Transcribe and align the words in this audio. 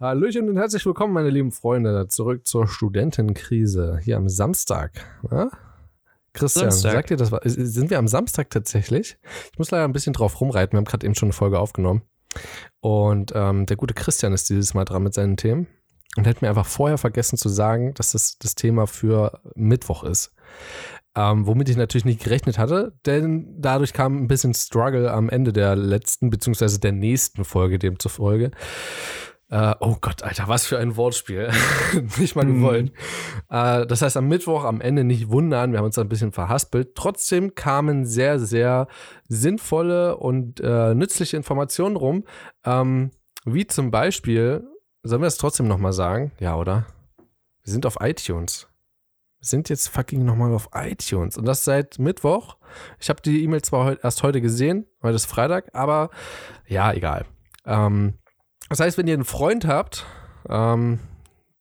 Hallöchen 0.00 0.48
und 0.48 0.56
herzlich 0.56 0.86
willkommen, 0.86 1.12
meine 1.12 1.28
lieben 1.28 1.52
Freunde, 1.52 2.08
zurück 2.08 2.46
zur 2.46 2.66
Studentenkrise 2.66 4.00
hier 4.02 4.16
am 4.16 4.30
Samstag. 4.30 4.92
Ja? 5.30 5.50
Christian, 6.32 6.70
Samstag. 6.70 6.92
sagt 6.92 7.10
ihr 7.10 7.18
das? 7.18 7.30
Sind 7.44 7.90
wir 7.90 7.98
am 7.98 8.08
Samstag 8.08 8.48
tatsächlich? 8.48 9.18
Ich 9.52 9.58
muss 9.58 9.70
leider 9.70 9.84
ein 9.84 9.92
bisschen 9.92 10.14
drauf 10.14 10.40
rumreiten. 10.40 10.72
Wir 10.72 10.78
haben 10.78 10.86
gerade 10.86 11.04
eben 11.04 11.14
schon 11.14 11.26
eine 11.26 11.34
Folge 11.34 11.58
aufgenommen. 11.58 12.00
Und 12.80 13.32
ähm, 13.34 13.66
der 13.66 13.76
gute 13.76 13.92
Christian 13.92 14.32
ist 14.32 14.48
dieses 14.48 14.72
Mal 14.72 14.86
dran 14.86 15.02
mit 15.02 15.12
seinen 15.12 15.36
Themen 15.36 15.66
und 16.16 16.26
hätte 16.26 16.46
mir 16.46 16.48
einfach 16.48 16.64
vorher 16.64 16.96
vergessen 16.96 17.36
zu 17.36 17.50
sagen, 17.50 17.92
dass 17.92 18.12
das 18.12 18.38
das 18.38 18.54
Thema 18.54 18.86
für 18.86 19.38
Mittwoch 19.54 20.02
ist. 20.02 20.32
Ähm, 21.14 21.46
womit 21.46 21.68
ich 21.68 21.76
natürlich 21.76 22.06
nicht 22.06 22.24
gerechnet 22.24 22.56
hatte, 22.56 22.94
denn 23.04 23.54
dadurch 23.60 23.92
kam 23.92 24.16
ein 24.16 24.28
bisschen 24.28 24.54
Struggle 24.54 25.12
am 25.12 25.28
Ende 25.28 25.52
der 25.52 25.76
letzten 25.76 26.30
beziehungsweise 26.30 26.80
der 26.80 26.92
nächsten 26.92 27.44
Folge 27.44 27.78
demzufolge. 27.78 28.50
Uh, 29.52 29.74
oh 29.80 29.96
Gott, 30.00 30.22
Alter, 30.22 30.46
was 30.46 30.64
für 30.64 30.78
ein 30.78 30.96
Wortspiel. 30.96 31.50
nicht 32.18 32.36
mal 32.36 32.46
gewollt. 32.46 32.92
Mm. 33.48 33.54
Uh, 33.54 33.84
das 33.84 34.00
heißt, 34.00 34.16
am 34.16 34.28
Mittwoch 34.28 34.62
am 34.62 34.80
Ende 34.80 35.02
nicht 35.02 35.28
wundern, 35.28 35.72
wir 35.72 35.78
haben 35.78 35.86
uns 35.86 35.98
ein 35.98 36.08
bisschen 36.08 36.30
verhaspelt. 36.30 36.94
Trotzdem 36.94 37.56
kamen 37.56 38.06
sehr, 38.06 38.38
sehr 38.38 38.86
sinnvolle 39.26 40.16
und 40.18 40.60
uh, 40.60 40.94
nützliche 40.94 41.36
Informationen 41.36 41.96
rum. 41.96 42.24
Um, 42.64 42.72
ähm, 42.72 43.10
wie 43.44 43.66
zum 43.66 43.90
Beispiel, 43.90 44.68
sollen 45.02 45.22
wir 45.22 45.26
es 45.26 45.38
trotzdem 45.38 45.66
nochmal 45.66 45.94
sagen? 45.94 46.30
Ja, 46.38 46.54
oder? 46.56 46.86
Wir 47.64 47.72
sind 47.72 47.86
auf 47.86 47.96
iTunes. 48.00 48.68
Wir 49.40 49.46
sind 49.46 49.68
jetzt 49.68 49.88
fucking 49.88 50.24
nochmal 50.24 50.54
auf 50.54 50.68
iTunes. 50.74 51.36
Und 51.36 51.46
das 51.46 51.64
seit 51.64 51.98
Mittwoch. 51.98 52.56
Ich 53.00 53.08
habe 53.08 53.20
die 53.22 53.42
E-Mail 53.42 53.62
zwar 53.62 54.02
erst 54.04 54.22
heute 54.22 54.40
gesehen, 54.40 54.86
heute 55.02 55.16
ist 55.16 55.26
Freitag, 55.26 55.70
aber 55.72 56.10
ja, 56.68 56.92
egal. 56.92 57.24
Um, 57.64 58.14
das 58.70 58.80
heißt, 58.80 58.96
wenn 58.96 59.08
ihr 59.08 59.14
einen 59.14 59.24
Freund 59.24 59.66
habt, 59.66 60.06
ähm, 60.48 61.00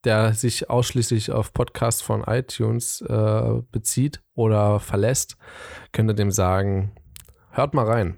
der 0.05 0.33
sich 0.33 0.69
ausschließlich 0.69 1.31
auf 1.31 1.51
Podcasts 1.51 2.01
von 2.01 2.23
iTunes 2.23 3.01
äh, 3.01 3.61
bezieht 3.71 4.21
oder 4.35 4.79
verlässt, 4.79 5.35
könnt 5.91 6.09
ihr 6.09 6.13
dem 6.13 6.31
sagen, 6.31 6.93
hört 7.51 7.73
mal 7.73 7.85
rein. 7.85 8.17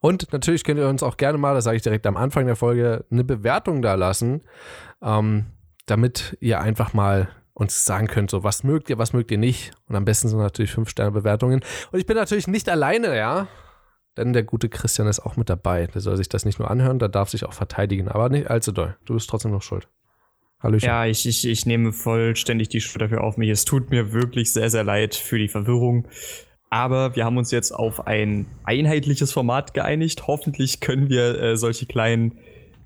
Und 0.00 0.32
natürlich 0.32 0.64
könnt 0.64 0.78
ihr 0.78 0.88
uns 0.88 1.02
auch 1.02 1.16
gerne 1.18 1.36
mal, 1.36 1.54
das 1.54 1.64
sage 1.64 1.76
ich 1.76 1.82
direkt 1.82 2.06
am 2.06 2.16
Anfang 2.16 2.46
der 2.46 2.56
Folge, 2.56 3.04
eine 3.10 3.24
Bewertung 3.24 3.82
da 3.82 3.94
lassen, 3.94 4.42
ähm, 5.02 5.46
damit 5.86 6.38
ihr 6.40 6.60
einfach 6.60 6.94
mal 6.94 7.28
uns 7.54 7.84
sagen 7.84 8.06
könnt, 8.06 8.30
so 8.30 8.44
was 8.44 8.62
mögt 8.62 8.88
ihr, 8.88 8.98
was 8.98 9.12
mögt 9.12 9.32
ihr 9.32 9.38
nicht. 9.38 9.72
Und 9.88 9.96
am 9.96 10.04
besten 10.04 10.28
sind 10.28 10.38
natürlich 10.38 10.70
5-Sterne-Bewertungen. 10.70 11.60
Und 11.90 11.98
ich 11.98 12.06
bin 12.06 12.16
natürlich 12.16 12.46
nicht 12.46 12.68
alleine, 12.68 13.16
ja. 13.16 13.48
Denn 14.18 14.32
der 14.32 14.42
gute 14.42 14.68
Christian 14.68 15.06
ist 15.06 15.20
auch 15.20 15.36
mit 15.36 15.48
dabei. 15.48 15.86
Der 15.86 16.00
soll 16.00 16.16
sich 16.16 16.28
das 16.28 16.44
nicht 16.44 16.58
nur 16.58 16.70
anhören, 16.70 16.98
der 16.98 17.08
darf 17.08 17.30
sich 17.30 17.44
auch 17.44 17.52
verteidigen. 17.52 18.08
Aber 18.08 18.28
nicht 18.28 18.50
allzu 18.50 18.72
doll. 18.72 18.96
Du 19.04 19.14
bist 19.14 19.30
trotzdem 19.30 19.52
noch 19.52 19.62
schuld. 19.62 19.88
Hallöchen. 20.60 20.88
Ja, 20.88 21.06
ich, 21.06 21.24
ich, 21.26 21.46
ich 21.46 21.66
nehme 21.66 21.92
vollständig 21.92 22.68
die 22.68 22.80
Schuld 22.80 23.00
dafür 23.00 23.22
auf 23.22 23.36
mich. 23.36 23.48
Es 23.48 23.64
tut 23.64 23.90
mir 23.90 24.12
wirklich 24.12 24.52
sehr, 24.52 24.70
sehr 24.70 24.82
leid 24.82 25.14
für 25.14 25.38
die 25.38 25.48
Verwirrung. 25.48 26.08
Aber 26.68 27.14
wir 27.14 27.24
haben 27.24 27.36
uns 27.36 27.52
jetzt 27.52 27.70
auf 27.70 28.06
ein 28.06 28.46
einheitliches 28.64 29.32
Format 29.32 29.72
geeinigt. 29.72 30.26
Hoffentlich 30.26 30.80
können 30.80 31.08
wir 31.08 31.40
äh, 31.40 31.56
solche 31.56 31.86
kleinen 31.86 32.38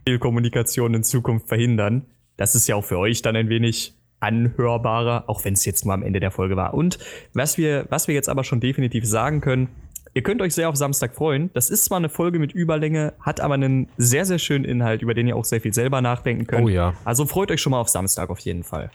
Fehlkommunikationen 0.07 0.97
in 0.97 1.03
Zukunft 1.03 1.49
verhindern. 1.49 2.05
Das 2.37 2.55
ist 2.55 2.69
ja 2.69 2.77
auch 2.77 2.85
für 2.85 2.99
euch 2.99 3.23
dann 3.23 3.37
ein 3.37 3.49
wenig 3.49 3.95
anhörbarer, 4.21 5.25
auch 5.27 5.45
wenn 5.45 5.55
es 5.55 5.65
jetzt 5.65 5.85
nur 5.85 5.95
am 5.95 6.03
Ende 6.03 6.21
der 6.21 6.31
Folge 6.31 6.57
war. 6.57 6.75
Und 6.75 6.99
was 7.33 7.59
wir, 7.59 7.87
was 7.89 8.07
wir 8.07 8.15
jetzt 8.15 8.29
aber 8.29 8.45
schon 8.45 8.61
definitiv 8.61 9.05
sagen 9.05 9.41
können, 9.41 9.69
Ihr 10.15 10.23
könnt 10.23 10.43
euch 10.43 10.55
sehr 10.55 10.69
auf 10.69 10.77
Samstag 10.77 11.15
freuen. 11.15 11.51
Das 11.55 11.71
ist 11.71 11.87
zwar 11.87 11.97
eine 11.97 12.11
Folge 12.11 12.39
mit 12.39 12.53
Überlänge, 12.53 13.15
hat 13.21 13.41
aber 13.41 13.55
einen 13.55 13.89
sehr, 13.97 14.27
sehr 14.27 14.39
schönen 14.39 14.65
Inhalt, 14.65 15.01
über 15.01 15.15
den 15.15 15.27
ihr 15.27 15.37
auch 15.37 15.45
sehr 15.45 15.61
viel 15.61 15.73
selber 15.73 16.03
nachdenken 16.03 16.47
könnt. 16.47 16.67
Oh 16.67 16.69
ja. 16.69 16.95
Also 17.05 17.25
freut 17.25 17.51
euch 17.51 17.63
schon 17.63 17.71
mal 17.71 17.81
auf 17.81 17.89
Samstag 17.89 18.29
auf 18.29 18.39
jeden 18.41 18.63
Fall. 18.63 18.91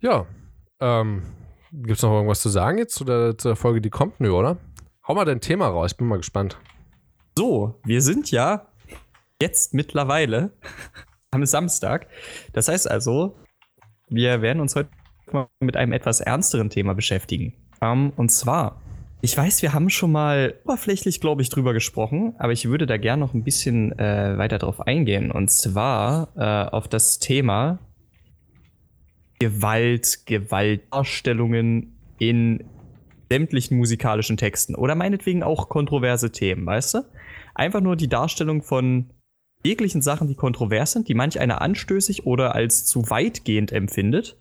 Ja. 0.00 0.26
Ähm, 0.80 1.22
Gibt 1.72 1.96
es 1.96 2.02
noch 2.02 2.12
irgendwas 2.12 2.40
zu 2.40 2.48
sagen 2.48 2.78
jetzt 2.78 2.94
zu 2.94 3.04
der, 3.04 3.36
zu 3.36 3.48
der 3.48 3.56
Folge, 3.56 3.80
die 3.80 3.90
kommt? 3.90 4.20
Nö, 4.20 4.30
oder? 4.30 4.58
Hau 5.06 5.14
mal 5.14 5.24
dein 5.24 5.40
Thema 5.40 5.66
raus, 5.68 5.92
ich 5.92 5.96
bin 5.96 6.06
mal 6.06 6.18
gespannt. 6.18 6.58
So, 7.36 7.80
wir 7.84 8.00
sind 8.00 8.30
ja 8.30 8.68
jetzt 9.42 9.74
mittlerweile 9.74 10.52
am 11.30 11.44
Samstag. 11.44 12.06
Das 12.52 12.68
heißt 12.68 12.88
also, 12.88 13.36
wir 14.08 14.40
werden 14.40 14.60
uns 14.60 14.76
heute 14.76 14.90
mal 15.32 15.48
mit 15.60 15.76
einem 15.76 15.92
etwas 15.92 16.20
ernsteren 16.20 16.70
Thema 16.70 16.94
beschäftigen. 16.94 17.54
Um, 17.80 18.10
und 18.16 18.30
zwar 18.30 18.80
ich 19.20 19.36
weiß, 19.36 19.62
wir 19.62 19.72
haben 19.72 19.90
schon 19.90 20.12
mal 20.12 20.54
oberflächlich, 20.64 21.20
glaube 21.20 21.42
ich, 21.42 21.48
drüber 21.48 21.72
gesprochen, 21.72 22.34
aber 22.38 22.52
ich 22.52 22.68
würde 22.68 22.86
da 22.86 22.96
gerne 22.96 23.20
noch 23.20 23.34
ein 23.34 23.42
bisschen 23.42 23.98
äh, 23.98 24.38
weiter 24.38 24.58
drauf 24.58 24.80
eingehen. 24.80 25.32
Und 25.32 25.50
zwar 25.50 26.28
äh, 26.36 26.70
auf 26.70 26.86
das 26.86 27.18
Thema 27.18 27.80
Gewalt, 29.40 30.26
Gewaltdarstellungen 30.26 31.96
in 32.18 32.64
sämtlichen 33.30 33.76
musikalischen 33.76 34.36
Texten 34.36 34.74
oder 34.74 34.94
meinetwegen 34.94 35.42
auch 35.42 35.68
kontroverse 35.68 36.32
Themen, 36.32 36.64
weißt 36.66 36.94
du? 36.94 36.98
Einfach 37.54 37.80
nur 37.80 37.96
die 37.96 38.08
Darstellung 38.08 38.62
von 38.62 39.10
jeglichen 39.64 40.00
Sachen, 40.00 40.28
die 40.28 40.34
kontrovers 40.34 40.92
sind, 40.92 41.08
die 41.08 41.14
manch 41.14 41.40
einer 41.40 41.60
anstößig 41.60 42.24
oder 42.24 42.54
als 42.54 42.86
zu 42.86 43.10
weitgehend 43.10 43.72
empfindet, 43.72 44.36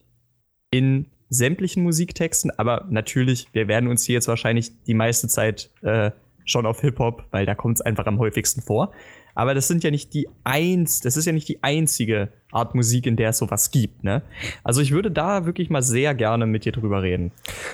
in 0.71 1.07
sämtlichen 1.29 1.83
Musiktexten, 1.83 2.51
aber 2.57 2.85
natürlich, 2.89 3.47
wir 3.53 3.67
werden 3.67 3.89
uns 3.89 4.03
hier 4.03 4.15
jetzt 4.15 4.27
wahrscheinlich 4.27 4.71
die 4.85 4.93
meiste 4.93 5.27
Zeit 5.27 5.69
äh, 5.81 6.11
schon 6.45 6.65
auf 6.65 6.81
Hip-Hop, 6.81 7.25
weil 7.31 7.45
da 7.45 7.55
kommt 7.55 7.77
es 7.77 7.81
einfach 7.81 8.05
am 8.05 8.19
häufigsten 8.19 8.61
vor. 8.61 8.93
Aber 9.35 9.53
das 9.53 9.67
sind 9.67 9.83
ja 9.83 9.91
nicht 9.91 10.13
die 10.15 10.27
eins, 10.43 11.01
das 11.01 11.15
ist 11.15 11.25
ja 11.25 11.31
nicht 11.31 11.47
die 11.47 11.61
einzige 11.61 12.29
Art 12.51 12.73
Musik, 12.73 13.05
in 13.05 13.17
der 13.17 13.29
es 13.29 13.37
sowas 13.37 13.69
gibt, 13.69 14.03
ne? 14.03 14.23
Also 14.63 14.81
ich 14.81 14.91
würde 14.91 15.11
da 15.11 15.45
wirklich 15.45 15.69
mal 15.69 15.83
sehr 15.83 16.15
gerne 16.15 16.47
mit 16.47 16.65
dir 16.65 16.71
drüber 16.71 17.03
reden. 17.03 17.31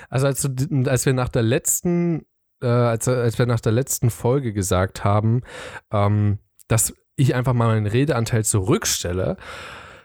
Also 0.10 0.28
als, 0.28 0.42
du, 0.42 0.84
als 0.90 1.06
wir 1.06 1.14
nach 1.14 1.30
der 1.30 1.44
letzten, 1.44 2.26
äh, 2.62 2.68
als, 2.68 3.08
als 3.08 3.40
wir 3.40 3.46
nach 3.46 3.62
der 3.62 3.72
letzten 3.72 4.10
Folge 4.10 4.52
gesagt 4.52 5.06
haben, 5.06 5.44
ähm, 5.92 6.40
dass 6.68 6.94
ich 7.16 7.34
einfach 7.36 7.54
mal 7.54 7.68
meinen 7.68 7.88
Redeanteil 7.88 8.44
zurückstelle, 8.44 9.38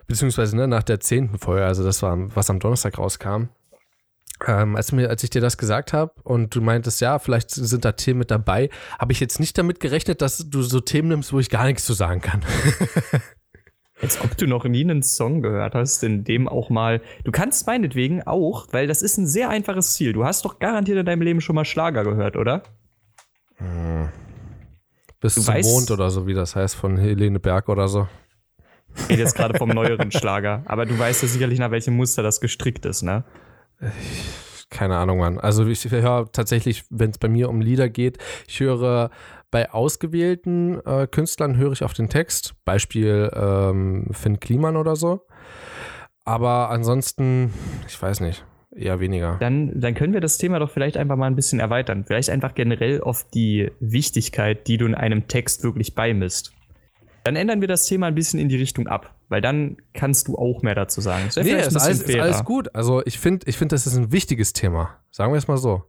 beziehungsweise 0.08 0.56
ne, 0.56 0.66
nach 0.66 0.82
der 0.82 0.98
zehnten 0.98 1.38
Folge, 1.38 1.64
also 1.64 1.84
das 1.84 2.02
war, 2.02 2.16
was 2.34 2.50
am 2.50 2.58
Donnerstag 2.58 2.98
rauskam, 2.98 3.50
ähm, 4.46 4.76
als, 4.76 4.92
mir, 4.92 5.10
als 5.10 5.22
ich 5.22 5.30
dir 5.30 5.41
das 5.41 5.58
gesagt 5.58 5.92
habe 5.92 6.12
und 6.24 6.54
du 6.54 6.60
meintest, 6.60 7.00
ja, 7.00 7.19
vielleicht 7.19 7.50
sind 7.50 7.84
da 7.84 7.92
Themen 7.92 8.20
mit 8.20 8.30
dabei, 8.30 8.70
habe 8.98 9.12
ich 9.12 9.20
jetzt 9.20 9.41
nicht 9.41 9.56
damit 9.58 9.80
gerechnet, 9.80 10.22
dass 10.22 10.48
du 10.48 10.62
so 10.62 10.80
Themen 10.80 11.08
nimmst, 11.08 11.32
wo 11.32 11.38
ich 11.38 11.50
gar 11.50 11.66
nichts 11.66 11.84
zu 11.84 11.92
sagen 11.92 12.20
kann. 12.20 12.42
Als 14.00 14.20
ob 14.20 14.36
du 14.36 14.46
noch 14.46 14.64
nie 14.64 14.82
einen 14.82 15.02
Song 15.02 15.42
gehört 15.42 15.74
hast, 15.74 16.04
in 16.04 16.22
dem 16.22 16.46
auch 16.46 16.70
mal. 16.70 17.02
Du 17.25 17.32
kannst 17.32 17.66
meinetwegen 17.66 18.22
auch, 18.22 18.69
weil 18.70 18.86
das 18.86 19.02
ist 19.02 19.19
ein 19.19 19.26
sehr 19.26 19.48
einfaches 19.48 19.94
Ziel. 19.94 20.12
Du 20.12 20.25
hast 20.25 20.44
doch 20.44 20.60
garantiert 20.60 20.98
in 20.98 21.04
deinem 21.04 21.22
Leben 21.22 21.40
schon 21.40 21.56
mal 21.56 21.64
Schlager 21.64 22.04
gehört, 22.04 22.36
oder? 22.36 22.62
Hm. 23.56 24.08
Bis 25.19 25.34
du 25.34 25.40
zum 25.40 25.52
weißt, 25.52 25.69
Mond 25.69 25.90
oder 25.90 26.10
so, 26.10 26.28
wie 26.28 26.34
das 26.34 26.54
heißt, 26.54 26.76
von 26.76 26.96
Helene 26.96 27.40
Berg 27.40 27.69
oder 27.69 27.88
so. 27.88 28.06
Ich 28.97 29.09
rede 29.10 29.22
jetzt 29.22 29.37
gerade 29.37 29.59
vom 29.59 29.71
neueren 29.71 30.10
Schlager. 30.12 30.62
Aber 30.66 30.87
du 30.87 30.99
weißt 30.99 31.22
ja 31.22 31.28
sicherlich, 31.28 31.59
nach 31.59 31.71
welchem 31.71 31.94
Muster 31.94 32.22
das 32.22 32.41
gestrickt 32.41 32.84
ist, 32.87 33.03
ne? 33.03 33.25
Keine 34.71 34.97
Ahnung, 34.97 35.19
Mann. 35.19 35.38
Also 35.38 35.66
ich 35.66 35.91
höre 35.91 36.31
tatsächlich, 36.32 36.84
wenn 36.91 37.10
es 37.10 37.19
bei 37.19 37.28
mir 37.28 37.49
um 37.49 37.60
Lieder 37.60 37.88
geht, 37.88 38.19
ich 38.47 38.60
höre 38.60 39.10
bei 39.50 39.71
ausgewählten 39.71 40.84
äh, 40.84 41.06
Künstlern 41.06 41.56
höre 41.56 41.72
ich 41.72 41.82
auf 41.82 41.94
den 41.94 42.09
Text. 42.09 42.54
Beispiel 42.65 43.31
ähm, 43.34 44.09
Finn 44.12 44.41
Kliman 44.41 44.76
oder 44.76 44.94
so. 44.94 45.26
Aber 46.25 46.69
ansonsten, 46.69 47.55
ich 47.87 48.00
weiß 48.00 48.20
nicht, 48.20 48.44
eher 48.70 49.00
weniger. 49.00 49.38
Dann, 49.41 49.81
dann 49.81 49.94
können 49.94 50.12
wir 50.12 50.20
das 50.20 50.37
Thema 50.37 50.59
doch 50.59 50.70
vielleicht 50.70 50.99
einfach 50.99 51.16
mal 51.16 51.26
ein 51.26 51.37
bisschen 51.37 51.60
erweitern. 51.60 52.05
Vielleicht 52.06 52.28
einfach 52.28 52.55
generell 52.55 53.00
auf 53.00 53.25
die 53.31 53.70
Wichtigkeit, 53.81 54.66
die 54.69 54.76
du 54.76 54.84
in 54.84 54.94
einem 54.94 55.28
Text 55.28 55.65
wirklich 55.65 55.94
beimisst. 55.94 56.53
Dann 57.28 57.36
ändern 57.36 57.60
wir 57.60 57.68
das 57.68 57.84
Thema 57.84 58.06
ein 58.06 58.14
bisschen 58.14 58.40
in 58.40 58.48
die 58.48 58.56
Richtung 58.56 58.86
ab, 58.86 59.14
weil 59.28 59.42
dann 59.42 59.76
kannst 59.92 60.28
du 60.28 60.38
auch 60.38 60.62
mehr 60.62 60.75
dazu 60.75 61.02
sagen. 61.02 61.25
Das 61.26 61.36
nee, 61.36 61.52
ist 61.52 61.76
alles, 61.76 62.00
ist 62.00 62.19
alles, 62.19 62.42
gut. 62.42 62.75
Also 62.75 63.02
ich 63.04 63.19
finde, 63.19 63.46
ich 63.46 63.58
find, 63.58 63.70
das 63.70 63.86
ist 63.86 63.98
ein 63.98 64.12
wichtiges 64.12 64.54
Thema. 64.54 64.96
Sagen 65.10 65.34
wir 65.34 65.36
es 65.36 65.46
mal 65.46 65.58
so. 65.58 65.82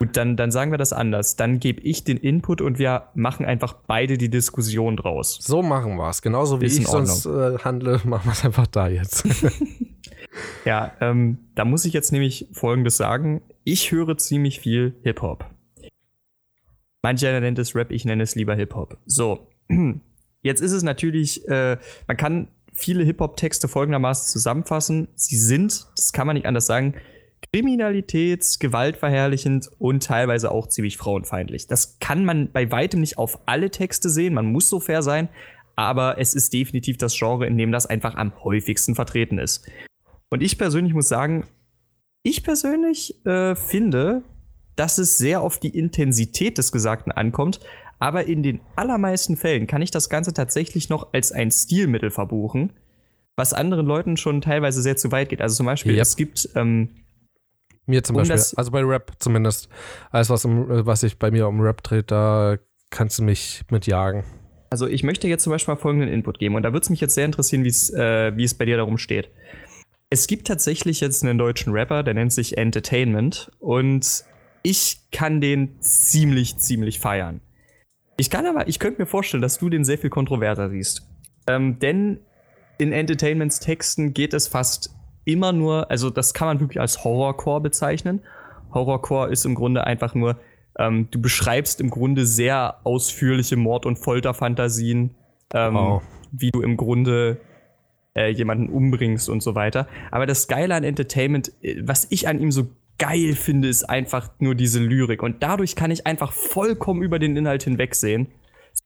Gut, 0.00 0.16
dann, 0.16 0.36
dann 0.36 0.50
sagen 0.50 0.72
wir 0.72 0.78
das 0.78 0.92
anders. 0.92 1.36
Dann 1.36 1.60
gebe 1.60 1.80
ich 1.82 2.02
den 2.02 2.16
Input 2.16 2.60
und 2.60 2.80
wir 2.80 3.04
machen 3.14 3.46
einfach 3.46 3.74
beide 3.86 4.18
die 4.18 4.30
Diskussion 4.30 4.96
draus. 4.96 5.38
So 5.40 5.62
machen 5.62 5.94
wir 5.94 6.08
es. 6.08 6.22
Genauso 6.22 6.60
wie 6.60 6.66
ich 6.66 6.84
sonst 6.88 7.24
äh, 7.24 7.58
handle, 7.58 8.00
machen 8.04 8.24
wir 8.24 8.32
es 8.32 8.44
einfach 8.44 8.66
da 8.66 8.88
jetzt. 8.88 9.24
ja, 10.64 10.90
ähm, 11.00 11.38
da 11.54 11.64
muss 11.64 11.84
ich 11.84 11.92
jetzt 11.92 12.10
nämlich 12.10 12.48
Folgendes 12.50 12.96
sagen. 12.96 13.42
Ich 13.62 13.92
höre 13.92 14.18
ziemlich 14.18 14.58
viel 14.58 14.96
Hip-Hop. 15.04 15.48
Mancher 17.02 17.38
nennt 17.38 17.60
es 17.60 17.76
Rap, 17.76 17.92
ich 17.92 18.04
nenne 18.04 18.24
es 18.24 18.34
lieber 18.34 18.56
Hip-Hop. 18.56 18.98
So, 19.06 19.46
Jetzt 20.42 20.60
ist 20.62 20.72
es 20.72 20.82
natürlich, 20.82 21.46
äh, 21.48 21.78
man 22.06 22.16
kann 22.16 22.48
viele 22.72 23.04
Hip-Hop-Texte 23.04 23.68
folgendermaßen 23.68 24.30
zusammenfassen. 24.30 25.08
Sie 25.14 25.36
sind, 25.36 25.86
das 25.96 26.12
kann 26.12 26.26
man 26.26 26.34
nicht 26.34 26.46
anders 26.46 26.66
sagen, 26.66 26.94
kriminalitäts-, 27.52 28.58
gewaltverherrlichend 28.58 29.70
und 29.78 30.02
teilweise 30.02 30.50
auch 30.50 30.68
ziemlich 30.68 30.96
frauenfeindlich. 30.96 31.66
Das 31.66 31.98
kann 31.98 32.24
man 32.24 32.52
bei 32.52 32.70
weitem 32.70 33.00
nicht 33.00 33.18
auf 33.18 33.40
alle 33.46 33.70
Texte 33.70 34.10
sehen, 34.10 34.34
man 34.34 34.46
muss 34.46 34.68
so 34.68 34.80
fair 34.80 35.02
sein, 35.02 35.28
aber 35.76 36.18
es 36.18 36.34
ist 36.34 36.52
definitiv 36.52 36.98
das 36.98 37.16
Genre, 37.18 37.46
in 37.46 37.56
dem 37.56 37.72
das 37.72 37.86
einfach 37.86 38.14
am 38.14 38.32
häufigsten 38.44 38.94
vertreten 38.94 39.38
ist. 39.38 39.66
Und 40.28 40.42
ich 40.42 40.58
persönlich 40.58 40.94
muss 40.94 41.08
sagen, 41.08 41.46
ich 42.22 42.44
persönlich 42.44 43.24
äh, 43.26 43.54
finde, 43.54 44.22
dass 44.76 44.98
es 44.98 45.18
sehr 45.18 45.40
auf 45.40 45.58
die 45.58 45.76
Intensität 45.76 46.58
des 46.58 46.70
Gesagten 46.70 47.10
ankommt, 47.12 47.60
aber 48.00 48.24
in 48.24 48.42
den 48.42 48.60
allermeisten 48.74 49.36
Fällen 49.36 49.66
kann 49.66 49.82
ich 49.82 49.90
das 49.90 50.08
Ganze 50.08 50.32
tatsächlich 50.32 50.88
noch 50.88 51.12
als 51.12 51.30
ein 51.30 51.50
Stilmittel 51.50 52.10
verbuchen, 52.10 52.72
was 53.36 53.52
anderen 53.52 53.86
Leuten 53.86 54.16
schon 54.16 54.40
teilweise 54.40 54.82
sehr 54.82 54.96
zu 54.96 55.12
weit 55.12 55.28
geht. 55.28 55.40
Also 55.40 55.56
zum 55.56 55.66
Beispiel, 55.66 55.92
yep. 55.92 56.02
es 56.02 56.16
gibt 56.16 56.48
ähm, 56.56 56.88
mir 57.86 58.02
zum 58.02 58.16
um 58.16 58.22
Beispiel, 58.22 58.56
also 58.56 58.70
bei 58.70 58.82
Rap 58.82 59.12
zumindest. 59.18 59.68
Alles, 60.10 60.30
was, 60.30 60.44
um, 60.44 60.66
was 60.68 61.00
sich 61.00 61.18
bei 61.18 61.30
mir 61.30 61.46
um 61.46 61.60
Rap 61.60 61.82
dreht, 61.82 62.10
da 62.10 62.56
kannst 62.88 63.18
du 63.18 63.22
mich 63.22 63.62
mitjagen. 63.70 64.24
Also 64.70 64.86
ich 64.86 65.02
möchte 65.02 65.28
jetzt 65.28 65.42
zum 65.42 65.50
Beispiel 65.50 65.74
mal 65.74 65.80
folgenden 65.80 66.08
Input 66.08 66.38
geben 66.38 66.54
und 66.54 66.62
da 66.62 66.72
würde 66.72 66.84
es 66.84 66.90
mich 66.90 67.00
jetzt 67.00 67.14
sehr 67.14 67.26
interessieren, 67.26 67.64
äh, 67.66 68.36
wie 68.36 68.44
es 68.44 68.54
bei 68.54 68.64
dir 68.64 68.78
darum 68.78 68.98
steht. 68.98 69.30
Es 70.08 70.26
gibt 70.26 70.46
tatsächlich 70.46 71.00
jetzt 71.00 71.22
einen 71.22 71.38
deutschen 71.38 71.72
Rapper, 71.72 72.02
der 72.02 72.14
nennt 72.14 72.32
sich 72.32 72.56
Entertainment 72.56 73.50
und 73.58 74.24
ich 74.62 75.10
kann 75.12 75.40
den 75.40 75.80
ziemlich, 75.80 76.56
ziemlich 76.58 76.98
feiern. 76.98 77.40
Ich 78.20 78.28
kann 78.28 78.44
aber, 78.44 78.68
ich 78.68 78.78
könnte 78.78 79.00
mir 79.00 79.06
vorstellen, 79.06 79.40
dass 79.40 79.56
du 79.56 79.70
den 79.70 79.82
sehr 79.82 79.96
viel 79.96 80.10
kontroverser 80.10 80.68
siehst. 80.68 81.08
Ähm, 81.46 81.78
denn 81.78 82.18
in 82.76 82.92
Entertainments 82.92 83.60
Texten 83.60 84.12
geht 84.12 84.34
es 84.34 84.46
fast 84.46 84.94
immer 85.24 85.52
nur, 85.52 85.90
also 85.90 86.10
das 86.10 86.34
kann 86.34 86.46
man 86.48 86.60
wirklich 86.60 86.78
als 86.82 87.02
Horrorcore 87.02 87.62
bezeichnen. 87.62 88.20
Horrorcore 88.74 89.30
ist 89.30 89.46
im 89.46 89.54
Grunde 89.54 89.84
einfach 89.84 90.14
nur, 90.14 90.38
ähm, 90.78 91.08
du 91.10 91.18
beschreibst 91.18 91.80
im 91.80 91.88
Grunde 91.88 92.26
sehr 92.26 92.76
ausführliche 92.84 93.56
Mord- 93.56 93.86
und 93.86 93.98
Folterfantasien, 93.98 95.14
ähm, 95.54 95.74
wow. 95.74 96.02
wie 96.30 96.50
du 96.50 96.60
im 96.60 96.76
Grunde 96.76 97.38
äh, 98.14 98.28
jemanden 98.28 98.68
umbringst 98.68 99.30
und 99.30 99.42
so 99.42 99.54
weiter. 99.54 99.88
Aber 100.10 100.26
das 100.26 100.46
an 100.50 100.84
Entertainment, 100.84 101.52
äh, 101.62 101.76
was 101.82 102.06
ich 102.10 102.28
an 102.28 102.38
ihm 102.38 102.52
so 102.52 102.68
geil 103.00 103.34
finde, 103.34 103.66
ist 103.66 103.84
einfach 103.84 104.30
nur 104.38 104.54
diese 104.54 104.78
Lyrik. 104.78 105.22
Und 105.22 105.42
dadurch 105.42 105.74
kann 105.74 105.90
ich 105.90 106.06
einfach 106.06 106.32
vollkommen 106.32 107.02
über 107.02 107.18
den 107.18 107.36
Inhalt 107.36 107.64
hinwegsehen. 107.64 108.28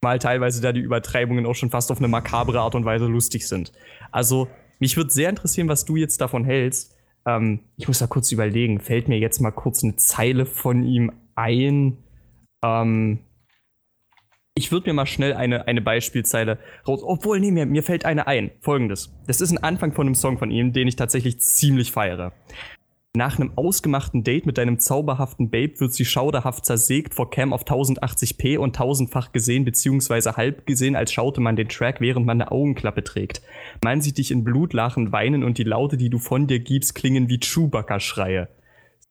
Mal 0.01 0.19
teilweise 0.19 0.61
da 0.61 0.71
die 0.71 0.79
Übertreibungen 0.79 1.45
auch 1.45 1.53
schon 1.53 1.69
fast 1.69 1.91
auf 1.91 1.99
eine 1.99 2.07
makabre 2.07 2.59
Art 2.59 2.75
und 2.75 2.85
Weise 2.85 3.05
lustig 3.05 3.47
sind. 3.47 3.71
Also 4.11 4.47
mich 4.79 4.97
würde 4.97 5.11
sehr 5.11 5.29
interessieren, 5.29 5.67
was 5.67 5.85
du 5.85 5.95
jetzt 5.95 6.21
davon 6.21 6.45
hältst. 6.45 6.95
Ähm, 7.27 7.59
ich 7.77 7.87
muss 7.87 7.99
da 7.99 8.07
kurz 8.07 8.31
überlegen. 8.31 8.79
Fällt 8.79 9.07
mir 9.07 9.19
jetzt 9.19 9.41
mal 9.41 9.51
kurz 9.51 9.83
eine 9.83 9.95
Zeile 9.97 10.45
von 10.45 10.83
ihm 10.83 11.11
ein? 11.35 11.97
Ähm, 12.63 13.19
ich 14.57 14.71
würde 14.71 14.89
mir 14.89 14.93
mal 14.93 15.05
schnell 15.05 15.33
eine, 15.33 15.67
eine 15.67 15.81
Beispielzeile 15.81 16.57
raus. 16.87 17.01
Obwohl, 17.03 17.41
nee, 17.41 17.51
mir, 17.51 17.65
mir 17.65 17.83
fällt 17.83 18.05
eine 18.05 18.27
ein. 18.27 18.51
Folgendes. 18.61 19.13
Das 19.27 19.41
ist 19.41 19.51
ein 19.51 19.61
Anfang 19.61 19.91
von 19.91 20.07
einem 20.07 20.15
Song 20.15 20.37
von 20.37 20.51
ihm, 20.51 20.71
den 20.71 20.87
ich 20.87 20.95
tatsächlich 20.95 21.41
ziemlich 21.41 21.91
feiere. 21.91 22.31
Nach 23.15 23.39
einem 23.39 23.53
ausgemachten 23.55 24.23
Date 24.25 24.45
mit 24.45 24.57
deinem 24.57 24.77
zauberhaften 24.77 25.49
Babe 25.49 25.79
wird 25.79 25.93
sie 25.93 26.03
schauderhaft 26.03 26.65
zersägt 26.65 27.15
vor 27.15 27.29
Cam 27.29 27.53
auf 27.53 27.63
1080p 27.63 28.57
und 28.57 28.75
tausendfach 28.75 29.31
gesehen 29.31 29.63
bzw. 29.63 30.33
halb 30.33 30.65
gesehen, 30.65 30.97
als 30.97 31.13
schaute 31.13 31.39
man 31.39 31.55
den 31.55 31.69
Track, 31.69 32.01
während 32.01 32.25
man 32.25 32.41
eine 32.41 32.51
Augenklappe 32.51 33.03
trägt. 33.03 33.41
Man 33.83 34.01
sieht 34.01 34.17
dich 34.17 34.31
in 34.31 34.43
Blutlachen 34.43 35.13
weinen 35.13 35.45
und 35.45 35.57
die 35.57 35.63
Laute, 35.63 35.95
die 35.95 36.09
du 36.09 36.19
von 36.19 36.47
dir 36.47 36.59
gibst, 36.59 36.93
klingen 36.93 37.29
wie 37.29 37.39
Chewbacca-Schreie. 37.39 38.49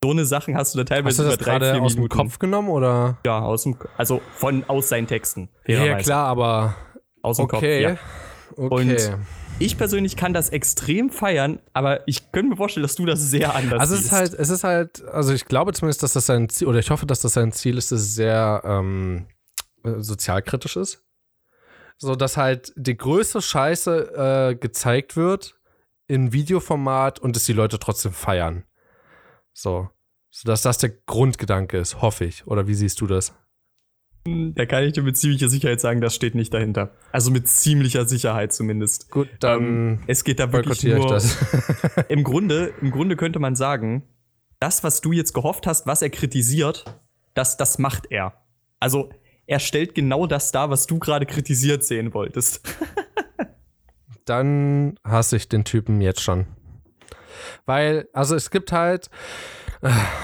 So 0.02 0.10
eine 0.10 0.26
Sachen 0.26 0.54
hast 0.54 0.74
du 0.74 0.78
da 0.78 0.84
teilweise 0.84 1.24
hast 1.24 1.24
du 1.24 1.24
das 1.24 1.34
über 1.36 1.44
drei, 1.44 1.58
gerade 1.58 1.80
aus 1.80 1.94
dem 1.94 2.08
Kopf 2.10 2.38
genommen 2.38 2.68
oder? 2.68 3.16
Ja, 3.24 3.40
aus 3.40 3.62
dem, 3.62 3.78
also 3.96 4.20
von 4.34 4.64
aus 4.68 4.90
seinen 4.90 5.06
Texten. 5.06 5.48
Ja, 5.66 5.96
klar, 5.96 6.26
aber 6.26 6.74
aus 7.22 7.38
dem 7.38 7.44
okay. 7.44 7.84
Kopf. 7.84 8.00
Ja. 8.58 8.64
Okay. 8.66 8.92
Und 8.92 9.18
ich 9.58 9.78
persönlich 9.78 10.16
kann 10.16 10.32
das 10.32 10.50
extrem 10.50 11.10
feiern, 11.10 11.60
aber 11.72 12.06
ich 12.08 12.32
könnte 12.32 12.50
mir 12.50 12.56
vorstellen, 12.56 12.82
dass 12.82 12.96
du 12.96 13.06
das 13.06 13.20
sehr 13.20 13.54
anders 13.54 13.80
Also 13.80 13.94
es 13.94 14.06
ist 14.06 14.12
halt, 14.12 14.34
es 14.34 14.50
ist 14.50 14.64
halt, 14.64 15.04
also 15.04 15.32
ich 15.32 15.44
glaube 15.44 15.72
zumindest, 15.72 16.02
dass 16.02 16.12
das 16.12 16.26
sein 16.26 16.48
Ziel, 16.48 16.68
oder 16.68 16.78
ich 16.78 16.90
hoffe, 16.90 17.06
dass 17.06 17.20
das 17.20 17.34
sein 17.34 17.52
Ziel 17.52 17.78
ist, 17.78 17.92
dass 17.92 18.00
es 18.00 18.14
sehr 18.14 18.62
ähm, 18.64 19.26
sozialkritisch 19.84 20.76
ist. 20.76 21.02
So, 21.96 22.16
dass 22.16 22.36
halt 22.36 22.72
die 22.76 22.96
größte 22.96 23.40
Scheiße 23.40 24.50
äh, 24.50 24.54
gezeigt 24.56 25.16
wird 25.16 25.58
in 26.08 26.32
Videoformat 26.32 27.20
und 27.20 27.36
dass 27.36 27.44
die 27.44 27.52
Leute 27.52 27.78
trotzdem 27.78 28.12
feiern. 28.12 28.64
So. 29.52 29.88
Sodass 30.30 30.62
das 30.62 30.78
der 30.78 30.90
Grundgedanke 30.90 31.78
ist, 31.78 32.02
hoffe 32.02 32.24
ich. 32.24 32.44
Oder 32.48 32.66
wie 32.66 32.74
siehst 32.74 33.00
du 33.00 33.06
das? 33.06 33.34
Da 34.26 34.64
kann 34.64 34.84
ich 34.84 34.94
dir 34.94 35.02
mit 35.02 35.18
ziemlicher 35.18 35.50
Sicherheit 35.50 35.82
sagen, 35.82 36.00
das 36.00 36.14
steht 36.14 36.34
nicht 36.34 36.54
dahinter. 36.54 36.92
Also 37.12 37.30
mit 37.30 37.46
ziemlicher 37.46 38.08
Sicherheit 38.08 38.54
zumindest. 38.54 39.10
Gut, 39.10 39.28
dann 39.40 39.62
ähm, 39.62 39.98
es 40.06 40.24
geht 40.24 40.40
da 40.40 40.50
wirklich 40.50 40.82
nur. 40.82 41.06
das. 41.08 41.36
Im 42.08 42.24
Grunde, 42.24 42.72
im 42.80 42.90
Grunde 42.90 43.16
könnte 43.16 43.38
man 43.38 43.54
sagen, 43.54 44.02
das, 44.60 44.82
was 44.82 45.02
du 45.02 45.12
jetzt 45.12 45.34
gehofft 45.34 45.66
hast, 45.66 45.86
was 45.86 46.00
er 46.00 46.08
kritisiert, 46.08 46.86
das, 47.34 47.58
das 47.58 47.78
macht 47.78 48.06
er. 48.10 48.32
Also 48.80 49.10
er 49.46 49.58
stellt 49.58 49.94
genau 49.94 50.26
das 50.26 50.52
dar, 50.52 50.70
was 50.70 50.86
du 50.86 50.98
gerade 50.98 51.26
kritisiert 51.26 51.84
sehen 51.84 52.14
wolltest. 52.14 52.62
dann 54.24 54.98
hasse 55.04 55.36
ich 55.36 55.50
den 55.50 55.64
Typen 55.64 56.00
jetzt 56.00 56.22
schon. 56.22 56.46
Weil, 57.66 58.08
also 58.14 58.34
es 58.36 58.50
gibt 58.50 58.72
halt, 58.72 59.10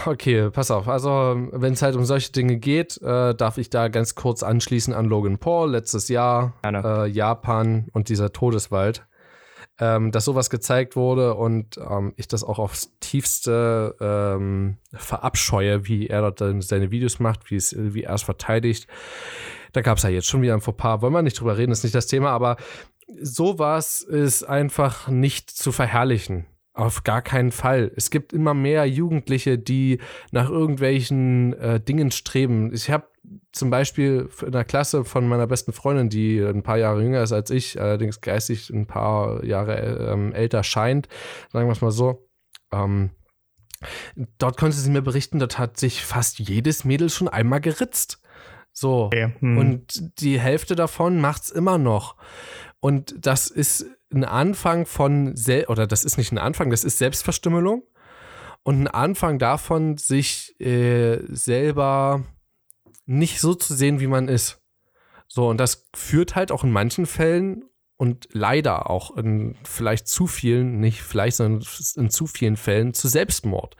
Okay, 0.06 0.50
pass 0.50 0.70
auf. 0.70 0.88
Also, 0.88 1.48
wenn 1.52 1.74
es 1.74 1.82
halt 1.82 1.94
um 1.94 2.04
solche 2.04 2.32
Dinge 2.32 2.56
geht, 2.56 3.00
äh, 3.02 3.34
darf 3.34 3.58
ich 3.58 3.68
da 3.68 3.88
ganz 3.88 4.14
kurz 4.14 4.42
anschließen 4.42 4.94
an 4.94 5.04
Logan 5.04 5.38
Paul, 5.38 5.70
letztes 5.72 6.08
Jahr, 6.08 6.54
äh, 6.64 7.06
Japan 7.06 7.88
und 7.92 8.08
dieser 8.08 8.32
Todeswald. 8.32 9.06
Ähm, 9.78 10.10
dass 10.10 10.26
sowas 10.26 10.50
gezeigt 10.50 10.94
wurde 10.94 11.34
und 11.34 11.78
ähm, 11.78 12.12
ich 12.16 12.28
das 12.28 12.44
auch 12.44 12.58
aufs 12.58 12.92
tiefste 13.00 13.96
ähm, 13.98 14.76
verabscheue, 14.92 15.86
wie 15.86 16.06
er 16.06 16.30
dort 16.30 16.62
seine 16.62 16.90
Videos 16.90 17.18
macht, 17.18 17.50
wie 17.50 18.02
er 18.02 18.14
es 18.14 18.22
verteidigt. 18.22 18.88
Da 19.72 19.80
gab 19.80 19.96
es 19.96 20.02
ja 20.02 20.10
jetzt 20.10 20.26
schon 20.26 20.42
wieder 20.42 20.52
ein 20.52 20.60
Fauxpas. 20.60 21.00
Wollen 21.00 21.14
wir 21.14 21.22
nicht 21.22 21.40
drüber 21.40 21.56
reden, 21.56 21.72
ist 21.72 21.82
nicht 21.82 21.94
das 21.94 22.08
Thema, 22.08 22.30
aber 22.30 22.56
sowas 23.22 24.02
ist 24.02 24.42
einfach 24.44 25.08
nicht 25.08 25.48
zu 25.48 25.72
verherrlichen. 25.72 26.46
Auf 26.80 27.04
gar 27.04 27.20
keinen 27.20 27.52
Fall. 27.52 27.92
Es 27.94 28.10
gibt 28.10 28.32
immer 28.32 28.54
mehr 28.54 28.86
Jugendliche, 28.86 29.58
die 29.58 29.98
nach 30.32 30.48
irgendwelchen 30.48 31.52
äh, 31.52 31.78
Dingen 31.78 32.10
streben. 32.10 32.72
Ich 32.72 32.90
habe 32.90 33.06
zum 33.52 33.68
Beispiel 33.68 34.30
in 34.40 34.52
der 34.52 34.64
Klasse 34.64 35.04
von 35.04 35.28
meiner 35.28 35.46
besten 35.46 35.74
Freundin, 35.74 36.08
die 36.08 36.40
ein 36.40 36.62
paar 36.62 36.78
Jahre 36.78 37.02
jünger 37.02 37.22
ist 37.22 37.32
als 37.32 37.50
ich, 37.50 37.78
allerdings 37.78 38.22
geistig 38.22 38.70
ein 38.70 38.86
paar 38.86 39.44
Jahre 39.44 40.08
ähm, 40.10 40.32
älter 40.32 40.62
scheint, 40.64 41.08
sagen 41.52 41.68
wir 41.68 41.72
es 41.72 41.82
mal 41.82 41.90
so. 41.90 42.26
Ähm, 42.72 43.10
dort 44.38 44.56
konnte 44.56 44.78
sie 44.78 44.90
mir 44.90 45.02
berichten, 45.02 45.38
dort 45.38 45.58
hat 45.58 45.78
sich 45.78 46.02
fast 46.02 46.38
jedes 46.38 46.86
Mädel 46.86 47.10
schon 47.10 47.28
einmal 47.28 47.60
geritzt. 47.60 48.22
So. 48.72 49.04
Okay. 49.04 49.34
Hm. 49.40 49.58
Und 49.58 50.20
die 50.22 50.40
Hälfte 50.40 50.76
davon 50.76 51.20
macht 51.20 51.42
es 51.42 51.50
immer 51.50 51.76
noch. 51.76 52.16
Und 52.80 53.14
das 53.18 53.48
ist 53.48 53.84
ein 54.12 54.24
Anfang 54.24 54.86
von, 54.86 55.36
Sel 55.36 55.66
oder 55.66 55.86
das 55.86 56.04
ist 56.04 56.18
nicht 56.18 56.32
ein 56.32 56.38
Anfang, 56.38 56.70
das 56.70 56.84
ist 56.84 56.98
Selbstverstümmelung. 56.98 57.82
Und 58.62 58.82
ein 58.82 58.88
Anfang 58.88 59.38
davon, 59.38 59.96
sich 59.96 60.60
äh, 60.60 61.18
selber 61.28 62.24
nicht 63.06 63.40
so 63.40 63.54
zu 63.54 63.74
sehen, 63.74 64.00
wie 64.00 64.06
man 64.06 64.28
ist. 64.28 64.60
So, 65.26 65.48
und 65.48 65.58
das 65.58 65.88
führt 65.94 66.34
halt 66.36 66.52
auch 66.52 66.64
in 66.64 66.70
manchen 66.70 67.06
Fällen 67.06 67.64
und 68.00 68.28
leider 68.32 68.88
auch 68.88 69.14
in 69.18 69.56
vielleicht 69.62 70.08
zu 70.08 70.26
vielen, 70.26 70.80
nicht 70.80 71.02
vielleicht, 71.02 71.36
sondern 71.36 71.68
in 71.96 72.08
zu 72.08 72.26
vielen 72.26 72.56
Fällen 72.56 72.94
zu 72.94 73.08
Selbstmord. 73.08 73.76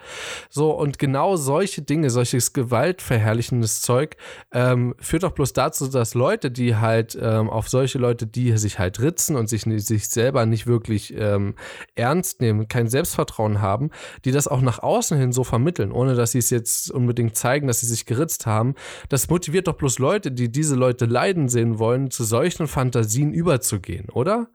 So, 0.50 0.72
und 0.72 0.98
genau 0.98 1.36
solche 1.36 1.80
Dinge, 1.80 2.10
solches 2.10 2.52
gewaltverherrlichendes 2.52 3.80
Zeug, 3.80 4.18
ähm, 4.52 4.94
führt 5.00 5.22
doch 5.22 5.30
bloß 5.30 5.54
dazu, 5.54 5.88
dass 5.88 6.12
Leute, 6.12 6.50
die 6.50 6.76
halt 6.76 7.18
ähm, 7.18 7.48
auf 7.48 7.70
solche 7.70 7.96
Leute, 7.96 8.26
die 8.26 8.58
sich 8.58 8.78
halt 8.78 9.00
ritzen 9.00 9.36
und 9.36 9.48
sich, 9.48 9.62
sich 9.62 10.10
selber 10.10 10.44
nicht 10.44 10.66
wirklich 10.66 11.14
ähm, 11.16 11.54
ernst 11.94 12.42
nehmen, 12.42 12.68
kein 12.68 12.88
Selbstvertrauen 12.88 13.62
haben, 13.62 13.88
die 14.26 14.32
das 14.32 14.48
auch 14.48 14.60
nach 14.60 14.80
außen 14.80 15.16
hin 15.16 15.32
so 15.32 15.44
vermitteln, 15.44 15.92
ohne 15.92 16.14
dass 16.14 16.32
sie 16.32 16.40
es 16.40 16.50
jetzt 16.50 16.90
unbedingt 16.90 17.36
zeigen, 17.36 17.68
dass 17.68 17.80
sie 17.80 17.86
sich 17.86 18.04
geritzt 18.04 18.44
haben. 18.44 18.74
Das 19.08 19.30
motiviert 19.30 19.66
doch 19.66 19.76
bloß 19.76 19.98
Leute, 19.98 20.30
die 20.30 20.52
diese 20.52 20.74
Leute 20.74 21.06
leiden 21.06 21.48
sehen 21.48 21.78
wollen, 21.78 22.10
zu 22.10 22.24
solchen 22.24 22.66
Fantasien 22.66 23.32
überzugehen 23.32 24.08
oder? 24.10 24.48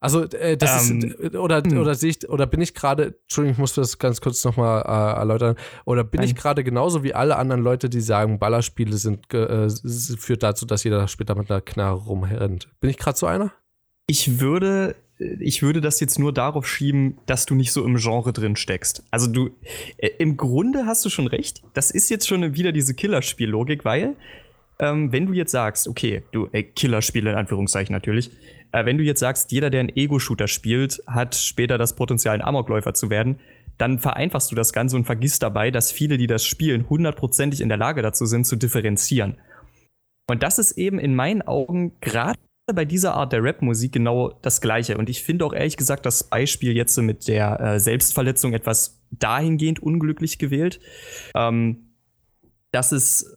Also 0.00 0.24
äh, 0.24 0.56
das 0.56 0.90
ähm, 0.90 1.14
ist 1.18 1.36
oder 1.36 1.62
hm. 1.62 1.78
oder 1.78 1.94
sehe 1.94 2.10
ich 2.10 2.28
oder 2.28 2.46
bin 2.46 2.62
ich 2.62 2.74
gerade 2.74 3.18
Entschuldigung, 3.22 3.52
ich 3.52 3.58
muss 3.58 3.74
das 3.74 3.98
ganz 3.98 4.22
kurz 4.22 4.42
nochmal 4.44 4.80
äh, 4.82 5.18
erläutern 5.18 5.56
oder 5.84 6.04
bin 6.04 6.20
Nein. 6.20 6.28
ich 6.28 6.34
gerade 6.34 6.64
genauso 6.64 7.04
wie 7.04 7.12
alle 7.12 7.36
anderen 7.36 7.62
Leute, 7.62 7.90
die 7.90 8.00
sagen, 8.00 8.38
Ballerspiele 8.38 8.96
sind 8.96 9.32
äh, 9.34 9.68
führt 9.68 10.42
dazu, 10.42 10.64
dass 10.64 10.84
jeder 10.84 11.06
später 11.06 11.34
mit 11.34 11.50
einer 11.50 11.60
Knarre 11.60 11.98
rumrennt. 11.98 12.70
Bin 12.80 12.88
ich 12.88 12.96
gerade 12.96 13.18
so 13.18 13.26
einer? 13.26 13.52
Ich 14.06 14.40
würde 14.40 14.96
ich 15.18 15.62
würde 15.62 15.82
das 15.82 16.00
jetzt 16.00 16.18
nur 16.18 16.32
darauf 16.32 16.66
schieben, 16.66 17.18
dass 17.26 17.44
du 17.44 17.54
nicht 17.54 17.72
so 17.72 17.84
im 17.84 17.96
Genre 17.96 18.32
drin 18.32 18.56
steckst. 18.56 19.04
Also 19.10 19.26
du 19.26 19.50
äh, 19.98 20.08
im 20.18 20.38
Grunde 20.38 20.86
hast 20.86 21.04
du 21.04 21.10
schon 21.10 21.26
recht. 21.26 21.62
Das 21.74 21.90
ist 21.90 22.08
jetzt 22.08 22.26
schon 22.26 22.54
wieder 22.54 22.72
diese 22.72 22.94
Killerspiellogik, 22.94 23.84
weil 23.84 24.16
ähm, 24.78 25.12
wenn 25.12 25.26
du 25.26 25.34
jetzt 25.34 25.52
sagst, 25.52 25.86
okay, 25.88 26.22
du, 26.32 26.48
äh, 26.52 26.62
Killerspiele 26.62 27.30
in 27.30 27.36
Anführungszeichen 27.36 27.92
natürlich, 27.92 28.30
äh, 28.72 28.84
wenn 28.84 28.98
du 28.98 29.04
jetzt 29.04 29.20
sagst, 29.20 29.52
jeder, 29.52 29.70
der 29.70 29.80
einen 29.80 29.96
Ego-Shooter 29.96 30.48
spielt, 30.48 31.02
hat 31.06 31.34
später 31.34 31.78
das 31.78 31.94
Potenzial, 31.94 32.34
ein 32.34 32.42
Amokläufer 32.42 32.94
zu 32.94 33.10
werden, 33.10 33.38
dann 33.78 33.98
vereinfachst 33.98 34.50
du 34.50 34.54
das 34.54 34.72
Ganze 34.72 34.96
und 34.96 35.04
vergisst 35.04 35.42
dabei, 35.42 35.70
dass 35.70 35.90
viele, 35.90 36.18
die 36.18 36.26
das 36.26 36.44
spielen, 36.44 36.88
hundertprozentig 36.88 37.60
in 37.60 37.68
der 37.68 37.78
Lage 37.78 38.02
dazu 38.02 38.26
sind, 38.26 38.44
zu 38.44 38.56
differenzieren. 38.56 39.38
Und 40.28 40.42
das 40.42 40.58
ist 40.58 40.72
eben 40.72 40.98
in 40.98 41.14
meinen 41.14 41.42
Augen 41.42 41.98
gerade 42.00 42.38
bei 42.72 42.84
dieser 42.84 43.14
Art 43.14 43.32
der 43.32 43.42
Rap-Musik 43.42 43.92
genau 43.92 44.38
das 44.42 44.60
Gleiche. 44.60 44.96
Und 44.96 45.08
ich 45.08 45.22
finde 45.22 45.44
auch 45.44 45.52
ehrlich 45.52 45.76
gesagt 45.76 46.06
das 46.06 46.24
Beispiel 46.24 46.76
jetzt 46.76 46.96
mit 46.98 47.26
der 47.26 47.58
äh, 47.58 47.80
Selbstverletzung 47.80 48.52
etwas 48.52 49.00
dahingehend 49.10 49.80
unglücklich 49.80 50.38
gewählt, 50.38 50.78
ähm, 51.34 51.94
dass 52.70 52.92
es 52.92 53.36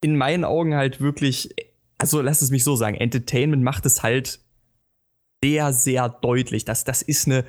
in 0.00 0.16
meinen 0.16 0.44
Augen 0.44 0.74
halt 0.74 1.00
wirklich, 1.00 1.54
also 1.98 2.22
lass 2.22 2.42
es 2.42 2.50
mich 2.50 2.64
so 2.64 2.76
sagen, 2.76 2.96
Entertainment 2.96 3.62
macht 3.62 3.84
es 3.86 4.02
halt 4.02 4.40
sehr, 5.44 5.74
sehr 5.74 6.08
deutlich. 6.08 6.64
dass 6.64 6.84
das 6.84 7.02
ist 7.02 7.26
eine 7.26 7.44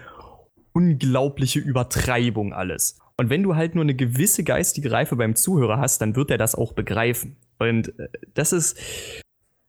unglaubliche 0.73 1.59
Übertreibung 1.59 2.51
alles. 2.51 2.99
Und 3.17 3.29
wenn 3.29 3.43
du 3.43 3.55
halt 3.55 3.75
nur 3.75 3.85
eine 3.85 3.95
gewisse 3.95 4.43
geistige 4.43 4.91
Reife 4.91 5.15
beim 5.15 5.35
Zuhörer 5.35 5.79
hast, 5.79 6.01
dann 6.01 6.17
wird 6.17 6.29
er 6.29 6.37
das 6.37 6.55
auch 6.55 6.73
begreifen. 6.73 7.37
Und 7.57 7.97
äh, 7.97 8.09
das 8.33 8.51
ist, 8.51 8.77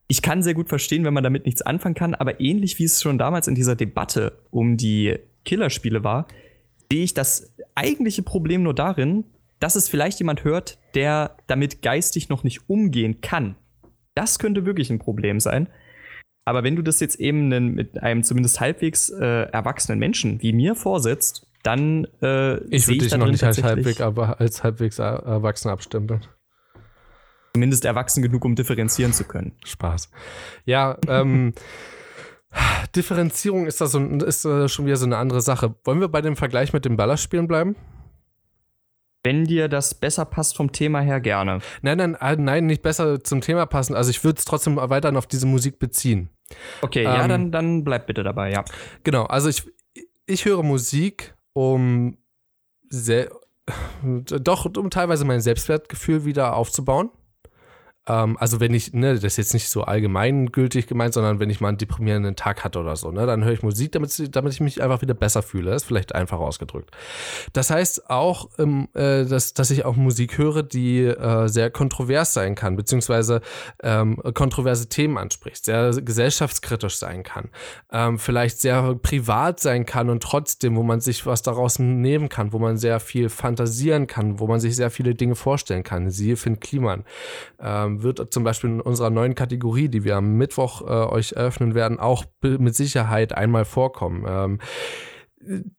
ich 0.09 0.23
kann 0.23 0.43
sehr 0.43 0.55
gut 0.55 0.69
verstehen, 0.69 1.05
wenn 1.05 1.15
man 1.15 1.23
damit 1.23 1.47
nichts 1.47 1.63
anfangen 1.63 1.95
kann, 1.95 2.17
aber 2.17 2.41
ähnlich 2.41 2.81
wie 2.81 2.85
es 2.85 3.01
schon 3.01 3.19
damals 3.19 3.47
in 3.47 3.55
dieser 3.55 3.77
Debatte 3.77 4.33
um 4.51 4.77
die 4.77 5.17
Killerspiele 5.45 6.03
war, 6.03 6.27
sehe 6.91 7.05
ich 7.05 7.15
das 7.15 7.55
eigentliche 7.77 8.25
Problem 8.25 8.65
nur 8.65 8.75
darin, 8.75 9.23
dass 9.61 9.77
es 9.77 9.89
vielleicht 9.89 10.19
jemand 10.19 10.43
hört, 10.43 10.81
der 10.97 11.37
damit 11.47 11.81
geistig 11.81 12.29
noch 12.29 12.43
nicht 12.43 12.69
umgehen 12.69 13.21
kann. 13.21 13.55
Das 14.17 14.41
könnte 14.41 14.67
wirklich 14.67 14.91
ein 14.91 14.99
Problem 14.99 15.39
sein. 15.39 15.69
Aber 16.47 16.65
wenn 16.65 16.77
du 16.77 16.83
das 16.83 17.01
jetzt 17.01 17.21
eben 17.21 17.49
mit 17.75 18.03
einem 18.03 18.23
zumindest 18.23 18.61
halbwegs 18.61 19.11
äh, 19.11 19.51
erwachsenen 19.51 19.99
Menschen 19.99 20.41
wie 20.41 20.55
mir 20.55 20.75
vorsetzt, 20.75 21.47
dann 21.63 22.07
äh, 22.23 22.59
ich 22.69 22.87
würde 22.89 23.01
dich 23.01 23.17
noch 23.17 23.27
nicht 23.27 23.45
als 23.45 23.63
halbwegs, 23.63 24.01
aber 24.01 24.41
als 24.41 24.63
halbwegs 24.63 24.99
erwachsen 24.99 25.69
abstempeln 25.69 26.23
zumindest 27.57 27.87
erwachsen 27.87 28.23
genug, 28.23 28.45
um 28.45 28.55
differenzieren 28.55 29.15
zu 29.15 29.25
können. 29.25 29.53
Spaß. 29.65 30.11
Ja, 30.67 30.99
ähm, 31.09 31.55
Differenzierung 32.95 33.67
ist 33.67 33.81
da 33.81 33.87
so, 33.87 33.99
ist 33.99 34.43
schon 34.43 34.85
wieder 34.85 34.99
so 34.99 35.07
eine 35.07 35.17
andere 35.17 35.41
Sache. 35.41 35.75
Wollen 35.85 36.01
wir 36.01 36.09
bei 36.09 36.21
dem 36.21 36.37
Vergleich 36.37 36.75
mit 36.75 36.85
den 36.85 36.99
Ballerspielen 36.99 37.49
bleiben? 37.49 37.75
Wenn 39.25 39.47
dir 39.47 39.69
das 39.69 39.95
besser 39.95 40.27
passt 40.27 40.55
vom 40.55 40.71
Thema 40.71 41.01
her, 41.01 41.19
gerne. 41.21 41.61
Nein, 41.81 41.97
nein, 41.97 42.15
äh, 42.15 42.37
nein, 42.37 42.67
nicht 42.67 42.83
besser 42.83 43.25
zum 43.25 43.41
Thema 43.41 43.65
passen. 43.65 43.97
Also 43.97 44.11
ich 44.11 44.23
würde 44.23 44.39
es 44.39 44.45
trotzdem 44.45 44.77
weiterhin 44.77 45.17
auf 45.17 45.27
diese 45.27 45.47
Musik 45.47 45.79
beziehen. 45.79 46.29
Okay, 46.81 47.01
ähm, 47.01 47.05
ja, 47.05 47.29
dann, 47.29 47.53
dann 47.53 47.85
bleib 47.85 48.07
bitte 48.07 48.23
dabei, 48.23 48.53
ja. 48.53 48.65
Genau, 49.05 49.25
also 49.25 49.49
ich, 49.49 49.65
ich 50.27 50.45
höre 50.45 50.63
Musik, 50.63 51.35
um 51.53 52.19
sehr, 52.89 53.31
doch, 54.03 54.67
um 54.77 54.91
teilweise 54.91 55.25
mein 55.25 55.41
Selbstwertgefühl 55.41 56.25
wieder 56.25 56.57
aufzubauen. 56.57 57.11
Ähm, 58.07 58.37
also 58.39 58.61
wenn 58.61 58.75
ich, 58.75 58.93
ne, 58.93 59.15
das 59.15 59.25
ist 59.25 59.37
jetzt 59.37 59.55
nicht 59.55 59.69
so 59.69 59.83
allgemeingültig 59.83 60.87
gemeint, 60.87 61.15
sondern 61.15 61.41
wenn 61.41 61.51
ich 61.51 61.61
mal 61.61 61.69
einen 61.69 61.79
deprimierenden 61.79 62.37
Tag 62.37 62.65
hatte 62.65 62.79
oder 62.79 62.97
so, 62.97 63.11
ne, 63.11 63.27
dann 63.27 63.45
höre 63.45 63.53
ich 63.53 63.63
Musik, 63.63 63.93
damit, 63.93 64.35
damit 64.35 64.53
ich 64.53 64.61
mich 64.61 64.83
einfach 64.83 65.03
wieder 65.03 65.15
besser 65.15 65.43
fühle. 65.43 65.71
Das 65.71 65.83
ist 65.83 65.89
vielleicht 65.89 66.15
einfach 66.15 66.39
ausgedrückt. 66.39 66.91
Das 67.53 67.71
heißt 67.71 68.11
auch, 68.11 68.51
ähm, 68.59 68.89
äh, 68.95 69.25
dass, 69.25 69.55
dass 69.55 69.71
ich 69.71 69.85
auch 69.85 69.97
Musik 69.97 70.39
höre, 70.39 70.63
die 70.63 71.05
äh, 71.05 71.49
sehr 71.49 71.71
kontrovers 71.71 72.33
sein 72.33 72.55
kann, 72.55 72.77
beziehungsweise 72.77 73.41
ähm, 73.83 74.21
kontroverse 74.35 74.89
Themen 74.89 75.19
anspricht, 75.19 75.65
sehr 75.65 75.91
gesellschaftskritisch 75.91 76.97
sein 76.97 77.23
kann, 77.23 77.49
ähm, 77.93 78.19
vielleicht 78.19 78.61
sehr 78.61 78.95
privat 78.95 79.61
sein 79.61 79.87
kann 79.87 80.11
und 80.11 80.23
trotzdem, 80.23 80.77
wo 80.77 80.83
man 80.83 81.01
sich 81.01 81.27
was 81.27 81.43
daraus 81.43 81.79
nehmen 81.79 82.29
kann, 82.29 82.53
wo 82.53 82.59
man 82.59 82.77
sehr 82.77 83.01
viel 83.01 83.29
fantasieren 83.29 84.07
kann, 84.07 84.39
wo 84.39 84.47
man 84.47 84.61
sich 84.61 84.77
sehr 84.77 84.91
viele 84.91 85.15
Dinge 85.15 85.35
vorstellen 85.35 85.83
kann. 85.83 86.11
Siehe 86.11 86.37
Finn 86.37 86.61
Kliman. 86.61 87.05
Ähm, 87.61 87.96
wird 88.03 88.33
zum 88.33 88.45
Beispiel 88.45 88.71
in 88.71 88.81
unserer 88.81 89.11
neuen 89.11 89.35
Kategorie, 89.35 89.89
die 89.89 90.05
wir 90.05 90.17
am 90.17 90.37
Mittwoch 90.37 90.83
äh, 90.83 90.85
euch 90.85 91.33
eröffnen 91.33 91.75
werden, 91.75 91.99
auch 91.99 92.25
mit 92.43 92.75
Sicherheit 92.75 93.33
einmal 93.33 93.65
vorkommen. 93.65 94.25
Ähm, 94.29 94.59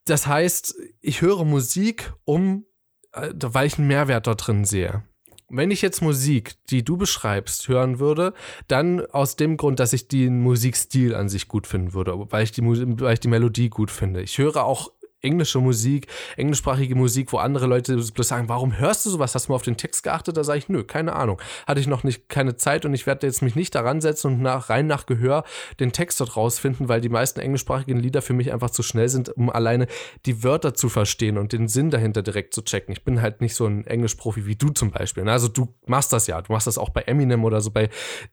das 0.05 0.27
heißt, 0.27 0.75
ich 1.01 1.21
höre 1.21 1.43
Musik, 1.45 2.13
um, 2.25 2.65
äh, 3.13 3.31
weil 3.35 3.67
ich 3.67 3.77
einen 3.77 3.87
Mehrwert 3.87 4.27
dort 4.27 4.47
drin 4.47 4.65
sehe. 4.65 5.03
Wenn 5.49 5.71
ich 5.71 5.81
jetzt 5.81 6.01
Musik, 6.01 6.55
die 6.69 6.83
du 6.83 6.97
beschreibst, 6.97 7.69
hören 7.69 7.99
würde, 7.99 8.33
dann 8.67 9.05
aus 9.05 9.37
dem 9.37 9.55
Grund, 9.55 9.79
dass 9.79 9.93
ich 9.93 10.09
den 10.09 10.41
Musikstil 10.41 11.15
an 11.15 11.29
sich 11.29 11.47
gut 11.47 11.67
finden 11.67 11.93
würde, 11.93 12.13
weil 12.31 12.43
ich 12.43 12.51
die, 12.51 12.61
weil 12.63 13.13
ich 13.13 13.21
die 13.21 13.29
Melodie 13.29 13.69
gut 13.69 13.89
finde. 13.89 14.21
Ich 14.21 14.37
höre 14.37 14.65
auch 14.65 14.91
englische 15.27 15.59
Musik, 15.59 16.07
englischsprachige 16.37 16.95
Musik, 16.95 17.33
wo 17.33 17.37
andere 17.37 17.67
Leute 17.67 17.97
bloß 17.97 18.27
sagen, 18.27 18.49
warum 18.49 18.77
hörst 18.77 19.05
du 19.05 19.09
sowas? 19.09 19.35
Hast 19.35 19.47
du 19.47 19.51
mal 19.51 19.57
auf 19.57 19.61
den 19.61 19.77
Text 19.77 20.03
geachtet? 20.03 20.37
Da 20.37 20.43
sage 20.43 20.59
ich, 20.59 20.69
nö, 20.69 20.83
keine 20.83 21.13
Ahnung. 21.13 21.41
Hatte 21.67 21.81
ich 21.81 21.87
noch 21.87 22.03
nicht 22.03 22.29
keine 22.29 22.55
Zeit 22.55 22.85
und 22.85 22.93
ich 22.93 23.05
werde 23.05 23.27
jetzt 23.27 23.41
mich 23.41 23.55
nicht 23.55 23.75
daran 23.75 24.01
setzen 24.01 24.33
und 24.33 24.41
nach, 24.41 24.69
rein 24.69 24.87
nach 24.87 25.05
Gehör 25.05 25.43
den 25.79 25.91
Text 25.91 26.19
dort 26.21 26.37
rausfinden, 26.37 26.87
weil 26.87 27.01
die 27.01 27.09
meisten 27.09 27.39
englischsprachigen 27.39 27.99
Lieder 27.99 28.21
für 28.21 28.33
mich 28.33 28.53
einfach 28.53 28.69
zu 28.69 28.83
schnell 28.83 29.09
sind, 29.09 29.29
um 29.29 29.49
alleine 29.49 29.87
die 30.25 30.43
Wörter 30.43 30.73
zu 30.73 30.89
verstehen 30.89 31.37
und 31.37 31.51
den 31.51 31.67
Sinn 31.67 31.89
dahinter 31.89 32.23
direkt 32.23 32.53
zu 32.53 32.63
checken. 32.63 32.93
Ich 32.93 33.03
bin 33.03 33.21
halt 33.21 33.41
nicht 33.41 33.55
so 33.55 33.65
ein 33.65 33.85
Englischprofi 33.85 34.45
wie 34.45 34.55
du 34.55 34.69
zum 34.69 34.91
Beispiel. 34.91 35.23
Ne? 35.23 35.31
Also 35.31 35.49
du 35.49 35.75
machst 35.85 36.13
das 36.13 36.27
ja. 36.27 36.41
Du 36.41 36.53
machst 36.53 36.67
das 36.67 36.77
auch 36.77 36.89
bei 36.89 37.01
Eminem 37.01 37.43
oder 37.43 37.61
so 37.61 37.71
bei, 37.71 37.89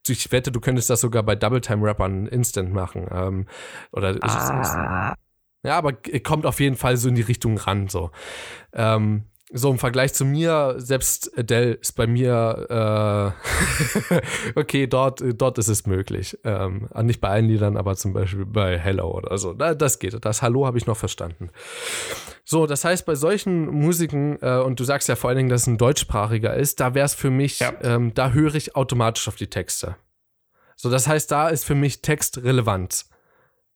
ich 0.06 0.30
wette, 0.32 0.52
du 0.52 0.60
könntest 0.60 0.90
das 0.90 1.00
sogar 1.00 1.22
bei 1.22 1.34
Double 1.34 1.60
Time 1.60 1.86
Rappern 1.86 2.26
instant 2.26 2.72
machen. 2.72 3.06
Ähm, 3.10 3.46
oder 3.92 4.16
ah. 4.20 5.14
Ja, 5.64 5.78
aber 5.78 5.94
kommt 6.23 6.47
auf 6.47 6.61
jeden 6.61 6.76
Fall 6.76 6.97
so 6.97 7.09
in 7.09 7.14
die 7.14 7.23
Richtung 7.23 7.56
ran. 7.59 7.88
So, 7.88 8.11
ähm, 8.75 9.25
so 9.56 9.71
im 9.71 9.78
Vergleich 9.78 10.12
zu 10.12 10.25
mir, 10.25 10.75
selbst 10.78 11.38
Adele 11.38 11.75
ist 11.75 11.92
bei 11.92 12.06
mir, 12.06 13.35
äh, 14.11 14.21
okay, 14.56 14.87
dort, 14.87 15.23
dort 15.37 15.59
ist 15.59 15.68
es 15.68 15.87
möglich. 15.87 16.38
Ähm, 16.44 16.88
nicht 17.02 17.21
bei 17.21 17.28
allen 17.28 17.47
Liedern, 17.47 17.76
aber 17.76 17.94
zum 17.97 18.12
Beispiel 18.12 18.47
bei 18.47 18.78
Hello 18.78 19.11
oder 19.11 19.38
so. 19.38 19.54
Das 19.54 19.99
geht. 20.00 20.25
Das 20.25 20.42
Hallo 20.42 20.66
habe 20.66 20.76
ich 20.76 20.87
noch 20.87 20.97
verstanden. 20.97 21.50
So, 22.44 22.66
das 22.66 22.85
heißt, 22.85 23.06
bei 23.06 23.14
solchen 23.14 23.66
Musiken, 23.68 24.38
äh, 24.42 24.59
und 24.59 24.80
du 24.80 24.85
sagst 24.85 25.09
ja 25.09 25.16
vor 25.16 25.30
allen 25.30 25.38
Dingen, 25.38 25.49
dass 25.50 25.62
es 25.62 25.66
ein 25.68 25.78
deutschsprachiger 25.78 26.54
ist, 26.54 26.80
da 26.80 26.94
wäre 26.94 27.06
es 27.06 27.14
für 27.14 27.30
mich, 27.30 27.61
ja. 27.61 27.73
ähm, 27.80 28.12
da 28.12 28.33
höre 28.33 28.56
ich 28.56 28.76
automatisch 28.76 29.28
auf 29.28 29.37
die 29.37 29.49
Texte. 29.49 29.97
So, 30.76 30.90
das 30.90 31.06
heißt, 31.06 31.30
da 31.30 31.49
ist 31.49 31.64
für 31.64 31.76
mich 31.76 32.02
Text 32.02 32.42
relevant. 32.42 33.06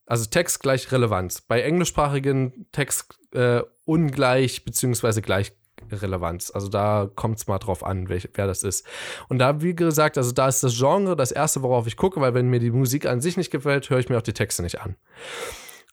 Also 0.09 0.25
Text 0.25 0.61
gleich 0.61 0.91
Relevanz. 0.91 1.43
Bei 1.43 1.61
englischsprachigen 1.61 2.67
Text 2.73 3.19
äh, 3.35 3.61
ungleich 3.85 4.65
beziehungsweise 4.65 5.21
gleich 5.21 5.53
Relevanz. 5.93 6.51
Also 6.51 6.69
da 6.69 7.11
kommt 7.15 7.39
es 7.39 7.47
mal 7.47 7.59
drauf 7.59 7.85
an, 7.85 8.09
welch, 8.09 8.29
wer 8.35 8.47
das 8.47 8.63
ist. 8.63 8.87
Und 9.29 9.39
da, 9.39 9.61
wie 9.61 9.75
gesagt, 9.75 10.17
also 10.17 10.33
da 10.33 10.49
ist 10.49 10.65
das 10.65 10.77
Genre 10.77 11.15
das 11.15 11.31
erste, 11.31 11.63
worauf 11.63 11.87
ich 11.87 11.97
gucke, 11.97 12.21
weil 12.21 12.35
wenn 12.35 12.49
mir 12.49 12.59
die 12.59 12.71
Musik 12.71 13.07
an 13.07 13.21
sich 13.21 13.37
nicht 13.37 13.51
gefällt, 13.51 13.91
höre 13.91 13.99
ich 13.99 14.09
mir 14.09 14.17
auch 14.17 14.23
die 14.23 14.33
Texte 14.33 14.63
nicht 14.63 14.81
an. 14.81 14.97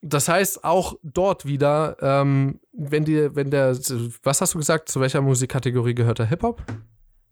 Das 0.01 0.29
heißt, 0.29 0.63
auch 0.63 0.95
dort 1.03 1.45
wieder, 1.45 1.97
ähm, 2.01 2.59
wenn 2.73 3.05
die, 3.05 3.35
wenn 3.35 3.49
der, 3.49 3.75
was 4.23 4.41
hast 4.41 4.53
du 4.53 4.59
gesagt, 4.59 4.89
zu 4.89 5.01
welcher 5.01 5.21
Musikkategorie 5.21 5.95
gehört 5.95 6.19
der 6.19 6.27
Hip-Hop? 6.27 6.61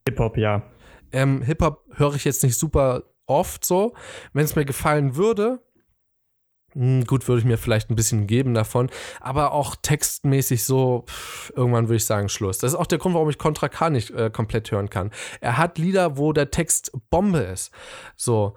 Hip-Hop, 0.07 0.37
ja. 0.37 0.63
Ähm, 1.11 1.41
Hip-Hop 1.43 1.85
höre 1.95 2.15
ich 2.15 2.25
jetzt 2.25 2.43
nicht 2.43 2.57
super 2.57 3.03
oft 3.25 3.63
so. 3.63 3.93
Wenn 4.33 4.45
es 4.45 4.55
mir 4.55 4.65
gefallen 4.65 5.15
würde, 5.15 5.59
gut, 6.73 7.27
würde 7.27 7.39
ich 7.39 7.45
mir 7.45 7.57
vielleicht 7.57 7.89
ein 7.89 7.95
bisschen 7.95 8.27
geben 8.27 8.53
davon, 8.53 8.89
aber 9.19 9.51
auch 9.51 9.75
textmäßig 9.81 10.63
so, 10.63 11.05
pff, 11.07 11.51
irgendwann 11.55 11.87
würde 11.87 11.97
ich 11.97 12.05
sagen, 12.05 12.29
Schluss. 12.29 12.57
Das 12.57 12.73
ist 12.73 12.79
auch 12.79 12.87
der 12.87 12.97
Grund, 12.97 13.15
warum 13.15 13.29
ich 13.29 13.37
Contra 13.37 13.69
K 13.69 13.89
nicht 13.89 14.11
äh, 14.11 14.29
komplett 14.29 14.71
hören 14.71 14.89
kann. 14.89 15.11
Er 15.41 15.57
hat 15.57 15.77
Lieder, 15.77 16.17
wo 16.17 16.33
der 16.33 16.51
Text 16.51 16.91
Bombe 17.09 17.39
ist. 17.39 17.71
So, 18.15 18.55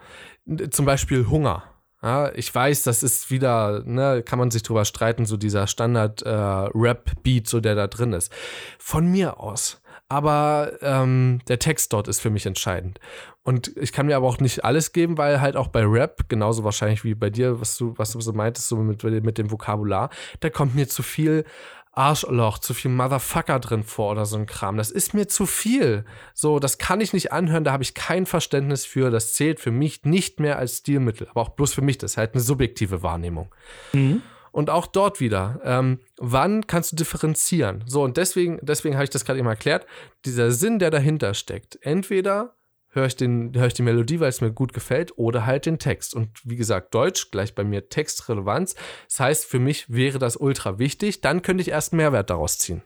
zum 0.70 0.84
Beispiel 0.84 1.26
Hunger. 1.28 1.64
Ja, 2.02 2.30
ich 2.34 2.54
weiß, 2.54 2.82
das 2.82 3.02
ist 3.02 3.30
wieder, 3.30 3.82
ne, 3.84 4.22
kann 4.22 4.38
man 4.38 4.50
sich 4.50 4.62
drüber 4.62 4.84
streiten, 4.84 5.24
so 5.24 5.36
dieser 5.36 5.66
Standard-Rap-Beat, 5.66 7.46
äh, 7.46 7.50
so 7.50 7.60
der 7.60 7.74
da 7.74 7.86
drin 7.86 8.12
ist. 8.12 8.30
Von 8.78 9.10
mir 9.10 9.40
aus 9.40 9.80
aber 10.08 10.72
ähm, 10.82 11.40
der 11.48 11.58
Text 11.58 11.92
dort 11.92 12.08
ist 12.08 12.20
für 12.20 12.30
mich 12.30 12.46
entscheidend. 12.46 13.00
Und 13.46 13.76
ich 13.76 13.92
kann 13.92 14.06
mir 14.06 14.16
aber 14.16 14.26
auch 14.26 14.40
nicht 14.40 14.64
alles 14.64 14.90
geben, 14.90 15.18
weil 15.18 15.40
halt 15.40 15.56
auch 15.56 15.68
bei 15.68 15.84
Rap, 15.84 16.28
genauso 16.28 16.64
wahrscheinlich 16.64 17.04
wie 17.04 17.14
bei 17.14 17.30
dir, 17.30 17.60
was 17.60 17.78
du, 17.78 17.94
was 17.96 18.10
du 18.10 18.20
so 18.20 18.32
meintest, 18.32 18.66
so 18.66 18.76
mit, 18.76 19.04
mit 19.04 19.38
dem 19.38 19.52
Vokabular, 19.52 20.10
da 20.40 20.50
kommt 20.50 20.74
mir 20.74 20.88
zu 20.88 21.04
viel 21.04 21.44
Arschloch, 21.92 22.58
zu 22.58 22.74
viel 22.74 22.90
Motherfucker 22.90 23.60
drin 23.60 23.84
vor 23.84 24.10
oder 24.10 24.26
so 24.26 24.36
ein 24.36 24.46
Kram. 24.46 24.76
Das 24.76 24.90
ist 24.90 25.14
mir 25.14 25.28
zu 25.28 25.46
viel. 25.46 26.04
So, 26.34 26.58
das 26.58 26.78
kann 26.78 27.00
ich 27.00 27.12
nicht 27.12 27.30
anhören, 27.30 27.62
da 27.62 27.70
habe 27.70 27.84
ich 27.84 27.94
kein 27.94 28.26
Verständnis 28.26 28.84
für. 28.84 29.12
Das 29.12 29.34
zählt 29.34 29.60
für 29.60 29.70
mich 29.70 30.02
nicht 30.02 30.40
mehr 30.40 30.58
als 30.58 30.78
Stilmittel, 30.78 31.28
aber 31.28 31.42
auch 31.42 31.50
bloß 31.50 31.72
für 31.72 31.82
mich. 31.82 31.98
Das 31.98 32.12
ist 32.12 32.16
halt 32.16 32.34
eine 32.34 32.42
subjektive 32.42 33.04
Wahrnehmung. 33.04 33.54
Mhm. 33.92 34.22
Und 34.50 34.70
auch 34.70 34.88
dort 34.88 35.20
wieder, 35.20 35.60
ähm, 35.62 36.00
wann 36.18 36.66
kannst 36.66 36.90
du 36.90 36.96
differenzieren? 36.96 37.84
So, 37.86 38.02
und 38.02 38.16
deswegen, 38.16 38.58
deswegen 38.60 38.96
habe 38.96 39.04
ich 39.04 39.10
das 39.10 39.24
gerade 39.24 39.38
eben 39.38 39.46
erklärt, 39.46 39.86
dieser 40.24 40.50
Sinn, 40.50 40.80
der 40.80 40.90
dahinter 40.90 41.32
steckt. 41.32 41.78
Entweder 41.82 42.56
höre 42.96 43.06
ich, 43.06 43.16
hör 43.20 43.66
ich 43.66 43.74
die 43.74 43.82
Melodie, 43.82 44.18
weil 44.18 44.28
es 44.28 44.40
mir 44.40 44.50
gut 44.50 44.72
gefällt, 44.72 45.16
oder 45.16 45.46
halt 45.46 45.66
den 45.66 45.78
Text. 45.78 46.14
Und 46.14 46.30
wie 46.44 46.56
gesagt, 46.56 46.94
Deutsch 46.94 47.30
gleich 47.30 47.54
bei 47.54 47.62
mir 47.62 47.88
Textrelevanz. 47.88 48.74
Das 49.08 49.20
heißt, 49.20 49.44
für 49.44 49.60
mich 49.60 49.92
wäre 49.92 50.18
das 50.18 50.36
ultra 50.36 50.78
wichtig. 50.78 51.20
Dann 51.20 51.42
könnte 51.42 51.62
ich 51.62 51.68
erst 51.68 51.92
Mehrwert 51.92 52.30
daraus 52.30 52.58
ziehen 52.58 52.82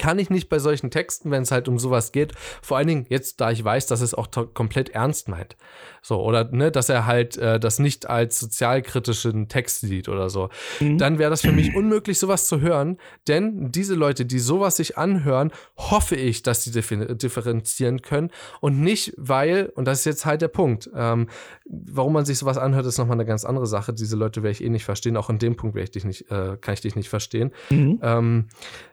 kann 0.00 0.18
ich 0.18 0.30
nicht 0.30 0.48
bei 0.48 0.58
solchen 0.58 0.90
Texten, 0.90 1.30
wenn 1.30 1.42
es 1.42 1.50
halt 1.50 1.68
um 1.68 1.78
sowas 1.78 2.10
geht. 2.10 2.32
Vor 2.62 2.78
allen 2.78 2.86
Dingen 2.86 3.06
jetzt, 3.10 3.38
da 3.42 3.50
ich 3.50 3.62
weiß, 3.62 3.86
dass 3.86 4.00
es 4.00 4.14
auch 4.14 4.28
komplett 4.54 4.88
ernst 4.88 5.28
meint. 5.28 5.56
So, 6.00 6.22
oder 6.22 6.50
ne, 6.50 6.72
dass 6.72 6.88
er 6.88 7.04
halt 7.04 7.36
äh, 7.36 7.60
das 7.60 7.78
nicht 7.78 8.08
als 8.08 8.40
sozialkritischen 8.40 9.48
Text 9.48 9.82
sieht 9.82 10.08
oder 10.08 10.30
so. 10.30 10.48
Mhm. 10.80 10.96
Dann 10.96 11.18
wäre 11.18 11.28
das 11.28 11.42
für 11.42 11.52
mich 11.52 11.76
unmöglich, 11.76 12.18
sowas 12.18 12.46
zu 12.46 12.62
hören. 12.62 12.96
Denn 13.28 13.72
diese 13.72 13.94
Leute, 13.94 14.24
die 14.24 14.38
sowas 14.38 14.76
sich 14.76 14.96
anhören, 14.96 15.52
hoffe 15.76 16.16
ich, 16.16 16.42
dass 16.42 16.64
sie 16.64 16.70
differenzieren 16.70 18.00
können. 18.00 18.30
Und 18.62 18.80
nicht, 18.80 19.12
weil, 19.18 19.70
und 19.74 19.84
das 19.84 19.98
ist 19.98 20.04
jetzt 20.06 20.24
halt 20.24 20.40
der 20.40 20.48
Punkt, 20.48 20.88
ähm, 20.94 21.28
warum 21.66 22.14
man 22.14 22.24
sich 22.24 22.38
sowas 22.38 22.56
anhört, 22.56 22.86
ist 22.86 22.96
nochmal 22.96 23.18
eine 23.18 23.26
ganz 23.26 23.44
andere 23.44 23.66
Sache. 23.66 23.92
Diese 23.92 24.16
Leute 24.16 24.42
werde 24.42 24.52
ich 24.52 24.64
eh 24.64 24.70
nicht 24.70 24.86
verstehen. 24.86 25.18
Auch 25.18 25.28
in 25.28 25.38
dem 25.38 25.56
Punkt 25.56 25.74
werde 25.74 25.84
ich 25.84 25.90
dich 25.90 26.04
nicht, 26.06 26.30
äh, 26.30 26.56
kann 26.58 26.72
ich 26.72 26.80
dich 26.80 26.96
nicht 26.96 27.10
verstehen. 27.10 27.52
Mhm. 27.68 28.00
Ähm, 28.02 28.48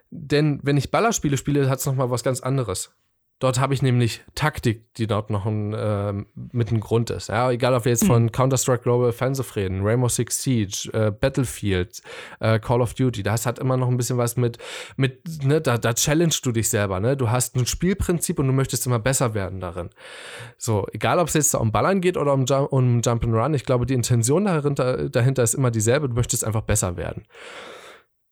denn 0.10 0.60
wenn 0.64 0.78
ich 0.78 0.92
Ballerspiele 0.92 1.38
spiele, 1.38 1.70
hat 1.70 1.80
es 1.80 1.86
nochmal 1.86 2.10
was 2.10 2.24
ganz 2.24 2.42
anderes. 2.42 2.92
Dort 3.40 3.60
habe 3.60 3.72
ich 3.76 3.84
nämlich 3.84 4.22
Taktik, 4.34 4.92
die 4.96 5.06
dort 5.06 5.30
noch 5.30 5.46
ein, 5.46 5.72
äh, 5.72 6.12
mit 6.34 6.70
einem 6.70 6.80
Grund 6.80 7.12
ist. 7.12 7.30
Ja, 7.30 7.52
egal, 7.52 7.76
ob 7.76 7.86
wir 7.86 7.92
jetzt 7.92 8.08
von 8.08 8.24
mhm. 8.24 8.32
Counter-Strike 8.32 8.82
Global 8.82 9.10
Offensive 9.10 9.56
reden, 9.56 9.86
Rainbow 9.86 10.10
Six 10.10 10.42
Siege, 10.42 10.90
äh, 10.92 11.12
Battlefield, 11.12 12.02
äh, 12.40 12.58
Call 12.58 12.82
of 12.82 12.96
Duty, 12.96 13.22
das 13.22 13.46
hat 13.46 13.60
immer 13.60 13.78
noch 13.78 13.90
ein 13.90 13.98
bisschen 13.98 14.18
was 14.18 14.38
mit, 14.38 14.58
mit 14.96 15.44
ne, 15.44 15.62
da, 15.62 15.78
da 15.78 15.94
challenge 15.94 16.34
du 16.42 16.52
dich 16.52 16.68
selber, 16.68 17.00
ne? 17.00 17.16
Du 17.16 17.30
hast 17.30 17.56
ein 17.56 17.68
Spielprinzip 17.68 18.40
und 18.40 18.48
du 18.48 18.54
möchtest 18.54 18.88
immer 18.88 18.98
besser 18.98 19.36
werden 19.36 19.60
darin. 19.60 19.92
So, 20.58 20.88
egal, 20.92 21.20
ob 21.20 21.28
es 21.28 21.36
jetzt 21.36 21.54
um 21.54 21.72
Ballern 21.72 22.02
geht 22.02 22.18
oder 22.18 22.34
um, 22.34 22.46
Jump, 22.46 22.72
um 22.72 23.02
Jump 23.02 23.24
and 23.24 23.36
Run, 23.36 23.54
ich 23.54 23.66
glaube, 23.66 23.86
die 23.86 23.94
Intention 23.94 24.46
dahinter, 24.46 25.10
dahinter 25.10 25.44
ist 25.44 25.54
immer 25.54 25.70
dieselbe, 25.70 26.10
du 26.10 26.16
möchtest 26.16 26.44
einfach 26.44 26.62
besser 26.62 26.98
werden. 26.98 27.26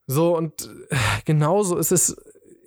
So, 0.08 0.36
und 0.36 0.70
äh, 0.90 0.96
genauso 1.26 1.78
ist 1.78 1.92
es, 1.92 2.16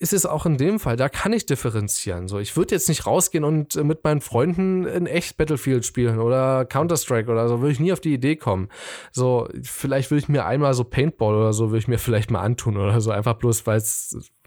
ist 0.00 0.12
es 0.12 0.26
auch 0.26 0.47
in 0.47 0.57
dem 0.57 0.78
Fall. 0.78 0.97
Da 0.97 1.09
kann 1.09 1.33
ich 1.33 1.47
differenzieren. 1.47 2.28
So, 2.28 2.38
ich 2.38 2.57
würde 2.57 2.75
jetzt 2.75 2.88
nicht 2.88 3.07
rausgehen 3.07 3.45
und 3.45 3.76
äh, 3.76 3.85
mit 3.85 4.04
meinen 4.04 4.21
Freunden 4.21 4.87
in 4.87 5.07
echt 5.07 5.37
Battlefield 5.37 5.85
spielen 5.85 6.18
oder 6.18 6.64
Counter-Strike 6.64 7.30
oder 7.30 7.49
so, 7.49 7.61
würde 7.61 7.73
ich 7.73 7.80
nie 7.80 7.92
auf 7.92 8.00
die 8.00 8.14
Idee 8.14 8.37
kommen. 8.37 8.68
So, 9.12 9.49
vielleicht 9.62 10.11
würde 10.11 10.21
ich 10.21 10.28
mir 10.28 10.47
einmal 10.47 10.75
so 10.75 10.85
Paintball 10.85 11.35
oder 11.35 11.52
so, 11.52 11.71
würde 11.71 11.78
ich 11.78 11.88
mir 11.88 11.99
vielleicht 11.99 12.30
mal 12.30 12.40
antun 12.40 12.76
oder 12.76 13.00
so, 13.00 13.11
einfach 13.11 13.35
bloß, 13.35 13.66
weil 13.66 13.83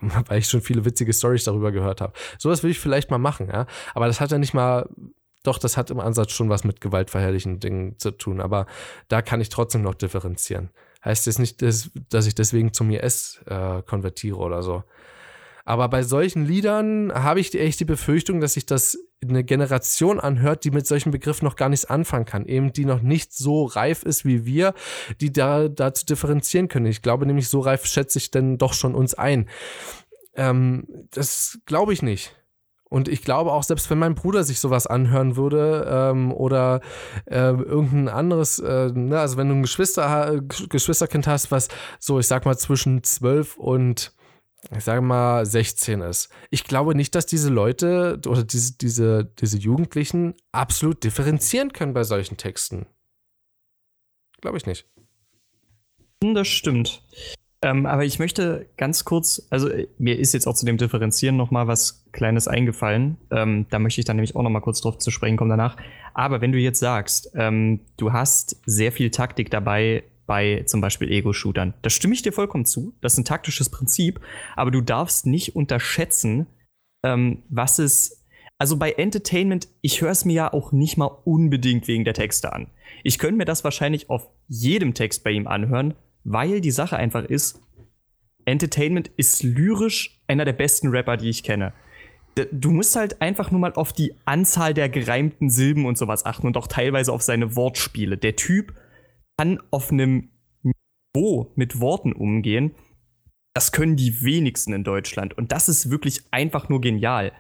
weil 0.02 0.40
ich 0.40 0.48
schon 0.48 0.62
viele 0.62 0.84
witzige 0.84 1.14
Stories 1.14 1.44
darüber 1.44 1.72
gehört 1.72 2.02
habe. 2.02 2.14
Sowas 2.40 2.64
würde 2.64 2.72
ich 2.72 2.80
vielleicht 2.80 3.12
mal 3.12 3.20
machen, 3.20 3.48
ja. 3.48 3.68
Aber 3.94 4.08
das 4.08 4.20
hat 4.20 4.32
ja 4.32 4.38
nicht 4.38 4.54
mal 4.54 4.90
doch, 5.44 5.58
das 5.58 5.76
hat 5.76 5.90
im 5.90 6.00
Ansatz 6.00 6.32
schon 6.32 6.50
was 6.50 6.64
mit 6.64 6.82
gewaltverherrlichen 6.82 7.60
Dingen 7.60 7.98
zu 7.98 8.12
tun, 8.12 8.42
aber 8.42 8.68
da 9.08 9.22
kann 9.22 9.42
ich 9.42 9.50
trotzdem 9.50 9.82
noch 9.82 9.96
differenzieren. 9.96 10.70
Heißt 11.04 11.26
jetzt 11.26 11.40
nicht, 11.40 11.62
dass, 11.62 11.90
dass 12.10 12.28
ich 12.28 12.36
deswegen 12.36 12.74
zum 12.74 12.92
IS 12.92 13.42
äh, 13.48 13.82
konvertiere 13.84 14.38
oder 14.38 14.62
so. 14.62 14.84
Aber 15.66 15.90
bei 15.90 16.04
solchen 16.04 16.46
Liedern 16.46 17.12
habe 17.14 17.40
ich 17.40 17.54
echt 17.58 17.80
die 17.80 17.86
Befürchtung, 17.86 18.42
dass 18.42 18.54
sich 18.54 18.66
das 18.66 18.98
eine 19.24 19.44
Generation 19.44 20.20
anhört, 20.20 20.64
die 20.64 20.72
mit 20.72 20.88
solchen 20.88 21.12
Begriffen 21.12 21.46
noch 21.46 21.56
gar 21.56 21.70
nichts 21.70 21.86
anfangen 21.86 22.26
kann. 22.26 22.46
Eben 22.46 22.74
die 22.74 22.86
noch 22.86 23.02
nicht 23.02 23.34
so 23.34 23.66
reif 23.66 24.04
ist 24.04 24.26
wie 24.26 24.46
wir, 24.46 24.74
die 25.20 25.32
da 25.32 25.68
dazu 25.68 26.06
differenzieren 26.06 26.68
können. 26.68 26.88
Ich 26.88 27.02
glaube 27.02 27.26
nämlich, 27.26 27.48
so 27.48 27.60
reif 27.60 27.86
schätze 27.86 28.18
ich 28.18 28.32
denn 28.32 28.58
doch 28.58 28.74
schon 28.74 28.96
uns 28.96 29.14
ein. 29.14 29.48
Ähm, 30.36 30.88
das 31.12 31.60
glaube 31.66 31.94
ich 31.94 32.02
nicht. 32.02 32.36
Und 32.92 33.08
ich 33.08 33.22
glaube 33.22 33.54
auch, 33.54 33.64
selbst 33.64 33.90
wenn 33.90 34.00
mein 34.00 34.16
Bruder 34.16 34.44
sich 34.44 34.60
sowas 34.60 34.86
anhören 34.86 35.38
würde 35.38 35.88
ähm, 35.90 36.34
oder 36.34 36.82
äh, 37.26 37.52
irgendein 37.52 38.10
anderes, 38.10 38.60
äh, 38.60 38.92
ne, 38.94 39.18
also 39.18 39.38
wenn 39.38 39.48
du 39.48 39.56
ein 39.56 39.62
Geschwister, 39.62 40.42
Geschwisterkind 40.68 41.26
hast, 41.26 41.52
was 41.52 41.70
so, 42.00 42.20
ich 42.20 42.28
sag 42.28 42.44
mal, 42.44 42.58
zwischen 42.58 43.02
zwölf 43.04 43.56
und 43.56 44.14
ich 44.76 44.84
sage 44.84 45.02
mal 45.02 45.46
16 45.46 46.02
ist. 46.02 46.30
Ich 46.50 46.66
glaube 46.66 46.94
nicht, 46.94 47.16
dass 47.16 47.26
diese 47.26 47.50
Leute 47.50 48.20
oder 48.28 48.44
diese, 48.44 48.78
diese, 48.78 49.24
diese 49.40 49.58
Jugendlichen 49.58 50.36
absolut 50.52 51.06
differenzieren 51.06 51.72
können 51.72 51.94
bei 51.94 52.04
solchen 52.04 52.36
Texten. 52.36 52.88
Glaube 54.42 54.58
ich 54.58 54.66
nicht. 54.66 54.86
Das 56.20 56.50
stimmt. 56.50 57.02
Ähm, 57.64 57.86
aber 57.86 58.06
ich 58.06 58.18
möchte 58.18 58.68
ganz 58.76 59.06
kurz, 59.06 59.48
also 59.52 59.70
äh, 59.70 59.88
mir 60.00 60.18
ist 60.18 60.34
jetzt 60.34 60.48
auch 60.48 60.56
zu 60.56 60.66
dem 60.66 60.78
Differenzieren 60.78 61.38
noch 61.38 61.52
mal 61.52 61.68
was 61.68 62.06
Kleines 62.12 62.48
eingefallen. 62.48 63.18
Ähm, 63.30 63.68
da 63.70 63.78
möchte 63.78 64.02
ich 64.02 64.06
dann 64.06 64.16
nämlich 64.16 64.36
auch 64.36 64.42
noch 64.42 64.50
mal 64.50 64.62
kurz 64.62 64.82
drauf 64.82 64.98
zu 64.98 65.12
sprechen 65.12 65.38
kommen 65.38 65.52
danach. 65.52 65.78
Aber 66.14 66.42
wenn 66.42 66.52
du 66.52 66.58
jetzt 66.58 66.80
sagst, 66.80 67.32
ähm, 67.36 67.82
du 67.98 68.14
hast 68.14 68.62
sehr 68.66 68.92
viel 68.92 69.12
Taktik 69.12 69.52
dabei 69.52 70.04
bei 70.26 70.64
zum 70.66 70.82
Beispiel 70.82 71.12
Ego-Shootern, 71.12 71.76
da 71.84 71.90
stimme 71.92 72.16
ich 72.16 72.24
dir 72.24 72.34
vollkommen 72.34 72.66
zu. 72.66 72.96
Das 73.02 73.14
ist 73.14 73.20
ein 73.20 73.26
taktisches 73.26 73.70
Prinzip, 73.70 74.20
aber 74.56 74.72
du 74.72 74.82
darfst 74.82 75.28
nicht 75.28 75.56
unterschätzen, 75.56 76.48
ähm, 77.04 77.44
was 77.50 77.78
es 77.78 78.26
also 78.58 78.78
bei 78.78 78.92
Entertainment, 78.92 79.68
ich 79.82 80.02
höre 80.02 80.12
es 80.12 80.24
mir 80.24 80.34
ja 80.34 80.54
auch 80.54 80.72
nicht 80.72 80.96
mal 80.96 81.10
unbedingt 81.26 81.88
wegen 81.88 82.06
der 82.06 82.14
Texte 82.14 82.54
an. 82.54 82.68
Ich 83.04 83.18
könnte 83.18 83.38
mir 83.38 83.46
das 83.46 83.64
wahrscheinlich 83.64 84.12
auf 84.12 84.30
jedem 84.48 84.94
Text 84.94 85.24
bei 85.24 85.32
ihm 85.32 85.48
anhören, 85.48 85.96
weil 86.24 86.62
die 86.62 86.72
Sache 86.72 86.98
einfach 86.98 87.24
ist, 87.24 87.62
Entertainment 88.46 89.12
ist 89.18 89.44
lyrisch 89.44 90.22
einer 90.28 90.46
der 90.46 90.54
besten 90.54 90.90
Rapper, 90.90 91.18
die 91.18 91.30
ich 91.30 91.44
kenne. 91.44 91.74
Du 92.52 92.72
musst 92.72 92.96
halt 92.96 93.22
einfach 93.22 93.52
nur 93.52 93.60
mal 93.60 93.74
auf 93.74 93.92
die 93.92 94.16
Anzahl 94.26 94.74
der 94.74 94.90
gereimten 94.90 95.50
Silben 95.50 95.86
und 95.86 95.98
sowas 95.98 96.26
achten 96.26 96.48
und 96.48 96.58
auch 96.58 96.68
teilweise 96.68 97.12
auf 97.12 97.22
seine 97.22 97.56
Wortspiele. 97.56 98.18
Der 98.18 98.36
Typ 98.36 98.74
kann 99.38 99.62
auf 99.70 99.92
einem 99.92 100.30
Niveau 100.64 101.52
mit 101.56 101.80
Worten 101.82 102.14
umgehen. 102.14 102.74
Das 103.54 103.74
können 103.74 103.98
die 103.98 104.24
wenigsten 104.24 104.72
in 104.72 104.86
Deutschland. 104.86 105.38
Und 105.38 105.52
das 105.52 105.68
ist 105.68 105.92
wirklich 105.92 106.24
einfach 106.32 106.70
nur 106.70 106.80
genial. 106.80 107.34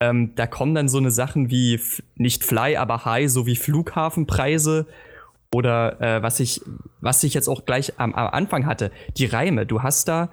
Ähm, 0.00 0.34
da 0.34 0.46
kommen 0.46 0.74
dann 0.74 0.88
so 0.88 0.98
eine 0.98 1.10
Sachen 1.10 1.50
wie 1.50 1.78
nicht 2.16 2.42
Fly, 2.42 2.76
aber 2.76 3.04
High, 3.04 3.30
so 3.30 3.46
wie 3.46 3.54
Flughafenpreise 3.54 4.86
oder 5.54 6.00
äh, 6.00 6.22
was 6.22 6.40
ich, 6.40 6.62
was 7.00 7.22
ich 7.24 7.34
jetzt 7.34 7.48
auch 7.48 7.64
gleich 7.64 7.98
am, 7.98 8.14
am 8.14 8.28
Anfang 8.28 8.66
hatte, 8.66 8.90
die 9.16 9.26
Reime. 9.26 9.66
Du 9.66 9.82
hast 9.82 10.08
da 10.08 10.30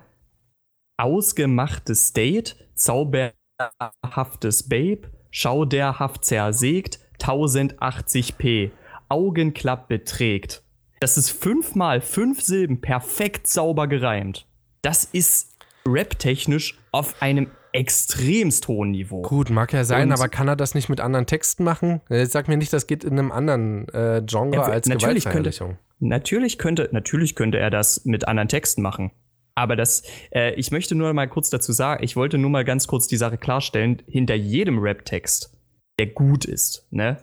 ausgemachtes 0.98 2.08
State, 2.08 2.56
zauberhaftes 2.76 4.68
Babe, 4.68 5.10
schauderhaft 5.32 6.26
zersägt, 6.26 7.00
1080p, 7.20 8.72
Augenklappe 9.10 10.04
trägt. 10.04 10.64
Das 11.00 11.18
ist 11.18 11.30
fünfmal 11.30 12.02
fünf 12.02 12.42
Silben 12.42 12.82
perfekt 12.82 13.48
sauber 13.48 13.88
gereimt. 13.88 14.46
Das 14.82 15.06
ist 15.06 15.58
rap-technisch 15.88 16.78
auf 16.92 17.22
einem 17.22 17.52
extremst 17.72 18.68
hohen 18.68 18.92
Niveau. 18.92 19.22
Gut, 19.22 19.50
mag 19.50 19.74
ja 19.74 19.84
sein, 19.84 20.08
und 20.08 20.14
aber 20.14 20.30
kann 20.30 20.48
er 20.48 20.56
das 20.56 20.76
nicht 20.76 20.90
mit 20.90 21.00
anderen 21.00 21.26
Texten 21.26 21.64
machen? 21.64 22.02
Jetzt 22.10 22.32
sag 22.32 22.48
mir 22.48 22.58
nicht, 22.58 22.74
das 22.74 22.88
geht 22.88 23.04
in 23.04 23.14
einem 23.14 23.32
anderen 23.32 23.88
äh, 23.90 24.22
Genre 24.26 24.56
ja, 24.56 24.64
als 24.64 24.88
natürlich 24.88 25.26
könnte, 25.26 25.78
natürlich 26.00 26.58
könnte, 26.58 26.90
natürlich 26.92 27.36
könnte 27.36 27.60
er 27.60 27.70
das 27.70 28.06
mit 28.06 28.28
anderen 28.28 28.48
Texten 28.48 28.82
machen. 28.82 29.12
Aber 29.56 29.76
das, 29.76 30.04
äh, 30.32 30.54
ich 30.56 30.72
möchte 30.72 30.96
nur 30.96 31.14
mal 31.14 31.28
kurz 31.28 31.50
dazu 31.50 31.74
sagen, 31.74 32.04
ich 32.04 32.16
wollte 32.16 32.38
nur 32.38 32.50
mal 32.50 32.64
ganz 32.64 32.88
kurz 32.88 33.08
die 33.08 33.18
Sache 33.18 33.38
klarstellen, 33.38 34.02
hinter 34.08 34.36
jedem 34.36 34.80
Rap-Text, 34.80 35.54
der 36.00 36.08
gut 36.08 36.46
ist, 36.46 36.88
ne, 36.92 37.18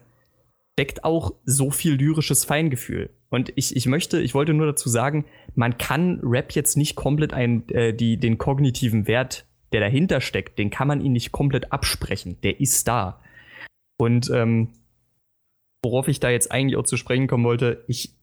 steckt 0.79 1.05
auch 1.05 1.33
so 1.47 1.71
viel 1.71 1.95
lyrisches 1.95 2.45
Feingefühl. 2.45 3.09
Und 3.31 3.53
ich, 3.57 3.75
ich 3.75 3.87
möchte, 3.87 4.21
ich 4.21 4.35
wollte 4.35 4.53
nur 4.53 4.67
dazu 4.67 4.91
sagen, 4.91 5.25
man 5.55 5.79
kann 5.79 6.21
Rap 6.23 6.53
jetzt 6.53 6.77
nicht 6.77 6.95
komplett 6.95 7.33
ein, 7.33 7.67
äh, 7.71 7.95
die, 7.95 8.19
den 8.19 8.37
kognitiven 8.37 9.07
Wert 9.07 9.46
der 9.73 9.81
dahinter 9.81 10.21
steckt, 10.21 10.59
den 10.59 10.71
kann 10.71 10.89
man 10.89 11.01
ihn 11.01 11.13
nicht 11.13 11.33
komplett 11.33 11.73
absprechen. 11.73 12.39
Der 12.43 12.61
ist 12.61 12.87
da. 12.89 13.21
Und 13.99 14.31
ähm, 14.31 14.73
worauf 15.83 16.09
ich 16.09 16.21
da 16.21 16.31
jetzt 16.31 16.51
eigentlich 16.53 16.77
auch 16.77 16.85
zu 16.85 16.97
sprechen 16.97 17.27
kommen 17.27 17.45
wollte, 17.45 17.85
ich 17.87 18.15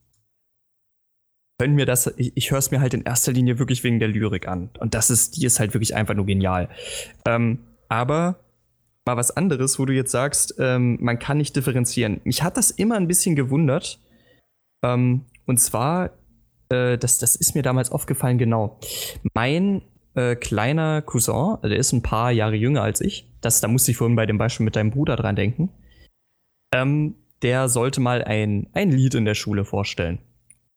können 1.60 1.76
mir 1.76 1.86
das, 1.86 2.08
ich, 2.18 2.36
ich 2.36 2.52
höre 2.52 2.60
es 2.60 2.72
mir 2.72 2.82
halt 2.82 2.94
in 2.94 3.04
erster 3.04 3.32
Linie 3.32 3.60
wirklich 3.60 3.84
wegen 3.84 4.00
der 4.00 4.10
Lyrik 4.10 4.48
an. 4.48 4.70
Und 4.80 4.94
das 4.94 5.10
ist, 5.10 5.38
die 5.38 5.46
ist 5.46 5.60
halt 5.60 5.74
wirklich 5.74 5.96
einfach 5.96 6.16
nur 6.16 6.26
genial. 6.26 6.70
Ähm, 7.26 7.60
aber 7.90 8.40
mal 9.06 9.18
was 9.18 9.32
anderes, 9.32 9.80
wo 9.80 9.86
du 9.86 9.94
jetzt 9.94 10.12
sagst, 10.12 10.56
ähm, 10.60 10.98
man 11.00 11.20
kann 11.20 11.38
nicht 11.38 11.56
differenzieren. 11.56 12.22
Mich 12.24 12.44
hat 12.44 12.58
das 12.58 12.72
immer 12.72 12.96
ein 12.96 13.08
bisschen 13.08 13.36
gewundert. 13.36 14.00
Ähm, 14.84 15.26
und 15.46 15.58
zwar, 15.58 16.12
äh, 16.70 16.98
das, 16.98 17.18
das 17.18 17.36
ist 17.36 17.56
mir 17.56 17.62
damals 17.62 17.92
aufgefallen, 17.92 18.38
genau. 18.38 18.80
Mein 19.34 19.84
äh, 20.16 20.36
kleiner 20.36 21.02
Cousin, 21.02 21.58
der 21.64 21.78
ist 21.78 21.92
ein 21.92 22.02
paar 22.02 22.32
Jahre 22.32 22.56
jünger 22.56 22.84
als 22.84 23.02
ich. 23.02 23.28
Das, 23.42 23.62
da 23.62 23.68
musste 23.68 23.92
ich 23.92 23.98
vorhin 23.98 24.16
bei 24.16 24.26
dem 24.26 24.38
Beispiel 24.38 24.64
mit 24.64 24.76
deinem 24.76 24.92
Bruder 24.92 25.16
dran 25.16 25.36
denken. 25.36 25.70
Ähm, 26.74 27.16
der 27.42 27.70
sollte 27.70 28.02
mal 28.02 28.24
ein, 28.24 28.68
ein 28.74 28.92
Lied 28.92 29.16
in 29.16 29.26
der 29.26 29.36
Schule 29.36 29.66
vorstellen. 29.66 30.20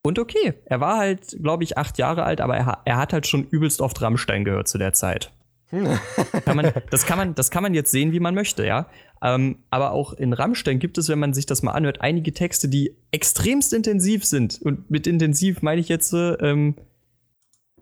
Und 0.02 0.18
okay, 0.18 0.54
er 0.66 0.80
war 0.80 0.98
halt, 0.98 1.36
glaube 1.42 1.64
ich, 1.64 1.78
acht 1.78 1.98
Jahre 1.98 2.24
alt, 2.24 2.40
aber 2.40 2.56
er, 2.56 2.78
er 2.84 2.96
hat 2.96 3.12
halt 3.12 3.26
schon 3.26 3.44
übelst 3.44 3.80
oft 3.80 4.00
Rammstein 4.00 4.44
gehört 4.44 4.68
zu 4.68 4.78
der 4.78 4.92
Zeit. 4.92 5.32
kann 6.44 6.56
man, 6.56 6.72
das, 6.90 7.06
kann 7.06 7.18
man, 7.18 7.34
das 7.34 7.50
kann 7.50 7.62
man 7.62 7.74
jetzt 7.74 7.90
sehen, 7.90 8.12
wie 8.12 8.20
man 8.20 8.34
möchte, 8.34 8.64
ja. 8.64 8.88
Ähm, 9.22 9.58
aber 9.70 9.92
auch 9.92 10.12
in 10.12 10.32
Rammstein 10.32 10.78
gibt 10.78 10.98
es, 10.98 11.08
wenn 11.08 11.18
man 11.18 11.34
sich 11.34 11.46
das 11.46 11.62
mal 11.62 11.72
anhört, 11.72 12.00
einige 12.02 12.32
Texte, 12.32 12.68
die 12.68 12.96
extremst 13.10 13.72
intensiv 13.72 14.24
sind. 14.24 14.60
Und 14.62 14.90
mit 14.90 15.06
intensiv 15.06 15.62
meine 15.62 15.80
ich 15.80 15.88
jetzt, 15.88 16.12
ähm, 16.12 16.76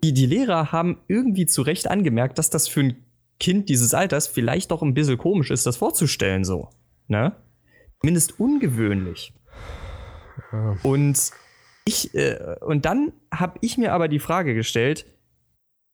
die, 0.05 0.13
die 0.13 0.25
Lehrer 0.25 0.71
haben 0.71 0.99
irgendwie 1.07 1.45
zu 1.45 1.61
Recht 1.61 1.89
angemerkt, 1.89 2.37
dass 2.37 2.49
das 2.49 2.67
für 2.67 2.81
ein 2.81 3.05
Kind 3.39 3.69
dieses 3.69 3.93
Alters 3.93 4.27
vielleicht 4.27 4.71
doch 4.71 4.81
ein 4.81 4.93
bisschen 4.93 5.17
komisch 5.17 5.51
ist, 5.51 5.65
das 5.65 5.77
vorzustellen, 5.77 6.43
so. 6.43 6.69
Ne? 7.07 7.35
Zumindest 8.01 8.39
ungewöhnlich. 8.39 9.33
Ja. 10.51 10.77
Und 10.83 11.31
ich, 11.85 12.13
äh, 12.13 12.55
und 12.61 12.85
dann 12.85 13.13
habe 13.33 13.57
ich 13.61 13.77
mir 13.77 13.93
aber 13.93 14.07
die 14.07 14.19
Frage 14.19 14.53
gestellt, 14.53 15.05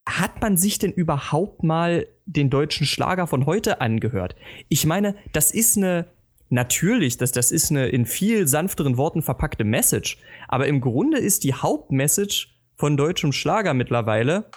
hat 0.07 0.41
man 0.41 0.57
sich 0.57 0.77
denn 0.79 0.91
überhaupt 0.91 1.63
mal 1.63 2.07
den 2.25 2.49
deutschen 2.49 2.85
Schlager 2.85 3.27
von 3.27 3.45
heute 3.45 3.81
angehört? 3.81 4.35
Ich 4.67 4.85
meine, 4.85 5.15
das 5.31 5.51
ist 5.51 5.77
eine, 5.77 6.07
natürlich, 6.49 7.17
das, 7.17 7.31
das 7.31 7.51
ist 7.51 7.71
eine 7.71 7.87
in 7.87 8.05
viel 8.05 8.47
sanfteren 8.47 8.97
Worten 8.97 9.21
verpackte 9.21 9.63
Message, 9.63 10.17
aber 10.47 10.67
im 10.67 10.81
Grunde 10.81 11.17
ist 11.17 11.43
die 11.43 11.53
Hauptmessage 11.53 12.50
von 12.81 12.97
deutschem 12.97 13.31
Schlager 13.31 13.75
mittlerweile, 13.75 14.49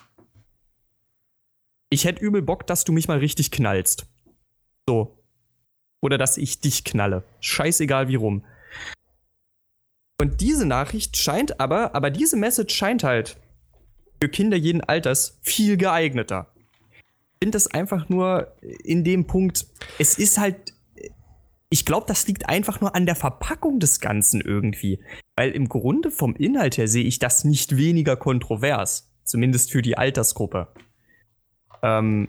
ich 1.91 2.07
hätte 2.07 2.25
übel 2.25 2.41
Bock, 2.41 2.67
dass 2.67 2.85
du 2.85 2.91
mich 2.91 3.07
mal 3.07 3.19
richtig 3.19 3.51
knallst. 3.51 4.07
So. 4.89 5.23
Oder 6.01 6.17
dass 6.17 6.39
ich 6.39 6.59
dich 6.59 6.85
knalle. 6.85 7.25
Scheißegal 7.41 8.09
wie 8.09 8.15
rum. 8.15 8.43
Und 10.19 10.41
diese 10.41 10.65
Nachricht 10.65 11.19
scheint 11.19 11.61
aber, 11.61 11.95
aber 11.95 12.09
diese 12.09 12.39
Message 12.39 12.75
scheint 12.75 13.05
halt 13.05 13.37
für 14.23 14.31
Kinder 14.31 14.57
jeden 14.57 14.81
Alters 14.81 15.39
viel 15.43 15.77
geeigneter. 15.77 16.51
Ich 16.97 17.45
finde 17.45 17.57
das 17.57 17.67
einfach 17.67 18.09
nur 18.09 18.57
in 18.63 19.05
dem 19.05 19.27
Punkt, 19.27 19.67
es 19.99 20.17
ist 20.17 20.39
halt, 20.39 20.73
ich 21.69 21.85
glaube, 21.85 22.07
das 22.07 22.27
liegt 22.27 22.49
einfach 22.49 22.81
nur 22.81 22.95
an 22.95 23.05
der 23.05 23.17
Verpackung 23.17 23.81
des 23.81 24.01
Ganzen 24.01 24.41
irgendwie. 24.41 25.05
Weil 25.37 25.51
im 25.51 25.69
Grunde 25.69 26.11
vom 26.11 26.37
Inhalt 26.37 26.79
her 26.79 26.89
sehe 26.89 27.05
ich 27.05 27.19
das 27.19 27.45
nicht 27.45 27.77
weniger 27.77 28.17
kontrovers. 28.17 29.11
Zumindest 29.25 29.73
für 29.73 29.83
die 29.83 29.97
Altersgruppe. 29.97 30.69
Ähm, 31.83 32.29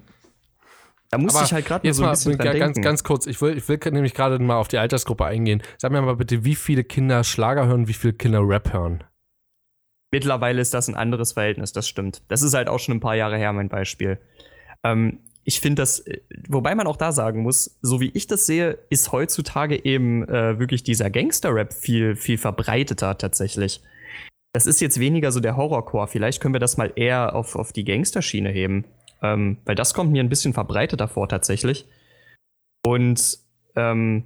da 1.12 1.18
muss 1.18 1.42
ich 1.42 1.54
halt 1.54 1.66
gerade 1.66 1.94
so 1.94 2.04
ein 2.04 2.12
bisschen 2.12 2.38
mal, 2.38 2.60
ganz, 2.60 2.82
ganz 2.82 3.04
kurz, 3.04 3.28
ich 3.28 3.40
will, 3.42 3.58
ich 3.58 3.70
will 3.70 3.80
nämlich 3.92 4.14
gerade 4.14 4.40
mal 4.40 4.58
auf 4.58 4.68
die 4.68 4.78
Altersgruppe 4.78 5.26
eingehen. 5.26 5.62
Sag 5.78 5.92
mir 5.92 6.02
mal 6.02 6.16
bitte, 6.16 6.44
wie 6.44 6.56
viele 6.56 6.84
Kinder 6.84 7.24
Schlager 7.24 7.68
hören, 7.68 7.88
wie 7.88 7.94
viele 7.94 8.14
Kinder 8.14 8.42
Rap 8.42 8.74
hören? 8.74 9.04
Mittlerweile 10.12 10.62
ist 10.62 10.74
das 10.74 10.88
ein 10.88 10.96
anderes 10.96 11.34
Verhältnis, 11.34 11.74
das 11.74 11.88
stimmt. 11.88 12.24
Das 12.28 12.42
ist 12.42 12.54
halt 12.54 12.70
auch 12.70 12.80
schon 12.80 12.98
ein 12.98 13.00
paar 13.00 13.16
Jahre 13.16 13.38
her, 13.38 13.54
mein 13.54 13.70
Beispiel. 13.70 14.20
Ähm, 14.84 15.20
ich 15.46 15.62
finde 15.62 15.82
das, 15.82 16.00
äh, 16.00 16.20
wobei 16.50 16.76
man 16.76 16.88
auch 16.88 16.98
da 16.98 17.12
sagen 17.12 17.42
muss, 17.44 17.78
so 17.82 18.02
wie 18.02 18.12
ich 18.14 18.28
das 18.28 18.46
sehe, 18.46 18.80
ist 18.90 19.12
heutzutage 19.12 19.86
eben 19.86 20.28
äh, 20.28 20.60
wirklich 20.60 20.84
dieser 20.84 21.10
Gangster-Rap 21.10 21.72
viel, 21.72 22.16
viel 22.16 22.38
verbreiteter 22.38 23.18
tatsächlich. 23.18 23.82
Das 24.54 24.66
ist 24.66 24.82
jetzt 24.82 25.00
weniger 25.00 25.32
so 25.32 25.40
der 25.40 25.56
Horrorcore. 25.56 26.08
Vielleicht 26.08 26.42
können 26.42 26.56
wir 26.56 26.60
das 26.60 26.78
mal 26.78 26.92
eher 26.96 27.36
auf, 27.36 27.56
auf 27.56 27.72
die 27.74 27.84
Gangsterschiene 27.84 28.50
heben. 28.50 28.86
Ähm, 29.22 29.58
weil 29.66 29.76
das 29.76 29.94
kommt 29.94 30.12
mir 30.12 30.24
ein 30.24 30.30
bisschen 30.30 30.54
verbreiteter 30.54 31.08
vor 31.08 31.30
tatsächlich. 31.30 31.86
Und 32.86 33.40
ähm, 33.76 34.26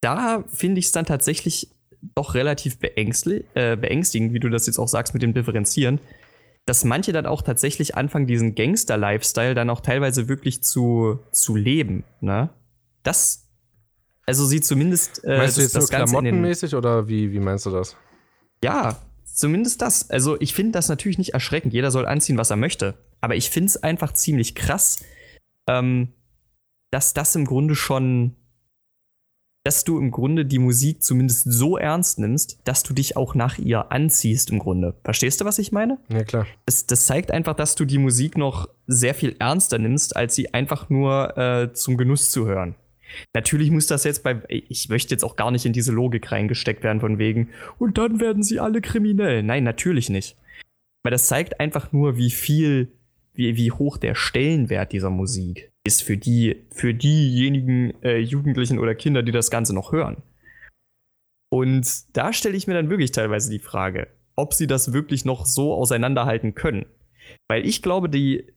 da 0.00 0.44
finde 0.48 0.78
ich 0.78 0.86
es 0.86 0.92
dann 0.92 1.06
tatsächlich 1.06 1.70
doch 2.14 2.34
relativ 2.34 2.78
äh, 2.82 3.76
beängstigend, 3.76 4.32
wie 4.32 4.40
du 4.40 4.48
das 4.48 4.66
jetzt 4.66 4.78
auch 4.78 4.86
sagst 4.86 5.14
mit 5.14 5.22
dem 5.22 5.34
Differenzieren, 5.34 6.00
dass 6.68 6.84
manche 6.84 7.12
dann 7.12 7.24
auch 7.24 7.40
tatsächlich 7.40 7.96
anfangen, 7.96 8.26
diesen 8.26 8.54
Gangster-Lifestyle 8.54 9.54
dann 9.54 9.70
auch 9.70 9.80
teilweise 9.80 10.28
wirklich 10.28 10.62
zu, 10.62 11.18
zu 11.32 11.56
leben. 11.56 12.04
Ne? 12.20 12.50
Das, 13.02 13.48
also 14.26 14.44
sie 14.44 14.60
zumindest. 14.60 15.24
Äh, 15.24 15.38
meinst 15.38 15.56
du 15.56 15.62
jetzt 15.62 15.74
das 15.74 15.86
so 15.86 15.88
klamottenmäßig 15.88 16.74
oder 16.74 17.08
wie, 17.08 17.32
wie 17.32 17.40
meinst 17.40 17.64
du 17.64 17.70
das? 17.70 17.96
Ja, 18.62 18.98
zumindest 19.24 19.80
das. 19.80 20.10
Also 20.10 20.38
ich 20.40 20.52
finde 20.52 20.72
das 20.72 20.88
natürlich 20.88 21.16
nicht 21.16 21.32
erschreckend. 21.32 21.72
Jeder 21.72 21.90
soll 21.90 22.06
anziehen, 22.06 22.36
was 22.36 22.50
er 22.50 22.56
möchte. 22.56 22.94
Aber 23.22 23.34
ich 23.34 23.48
finde 23.48 23.68
es 23.68 23.82
einfach 23.82 24.12
ziemlich 24.12 24.54
krass, 24.54 25.02
ähm, 25.66 26.12
dass 26.90 27.14
das 27.14 27.34
im 27.34 27.46
Grunde 27.46 27.76
schon 27.76 28.36
dass 29.64 29.84
du 29.84 29.98
im 29.98 30.10
Grunde 30.10 30.46
die 30.46 30.58
Musik 30.58 31.02
zumindest 31.02 31.50
so 31.50 31.76
ernst 31.76 32.18
nimmst, 32.18 32.58
dass 32.64 32.82
du 32.82 32.94
dich 32.94 33.16
auch 33.16 33.34
nach 33.34 33.58
ihr 33.58 33.92
anziehst 33.92 34.50
im 34.50 34.58
Grunde. 34.58 34.94
Verstehst 35.04 35.40
du, 35.40 35.44
was 35.44 35.58
ich 35.58 35.72
meine? 35.72 35.98
Ja, 36.08 36.24
klar. 36.24 36.46
Das, 36.66 36.86
das 36.86 37.06
zeigt 37.06 37.30
einfach, 37.30 37.54
dass 37.54 37.74
du 37.74 37.84
die 37.84 37.98
Musik 37.98 38.38
noch 38.38 38.68
sehr 38.86 39.14
viel 39.14 39.36
ernster 39.38 39.78
nimmst, 39.78 40.16
als 40.16 40.34
sie 40.34 40.54
einfach 40.54 40.88
nur 40.88 41.36
äh, 41.36 41.72
zum 41.72 41.96
Genuss 41.96 42.30
zu 42.30 42.46
hören. 42.46 42.76
Natürlich 43.34 43.70
muss 43.70 43.86
das 43.86 44.04
jetzt 44.04 44.22
bei, 44.22 44.40
ich 44.48 44.88
möchte 44.88 45.14
jetzt 45.14 45.24
auch 45.24 45.36
gar 45.36 45.50
nicht 45.50 45.66
in 45.66 45.72
diese 45.72 45.92
Logik 45.92 46.30
reingesteckt 46.30 46.82
werden 46.84 47.00
von 47.00 47.18
wegen, 47.18 47.50
und 47.78 47.98
dann 47.98 48.20
werden 48.20 48.42
sie 48.42 48.60
alle 48.60 48.80
kriminell. 48.80 49.42
Nein, 49.42 49.64
natürlich 49.64 50.08
nicht. 50.08 50.36
Weil 51.02 51.12
das 51.12 51.26
zeigt 51.26 51.60
einfach 51.60 51.92
nur, 51.92 52.16
wie 52.16 52.30
viel, 52.30 52.92
wie, 53.34 53.56
wie 53.56 53.72
hoch 53.72 53.96
der 53.96 54.14
Stellenwert 54.14 54.92
dieser 54.92 55.10
Musik 55.10 55.72
ist 55.88 56.02
für 56.02 56.18
die, 56.18 56.66
für 56.70 56.92
diejenigen 56.92 57.94
äh, 58.02 58.18
Jugendlichen 58.18 58.78
oder 58.78 58.94
Kinder, 58.94 59.22
die 59.22 59.32
das 59.32 59.50
Ganze 59.50 59.74
noch 59.74 59.90
hören. 59.90 60.22
Und 61.50 62.14
da 62.14 62.34
stelle 62.34 62.56
ich 62.56 62.66
mir 62.66 62.74
dann 62.74 62.90
wirklich 62.90 63.10
teilweise 63.10 63.50
die 63.50 63.58
Frage, 63.58 64.08
ob 64.36 64.52
sie 64.52 64.66
das 64.66 64.92
wirklich 64.92 65.24
noch 65.24 65.46
so 65.46 65.72
auseinanderhalten 65.72 66.54
können. 66.54 66.84
Weil 67.48 67.66
ich 67.66 67.80
glaube, 67.80 68.10
die 68.10 68.52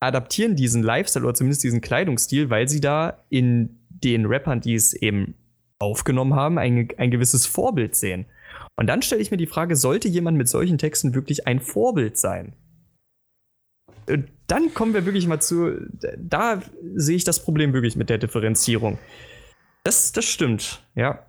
adaptieren 0.00 0.56
diesen 0.56 0.82
Lifestyle 0.82 1.26
oder 1.26 1.34
zumindest 1.34 1.62
diesen 1.62 1.82
Kleidungsstil, 1.82 2.48
weil 2.48 2.68
sie 2.68 2.80
da 2.80 3.22
in 3.28 3.78
den 3.90 4.24
Rappern, 4.24 4.62
die 4.62 4.74
es 4.74 4.94
eben 4.94 5.34
aufgenommen 5.78 6.34
haben, 6.34 6.58
ein, 6.58 6.88
ein 6.96 7.10
gewisses 7.10 7.44
Vorbild 7.44 7.94
sehen. 7.94 8.24
Und 8.76 8.86
dann 8.86 9.02
stelle 9.02 9.20
ich 9.20 9.30
mir 9.30 9.36
die 9.36 9.46
Frage, 9.46 9.76
sollte 9.76 10.08
jemand 10.08 10.38
mit 10.38 10.48
solchen 10.48 10.78
Texten 10.78 11.14
wirklich 11.14 11.46
ein 11.46 11.60
Vorbild 11.60 12.16
sein? 12.16 12.54
Dann 14.46 14.74
kommen 14.74 14.94
wir 14.94 15.06
wirklich 15.06 15.26
mal 15.26 15.40
zu, 15.40 15.72
da 16.18 16.60
sehe 16.94 17.16
ich 17.16 17.24
das 17.24 17.42
Problem 17.42 17.72
wirklich 17.72 17.96
mit 17.96 18.10
der 18.10 18.18
Differenzierung. 18.18 18.98
Das, 19.84 20.12
das 20.12 20.24
stimmt, 20.24 20.84
ja. 20.94 21.26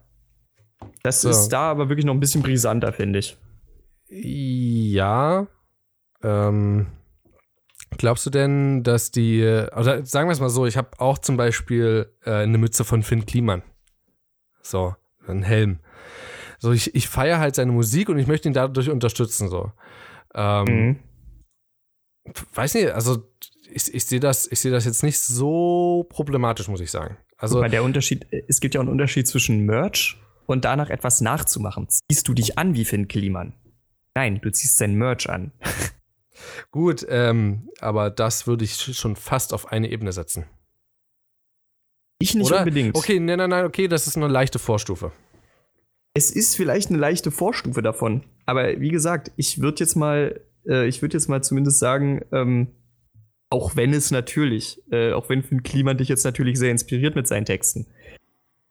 Das 1.04 1.22
so. 1.22 1.30
ist 1.30 1.50
da 1.50 1.72
aber 1.72 1.89
wirklich 1.89 2.06
noch 2.06 2.13
ein 2.13 2.19
bisschen 2.19 2.43
brisanter, 2.43 2.91
finde 2.93 3.19
ich. 3.19 3.38
Ja. 4.10 5.48
Ähm, 6.22 6.88
glaubst 7.98 8.26
du 8.26 8.30
denn, 8.30 8.84
dass 8.84 9.12
die, 9.12 9.41
oder 9.41 10.06
sagen 10.06 10.28
wir 10.28 10.34
es 10.34 10.39
mal 10.39 10.50
so, 10.50 10.65
ich 10.65 10.78
habe 10.78 11.00
auch 11.00 11.17
zum 11.17 11.38
Beispiel 11.38 12.12
äh, 12.26 12.32
eine 12.32 12.58
Mütze 12.58 12.84
von 12.84 13.04
Finn 13.04 13.26
Kliman. 13.26 13.63
So, 14.62 14.96
ein 15.28 15.43
Helm. 15.43 15.80
So, 16.60 16.72
ich, 16.72 16.96
ich 16.96 17.10
feiere 17.10 17.39
halt 17.39 17.56
seine 17.56 17.72
Musik 17.72 18.10
und 18.10 18.19
ich 18.19 18.28
möchte 18.28 18.48
ihn 18.48 18.54
dadurch 18.54 18.89
unterstützen, 18.89 19.50
so. 19.50 19.72
Ähm, 20.34 20.65
mhm 20.65 21.00
weiß 22.53 22.75
nicht, 22.75 22.91
also 22.91 23.23
ich, 23.71 23.93
ich 23.93 24.05
sehe 24.05 24.19
das, 24.19 24.47
ich 24.51 24.62
das 24.62 24.86
jetzt 24.86 25.03
nicht 25.03 25.19
so 25.19 26.05
problematisch, 26.09 26.67
muss 26.67 26.81
ich 26.81 26.91
sagen. 26.91 27.17
Also 27.38 27.62
Guck 27.62 27.71
der 27.71 27.83
Unterschied, 27.83 28.27
es 28.47 28.59
gibt 28.59 28.75
ja 28.75 28.79
auch 28.79 28.83
einen 28.83 28.91
Unterschied 28.91 29.27
zwischen 29.27 29.65
Merch 29.65 30.17
und 30.45 30.65
danach 30.65 30.89
etwas 30.89 31.21
nachzumachen. 31.21 31.88
Ziehst 31.89 32.27
du 32.27 32.33
dich 32.33 32.57
an 32.57 32.75
wie 32.75 32.86
Finn 32.86 33.07
Kliman? 33.07 33.53
Nein, 34.15 34.39
du 34.41 34.51
ziehst 34.51 34.77
sein 34.77 34.95
Merch 34.95 35.29
an. 35.29 35.51
Gut, 36.71 37.05
ähm, 37.09 37.69
aber 37.79 38.09
das 38.09 38.47
würde 38.47 38.63
ich 38.63 38.75
schon 38.75 39.15
fast 39.15 39.53
auf 39.53 39.71
eine 39.71 39.89
Ebene 39.89 40.12
setzen. 40.12 40.45
Ich 42.19 42.36
nicht 42.36 42.47
Oder? 42.47 42.59
unbedingt. 42.59 42.95
Okay, 42.95 43.19
nein, 43.19 43.38
nein, 43.38 43.49
nein, 43.49 43.65
okay, 43.65 43.88
das 43.88 44.07
ist 44.07 44.15
eine 44.15 44.27
leichte 44.27 44.59
Vorstufe. 44.59 45.12
Es 46.13 46.31
ist 46.31 46.55
vielleicht 46.55 46.89
eine 46.89 46.99
leichte 46.99 47.31
Vorstufe 47.31 47.81
davon. 47.81 48.23
Aber 48.45 48.79
wie 48.79 48.89
gesagt, 48.89 49.31
ich 49.36 49.62
würde 49.62 49.79
jetzt 49.79 49.95
mal 49.95 50.39
äh, 50.67 50.88
ich 50.88 51.02
würde 51.02 51.17
jetzt 51.17 51.28
mal 51.28 51.43
zumindest 51.43 51.80
sagen, 51.80 52.21
ähm, 52.32 52.67
auch 53.49 53.76
wenn 53.76 53.93
es 53.93 54.12
natürlich, 54.12 54.82
äh, 54.91 55.13
auch 55.13 55.30
wenn 55.30 55.43
Finn 55.43 55.63
Kliman 55.63 55.97
dich 55.97 56.10
jetzt 56.10 56.23
natürlich 56.23 56.58
sehr 56.58 56.71
inspiriert 56.71 57.15
mit 57.15 57.28
seinen 57.28 57.45
Texten. 57.45 57.88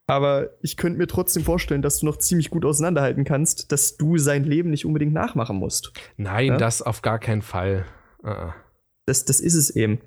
Aber 0.08 0.50
ich 0.60 0.76
könnte 0.76 0.98
mir 0.98 1.06
trotzdem 1.06 1.44
vorstellen, 1.44 1.82
dass 1.82 2.00
du 2.00 2.06
noch 2.06 2.16
ziemlich 2.16 2.50
gut 2.50 2.64
auseinanderhalten 2.64 3.24
kannst, 3.24 3.70
dass 3.70 3.96
du 3.96 4.18
sein 4.18 4.44
Leben 4.44 4.70
nicht 4.70 4.84
unbedingt 4.84 5.12
nachmachen 5.12 5.56
musst. 5.56 5.92
Nein, 6.16 6.48
ja? 6.48 6.56
das 6.56 6.82
auf 6.82 7.02
gar 7.02 7.18
keinen 7.18 7.42
Fall. 7.42 7.86
Uh. 8.24 8.50
Das, 9.06 9.24
das 9.24 9.40
ist 9.40 9.54
es 9.54 9.70
eben. 9.70 10.00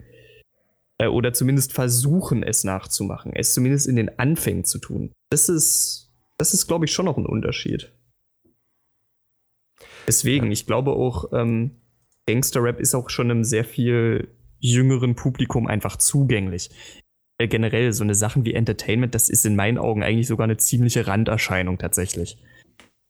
Äh, 0.98 1.08
oder 1.08 1.34
zumindest 1.34 1.74
versuchen, 1.74 2.44
es 2.44 2.64
nachzumachen. 2.64 3.34
Es 3.34 3.54
zumindest 3.54 3.88
in 3.88 3.96
den 3.96 4.20
Anfängen 4.20 4.66
zu 4.66 4.80
tun. 4.80 5.12
Das 5.30 5.50
ist, 5.50 6.12
das 6.38 6.54
ist, 6.54 6.68
glaube 6.68 6.86
ich, 6.86 6.92
schon 6.92 7.06
noch 7.06 7.18
ein 7.18 7.26
Unterschied. 7.26 7.92
Deswegen, 10.08 10.52
ich 10.52 10.66
glaube 10.66 10.92
auch, 10.92 11.32
ähm, 11.34 11.72
Gangster-Rap 12.28 12.80
ist 12.80 12.96
auch 12.96 13.10
schon 13.10 13.32
einem 13.32 13.44
sehr 13.44 13.66
viel 13.66 14.30
jüngeren 14.60 15.16
Publikum 15.16 15.68
einfach 15.68 15.98
zugänglich. 15.98 16.70
Äh, 17.38 17.48
generell 17.48 17.92
so 17.94 18.04
eine 18.04 18.16
Sachen 18.16 18.46
wie 18.46 18.54
Entertainment, 18.54 19.14
das 19.14 19.30
ist 19.30 19.46
in 19.46 19.56
meinen 19.56 19.78
Augen 19.78 20.04
eigentlich 20.04 20.28
sogar 20.28 20.46
eine 20.46 20.58
ziemliche 20.58 21.08
Randerscheinung 21.08 21.78
tatsächlich. 21.78 22.38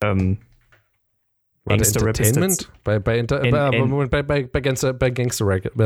Ähm, 0.03 0.39
Gangster 1.65 2.05
Entertainment? 2.05 2.71
Bei, 2.83 2.99
bei, 2.99 3.17
Inter 3.17 3.41
N 3.43 3.51
bei, 3.51 4.07
bei, 4.07 4.23
bei, 4.23 4.43
bei, 4.43 4.61
Gangster, 4.61 4.93
bei 4.93 5.09
Gangster 5.09 5.47
Rap. 5.47 5.63
Du 5.63 5.79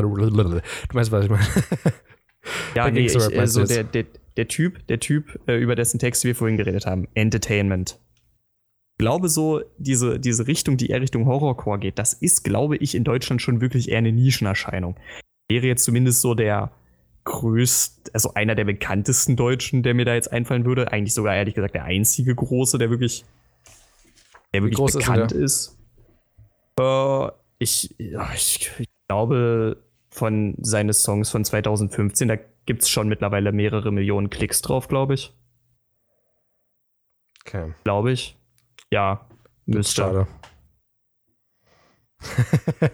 weißt, 0.93 1.11
was 1.11 1.25
ich 1.25 1.31
meine. 1.31 1.45
ja, 2.75 2.89
nee, 2.91 3.05
ich, 3.05 3.15
also 3.37 3.65
der, 3.65 3.83
der, 3.83 4.05
der 4.35 4.47
Typ, 4.47 4.85
der 4.87 4.99
Typ, 4.99 5.39
äh, 5.47 5.57
über 5.57 5.75
dessen 5.75 5.99
Text 5.99 6.23
wir 6.25 6.35
vorhin 6.35 6.57
geredet 6.57 6.85
haben, 6.85 7.07
Entertainment. 7.13 7.99
Ich 8.99 9.05
glaube 9.05 9.29
so, 9.29 9.61
diese, 9.77 10.19
diese 10.19 10.45
Richtung, 10.47 10.75
die 10.75 10.87
eher 10.87 10.99
Richtung 10.99 11.25
Horrorcore 11.25 11.79
geht, 11.79 11.97
das 11.97 12.11
ist, 12.11 12.43
glaube 12.43 12.75
ich, 12.75 12.95
in 12.95 13.05
Deutschland 13.05 13.41
schon 13.41 13.61
wirklich 13.61 13.87
eher 13.87 13.99
eine 13.99 14.11
Nischenerscheinung. 14.11 14.97
Wäre 15.47 15.67
jetzt 15.67 15.85
zumindest 15.85 16.19
so 16.19 16.35
der 16.35 16.73
größte, 17.23 18.11
also 18.13 18.33
einer 18.33 18.55
der 18.55 18.65
bekanntesten 18.65 19.37
Deutschen, 19.37 19.83
der 19.83 19.93
mir 19.93 20.03
da 20.03 20.15
jetzt 20.15 20.33
einfallen 20.33 20.65
würde. 20.65 20.91
Eigentlich 20.91 21.13
sogar 21.13 21.33
ehrlich 21.33 21.55
gesagt 21.55 21.75
der 21.75 21.85
einzige 21.85 22.35
große, 22.35 22.77
der 22.77 22.89
wirklich, 22.89 23.23
der 24.53 24.63
wirklich 24.63 24.93
bekannt 24.93 25.31
ist. 25.31 25.77
ist. 26.77 26.81
Äh, 26.81 27.29
ich, 27.59 27.97
ich, 27.99 28.71
ich 28.79 28.89
glaube, 29.07 29.81
von 30.09 30.55
seinen 30.59 30.91
Songs 30.91 31.29
von 31.29 31.45
2015, 31.45 32.27
da 32.27 32.35
gibt 32.65 32.81
es 32.81 32.89
schon 32.89 33.07
mittlerweile 33.07 33.53
mehrere 33.53 33.93
Millionen 33.93 34.29
Klicks 34.29 34.61
drauf, 34.61 34.89
glaube 34.89 35.13
ich. 35.13 35.33
Okay. 37.45 37.73
Glaube 37.85 38.11
ich. 38.11 38.38
Ja, 38.91 39.27
müsste. 39.65 40.01
Schade. 40.01 40.27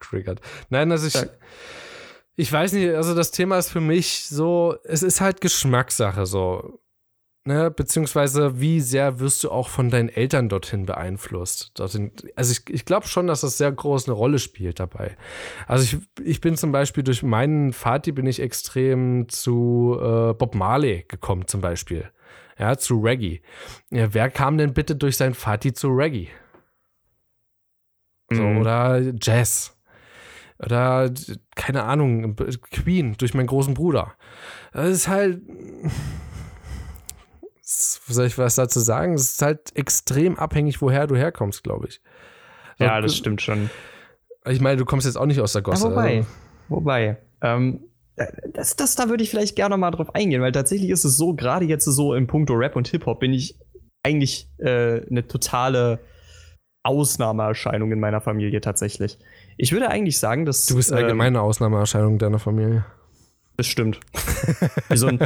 Triggert. 0.00 0.40
Nein, 0.70 0.90
also 0.90 1.06
ich. 1.06 1.28
Ich 2.34 2.50
weiß 2.50 2.72
nicht, 2.72 2.88
also 2.94 3.14
das 3.14 3.30
Thema 3.30 3.58
ist 3.58 3.70
für 3.70 3.80
mich 3.80 4.26
so, 4.26 4.74
es 4.84 5.02
ist 5.02 5.20
halt 5.20 5.40
Geschmackssache 5.40 6.26
so. 6.26 6.78
Ne, 7.44 7.72
beziehungsweise 7.72 8.60
wie 8.60 8.80
sehr 8.80 9.18
wirst 9.18 9.42
du 9.42 9.50
auch 9.50 9.68
von 9.68 9.90
deinen 9.90 10.08
Eltern 10.08 10.48
dorthin 10.48 10.86
beeinflusst. 10.86 11.72
Dorthin, 11.74 12.12
also 12.36 12.52
ich, 12.52 12.70
ich 12.72 12.84
glaube 12.84 13.08
schon, 13.08 13.26
dass 13.26 13.40
das 13.40 13.58
sehr 13.58 13.72
groß 13.72 14.06
eine 14.06 14.14
Rolle 14.14 14.38
spielt 14.38 14.78
dabei. 14.78 15.16
Also 15.66 15.82
ich, 15.82 16.24
ich 16.24 16.40
bin 16.40 16.56
zum 16.56 16.70
Beispiel 16.70 17.02
durch 17.02 17.24
meinen 17.24 17.72
Vati 17.72 18.12
bin 18.12 18.26
ich 18.26 18.38
extrem 18.38 19.28
zu 19.28 19.98
äh, 20.00 20.34
Bob 20.34 20.54
Marley 20.54 21.04
gekommen 21.08 21.48
zum 21.48 21.60
Beispiel. 21.60 22.12
Ja, 22.58 22.76
zu 22.76 23.00
Reggae. 23.00 23.40
Ja, 23.90 24.12
wer 24.14 24.30
kam 24.30 24.58
denn 24.58 24.74
bitte 24.74 24.96
durch 24.96 25.16
sein 25.16 25.34
Vati 25.34 25.72
zu 25.72 25.88
Reggae? 25.88 26.28
So, 28.30 28.42
mhm. 28.42 28.58
Oder 28.58 29.00
Jazz. 29.20 29.76
Oder, 30.58 31.10
keine 31.56 31.84
Ahnung, 31.84 32.36
Queen 32.70 33.16
durch 33.18 33.34
meinen 33.34 33.48
großen 33.48 33.74
Bruder. 33.74 34.14
Das 34.72 34.88
ist 34.90 35.08
halt 35.08 35.40
soll 37.64 38.26
ich 38.26 38.38
was 38.38 38.56
dazu 38.56 38.80
sagen? 38.80 39.14
Es 39.14 39.32
ist 39.32 39.42
halt 39.42 39.74
extrem 39.76 40.36
abhängig, 40.36 40.82
woher 40.82 41.06
du 41.06 41.16
herkommst, 41.16 41.62
glaube 41.62 41.88
ich. 41.88 42.00
Ja, 42.78 43.00
das 43.00 43.16
stimmt 43.16 43.42
schon. 43.42 43.70
Ich 44.46 44.60
meine, 44.60 44.76
du 44.76 44.84
kommst 44.84 45.06
jetzt 45.06 45.16
auch 45.16 45.26
nicht 45.26 45.40
aus 45.40 45.52
der 45.52 45.62
Gosse. 45.62 45.88
Ja, 45.88 45.90
wobei, 45.90 46.16
also. 46.18 46.28
wobei, 46.68 47.18
ähm, 47.40 47.84
das, 48.52 48.76
das, 48.76 48.94
da 48.94 49.08
würde 49.08 49.22
ich 49.22 49.30
vielleicht 49.30 49.56
gerne 49.56 49.76
mal 49.76 49.90
drauf 49.90 50.14
eingehen, 50.14 50.42
weil 50.42 50.52
tatsächlich 50.52 50.90
ist 50.90 51.04
es 51.04 51.16
so, 51.16 51.34
gerade 51.34 51.64
jetzt 51.64 51.84
so 51.84 52.14
im 52.14 52.26
Punkto 52.26 52.54
Rap 52.54 52.76
und 52.76 52.88
Hip-Hop 52.88 53.20
bin 53.20 53.32
ich 53.32 53.58
eigentlich 54.02 54.48
äh, 54.58 55.06
eine 55.08 55.26
totale 55.26 56.00
Ausnahmeerscheinung 56.82 57.92
in 57.92 58.00
meiner 58.00 58.20
Familie 58.20 58.60
tatsächlich. 58.60 59.18
Ich 59.56 59.72
würde 59.72 59.88
eigentlich 59.88 60.18
sagen, 60.18 60.44
dass. 60.44 60.66
Du 60.66 60.76
bist 60.76 60.90
ähm, 60.90 61.20
eine 61.20 61.40
Ausnahmeerscheinung 61.40 62.18
deiner 62.18 62.38
Familie. 62.38 62.84
Das 63.56 63.66
stimmt. 63.66 64.00
Wie 64.88 64.96
so 64.96 65.06
ein, 65.06 65.20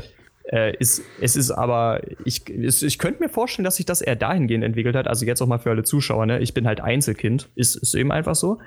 äh, 0.53 0.77
ist, 0.77 1.03
es 1.21 1.37
ist 1.37 1.51
aber, 1.51 2.01
ich, 2.25 2.49
ist, 2.49 2.83
ich 2.83 2.99
könnte 2.99 3.23
mir 3.23 3.29
vorstellen, 3.29 3.65
dass 3.65 3.77
sich 3.77 3.87
das 3.87 4.01
eher 4.01 4.17
dahingehend 4.17 4.65
entwickelt 4.65 4.95
hat. 4.95 5.09
Also 5.09 5.27
jetzt 5.27 5.43
auch 5.43 5.47
mal 5.47 5.59
für 5.59 5.71
alle 5.71 5.83
Zuschauer, 5.83 6.27
ne? 6.27 6.39
Ich 6.41 6.55
bin 6.55 6.67
halt 6.67 6.81
Einzelkind, 6.81 7.49
ist, 7.57 7.77
ist 7.77 7.95
eben 7.95 8.13
einfach 8.13 8.35
so. 8.35 8.59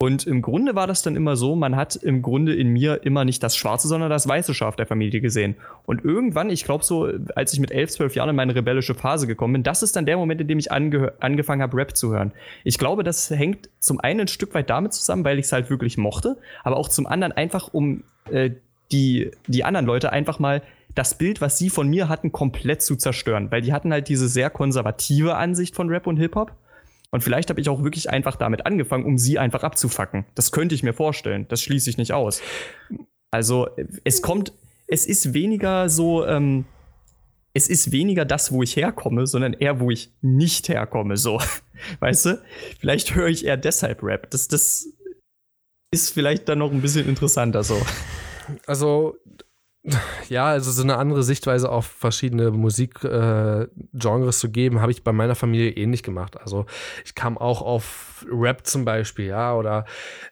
Und 0.00 0.28
im 0.28 0.42
Grunde 0.42 0.76
war 0.76 0.86
das 0.86 1.02
dann 1.02 1.16
immer 1.16 1.34
so, 1.34 1.56
man 1.56 1.74
hat 1.74 1.96
im 1.96 2.22
Grunde 2.22 2.54
in 2.54 2.68
mir 2.68 3.00
immer 3.02 3.24
nicht 3.24 3.42
das 3.42 3.56
schwarze, 3.56 3.88
sondern 3.88 4.08
das 4.08 4.28
weiße 4.28 4.54
Schaf 4.54 4.76
der 4.76 4.86
Familie 4.86 5.20
gesehen. 5.20 5.56
Und 5.86 6.04
irgendwann, 6.04 6.50
ich 6.50 6.64
glaube 6.64 6.84
so, 6.84 7.10
als 7.34 7.52
ich 7.52 7.58
mit 7.58 7.72
elf, 7.72 7.90
zwölf 7.90 8.14
Jahren 8.14 8.30
in 8.30 8.36
meine 8.36 8.54
rebellische 8.54 8.94
Phase 8.94 9.26
gekommen 9.26 9.54
bin, 9.54 9.62
das 9.64 9.82
ist 9.82 9.96
dann 9.96 10.06
der 10.06 10.16
Moment, 10.16 10.40
in 10.40 10.46
dem 10.46 10.58
ich 10.60 10.70
angefangen 10.70 11.62
habe, 11.62 11.76
Rap 11.76 11.96
zu 11.96 12.12
hören. 12.12 12.30
Ich 12.62 12.78
glaube, 12.78 13.02
das 13.02 13.28
hängt 13.28 13.70
zum 13.80 13.98
einen 13.98 14.20
ein 14.20 14.28
Stück 14.28 14.54
weit 14.54 14.70
damit 14.70 14.92
zusammen, 14.92 15.24
weil 15.24 15.40
ich 15.40 15.46
es 15.46 15.52
halt 15.52 15.68
wirklich 15.68 15.98
mochte, 15.98 16.38
aber 16.62 16.76
auch 16.76 16.88
zum 16.88 17.08
anderen 17.08 17.32
einfach, 17.32 17.74
um 17.74 18.04
äh, 18.30 18.50
die, 18.92 19.32
die 19.48 19.64
anderen 19.64 19.84
Leute 19.84 20.12
einfach 20.12 20.38
mal 20.38 20.62
das 20.94 21.16
Bild, 21.16 21.40
was 21.40 21.58
sie 21.58 21.70
von 21.70 21.88
mir 21.88 22.08
hatten, 22.08 22.32
komplett 22.32 22.82
zu 22.82 22.96
zerstören. 22.96 23.50
Weil 23.50 23.62
die 23.62 23.72
hatten 23.72 23.92
halt 23.92 24.08
diese 24.08 24.28
sehr 24.28 24.50
konservative 24.50 25.36
Ansicht 25.36 25.74
von 25.74 25.88
Rap 25.88 26.06
und 26.06 26.16
Hip-Hop. 26.16 26.52
Und 27.10 27.22
vielleicht 27.22 27.50
habe 27.50 27.60
ich 27.60 27.68
auch 27.68 27.82
wirklich 27.82 28.10
einfach 28.10 28.36
damit 28.36 28.66
angefangen, 28.66 29.04
um 29.04 29.16
sie 29.16 29.38
einfach 29.38 29.62
abzufacken. 29.62 30.26
Das 30.34 30.52
könnte 30.52 30.74
ich 30.74 30.82
mir 30.82 30.92
vorstellen. 30.92 31.46
Das 31.48 31.62
schließe 31.62 31.88
ich 31.88 31.96
nicht 31.96 32.12
aus. 32.12 32.42
Also, 33.30 33.68
es 34.04 34.22
kommt, 34.22 34.52
es 34.86 35.06
ist 35.06 35.32
weniger 35.32 35.88
so, 35.88 36.26
ähm, 36.26 36.66
es 37.54 37.68
ist 37.68 37.92
weniger 37.92 38.24
das, 38.24 38.52
wo 38.52 38.62
ich 38.62 38.76
herkomme, 38.76 39.26
sondern 39.26 39.54
eher, 39.54 39.80
wo 39.80 39.90
ich 39.90 40.12
nicht 40.20 40.68
herkomme, 40.68 41.16
so. 41.16 41.40
Weißt 42.00 42.26
du? 42.26 42.42
Vielleicht 42.78 43.14
höre 43.14 43.28
ich 43.28 43.44
eher 43.46 43.56
deshalb 43.56 44.02
Rap. 44.02 44.30
Das, 44.30 44.48
das 44.48 44.86
ist 45.90 46.10
vielleicht 46.10 46.48
dann 46.48 46.58
noch 46.58 46.72
ein 46.72 46.82
bisschen 46.82 47.08
interessanter 47.08 47.62
so. 47.62 47.80
Also, 48.66 49.16
ja, 50.28 50.46
also 50.46 50.70
so 50.70 50.82
eine 50.82 50.96
andere 50.96 51.22
Sichtweise 51.22 51.70
auf 51.70 51.86
verschiedene 51.86 52.50
Musikgenres 52.50 53.68
äh, 54.36 54.38
zu 54.38 54.50
geben, 54.50 54.80
habe 54.80 54.92
ich 54.92 55.04
bei 55.04 55.12
meiner 55.12 55.34
Familie 55.34 55.70
ähnlich 55.70 56.02
gemacht. 56.02 56.38
Also 56.40 56.66
ich 57.04 57.14
kam 57.14 57.38
auch 57.38 57.62
auf 57.62 58.26
Rap 58.30 58.66
zum 58.66 58.84
Beispiel, 58.84 59.26
ja, 59.26 59.54
oder 59.54 59.84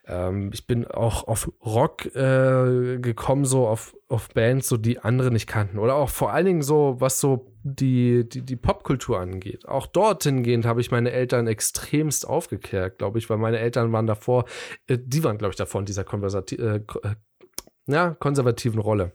ähm, 0.05 0.51
ich 0.53 0.67
bin 0.67 0.85
auch 0.85 1.27
auf 1.27 1.49
Rock 1.65 2.05
äh, 2.15 2.99
gekommen, 2.99 3.45
so 3.45 3.67
auf, 3.67 3.95
auf 4.09 4.29
Bands, 4.29 4.67
so 4.67 4.77
die 4.77 4.99
andere 4.99 5.31
nicht 5.31 5.47
kannten. 5.47 5.79
Oder 5.79 5.95
auch 5.95 6.09
vor 6.09 6.33
allen 6.33 6.45
Dingen 6.45 6.61
so, 6.61 6.97
was 6.99 7.19
so 7.19 7.53
die, 7.63 8.27
die, 8.27 8.41
die 8.41 8.55
Popkultur 8.57 9.19
angeht. 9.19 9.67
Auch 9.67 9.87
dorthin 9.87 10.43
gehend 10.43 10.65
habe 10.65 10.81
ich 10.81 10.91
meine 10.91 11.11
Eltern 11.11 11.47
extremst 11.47 12.27
aufgeklärt, 12.27 12.97
glaube 12.99 13.17
ich, 13.17 13.29
weil 13.29 13.37
meine 13.37 13.59
Eltern 13.59 13.91
waren 13.93 14.07
davor, 14.07 14.45
äh, 14.87 14.97
die 15.01 15.23
waren, 15.23 15.37
glaube 15.37 15.53
ich, 15.53 15.57
davor 15.57 15.79
in 15.79 15.85
dieser 15.85 16.03
Konversati 16.03 16.55
äh 16.55 16.81
ja, 17.89 18.15
konservativen 18.19 18.79
Rolle. 18.79 19.13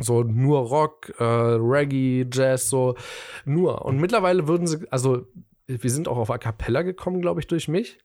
So 0.00 0.22
nur 0.22 0.60
Rock, 0.60 1.12
äh, 1.18 1.24
Reggae, 1.24 2.26
Jazz, 2.32 2.68
so 2.68 2.96
nur. 3.44 3.84
Und 3.84 3.98
mittlerweile 3.98 4.48
würden 4.48 4.66
sie, 4.66 4.86
also 4.90 5.26
wir 5.66 5.90
sind 5.90 6.08
auch 6.08 6.16
auf 6.16 6.30
A 6.30 6.38
Cappella 6.38 6.82
gekommen, 6.82 7.20
glaube 7.20 7.40
ich, 7.40 7.46
durch 7.46 7.68
mich. 7.68 7.98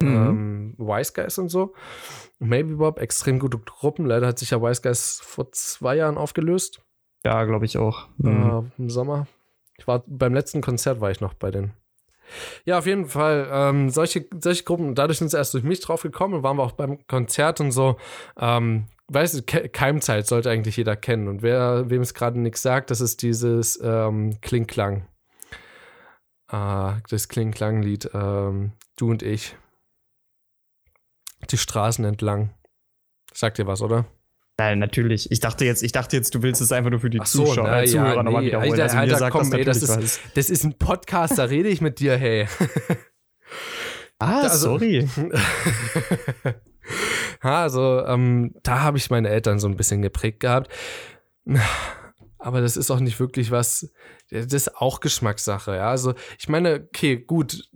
Mhm. 0.00 0.08
Ähm, 0.08 0.74
Wise 0.78 1.12
Guys 1.14 1.38
und 1.38 1.48
so. 1.48 1.74
Maybe 2.38 2.76
Bob, 2.76 3.00
extrem 3.00 3.38
gute 3.38 3.58
Gruppen. 3.58 4.06
Leider 4.06 4.26
hat 4.26 4.38
sich 4.38 4.50
ja 4.50 4.60
Wise 4.60 4.82
Guys 4.82 5.20
vor 5.22 5.50
zwei 5.52 5.96
Jahren 5.96 6.18
aufgelöst. 6.18 6.82
Ja, 7.24 7.44
glaube 7.44 7.64
ich 7.64 7.78
auch. 7.78 8.08
Mhm. 8.18 8.70
Äh, 8.78 8.82
Im 8.82 8.90
Sommer. 8.90 9.26
Ich 9.78 9.86
war 9.86 10.04
beim 10.06 10.34
letzten 10.34 10.60
Konzert 10.60 11.00
war 11.00 11.10
ich 11.10 11.20
noch 11.20 11.34
bei 11.34 11.50
denen. 11.50 11.72
Ja, 12.64 12.78
auf 12.78 12.86
jeden 12.86 13.06
Fall. 13.06 13.48
Ähm, 13.50 13.90
solche, 13.90 14.26
solche 14.40 14.64
Gruppen, 14.64 14.94
dadurch 14.94 15.18
sind 15.18 15.30
sie 15.30 15.36
erst 15.36 15.54
durch 15.54 15.64
mich 15.64 15.80
drauf 15.80 16.02
gekommen, 16.02 16.42
waren 16.42 16.56
wir 16.56 16.64
auch 16.64 16.72
beim 16.72 17.06
Konzert 17.06 17.60
und 17.60 17.72
so. 17.72 17.96
Ähm, 18.38 18.86
weißt 19.08 19.34
du, 19.38 19.68
Keimzeit 19.68 20.26
sollte 20.26 20.50
eigentlich 20.50 20.76
jeder 20.76 20.96
kennen. 20.96 21.28
Und 21.28 21.42
wer, 21.42 21.88
wem 21.90 22.02
es 22.02 22.14
gerade 22.14 22.40
nichts 22.40 22.62
sagt, 22.62 22.90
das 22.90 23.00
ist 23.00 23.22
dieses 23.22 23.80
ähm, 23.82 24.40
Kling-Klang. 24.40 25.06
Äh, 26.50 26.92
das 27.08 27.28
Kling-Klang-Lied. 27.28 28.10
Ähm, 28.14 28.72
du 28.96 29.10
und 29.10 29.22
ich. 29.22 29.56
Die 31.50 31.58
Straßen 31.58 32.04
entlang. 32.04 32.54
Sagt 33.32 33.58
dir 33.58 33.66
was, 33.66 33.82
oder? 33.82 34.06
Nein, 34.58 34.78
natürlich. 34.78 35.30
Ich 35.30 35.40
dachte 35.40 35.66
jetzt, 35.66 35.82
ich 35.82 35.92
dachte 35.92 36.16
jetzt, 36.16 36.34
du 36.34 36.42
willst 36.42 36.62
es 36.62 36.72
einfach 36.72 36.90
nur 36.90 37.00
für 37.00 37.10
die 37.10 37.20
so, 37.24 37.44
Zuschauer, 37.44 37.68
na, 37.68 37.82
äh, 37.82 37.86
Zuhörer 37.86 38.16
ja, 38.16 38.22
nochmal 38.22 38.42
wiederholen. 38.42 38.70
Alter, 38.72 38.84
also, 38.84 38.96
Alter, 38.96 39.18
sagt 39.18 39.32
komm, 39.32 39.50
das 39.50 39.58
ey, 39.58 39.64
das 39.64 39.82
ist, 39.82 40.20
das 40.34 40.50
ist 40.50 40.64
ein 40.64 40.78
Podcast, 40.78 41.36
da 41.36 41.44
rede 41.44 41.68
ich 41.68 41.82
mit 41.82 42.00
dir, 42.00 42.16
hey. 42.16 42.48
ah, 44.18 44.40
also, 44.40 44.70
sorry. 44.70 45.06
also, 47.40 48.04
ähm, 48.06 48.54
da 48.62 48.82
habe 48.82 48.98
ich 48.98 49.10
meine 49.10 49.28
Eltern 49.28 49.58
so 49.58 49.68
ein 49.68 49.76
bisschen 49.76 50.02
geprägt 50.02 50.40
gehabt. 50.40 50.70
Aber 52.38 52.60
das 52.60 52.76
ist 52.76 52.90
auch 52.90 53.00
nicht 53.00 53.18
wirklich 53.18 53.50
was, 53.50 53.92
das 54.30 54.52
ist 54.52 54.76
auch 54.76 55.00
Geschmackssache, 55.00 55.76
ja. 55.76 55.90
Also, 55.90 56.14
ich 56.38 56.48
meine, 56.48 56.86
okay, 56.86 57.16
gut, 57.16 57.68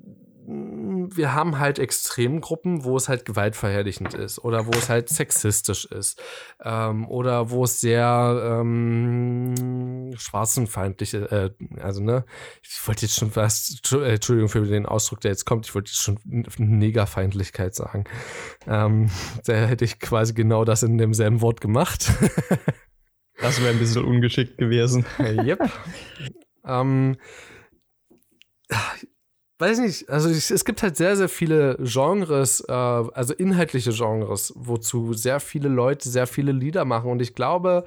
wir 0.53 1.35
haben 1.35 1.59
halt 1.59 1.79
Extremgruppen, 1.79 2.85
wo 2.85 2.97
es 2.97 3.09
halt 3.09 3.25
gewaltverherrlichend 3.25 4.15
ist 4.15 4.39
oder 4.39 4.67
wo 4.67 4.71
es 4.71 4.89
halt 4.89 5.09
sexistisch 5.09 5.85
ist 5.85 6.21
ähm, 6.63 7.09
oder 7.09 7.51
wo 7.51 7.65
es 7.65 7.81
sehr 7.81 8.59
ähm, 8.61 10.13
schwarzenfeindlich 10.17 11.15
ist. 11.15 11.31
Äh, 11.31 11.51
also, 11.81 12.03
ne, 12.03 12.25
ich 12.63 12.87
wollte 12.87 13.07
jetzt 13.07 13.17
schon 13.17 13.33
äh, 13.35 14.13
Entschuldigung 14.13 14.49
für 14.49 14.67
den 14.67 14.87
Ausdruck, 14.87 15.21
der 15.21 15.31
jetzt 15.31 15.45
kommt, 15.47 15.67
ich 15.67 15.75
wollte 15.75 15.91
jetzt 15.91 16.03
schon 16.03 16.19
Negerfeindlichkeit 16.59 17.75
sagen. 17.75 18.05
Ähm, 18.67 19.11
da 19.45 19.53
hätte 19.55 19.85
ich 19.85 20.01
quasi 20.01 20.35
genau 20.35 20.65
das 20.65 20.83
in 20.83 20.99
demselben 20.99 21.41
Wort 21.43 21.61
gemacht. 21.61 22.11
das 23.41 23.61
wäre 23.61 23.71
ein 23.71 23.79
bisschen 23.79 24.05
ungeschickt 24.05 24.59
gewesen. 24.59 25.07
Äh, 25.19 25.45
yep. 25.45 25.61
ähm, 26.65 27.17
weiß 29.61 29.79
nicht, 29.81 30.09
also 30.09 30.29
ich, 30.29 30.51
es 30.51 30.65
gibt 30.65 30.83
halt 30.83 30.97
sehr, 30.97 31.17
sehr 31.17 31.29
viele 31.29 31.77
Genres, 31.81 32.61
äh, 32.67 32.73
also 32.73 33.35
inhaltliche 33.35 33.93
Genres, 33.93 34.53
wozu 34.57 35.13
sehr 35.13 35.41
viele 35.41 35.69
Leute 35.69 36.09
sehr 36.09 36.27
viele 36.27 36.53
Lieder 36.53 36.85
machen. 36.85 37.11
Und 37.11 37.21
ich 37.21 37.35
glaube, 37.35 37.85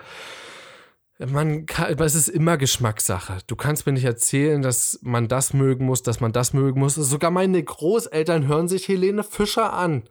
man 1.19 1.65
kann, 1.65 1.97
es 1.99 2.15
ist 2.15 2.27
immer 2.27 2.57
Geschmackssache. 2.57 3.37
Du 3.47 3.55
kannst 3.55 3.85
mir 3.85 3.93
nicht 3.93 4.05
erzählen, 4.05 4.61
dass 4.61 4.99
man 5.03 5.27
das 5.27 5.53
mögen 5.53 5.85
muss, 5.85 6.03
dass 6.03 6.19
man 6.19 6.31
das 6.31 6.53
mögen 6.53 6.79
muss. 6.79 6.95
Sogar 6.95 7.31
meine 7.31 7.61
Großeltern 7.63 8.47
hören 8.47 8.67
sich 8.67 8.87
Helene 8.87 9.23
Fischer 9.23 9.73
an. 9.73 10.03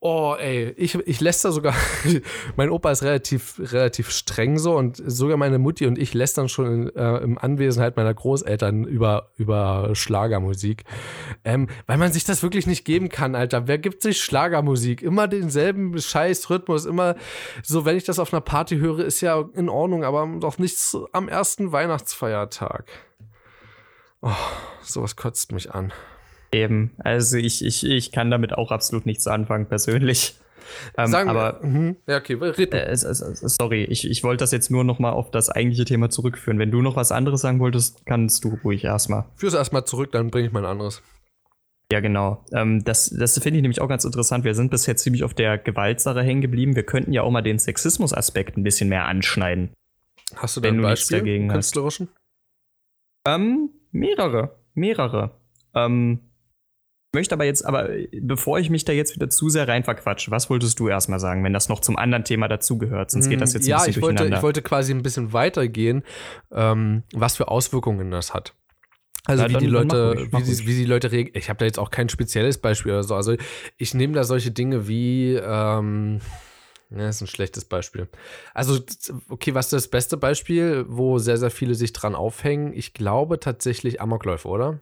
Oh, 0.00 0.36
ey, 0.38 0.70
ich, 0.76 0.94
ich 0.94 1.20
läster 1.20 1.50
sogar, 1.50 1.74
mein 2.56 2.70
Opa 2.70 2.92
ist 2.92 3.02
relativ, 3.02 3.58
relativ 3.58 4.10
streng 4.10 4.56
so 4.56 4.76
und 4.76 5.02
sogar 5.04 5.36
meine 5.36 5.58
Mutti 5.58 5.86
und 5.86 5.98
ich 5.98 6.14
lästern 6.14 6.48
schon 6.48 6.66
in, 6.66 6.96
äh, 6.96 7.16
im 7.16 7.36
Anwesenheit 7.36 7.96
meiner 7.96 8.14
Großeltern 8.14 8.84
über, 8.84 9.32
über 9.38 9.90
Schlagermusik. 9.94 10.84
Ähm, 11.44 11.66
weil 11.86 11.98
man 11.98 12.12
sich 12.12 12.22
das 12.22 12.44
wirklich 12.44 12.68
nicht 12.68 12.84
geben 12.84 13.08
kann, 13.08 13.34
Alter. 13.34 13.66
Wer 13.66 13.78
gibt 13.78 14.02
sich 14.02 14.22
Schlagermusik? 14.22 15.02
Immer 15.02 15.26
denselben 15.26 16.00
scheiß 16.00 16.48
Rhythmus, 16.48 16.84
immer 16.84 17.16
so, 17.64 17.84
wenn 17.84 17.96
ich 17.96 18.04
das 18.04 18.20
auf 18.20 18.32
einer 18.32 18.40
Party 18.40 18.76
höre, 18.76 19.00
ist 19.00 19.20
ja 19.20 19.44
in 19.54 19.68
Ordnung, 19.68 20.04
aber 20.04 20.28
doch 20.38 20.58
nichts 20.58 20.96
am 21.10 21.28
ersten 21.28 21.72
Weihnachtsfeiertag. 21.72 22.84
Oh, 24.22 24.30
sowas 24.80 25.16
kotzt 25.16 25.50
mich 25.50 25.74
an. 25.74 25.92
Eben, 26.52 26.92
also 26.98 27.36
ich, 27.36 27.64
ich, 27.64 27.84
ich 27.84 28.12
kann 28.12 28.30
damit 28.30 28.54
auch 28.54 28.70
absolut 28.70 29.06
nichts 29.06 29.26
anfangen, 29.26 29.66
persönlich. 29.66 30.36
Ähm, 30.96 31.08
Sagen 31.08 31.30
aber, 31.30 31.60
wir, 31.62 31.96
ja, 32.06 32.18
okay, 32.18 32.34
äh, 32.34 32.94
sorry, 32.94 33.84
ich, 33.84 34.08
ich 34.08 34.22
wollte 34.22 34.42
das 34.42 34.52
jetzt 34.52 34.70
nur 34.70 34.84
noch 34.84 34.98
mal 34.98 35.12
auf 35.12 35.30
das 35.30 35.50
eigentliche 35.50 35.84
Thema 35.84 36.10
zurückführen. 36.10 36.58
Wenn 36.58 36.70
du 36.70 36.82
noch 36.82 36.96
was 36.96 37.12
anderes 37.12 37.40
sagen 37.40 37.58
wolltest, 37.60 38.04
kannst 38.06 38.44
du 38.44 38.58
ruhig 38.64 38.84
erstmal. 38.84 39.24
Führ's 39.36 39.54
erstmal 39.54 39.84
zurück, 39.84 40.12
dann 40.12 40.30
bringe 40.30 40.48
ich 40.48 40.52
mal 40.52 40.64
ein 40.64 40.70
anderes. 40.70 41.02
Ja, 41.90 42.00
genau. 42.00 42.44
Ähm, 42.52 42.84
das 42.84 43.08
das 43.08 43.38
finde 43.38 43.58
ich 43.58 43.62
nämlich 43.62 43.80
auch 43.80 43.88
ganz 43.88 44.04
interessant. 44.04 44.44
Wir 44.44 44.54
sind 44.54 44.70
bisher 44.70 44.96
ziemlich 44.96 45.24
auf 45.24 45.32
der 45.32 45.56
Gewaltsache 45.56 46.22
hängen 46.22 46.42
geblieben. 46.42 46.76
Wir 46.76 46.82
könnten 46.82 47.12
ja 47.12 47.22
auch 47.22 47.30
mal 47.30 47.40
den 47.40 47.58
Sexismus-Aspekt 47.58 48.58
ein 48.58 48.62
bisschen 48.62 48.90
mehr 48.90 49.06
anschneiden. 49.06 49.70
Hast 50.36 50.56
du 50.56 50.60
da 50.60 50.68
ein 50.68 50.82
Beispiel 50.82 51.18
dagegen 51.18 51.48
künstlerischen? 51.48 52.08
Ähm, 53.26 53.70
mehrere. 53.90 54.58
Mehrere. 54.74 55.30
Ähm, 55.74 56.20
möchte 57.14 57.34
aber 57.34 57.44
jetzt, 57.44 57.64
aber 57.64 57.88
bevor 58.20 58.58
ich 58.58 58.70
mich 58.70 58.84
da 58.84 58.92
jetzt 58.92 59.14
wieder 59.14 59.30
zu 59.30 59.48
sehr 59.48 59.66
rein 59.66 59.84
verquatsche, 59.84 60.30
was 60.30 60.50
wolltest 60.50 60.78
du 60.78 60.88
erstmal 60.88 61.20
sagen, 61.20 61.42
wenn 61.44 61.52
das 61.52 61.68
noch 61.68 61.80
zum 61.80 61.96
anderen 61.96 62.24
Thema 62.24 62.48
dazugehört? 62.48 63.10
Sonst 63.10 63.28
geht 63.28 63.40
das 63.40 63.54
jetzt 63.54 63.64
ein 63.64 63.70
ja, 63.70 63.78
bisschen 63.78 63.90
ich 63.90 64.02
wollte, 64.02 64.26
ich 64.26 64.42
wollte 64.42 64.62
quasi 64.62 64.92
ein 64.92 65.02
bisschen 65.02 65.32
weitergehen, 65.32 66.02
ähm, 66.52 67.02
was 67.14 67.36
für 67.36 67.48
Auswirkungen 67.48 68.10
das 68.10 68.34
hat. 68.34 68.54
Also 69.24 69.42
ja, 69.42 69.50
wie, 69.50 69.58
die 69.58 69.66
Leute, 69.66 70.14
ich, 70.16 70.32
wie, 70.32 70.42
die, 70.42 70.66
wie 70.66 70.74
die 70.74 70.84
Leute 70.86 71.12
reagieren. 71.12 71.36
Ich 71.36 71.50
habe 71.50 71.58
da 71.58 71.66
jetzt 71.66 71.78
auch 71.78 71.90
kein 71.90 72.08
spezielles 72.08 72.58
Beispiel 72.58 72.92
oder 72.92 73.02
so. 73.02 73.14
Also 73.14 73.36
ich 73.76 73.92
nehme 73.92 74.14
da 74.14 74.24
solche 74.24 74.50
Dinge 74.50 74.88
wie, 74.88 75.34
ähm, 75.34 76.20
ja, 76.90 76.98
das 76.98 77.16
ist 77.16 77.22
ein 77.22 77.26
schlechtes 77.26 77.66
Beispiel. 77.66 78.08
Also, 78.54 78.80
okay, 79.28 79.54
was 79.54 79.66
ist 79.66 79.72
das 79.72 79.88
beste 79.88 80.16
Beispiel, 80.16 80.86
wo 80.88 81.18
sehr, 81.18 81.36
sehr 81.36 81.50
viele 81.50 81.74
sich 81.74 81.92
dran 81.92 82.14
aufhängen? 82.14 82.72
Ich 82.72 82.94
glaube 82.94 83.38
tatsächlich 83.38 84.00
Amokläufe, 84.00 84.48
oder? 84.48 84.80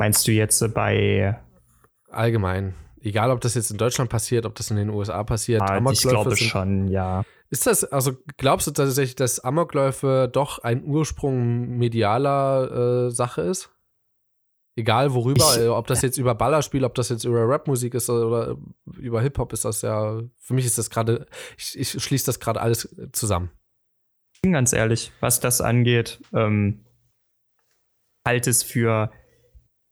Meinst 0.00 0.26
du 0.26 0.32
jetzt 0.32 0.74
bei. 0.74 1.38
Allgemein. 2.10 2.74
Egal, 3.02 3.30
ob 3.30 3.40
das 3.40 3.54
jetzt 3.54 3.70
in 3.70 3.76
Deutschland 3.76 4.10
passiert, 4.10 4.46
ob 4.46 4.54
das 4.54 4.70
in 4.70 4.76
den 4.76 4.88
USA 4.88 5.22
passiert. 5.24 5.62
Ah, 5.62 5.80
ich 5.90 6.00
glaube 6.00 6.34
sind, 6.34 6.48
schon, 6.48 6.88
ja. 6.88 7.22
Ist 7.50 7.66
das, 7.66 7.84
also 7.84 8.12
glaubst 8.36 8.66
du 8.66 8.70
tatsächlich, 8.70 9.14
dass 9.14 9.40
Amokläufe 9.40 10.28
doch 10.32 10.58
ein 10.60 10.84
Ursprung 10.84 11.78
medialer 11.78 13.06
äh, 13.06 13.10
Sache 13.10 13.42
ist? 13.42 13.70
Egal 14.76 15.12
worüber, 15.14 15.44
ich, 15.56 15.62
äh, 15.62 15.68
ob 15.68 15.86
das 15.86 16.00
jetzt 16.00 16.16
über 16.16 16.34
Ballerspiel, 16.34 16.84
ob 16.84 16.94
das 16.94 17.08
jetzt 17.10 17.24
über 17.24 17.46
Rapmusik 17.46 17.94
ist 17.94 18.08
oder 18.08 18.56
über 18.96 19.20
Hip-Hop 19.20 19.52
ist 19.52 19.64
das 19.64 19.82
ja, 19.82 20.20
für 20.38 20.54
mich 20.54 20.64
ist 20.64 20.78
das 20.78 20.88
gerade, 20.90 21.26
ich, 21.58 21.78
ich 21.78 22.02
schließe 22.02 22.26
das 22.26 22.40
gerade 22.40 22.60
alles 22.60 22.94
zusammen. 23.12 23.50
Ganz 24.42 24.72
ehrlich, 24.72 25.12
was 25.20 25.40
das 25.40 25.60
angeht, 25.60 26.22
ähm, 26.32 26.84
halte 28.26 28.48
es 28.48 28.62
für 28.62 29.10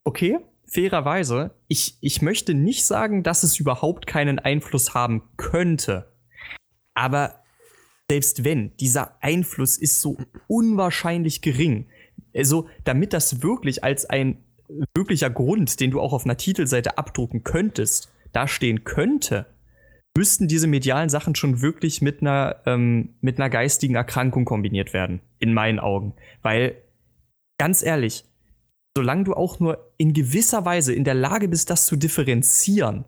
okay, 0.08 0.38
fairerweise, 0.64 1.50
ich, 1.68 1.98
ich 2.00 2.22
möchte 2.22 2.54
nicht 2.54 2.86
sagen, 2.86 3.22
dass 3.22 3.42
es 3.42 3.60
überhaupt 3.60 4.06
keinen 4.06 4.38
Einfluss 4.38 4.94
haben 4.94 5.22
könnte. 5.36 6.10
Aber 6.94 7.42
selbst 8.10 8.42
wenn, 8.42 8.74
dieser 8.78 9.22
Einfluss 9.22 9.76
ist 9.76 10.00
so 10.00 10.16
unwahrscheinlich 10.46 11.42
gering. 11.42 11.88
Also, 12.34 12.68
damit 12.84 13.12
das 13.12 13.42
wirklich 13.42 13.84
als 13.84 14.06
ein 14.06 14.42
wirklicher 14.94 15.28
Grund, 15.28 15.78
den 15.78 15.90
du 15.90 16.00
auch 16.00 16.14
auf 16.14 16.24
einer 16.24 16.38
Titelseite 16.38 16.96
abdrucken 16.96 17.44
könntest, 17.44 18.10
dastehen 18.32 18.84
könnte, 18.84 19.44
müssten 20.16 20.48
diese 20.48 20.66
medialen 20.66 21.10
Sachen 21.10 21.34
schon 21.34 21.60
wirklich 21.60 22.00
mit 22.00 22.22
einer, 22.22 22.62
ähm, 22.64 23.14
mit 23.20 23.38
einer 23.38 23.50
geistigen 23.50 23.94
Erkrankung 23.94 24.46
kombiniert 24.46 24.94
werden, 24.94 25.20
in 25.38 25.52
meinen 25.52 25.78
Augen. 25.78 26.14
Weil, 26.40 26.76
ganz 27.58 27.82
ehrlich, 27.82 28.24
solange 28.96 29.24
du 29.24 29.34
auch 29.34 29.60
nur 29.60 29.87
in 29.98 30.14
gewisser 30.14 30.64
Weise 30.64 30.94
in 30.94 31.04
der 31.04 31.14
Lage 31.14 31.48
bist, 31.48 31.70
das 31.70 31.86
zu 31.86 31.96
differenzieren, 31.96 33.04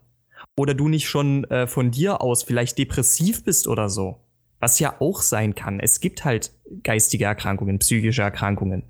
oder 0.57 0.75
du 0.75 0.89
nicht 0.89 1.09
schon 1.09 1.45
äh, 1.45 1.67
von 1.67 1.91
dir 1.91 2.21
aus 2.21 2.43
vielleicht 2.43 2.79
depressiv 2.79 3.45
bist 3.45 3.67
oder 3.69 3.89
so, 3.89 4.21
was 4.59 4.79
ja 4.79 5.01
auch 5.01 5.23
sein 5.23 5.55
kann. 5.55 5.81
Es 5.81 6.01
gibt 6.01 6.25
halt 6.25 6.53
geistige 6.83 7.25
Erkrankungen, 7.25 7.79
psychische 7.79 8.23
Erkrankungen. 8.23 8.83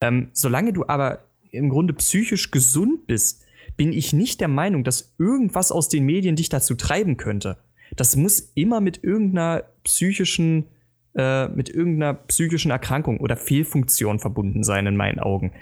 Ähm, 0.00 0.30
solange 0.32 0.72
du 0.72 0.86
aber 0.86 1.24
im 1.50 1.68
Grunde 1.68 1.92
psychisch 1.94 2.50
gesund 2.50 3.06
bist, 3.06 3.44
bin 3.76 3.92
ich 3.92 4.12
nicht 4.12 4.40
der 4.40 4.48
Meinung, 4.48 4.84
dass 4.84 5.14
irgendwas 5.18 5.72
aus 5.72 5.88
den 5.88 6.04
Medien 6.04 6.36
dich 6.36 6.48
dazu 6.48 6.74
treiben 6.74 7.16
könnte. 7.16 7.58
Das 7.96 8.16
muss 8.16 8.52
immer 8.54 8.80
mit 8.80 9.02
irgendeiner 9.04 9.64
psychischen, 9.84 10.66
äh, 11.14 11.48
mit 11.48 11.68
irgendeiner 11.68 12.14
psychischen 12.14 12.70
Erkrankung 12.70 13.20
oder 13.20 13.36
Fehlfunktion 13.36 14.18
verbunden 14.18 14.62
sein, 14.62 14.86
in 14.86 14.96
meinen 14.96 15.18
Augen 15.18 15.52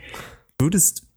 würdest, 0.60 1.09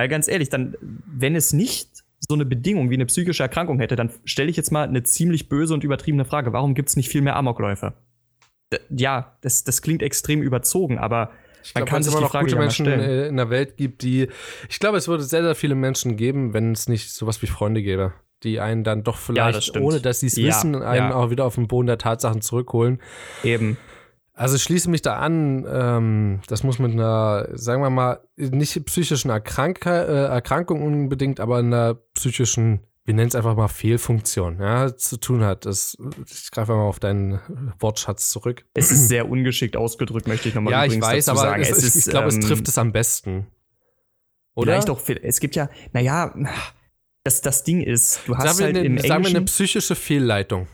weil 0.00 0.08
ganz 0.08 0.28
ehrlich, 0.28 0.48
dann, 0.48 0.76
wenn 0.80 1.36
es 1.36 1.52
nicht 1.52 1.90
so 2.26 2.34
eine 2.34 2.46
Bedingung 2.46 2.88
wie 2.88 2.94
eine 2.94 3.04
psychische 3.04 3.42
Erkrankung 3.42 3.78
hätte, 3.80 3.96
dann 3.96 4.08
stelle 4.24 4.48
ich 4.48 4.56
jetzt 4.56 4.72
mal 4.72 4.88
eine 4.88 5.02
ziemlich 5.02 5.50
böse 5.50 5.74
und 5.74 5.84
übertriebene 5.84 6.24
Frage. 6.24 6.54
Warum 6.54 6.74
gibt 6.74 6.88
es 6.88 6.96
nicht 6.96 7.10
viel 7.10 7.20
mehr 7.20 7.36
Amokläufe? 7.36 7.92
Ja, 8.88 9.36
das, 9.42 9.62
das 9.62 9.82
klingt 9.82 10.02
extrem 10.02 10.40
überzogen, 10.40 10.96
aber 10.96 11.32
ich 11.62 11.74
man 11.74 11.84
glaub, 11.84 11.90
kann 11.90 12.02
sich 12.02 12.14
immer 12.14 12.22
noch 12.22 12.30
Frage 12.30 12.46
gute 12.46 12.56
Menschen 12.56 12.86
in 12.86 13.36
der 13.36 13.50
Welt 13.50 13.76
gibt, 13.76 14.00
die. 14.00 14.28
Ich 14.70 14.78
glaube, 14.78 14.96
es 14.96 15.06
würde 15.06 15.22
sehr, 15.22 15.42
sehr 15.42 15.54
viele 15.54 15.74
Menschen 15.74 16.16
geben, 16.16 16.54
wenn 16.54 16.72
es 16.72 16.88
nicht 16.88 17.12
sowas 17.12 17.42
wie 17.42 17.46
Freunde 17.46 17.82
gäbe, 17.82 18.14
die 18.42 18.58
einen 18.58 18.84
dann 18.84 19.04
doch 19.04 19.18
vielleicht, 19.18 19.36
ja, 19.36 19.52
das 19.52 19.82
ohne 19.82 20.00
dass 20.00 20.20
sie 20.20 20.28
es 20.28 20.36
ja, 20.36 20.46
wissen, 20.46 20.76
einen 20.76 21.10
ja. 21.10 21.14
auch 21.14 21.28
wieder 21.28 21.44
auf 21.44 21.56
den 21.56 21.68
Boden 21.68 21.88
der 21.88 21.98
Tatsachen 21.98 22.40
zurückholen. 22.40 23.02
Eben. 23.44 23.76
Also 24.40 24.56
ich 24.56 24.62
schließe 24.62 24.88
mich 24.88 25.02
da 25.02 25.16
an, 25.18 25.66
ähm, 25.70 26.40
das 26.48 26.62
muss 26.62 26.78
mit 26.78 26.92
einer, 26.92 27.46
sagen 27.52 27.82
wir 27.82 27.90
mal, 27.90 28.20
nicht 28.36 28.86
psychischen 28.86 29.30
Erkrank 29.30 29.84
äh, 29.84 29.90
Erkrankung 29.90 30.80
unbedingt, 30.80 31.40
aber 31.40 31.58
einer 31.58 31.96
psychischen, 32.14 32.80
wir 33.04 33.12
nennen 33.12 33.28
es 33.28 33.34
einfach 33.34 33.54
mal 33.54 33.68
Fehlfunktion, 33.68 34.58
ja, 34.58 34.96
zu 34.96 35.18
tun 35.18 35.44
hat. 35.44 35.66
Das, 35.66 35.94
ich 36.26 36.50
greife 36.52 36.72
mal 36.72 36.84
auf 36.84 36.98
deinen 36.98 37.38
Wortschatz 37.80 38.30
zurück. 38.30 38.64
Es 38.72 38.90
ist 38.90 39.08
sehr 39.08 39.28
ungeschickt 39.28 39.76
ausgedrückt, 39.76 40.26
möchte 40.26 40.48
ich 40.48 40.54
nochmal 40.54 40.72
ja, 40.72 40.84
ich 40.86 40.98
weiß, 40.98 41.28
aber 41.28 41.40
sagen. 41.40 41.62
Es, 41.62 41.82
ist, 41.82 42.06
ich 42.06 42.10
glaube, 42.10 42.32
ähm, 42.32 42.38
es 42.38 42.46
trifft 42.46 42.66
es 42.66 42.78
am 42.78 42.92
besten. 42.92 43.46
Oder? 44.54 44.72
Vielleicht 44.72 44.88
auch, 44.88 45.02
es 45.22 45.40
gibt 45.40 45.54
ja, 45.54 45.68
naja, 45.92 46.34
das, 47.24 47.42
das 47.42 47.62
Ding 47.62 47.82
ist, 47.82 48.20
du 48.24 48.34
hast 48.38 48.56
sagen 48.56 48.64
halt 48.64 48.76
eine, 48.78 48.86
im 48.86 48.98
Sagen 49.00 49.22
wir 49.22 49.28
eine 49.28 49.42
psychische 49.42 49.94
Fehlleitung 49.94 50.66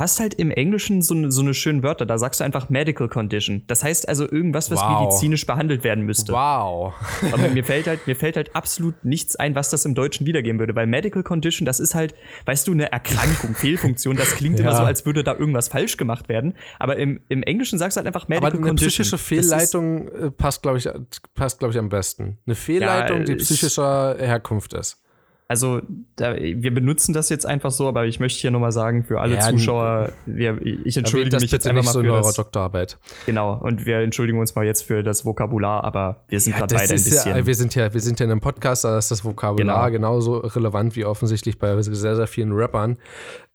hast 0.00 0.20
halt 0.20 0.34
im 0.34 0.52
Englischen 0.52 1.02
so, 1.02 1.14
ne, 1.14 1.32
so 1.32 1.42
eine 1.42 1.54
schönen 1.54 1.82
Wörter, 1.82 2.06
da 2.06 2.18
sagst 2.18 2.38
du 2.38 2.44
einfach 2.44 2.68
Medical 2.68 3.08
Condition. 3.08 3.64
Das 3.66 3.82
heißt 3.82 4.08
also 4.08 4.30
irgendwas, 4.30 4.70
was 4.70 4.80
wow. 4.80 5.00
medizinisch 5.00 5.44
behandelt 5.44 5.82
werden 5.82 6.04
müsste. 6.04 6.32
Wow. 6.32 6.94
Aber 7.32 7.48
mir 7.48 7.64
fällt 7.64 7.88
halt, 7.88 8.06
mir 8.06 8.14
fällt 8.14 8.36
halt 8.36 8.54
absolut 8.54 9.04
nichts 9.04 9.34
ein, 9.34 9.56
was 9.56 9.70
das 9.70 9.84
im 9.84 9.96
Deutschen 9.96 10.24
wiedergeben 10.26 10.60
würde, 10.60 10.76
weil 10.76 10.86
Medical 10.86 11.24
Condition, 11.24 11.66
das 11.66 11.80
ist 11.80 11.96
halt, 11.96 12.14
weißt 12.44 12.68
du, 12.68 12.72
eine 12.72 12.92
Erkrankung, 12.92 13.54
Fehlfunktion, 13.56 14.16
das 14.16 14.36
klingt 14.36 14.60
ja. 14.60 14.66
immer 14.66 14.76
so, 14.76 14.84
als 14.84 15.04
würde 15.04 15.24
da 15.24 15.34
irgendwas 15.34 15.66
falsch 15.66 15.96
gemacht 15.96 16.28
werden. 16.28 16.54
Aber 16.78 16.96
im, 16.96 17.20
im 17.28 17.42
Englischen 17.42 17.78
sagst 17.78 17.96
du 17.96 17.98
halt 17.98 18.06
einfach 18.06 18.28
Medical 18.28 18.50
Aber 18.50 18.56
eine 18.56 18.66
Condition. 18.68 18.90
psychische 18.90 19.18
Fehlleitung 19.18 20.08
äh, 20.08 20.30
passt, 20.30 20.62
glaube 20.62 20.78
ich, 20.78 20.88
passt, 21.34 21.58
glaube 21.58 21.72
ich, 21.72 21.78
am 21.78 21.88
besten. 21.88 22.38
Eine 22.46 22.54
Fehlleitung, 22.54 23.18
ja, 23.18 23.24
die 23.24 23.34
psychischer 23.34 24.16
Herkunft 24.16 24.74
ist. 24.74 25.02
Also 25.50 25.80
da, 26.16 26.36
wir 26.36 26.74
benutzen 26.74 27.14
das 27.14 27.30
jetzt 27.30 27.46
einfach 27.46 27.70
so, 27.70 27.88
aber 27.88 28.04
ich 28.04 28.20
möchte 28.20 28.38
hier 28.38 28.50
nochmal 28.50 28.70
sagen, 28.70 29.02
für 29.02 29.18
alle 29.18 29.36
ja, 29.36 29.40
Zuschauer, 29.40 30.12
wir, 30.26 30.60
ich 30.60 30.94
entschuldige 30.94 31.38
mich 31.40 31.50
jetzt 31.50 31.66
einfach 31.66 31.84
mal 31.84 31.90
so 31.90 32.02
für 32.02 32.08
das, 32.08 32.34
Doktorarbeit. 32.34 32.98
Genau, 33.24 33.54
und 33.54 33.86
wir 33.86 34.00
entschuldigen 34.00 34.38
uns 34.38 34.54
mal 34.54 34.66
jetzt 34.66 34.82
für 34.82 35.02
das 35.02 35.24
Vokabular, 35.24 35.84
aber 35.84 36.22
wir 36.28 36.38
sind 36.38 36.52
ja, 36.52 36.58
gerade 36.58 36.74
beide 36.74 36.92
ein 36.92 37.02
bisschen. 37.02 37.34
Ja, 37.34 37.46
wir 37.46 37.54
sind 37.54 37.74
ja, 37.74 37.94
wir 37.94 38.00
sind 38.02 38.20
ja 38.20 38.24
in 38.26 38.30
einem 38.30 38.42
Podcast, 38.42 38.84
da 38.84 38.98
ist 38.98 39.10
das 39.10 39.24
Vokabular 39.24 39.90
genau. 39.90 40.10
genauso 40.10 40.36
relevant 40.36 40.96
wie 40.96 41.06
offensichtlich 41.06 41.58
bei 41.58 41.80
sehr, 41.80 42.16
sehr 42.16 42.26
vielen 42.26 42.52
Rappern. 42.52 42.98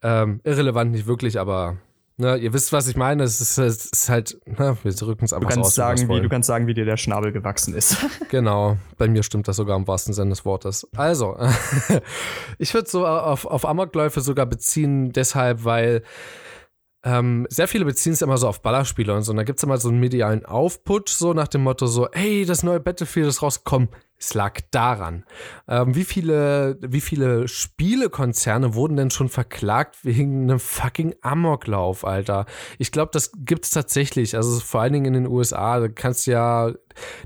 Ähm, 0.02 0.40
irrelevant 0.42 0.90
nicht 0.90 1.06
wirklich, 1.06 1.38
aber 1.38 1.76
Ne, 2.16 2.36
ihr 2.36 2.52
wisst, 2.52 2.72
was 2.72 2.86
ich 2.86 2.96
meine. 2.96 3.24
Es 3.24 3.40
ist, 3.40 3.58
es 3.58 3.86
ist 3.86 4.08
halt, 4.08 4.38
ne, 4.46 4.76
wir 4.82 4.92
drücken 4.92 5.24
es 5.24 5.32
einfach 5.32 5.48
du 5.48 5.54
kannst 5.54 5.68
aus. 5.68 5.74
Sagen, 5.74 6.08
wie, 6.08 6.20
du 6.20 6.28
kannst 6.28 6.46
sagen, 6.46 6.68
wie 6.68 6.74
dir 6.74 6.84
der 6.84 6.96
Schnabel 6.96 7.32
gewachsen 7.32 7.74
ist. 7.74 7.96
genau, 8.30 8.76
bei 8.96 9.08
mir 9.08 9.24
stimmt 9.24 9.48
das 9.48 9.56
sogar 9.56 9.76
im 9.76 9.88
wahrsten 9.88 10.14
Sinne 10.14 10.30
des 10.30 10.44
Wortes. 10.44 10.86
Also, 10.96 11.36
ich 12.58 12.72
würde 12.72 12.88
so 12.88 13.04
auf, 13.04 13.46
auf 13.46 13.66
Amokläufe 13.66 14.20
sogar 14.20 14.46
beziehen, 14.46 15.12
deshalb, 15.12 15.64
weil 15.64 16.02
ähm, 17.04 17.48
sehr 17.50 17.66
viele 17.66 17.84
beziehen 17.84 18.12
es 18.12 18.22
immer 18.22 18.38
so 18.38 18.46
auf 18.46 18.62
Ballerspiele 18.62 19.12
und 19.12 19.22
so. 19.22 19.32
Und 19.32 19.38
da 19.38 19.42
gibt 19.42 19.58
es 19.58 19.64
immer 19.64 19.78
so 19.78 19.88
einen 19.88 19.98
medialen 19.98 20.44
Aufputsch, 20.46 21.10
so 21.10 21.34
nach 21.34 21.48
dem 21.48 21.64
Motto: 21.64 21.86
so, 21.86 22.08
hey, 22.12 22.44
das 22.46 22.62
neue 22.62 22.78
Battlefield 22.78 23.26
ist 23.26 23.42
rausgekommen. 23.42 23.88
Es 24.24 24.34
lag 24.34 24.60
daran. 24.70 25.24
Ähm, 25.68 25.94
wie 25.94 26.04
viele, 26.04 26.78
wie 26.80 27.02
viele 27.02 27.46
Spielekonzerne 27.46 28.74
wurden 28.74 28.96
denn 28.96 29.10
schon 29.10 29.28
verklagt 29.28 30.04
wegen 30.04 30.44
einem 30.44 30.58
fucking 30.58 31.14
Amoklauf, 31.20 32.06
Alter? 32.06 32.46
Ich 32.78 32.90
glaube, 32.90 33.10
das 33.12 33.32
gibt 33.36 33.66
es 33.66 33.70
tatsächlich. 33.70 34.34
Also 34.34 34.58
vor 34.60 34.80
allen 34.80 34.94
Dingen 34.94 35.06
in 35.06 35.12
den 35.12 35.26
USA. 35.26 35.78
Da 35.78 35.88
kannst 35.88 36.26
du 36.26 36.30
ja 36.30 36.72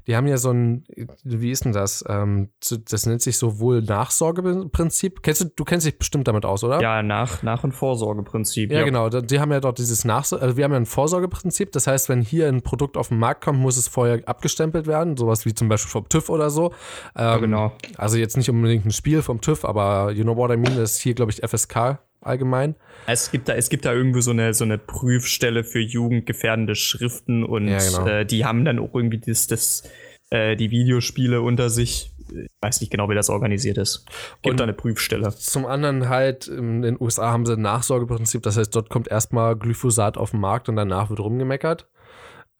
die 0.07 0.17
haben 0.17 0.27
ja 0.27 0.37
so 0.37 0.51
ein, 0.51 0.85
wie 1.25 1.51
ist 1.51 1.65
denn 1.65 1.73
das? 1.73 2.05
Ähm, 2.09 2.51
das 2.91 3.07
nennt 3.07 3.23
sich 3.23 3.39
so 3.39 3.59
wohl 3.59 3.83
Nachsorgeprinzip. 3.83 5.23
Kennst 5.23 5.41
du, 5.43 5.45
du 5.55 5.65
kennst 5.65 5.87
dich 5.87 5.99
bestimmt 5.99 6.29
damit 6.29 6.45
aus, 6.45 6.65
oder? 6.65 6.81
Ja, 6.81 7.03
Nach-, 7.03 7.43
Nach 7.43 7.65
und 7.65 7.73
Vorsorgeprinzip. 7.73 8.71
Ja, 8.71 8.81
ja, 8.81 8.85
genau. 8.85 9.09
Die 9.09 9.41
haben 9.41 9.53
ja 9.53 9.61
dort 9.61 9.79
dieses 9.79 10.05
Nachsorge, 10.05 10.45
also 10.45 10.57
wir 10.57 10.65
haben 10.65 10.73
ja 10.73 10.79
ein 10.79 10.87
Vorsorgeprinzip. 10.87 11.73
Das 11.73 11.87
heißt, 11.87 12.09
wenn 12.09 12.23
hier 12.23 12.49
ein 12.49 12.63
Produkt 12.63 12.97
auf 12.97 13.09
den 13.09 13.19
Markt 13.19 13.45
kommt, 13.45 13.59
muss 13.59 13.77
es 13.77 13.89
vorher 13.89 14.23
abgestempelt 14.27 14.87
werden. 14.87 15.17
Sowas 15.17 15.45
wie 15.45 15.55
zum 15.55 15.69
Beispiel 15.69 15.91
vom 15.91 16.09
TÜV 16.09 16.31
oder 16.31 16.51
so. 16.51 16.73
Ähm, 17.17 17.25
ja, 17.25 17.37
genau. 17.39 17.73
Also 17.97 18.19
jetzt 18.19 18.37
nicht 18.37 18.51
unbedingt 18.51 18.87
ein 18.87 18.91
Spiel 18.91 19.23
vom 19.23 19.41
TÜV, 19.41 19.65
aber 19.65 20.13
you 20.13 20.23
know 20.23 20.37
what 20.37 20.51
I 20.51 20.57
mean, 20.57 20.77
das 20.77 20.93
ist 20.93 21.01
hier, 21.01 21.15
glaube 21.15 21.33
ich, 21.33 21.39
FSK 21.49 21.99
allgemein. 22.21 22.75
Es 23.07 23.31
gibt 23.31 23.49
da, 23.49 23.55
es 23.55 23.69
gibt 23.69 23.85
da 23.85 23.93
irgendwo 23.93 24.21
so 24.21 24.31
eine, 24.31 24.55
so 24.55 24.65
eine 24.65 24.79
Prüfstelle 24.79 25.65
für 25.65 25.81
jugendgefährdende 25.81 26.75
Schriften 26.75 27.45
und 27.45 27.69
ja, 27.69 27.79
genau. 27.79 28.07
äh, 28.07 28.27
die 28.27 28.45
haben 28.45 28.65
dann 28.65 28.79
auch 28.79 28.95
irgendwie 28.95 29.19
das, 29.19 29.47
das, 29.47 29.83
äh, 30.31 30.57
die 30.57 30.71
Videospiele 30.71 31.41
unter 31.41 31.71
sich. 31.71 32.13
Ich 32.31 32.51
weiß 32.61 32.83
nicht 32.83 32.91
genau, 32.91 33.09
wie 33.09 33.15
das 33.15 33.31
organisiert 33.31 33.79
ist. 33.79 34.05
Gibt 34.43 34.53
und 34.53 34.61
da 34.61 34.65
eine 34.65 34.75
Prüfstelle. 34.75 35.31
Zum 35.35 35.65
anderen 35.65 36.11
halt, 36.11 36.47
in 36.47 36.83
den 36.83 37.01
USA 37.01 37.31
haben 37.31 37.47
sie 37.47 37.55
ein 37.55 37.63
Nachsorgeprinzip, 37.63 38.43
das 38.43 38.59
heißt, 38.59 38.75
dort 38.77 38.91
kommt 38.91 39.09
erstmal 39.09 39.57
Glyphosat 39.57 40.19
auf 40.19 40.33
den 40.33 40.41
Markt 40.41 40.69
und 40.69 40.77
danach 40.77 41.09
wird 41.09 41.21
rumgemeckert. 41.21 41.89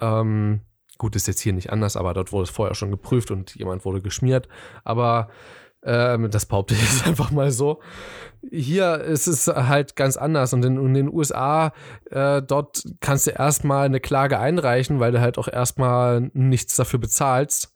Ähm, 0.01 0.63
gut, 0.99 1.17
ist 1.17 1.29
jetzt 1.29 1.41
hier 1.41 1.53
nicht 1.53 1.73
anders, 1.73 1.97
aber 1.97 2.13
dort 2.15 2.33
wurde 2.33 2.45
es 2.45 2.51
vorher 2.51 2.75
schon 2.75 2.91
geprüft 2.91 3.31
und 3.31 3.55
jemand 3.55 3.85
wurde 3.85 4.03
geschmiert. 4.03 4.49
Aber 4.85 5.29
ähm, 5.85 6.31
das 6.31 6.47
behaupte 6.47 6.75
ich 6.75 6.81
jetzt 6.83 7.07
einfach 7.07 7.31
mal 7.31 7.51
so. 7.51 7.81
Hier 8.51 9.01
ist 9.01 9.27
es 9.27 9.47
halt 9.47 9.97
ganz 9.97 10.17
anders 10.17 10.53
und 10.53 10.65
in, 10.65 10.77
in 10.77 10.95
den 10.95 11.13
USA, 11.13 11.73
äh, 12.11 12.43
dort 12.43 12.85
kannst 13.01 13.27
du 13.27 13.31
erstmal 13.31 13.87
eine 13.87 14.01
Klage 14.01 14.39
einreichen, 14.39 15.01
weil 15.01 15.13
du 15.13 15.21
halt 15.21 15.39
auch 15.39 15.49
erstmal 15.49 16.31
nichts 16.35 16.77
dafür 16.77 16.99
bezahlst. 16.99 17.75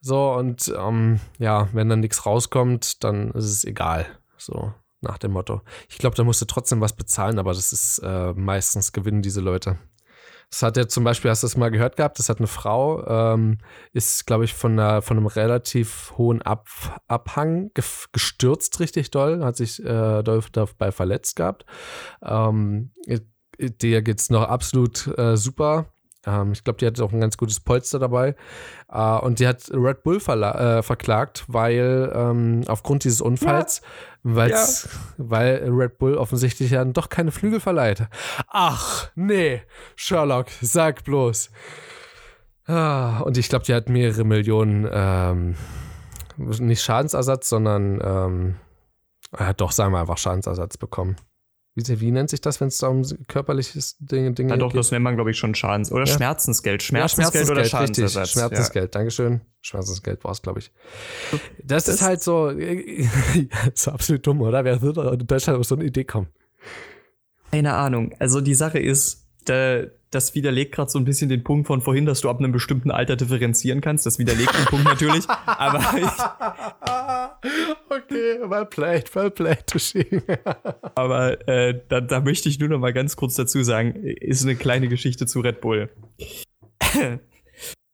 So, 0.00 0.32
und 0.32 0.72
ähm, 0.78 1.20
ja, 1.38 1.68
wenn 1.72 1.88
dann 1.88 2.00
nichts 2.00 2.24
rauskommt, 2.24 3.04
dann 3.04 3.32
ist 3.32 3.44
es 3.44 3.64
egal. 3.64 4.06
So, 4.38 4.72
nach 5.02 5.18
dem 5.18 5.32
Motto. 5.32 5.60
Ich 5.90 5.98
glaube, 5.98 6.16
da 6.16 6.24
musst 6.24 6.40
du 6.40 6.46
trotzdem 6.46 6.80
was 6.80 6.94
bezahlen, 6.94 7.38
aber 7.38 7.52
das 7.52 7.72
ist 7.72 7.98
äh, 7.98 8.32
meistens 8.32 8.92
gewinnen 8.92 9.20
diese 9.20 9.42
Leute. 9.42 9.78
Das 10.50 10.62
hat 10.62 10.76
ja 10.76 10.88
zum 10.88 11.04
Beispiel, 11.04 11.30
hast 11.30 11.42
du 11.42 11.46
das 11.46 11.56
mal 11.56 11.70
gehört 11.70 11.96
gehabt, 11.96 12.18
das 12.18 12.28
hat 12.28 12.38
eine 12.38 12.48
Frau, 12.48 13.06
ähm, 13.06 13.58
ist, 13.92 14.26
glaube 14.26 14.44
ich, 14.44 14.54
von, 14.54 14.72
einer, 14.72 15.00
von 15.00 15.16
einem 15.16 15.26
relativ 15.26 16.12
hohen 16.18 16.42
Ab 16.42 16.66
Abhang 17.06 17.70
gestürzt, 18.12 18.80
richtig 18.80 19.12
doll, 19.12 19.44
hat 19.44 19.56
sich 19.56 19.80
äh, 19.80 20.22
dabei 20.22 20.90
verletzt 20.90 21.36
gehabt. 21.36 21.64
Ähm, 22.22 22.92
der 23.60 24.02
geht's 24.02 24.30
noch 24.30 24.42
absolut 24.42 25.06
äh, 25.18 25.36
super. 25.36 25.86
Ähm, 26.26 26.52
ich 26.52 26.64
glaube, 26.64 26.78
die 26.78 26.86
hat 26.86 27.00
auch 27.00 27.12
ein 27.12 27.20
ganz 27.20 27.36
gutes 27.36 27.60
Polster 27.60 27.98
dabei. 27.98 28.34
Äh, 28.90 29.18
und 29.18 29.38
die 29.38 29.46
hat 29.46 29.70
Red 29.72 30.02
Bull 30.02 30.18
äh, 30.18 30.82
verklagt, 30.82 31.44
weil 31.48 32.12
ähm, 32.14 32.62
aufgrund 32.66 33.04
dieses 33.04 33.20
Unfalls, 33.20 33.82
ja. 34.24 34.46
ja. 34.46 34.66
weil 35.16 35.68
Red 35.70 35.98
Bull 35.98 36.16
offensichtlich 36.16 36.70
ja 36.70 36.84
doch 36.84 37.08
keine 37.08 37.32
Flügel 37.32 37.60
verleiht. 37.60 38.06
Ach, 38.48 39.10
nee, 39.14 39.62
Sherlock, 39.96 40.48
sag 40.60 41.04
bloß. 41.04 41.50
Ah, 42.66 43.20
und 43.20 43.36
ich 43.36 43.48
glaube, 43.48 43.64
die 43.64 43.74
hat 43.74 43.88
mehrere 43.88 44.24
Millionen, 44.24 44.88
ähm, 44.92 45.56
nicht 46.36 46.82
Schadensersatz, 46.82 47.48
sondern, 47.48 48.00
ähm, 48.02 48.56
äh, 49.36 49.54
doch, 49.54 49.72
sagen 49.72 49.92
wir 49.92 50.00
einfach 50.00 50.18
Schadensersatz 50.18 50.76
bekommen. 50.76 51.16
Wie, 51.76 52.00
wie, 52.00 52.10
nennt 52.10 52.30
sich 52.30 52.40
das, 52.40 52.60
wenn 52.60 52.68
es 52.68 52.78
da 52.78 52.88
um 52.88 53.04
körperliches 53.28 53.96
Dinge, 54.00 54.32
Dinge 54.32 54.50
ja, 54.50 54.56
doch, 54.56 54.72
geht? 54.72 54.78
das 54.78 54.90
nennt 54.90 55.04
man, 55.04 55.14
glaube 55.14 55.30
ich, 55.30 55.38
schon 55.38 55.54
Schadens- 55.54 55.92
oder 55.92 56.04
ja. 56.04 56.14
Schmerzensgeld. 56.14 56.82
Schmerzensgeld, 56.82 57.32
ja, 57.32 57.32
Schmerzensgeld 57.32 57.58
oder 57.58 57.64
Schadensersatz. 57.64 58.22
Richtig. 58.22 58.32
Schmerzensgeld. 58.32 58.94
Dankeschön. 58.94 59.40
Schmerzensgeld 59.60 60.24
war 60.24 60.32
es, 60.32 60.42
glaube 60.42 60.58
ich. 60.58 60.72
Das, 61.62 61.84
das, 61.84 61.94
ist 61.94 62.02
halt 62.02 62.22
so, 62.22 62.50
das 62.50 62.58
ist 63.74 63.88
absolut 63.88 64.26
dumm, 64.26 64.40
oder? 64.40 64.64
Wer 64.64 64.82
würde 64.82 65.16
in 65.20 65.26
Deutschland 65.26 65.60
auf 65.60 65.66
so 65.66 65.76
eine 65.76 65.84
Idee 65.84 66.04
kommen? 66.04 66.26
Keine 67.52 67.74
Ahnung. 67.74 68.14
Also 68.18 68.40
die 68.40 68.54
Sache 68.54 68.80
ist, 68.80 69.28
da, 69.44 69.82
das 70.10 70.34
widerlegt 70.34 70.74
gerade 70.74 70.90
so 70.90 70.98
ein 70.98 71.04
bisschen 71.04 71.28
den 71.28 71.44
Punkt 71.44 71.68
von 71.68 71.80
vorhin, 71.80 72.04
dass 72.04 72.20
du 72.20 72.28
ab 72.28 72.38
einem 72.38 72.52
bestimmten 72.52 72.90
Alter 72.90 73.16
differenzieren 73.16 73.80
kannst. 73.80 74.06
Das 74.06 74.18
widerlegt 74.18 74.56
den 74.58 74.64
Punkt 74.64 74.84
natürlich. 74.84 75.28
Aber 75.46 75.78
ich, 75.96 76.08
okay, 77.88 78.38
well 78.48 78.66
played, 78.66 79.14
well 79.14 79.30
played, 79.30 79.64
aber 80.94 81.48
äh, 81.48 81.80
da, 81.88 82.00
da 82.00 82.20
möchte 82.20 82.48
ich 82.48 82.58
nur 82.58 82.68
noch 82.68 82.78
mal 82.78 82.92
ganz 82.92 83.16
kurz 83.16 83.34
dazu 83.34 83.62
sagen, 83.62 83.94
ist 83.94 84.44
eine 84.44 84.56
kleine 84.56 84.88
Geschichte 84.88 85.26
zu 85.26 85.40
Red 85.40 85.60
Bull. 85.60 85.90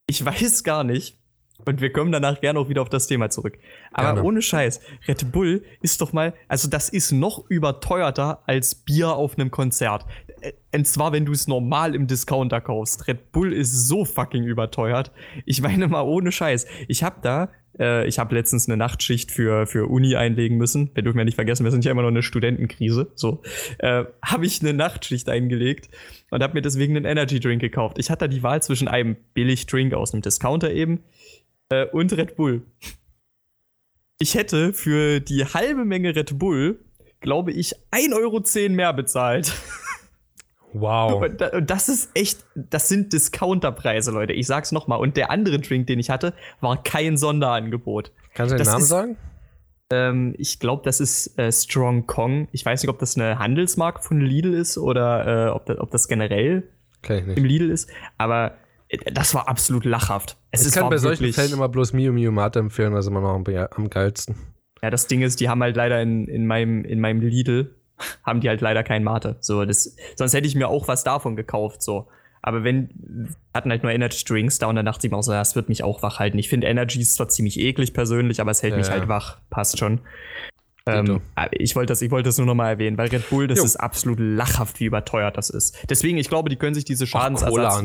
ich 0.07 0.24
weiß 0.24 0.64
gar 0.64 0.84
nicht, 0.84 1.18
und 1.64 1.80
wir 1.80 1.92
kommen 1.92 2.12
danach 2.12 2.40
gerne 2.40 2.59
auch 2.59 2.68
wieder 2.68 2.82
auf 2.82 2.88
das 2.88 3.07
Thema 3.07 3.30
zurück. 3.30 3.59
Aber 3.92 4.14
gerne. 4.14 4.22
ohne 4.22 4.42
Scheiß, 4.42 4.80
Red 5.09 5.32
Bull 5.32 5.64
ist 5.80 6.01
doch 6.01 6.12
mal, 6.12 6.34
also 6.49 6.68
das 6.68 6.88
ist 6.88 7.12
noch 7.12 7.44
überteuerter 7.49 8.42
als 8.47 8.74
Bier 8.74 9.14
auf 9.14 9.38
einem 9.38 9.51
Konzert. 9.51 10.05
Äh, 10.42 10.53
und 10.74 10.86
zwar, 10.86 11.12
wenn 11.12 11.24
du 11.24 11.32
es 11.32 11.49
normal 11.49 11.94
im 11.94 12.07
Discounter 12.07 12.61
kaufst. 12.61 13.09
Red 13.09 13.32
Bull 13.32 13.53
ist 13.53 13.88
so 13.88 14.05
fucking 14.05 14.44
überteuert. 14.44 15.12
Ich 15.44 15.61
meine 15.61 15.88
mal 15.88 16.03
ohne 16.03 16.30
Scheiß. 16.30 16.66
Ich 16.88 17.03
hab 17.03 17.22
da, 17.22 17.51
äh, 17.79 18.07
ich 18.07 18.18
habe 18.18 18.35
letztens 18.35 18.68
eine 18.68 18.77
Nachtschicht 18.77 19.31
für, 19.31 19.66
für 19.66 19.87
Uni 19.87 20.16
einlegen 20.16 20.57
müssen. 20.57 20.91
Wir 20.95 21.03
dürfen 21.03 21.18
ja 21.18 21.24
nicht 21.24 21.35
vergessen, 21.35 21.64
wir 21.64 21.70
sind 21.70 21.85
ja 21.85 21.91
immer 21.91 22.03
noch 22.03 22.09
eine 22.09 22.22
Studentenkrise. 22.22 23.12
So, 23.14 23.43
äh, 23.79 24.05
habe 24.24 24.47
ich 24.47 24.61
eine 24.61 24.72
Nachtschicht 24.72 25.29
eingelegt 25.29 25.91
und 26.31 26.43
habe 26.43 26.55
mir 26.55 26.62
deswegen 26.62 26.97
einen 26.97 27.05
Energy 27.05 27.41
Drink 27.41 27.61
gekauft. 27.61 27.99
Ich 27.99 28.11
hatte 28.11 28.29
die 28.29 28.43
Wahl 28.43 28.62
zwischen 28.62 28.89
einem 28.89 29.16
Billigdrink 29.35 29.95
aus 29.95 30.12
einem 30.12 30.22
Discounter 30.22 30.72
eben 30.72 31.03
äh, 31.68 31.87
und 31.87 32.12
Red 32.12 32.37
Bull. 32.37 32.62
Ich 34.18 34.35
hätte 34.35 34.72
für 34.72 35.20
die 35.20 35.45
halbe 35.45 35.85
Menge 35.85 36.16
Red 36.16 36.39
Bull, 36.39 36.81
glaube 37.20 37.53
ich, 37.53 37.74
1,10 37.93 38.14
Euro 38.14 38.74
mehr 38.74 38.93
bezahlt. 38.93 39.53
Wow. 40.73 41.23
Und 41.23 41.71
das 41.71 41.89
ist 41.89 42.11
echt, 42.14 42.45
das 42.55 42.89
sind 42.89 43.12
Discounterpreise, 43.12 44.11
Leute. 44.11 44.33
Ich 44.33 44.47
sag's 44.47 44.73
nochmal. 44.73 44.99
Und 45.01 45.17
der 45.17 45.31
andere 45.31 45.59
Drink, 45.59 45.87
den 45.87 45.99
ich 45.99 46.11
hatte, 46.11 46.35
war 46.61 46.83
kein 46.83 47.17
Sonderangebot. 47.17 48.12
Kannst 48.35 48.53
du 48.53 48.57
den 48.57 48.64
das 48.64 48.69
Namen 48.69 48.83
ist, 48.83 48.89
sagen? 48.89 49.17
Ähm, 49.91 50.35
ich 50.37 50.59
glaube, 50.59 50.83
das 50.85 51.01
ist 51.01 51.39
äh, 51.39 51.51
Strong 51.51 52.07
Kong. 52.07 52.49
Ich 52.53 52.64
weiß 52.64 52.83
nicht, 52.83 52.91
ob 52.91 52.99
das 52.99 53.17
eine 53.17 53.39
Handelsmarke 53.39 54.03
von 54.03 54.21
Lidl 54.21 54.55
ist 54.55 54.77
oder 54.77 55.47
äh, 55.47 55.51
ob, 55.51 55.67
das, 55.67 55.79
ob 55.79 55.91
das 55.91 56.09
generell 56.09 56.64
im 57.09 57.45
Lidl 57.45 57.71
ist. 57.71 57.89
Aber 58.19 58.57
das 59.12 59.35
war 59.35 59.49
absolut 59.49 59.85
lachhaft. 59.85 60.37
Es 60.51 60.67
ich 60.67 60.73
kann 60.73 60.89
bei 60.89 60.99
solchen 60.99 61.33
Fällen 61.33 61.53
immer 61.53 61.69
bloß 61.69 61.93
Mio 61.93 62.12
Mio 62.12 62.33
Mate 62.33 62.59
empfehlen, 62.59 62.95
ist 62.95 63.07
immer 63.07 63.21
noch 63.21 63.35
am, 63.35 63.45
am 63.47 63.91
geilsten. 63.91 64.37
Ja, 64.83 64.91
das 64.91 65.07
Ding 65.07 65.23
ist, 65.23 65.41
die 65.41 65.49
haben 65.49 65.62
halt 65.62 65.77
leider 65.77 66.01
in, 66.03 66.27
in, 66.27 66.47
meinem, 66.47 66.85
in 66.85 67.01
meinem 67.01 67.21
Lidl, 67.21 67.76
haben 68.24 68.40
die 68.40 68.49
halt 68.49 68.61
leider 68.61 68.82
kein 68.82 69.05
Mate. 69.05 69.36
So, 69.40 69.64
das, 69.64 69.97
sonst 70.16 70.34
hätte 70.34 70.47
ich 70.47 70.55
mir 70.55 70.68
auch 70.68 70.88
was 70.88 71.05
davon 71.05 71.36
gekauft, 71.36 71.82
so. 71.82 72.09
Aber 72.42 72.62
wenn, 72.62 73.34
hatten 73.53 73.70
halt 73.70 73.82
nur 73.82 73.90
Energy 73.90 74.24
Drinks 74.24 74.59
da 74.59 74.68
und 74.68 74.76
dann 74.76 74.86
dachte 74.86 75.07
ich 75.07 75.11
mir 75.11 75.16
auch 75.18 75.22
so, 75.22 75.32
das 75.32 75.57
wird 75.57 75.68
mich 75.68 75.82
auch 75.82 76.03
wach 76.03 76.20
halten. 76.20 76.38
Ich 76.38 76.49
finde 76.49 76.68
Energy 76.68 77.01
ist 77.01 77.16
zwar 77.16 77.28
ziemlich 77.28 77.59
eklig 77.59 77.92
persönlich, 77.92 78.40
aber 78.40 78.53
es 78.53 78.62
hält 78.62 78.72
ja, 78.72 78.78
mich 78.78 78.88
halt 78.88 79.09
wach. 79.09 79.38
Passt 79.51 79.78
schon. 79.78 80.01
Ähm, 80.86 81.20
ich 81.51 81.74
wollte 81.74 81.90
das, 81.90 82.03
ich 82.03 82.12
wollte 82.12 82.28
das 82.28 82.38
nur 82.38 82.47
noch 82.47 82.55
mal 82.55 82.68
erwähnen, 82.68 82.97
weil 82.97 83.09
Red 83.09 83.28
Bull, 83.30 83.49
das 83.49 83.59
jo. 83.59 83.64
ist 83.64 83.76
absolut 83.76 84.20
lachhaft, 84.20 84.78
wie 84.78 84.84
überteuert 84.84 85.36
das 85.36 85.51
ist. 85.51 85.76
Deswegen, 85.90 86.18
ich 86.18 86.28
glaube, 86.28 86.49
die 86.49 86.57
können 86.57 86.74
sich 86.74 86.84
diese 86.84 87.09
Schadensersatz 87.09 87.82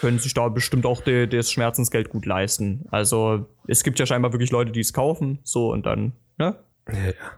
können 0.00 0.18
sich 0.18 0.34
da 0.34 0.48
bestimmt 0.48 0.86
auch 0.86 1.02
das 1.02 1.50
Schmerzensgeld 1.50 2.10
gut 2.10 2.26
leisten. 2.26 2.86
Also 2.90 3.46
es 3.66 3.82
gibt 3.84 3.98
ja 3.98 4.06
scheinbar 4.06 4.32
wirklich 4.32 4.50
Leute, 4.50 4.72
die 4.72 4.80
es 4.80 4.92
kaufen, 4.92 5.38
so 5.42 5.72
und 5.72 5.86
dann, 5.86 6.12
ne? 6.38 6.56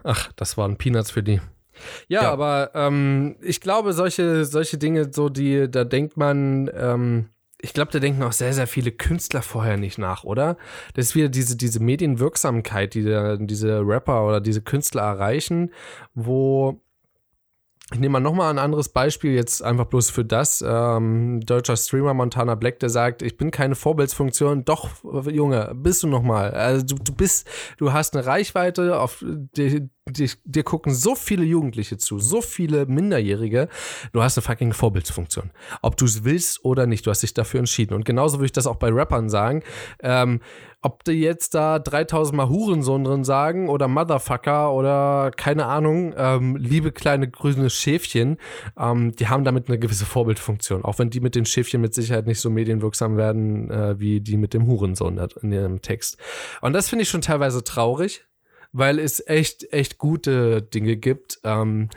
Ach, 0.05 0.33
das 0.37 0.57
waren 0.57 0.77
Peanuts 0.77 1.11
für 1.11 1.23
die. 1.23 1.41
Ja, 2.09 2.23
ja. 2.23 2.33
aber 2.33 2.71
ähm, 2.75 3.37
ich 3.43 3.61
glaube, 3.61 3.93
solche, 3.93 4.45
solche 4.45 4.79
Dinge, 4.79 5.13
so 5.13 5.29
die, 5.29 5.71
da 5.71 5.85
denkt 5.85 6.17
man, 6.17 6.71
ähm, 6.75 7.29
ich 7.61 7.73
glaube, 7.73 7.91
da 7.91 7.99
denken 7.99 8.23
auch 8.23 8.33
sehr, 8.33 8.53
sehr 8.53 8.67
viele 8.67 8.93
Künstler 8.93 9.43
vorher 9.43 9.77
nicht 9.77 9.99
nach, 9.99 10.25
oder? 10.25 10.57
Das 10.95 11.07
ist 11.07 11.15
wieder 11.15 11.29
diese, 11.29 11.57
diese 11.57 11.81
Medienwirksamkeit, 11.81 12.95
die 12.95 13.05
da, 13.05 13.37
diese 13.37 13.81
Rapper 13.81 14.27
oder 14.27 14.41
diese 14.41 14.63
Künstler 14.63 15.03
erreichen, 15.03 15.73
wo 16.15 16.81
ich 17.93 18.01
nehme 18.01 18.15
mal 18.15 18.21
nochmal 18.21 18.51
ein 18.51 18.59
anderes 18.59 18.89
Beispiel, 18.89 19.33
jetzt 19.33 19.63
einfach 19.63 19.87
bloß 19.87 20.11
für 20.11 20.25
das. 20.25 20.65
Ähm, 20.67 21.41
deutscher 21.41 21.77
Streamer 21.77 22.15
Montana 22.15 22.57
Black, 22.57 22.81
der 22.81 22.91
sagt, 22.91 23.23
ich 23.23 23.37
bin 23.37 23.53
keine 23.53 23.77
Vorbildsfunktion. 23.77 24.65
Doch, 24.65 24.91
Junge, 25.31 25.73
bist 25.77 26.03
du 26.03 26.09
nochmal. 26.09 26.51
Also 26.51 26.85
du, 26.85 26.97
du 26.97 27.15
bist, 27.15 27.47
du 27.79 27.93
hast 27.93 28.17
eine 28.17 28.27
Reichweite, 28.27 28.99
auf 28.99 29.25
die, 29.25 29.89
dir 30.09 30.63
gucken 30.63 30.95
so 30.95 31.17
viele 31.17 31.45
Jugendliche 31.45 31.99
zu, 31.99 32.21
so 32.21 32.41
viele 32.41 32.87
Minderjährige. 32.87 33.69
Du 34.13 34.23
hast 34.23 34.39
eine 34.39 34.43
fucking 34.43 34.73
Vorbildsfunktion. 34.73 35.51
Ob 35.83 35.97
du 35.97 36.05
es 36.05 36.23
willst 36.23 36.65
oder 36.65 36.87
nicht, 36.87 37.07
du 37.07 37.11
hast 37.11 37.23
dich 37.25 37.35
dafür 37.35 37.59
entschieden. 37.59 37.95
Und 37.95 38.05
genauso 38.05 38.39
würde 38.39 38.47
ich 38.47 38.53
das 38.53 38.69
auch 38.69 38.77
bei 38.77 38.89
Rappern 38.89 39.29
sagen. 39.29 39.65
Ähm, 40.01 40.41
ob 40.81 41.03
die 41.03 41.13
jetzt 41.15 41.55
da 41.55 41.81
3000 41.81 42.37
Mal 42.37 42.49
Hurensohn 42.49 43.03
drin 43.03 43.25
sagen 43.25 43.69
oder 43.69 43.89
Motherfucker 43.89 44.73
oder 44.73 45.33
keine 45.37 45.67
Ahnung, 45.67 46.15
ähm, 46.17 46.55
liebe 46.55 46.93
kleine 46.93 47.29
grüne 47.29 47.69
Schäfchen, 47.69 48.37
ähm, 48.79 49.11
die 49.17 49.27
haben 49.27 49.43
damit 49.43 49.69
eine 49.69 49.81
gewisse 49.81 50.05
Vorbildfunktion. 50.05 50.85
Auch 50.85 51.01
wenn 51.01 51.11
die 51.11 51.19
mit 51.19 51.35
den 51.35 51.47
Schäfchen 51.47 51.81
mit 51.81 51.95
Sicherheit 51.95 52.29
nicht 52.29 52.39
so 52.39 52.51
medienwirksam 52.51 53.17
werden 53.17 53.69
äh, 53.73 53.99
wie 53.99 54.21
die 54.21 54.37
mit 54.37 54.55
dem 54.55 54.69
Hurensohn 54.69 55.19
in 55.43 55.51
ihrem 55.51 55.83
Text. 55.83 56.19
Und 56.61 56.75
das 56.75 56.89
finde 56.89 57.03
ich 57.03 57.09
schon 57.09 57.23
teilweise 57.23 57.65
traurig, 57.65 58.25
weil 58.77 58.99
es 58.99 59.27
echt, 59.27 59.73
echt 59.73 59.99
gute 59.99 60.61
Dinge 60.63 60.97
gibt. 60.97 61.41
Ähm, 61.45 61.89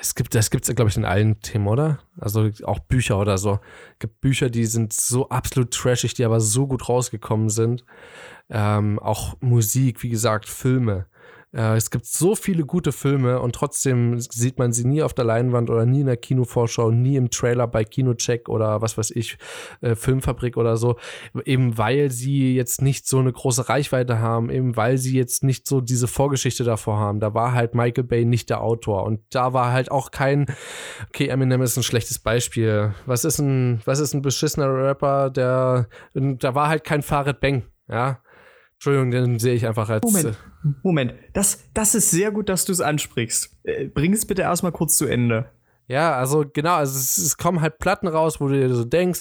es 0.00 0.16
gibt, 0.16 0.34
das 0.34 0.50
gibt 0.50 0.68
es, 0.68 0.74
glaube 0.74 0.90
ich, 0.90 0.96
in 0.96 1.04
allen 1.04 1.40
Themen, 1.40 1.68
oder? 1.68 2.00
Also 2.18 2.50
auch 2.64 2.80
Bücher 2.80 3.18
oder 3.18 3.38
so. 3.38 3.60
Es 3.92 3.98
gibt 4.00 4.20
Bücher, 4.20 4.50
die 4.50 4.66
sind 4.66 4.92
so 4.92 5.28
absolut 5.28 5.70
trashig, 5.70 6.14
die 6.14 6.24
aber 6.24 6.40
so 6.40 6.66
gut 6.66 6.88
rausgekommen 6.88 7.48
sind. 7.48 7.84
Ähm, 8.50 8.98
auch 8.98 9.36
Musik, 9.40 10.02
wie 10.02 10.08
gesagt, 10.08 10.48
Filme. 10.48 11.06
Äh, 11.54 11.76
es 11.76 11.90
gibt 11.90 12.06
so 12.06 12.34
viele 12.34 12.64
gute 12.64 12.92
Filme 12.92 13.40
und 13.40 13.54
trotzdem 13.54 14.18
sieht 14.20 14.58
man 14.58 14.72
sie 14.72 14.86
nie 14.86 15.02
auf 15.02 15.14
der 15.14 15.24
Leinwand 15.24 15.70
oder 15.70 15.84
nie 15.84 16.00
in 16.00 16.06
der 16.06 16.16
Kinovorschau, 16.16 16.90
nie 16.90 17.16
im 17.16 17.30
Trailer 17.30 17.66
bei 17.66 17.84
Kinocheck 17.84 18.48
oder 18.48 18.80
was 18.80 18.96
weiß 18.96 19.10
ich, 19.10 19.36
äh, 19.80 19.94
Filmfabrik 19.94 20.56
oder 20.56 20.76
so. 20.76 20.96
Eben 21.44 21.76
weil 21.76 22.10
sie 22.10 22.54
jetzt 22.54 22.82
nicht 22.82 23.06
so 23.06 23.18
eine 23.18 23.32
große 23.32 23.68
Reichweite 23.68 24.18
haben, 24.18 24.50
eben 24.50 24.76
weil 24.76 24.98
sie 24.98 25.16
jetzt 25.16 25.44
nicht 25.44 25.66
so 25.66 25.80
diese 25.80 26.08
Vorgeschichte 26.08 26.64
davor 26.64 26.98
haben. 26.98 27.20
Da 27.20 27.34
war 27.34 27.52
halt 27.52 27.74
Michael 27.74 28.04
Bay 28.04 28.24
nicht 28.24 28.50
der 28.50 28.62
Autor 28.62 29.04
und 29.04 29.20
da 29.30 29.52
war 29.52 29.72
halt 29.72 29.90
auch 29.90 30.10
kein, 30.10 30.46
okay, 31.08 31.28
Eminem 31.28 31.62
ist 31.62 31.76
ein 31.76 31.82
schlechtes 31.82 32.18
Beispiel. 32.18 32.94
Was 33.06 33.24
ist 33.24 33.38
ein, 33.38 33.82
was 33.84 33.98
ist 33.98 34.14
ein 34.14 34.22
beschissener 34.22 34.72
Rapper, 34.72 35.30
der, 35.30 35.88
da 36.14 36.54
war 36.54 36.68
halt 36.68 36.84
kein 36.84 37.02
Farid 37.02 37.40
Bang, 37.40 37.64
ja. 37.88 38.20
Entschuldigung, 38.82 39.12
den 39.12 39.38
sehe 39.38 39.54
ich 39.54 39.64
einfach 39.64 39.88
als. 39.88 40.02
Moment, 40.02 40.26
äh, 40.34 40.68
Moment. 40.82 41.14
Das, 41.34 41.70
das 41.72 41.94
ist 41.94 42.10
sehr 42.10 42.32
gut, 42.32 42.48
dass 42.48 42.64
du 42.64 42.72
es 42.72 42.80
ansprichst. 42.80 43.56
Äh, 43.62 43.86
bring 43.86 44.12
es 44.12 44.26
bitte 44.26 44.42
erstmal 44.42 44.72
kurz 44.72 44.96
zu 44.96 45.06
Ende. 45.06 45.48
Ja, 45.86 46.16
also 46.16 46.44
genau, 46.52 46.74
also 46.74 46.98
es, 46.98 47.16
es 47.16 47.36
kommen 47.36 47.60
halt 47.60 47.78
Platten 47.78 48.08
raus, 48.08 48.40
wo 48.40 48.48
du 48.48 48.54
dir 48.54 48.74
so 48.74 48.84
denkst, 48.84 49.20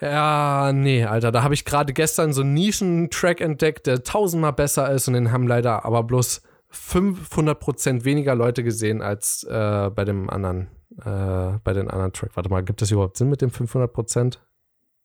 ja, 0.00 0.72
nee, 0.72 1.04
Alter, 1.04 1.30
da 1.30 1.44
habe 1.44 1.54
ich 1.54 1.64
gerade 1.64 1.92
gestern 1.92 2.32
so 2.32 2.40
einen 2.40 2.54
Nischen-Track 2.54 3.40
entdeckt, 3.40 3.86
der 3.86 4.02
tausendmal 4.02 4.52
besser 4.52 4.90
ist 4.90 5.06
und 5.06 5.14
den 5.14 5.30
haben 5.30 5.46
leider 5.46 5.84
aber 5.84 6.02
bloß 6.02 6.42
500% 6.72 8.04
weniger 8.04 8.34
Leute 8.34 8.64
gesehen 8.64 9.00
als 9.00 9.44
äh, 9.44 9.90
bei 9.94 10.04
dem 10.04 10.28
anderen, 10.28 10.66
äh, 10.98 11.60
bei 11.62 11.72
den 11.72 11.88
anderen 11.88 12.12
Track. 12.12 12.32
Warte 12.34 12.50
mal, 12.50 12.64
gibt 12.64 12.82
es 12.82 12.90
überhaupt 12.90 13.16
Sinn 13.16 13.28
mit 13.28 13.42
dem 13.42 13.50
500%? 13.50 14.38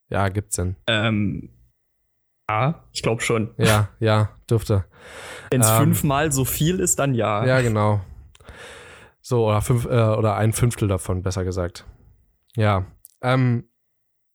Ja, 0.09 0.29
gibt 0.29 0.51
Sinn. 0.51 0.77
Ähm, 0.87 1.51
ja, 2.49 2.83
ich 2.91 3.03
glaube 3.03 3.21
schon. 3.21 3.51
Ja, 3.57 3.89
ja, 3.99 4.29
dürfte. 4.49 4.85
Wenn 5.51 5.61
es 5.61 5.69
ähm, 5.69 5.77
fünfmal 5.77 6.31
so 6.31 6.45
viel 6.45 6.79
ist, 6.79 6.97
dann 6.97 7.13
ja. 7.13 7.45
Ja, 7.45 7.61
genau. 7.61 8.01
So, 9.21 9.47
oder, 9.47 9.61
fünf, 9.61 9.85
äh, 9.85 9.89
oder 9.89 10.35
ein 10.35 10.53
Fünftel 10.53 10.87
davon, 10.87 11.21
besser 11.21 11.43
gesagt. 11.43 11.85
Ja. 12.55 12.85
Ähm, 13.21 13.65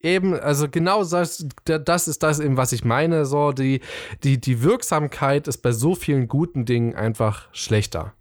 eben, 0.00 0.38
also 0.38 0.68
genau 0.68 1.02
das, 1.02 1.46
das 1.64 2.06
ist 2.06 2.22
das 2.22 2.38
eben, 2.38 2.56
was 2.56 2.70
ich 2.70 2.84
meine. 2.84 3.26
So, 3.26 3.50
die, 3.50 3.80
die, 4.22 4.40
die 4.40 4.62
Wirksamkeit 4.62 5.48
ist 5.48 5.58
bei 5.58 5.72
so 5.72 5.96
vielen 5.96 6.28
guten 6.28 6.64
Dingen 6.64 6.94
einfach 6.94 7.48
schlechter. 7.52 8.14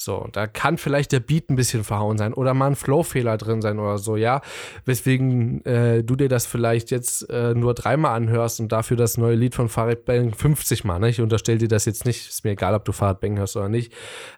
So, 0.00 0.28
da 0.30 0.46
kann 0.46 0.78
vielleicht 0.78 1.10
der 1.10 1.18
Beat 1.18 1.50
ein 1.50 1.56
bisschen 1.56 1.82
verhauen 1.82 2.18
sein 2.18 2.32
oder 2.32 2.54
mal 2.54 2.68
ein 2.68 2.76
Flow-Fehler 2.76 3.36
drin 3.36 3.60
sein 3.60 3.80
oder 3.80 3.98
so, 3.98 4.14
ja. 4.14 4.42
Weswegen 4.84 5.64
äh, 5.64 6.04
du 6.04 6.14
dir 6.14 6.28
das 6.28 6.46
vielleicht 6.46 6.92
jetzt 6.92 7.28
äh, 7.30 7.52
nur 7.54 7.74
dreimal 7.74 8.14
anhörst 8.14 8.60
und 8.60 8.70
dafür 8.70 8.96
das 8.96 9.18
neue 9.18 9.34
Lied 9.34 9.56
von 9.56 9.68
Farid 9.68 10.04
Bang 10.04 10.32
50 10.32 10.84
Mal, 10.84 11.00
ne? 11.00 11.08
Ich 11.08 11.20
unterstelle 11.20 11.58
dir 11.58 11.66
das 11.66 11.84
jetzt 11.84 12.06
nicht, 12.06 12.28
ist 12.28 12.44
mir 12.44 12.52
egal, 12.52 12.74
ob 12.74 12.84
du 12.84 12.92
Farid 12.92 13.18
Bang 13.18 13.38
hörst 13.38 13.56
oder 13.56 13.68
nicht. 13.68 13.92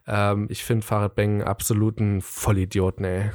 Ähm, 0.07 0.47
ich 0.49 0.65
finde 0.65 0.87
Farid 0.87 1.15
Bang 1.15 1.43
absoluten 1.43 2.23
Vollidioten, 2.23 3.05
ey. 3.05 3.31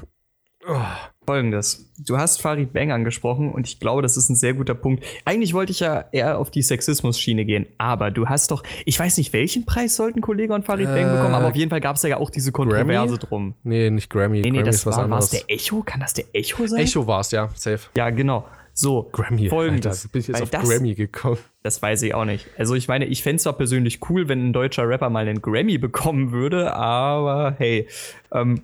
Folgendes. 1.25 1.91
Du 1.97 2.17
hast 2.17 2.41
Farid 2.41 2.73
Bang 2.73 2.91
angesprochen 2.91 3.51
und 3.51 3.67
ich 3.67 3.79
glaube, 3.79 4.01
das 4.01 4.17
ist 4.17 4.29
ein 4.29 4.35
sehr 4.35 4.53
guter 4.53 4.75
Punkt. 4.75 5.03
Eigentlich 5.25 5.53
wollte 5.53 5.71
ich 5.71 5.79
ja 5.79 6.05
eher 6.11 6.37
auf 6.37 6.51
die 6.51 6.61
Sexismus-Schiene 6.61 7.45
gehen, 7.45 7.65
aber 7.77 8.11
du 8.11 8.27
hast 8.27 8.51
doch, 8.51 8.63
ich 8.85 8.99
weiß 8.99 9.17
nicht, 9.17 9.33
welchen 9.33 9.65
Preis 9.65 9.95
sollten 9.95 10.21
Kollege 10.21 10.53
und 10.53 10.65
Farid 10.65 10.87
äh, 10.87 10.93
Bang 10.93 11.11
bekommen, 11.11 11.33
aber 11.33 11.47
auf 11.47 11.55
jeden 11.55 11.69
Fall 11.69 11.81
gab 11.81 11.95
es 11.95 12.03
ja 12.03 12.17
auch 12.17 12.29
diese 12.29 12.51
Kontroverse 12.51 13.15
Grammy? 13.15 13.17
drum. 13.17 13.55
Nee, 13.63 13.89
nicht 13.89 14.09
Grammy. 14.09 14.41
Nee, 14.41 14.51
nee, 14.51 14.57
Grammy 14.57 14.71
das 14.71 14.85
war, 14.85 15.09
war 15.09 15.19
es 15.19 15.29
der 15.29 15.43
Echo? 15.47 15.81
Kann 15.83 15.99
das 15.99 16.13
der 16.13 16.25
Echo 16.33 16.67
sein? 16.67 16.81
Echo 16.81 17.07
war 17.07 17.21
es, 17.21 17.31
ja, 17.31 17.49
safe. 17.55 17.89
Ja, 17.97 18.09
genau. 18.09 18.45
So, 18.77 19.09
Grammy, 19.11 19.47
folgendes. 19.47 20.03
Alter, 20.03 20.09
bin 20.11 20.21
ich 20.21 20.27
jetzt 20.27 20.41
auf 20.41 20.49
das, 20.49 20.67
Grammy 20.67 20.95
gekommen. 20.95 21.37
Das 21.63 21.81
weiß 21.81 22.01
ich 22.01 22.13
auch 22.13 22.25
nicht. 22.25 22.45
Also 22.57 22.75
ich 22.75 22.89
meine, 22.89 23.05
ich 23.05 23.23
fände 23.23 23.37
es 23.37 23.43
zwar 23.43 23.53
persönlich 23.53 24.01
cool, 24.09 24.27
wenn 24.27 24.49
ein 24.49 24.53
deutscher 24.53 24.87
Rapper 24.87 25.09
mal 25.09 25.27
einen 25.27 25.41
Grammy 25.41 25.77
bekommen 25.77 26.33
würde, 26.33 26.73
aber 26.73 27.55
hey, 27.57 27.87
ähm, 28.33 28.61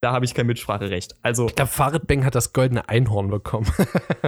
da 0.00 0.12
habe 0.12 0.24
ich 0.24 0.34
kein 0.34 0.46
Mitspracherecht. 0.46 1.16
Also. 1.22 1.46
Ich 1.46 1.56
glaube, 1.56 1.70
Farid 1.70 2.06
Bang 2.06 2.24
hat 2.24 2.34
das 2.34 2.52
goldene 2.52 2.88
Einhorn 2.88 3.28
bekommen. 3.28 3.66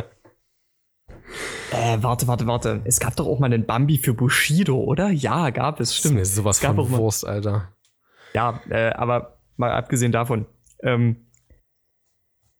äh, 1.72 1.98
warte, 2.00 2.26
warte, 2.26 2.46
warte. 2.46 2.80
Es 2.84 2.98
gab 3.00 3.16
doch 3.16 3.26
auch 3.26 3.38
mal 3.38 3.46
einen 3.46 3.66
Bambi 3.66 3.98
für 3.98 4.14
Bushido, 4.14 4.78
oder? 4.78 5.10
Ja, 5.10 5.50
gab 5.50 5.80
es, 5.80 5.96
stimmt. 5.96 6.18
Das 6.18 6.28
ist 6.28 6.36
mir 6.36 6.42
sowas 6.42 6.56
es 6.56 6.62
gab 6.62 6.76
von 6.76 6.90
Wurst, 6.90 7.26
Alter. 7.26 7.72
Ja, 8.34 8.60
äh, 8.68 8.90
aber 8.90 9.38
mal 9.56 9.72
abgesehen 9.72 10.12
davon. 10.12 10.46
Ähm, 10.82 11.26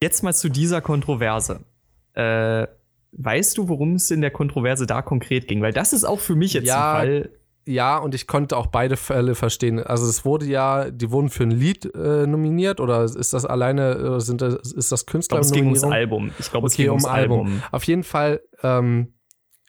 jetzt 0.01 0.23
mal 0.23 0.33
zu 0.33 0.49
dieser 0.49 0.81
Kontroverse. 0.81 1.65
Äh, 2.13 2.67
weißt 3.13 3.57
du, 3.57 3.67
worum 3.67 3.95
es 3.95 4.11
in 4.11 4.21
der 4.21 4.31
Kontroverse 4.31 4.85
da 4.87 5.01
konkret 5.01 5.47
ging? 5.47 5.61
Weil 5.61 5.73
das 5.73 5.93
ist 5.93 6.03
auch 6.03 6.19
für 6.19 6.35
mich 6.35 6.53
jetzt 6.53 6.67
ja, 6.67 6.93
ein 6.93 6.97
Fall 6.97 7.29
ja, 7.65 7.97
und 7.97 8.15
ich 8.15 8.27
konnte 8.27 8.57
auch 8.57 8.67
beide 8.67 8.97
Fälle 8.97 9.35
verstehen. 9.35 9.79
Also 9.79 10.07
es 10.07 10.25
wurde 10.25 10.45
ja, 10.45 10.89
die 10.89 11.11
wurden 11.11 11.29
für 11.29 11.43
ein 11.43 11.51
Lied 11.51 11.85
äh, 11.95 12.25
nominiert 12.25 12.79
oder 12.79 13.03
ist 13.03 13.33
das 13.33 13.45
alleine, 13.45 13.91
äh, 13.91 14.19
sind 14.19 14.41
das, 14.41 14.71
ist 14.71 14.91
das 14.91 15.05
Künstler? 15.05 15.39
Ich 15.39 15.47
glaube, 15.47 15.57
es 15.57 15.63
ging 15.63 15.65
ums 15.65 15.83
Album. 15.83 16.31
Ich 16.39 16.49
glaube, 16.49 16.65
okay, 16.65 16.73
es 16.73 16.77
ging 16.77 16.89
ums 16.89 17.05
Album. 17.05 17.39
Album. 17.41 17.63
Auf 17.71 17.83
jeden 17.83 18.03
Fall 18.03 18.41
ähm, 18.63 19.13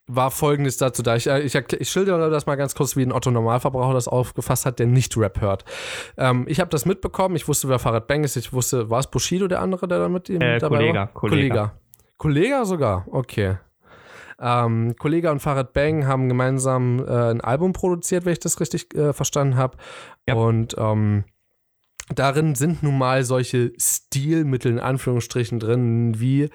war 0.06 0.30
Folgendes 0.30 0.78
dazu 0.78 1.02
da. 1.02 1.16
Ich, 1.16 1.26
äh, 1.26 1.40
ich, 1.40 1.54
ich 1.54 1.90
schildere 1.90 2.30
das 2.30 2.46
mal 2.46 2.56
ganz 2.56 2.74
kurz, 2.74 2.96
wie 2.96 3.02
ein 3.02 3.12
Otto 3.12 3.30
Normalverbraucher 3.30 3.94
das 3.94 4.08
aufgefasst 4.08 4.66
hat, 4.66 4.78
der 4.78 4.86
nicht 4.86 5.16
Rap 5.16 5.40
hört. 5.40 5.64
Ähm, 6.16 6.46
ich 6.48 6.60
habe 6.60 6.70
das 6.70 6.86
mitbekommen. 6.86 7.36
Ich 7.36 7.46
wusste, 7.46 7.68
wer 7.68 7.78
Fahrrad 7.78 8.06
Bang 8.08 8.24
ist. 8.24 8.36
Ich 8.36 8.52
wusste, 8.52 8.90
war 8.90 9.00
es 9.00 9.06
Bushido 9.06 9.48
der 9.48 9.60
andere, 9.60 9.86
der 9.86 9.98
da 9.98 10.08
mit 10.08 10.28
ihm 10.28 10.40
äh, 10.40 10.58
dabei 10.58 10.78
Kollega, 10.78 10.98
war? 10.98 11.06
Kollege. 11.08 11.70
Kollege 12.16 12.64
sogar? 12.64 13.06
Okay. 13.10 13.56
Ähm, 14.42 14.96
Kollege 14.98 15.30
und 15.30 15.40
Farid 15.40 15.72
Bang 15.72 16.06
haben 16.06 16.28
gemeinsam 16.28 16.98
äh, 17.06 17.30
ein 17.30 17.40
Album 17.40 17.72
produziert, 17.72 18.24
wenn 18.24 18.32
ich 18.32 18.40
das 18.40 18.58
richtig 18.60 18.92
äh, 18.94 19.12
verstanden 19.12 19.56
habe. 19.56 19.76
Ja. 20.28 20.34
Und 20.34 20.74
ähm, 20.76 21.24
darin 22.14 22.54
sind 22.54 22.82
nun 22.82 22.98
mal 22.98 23.24
solche 23.24 23.72
Stilmittel 23.78 24.72
in 24.72 24.78
Anführungsstrichen 24.80 25.58
drin, 25.58 26.20
wie 26.20 26.50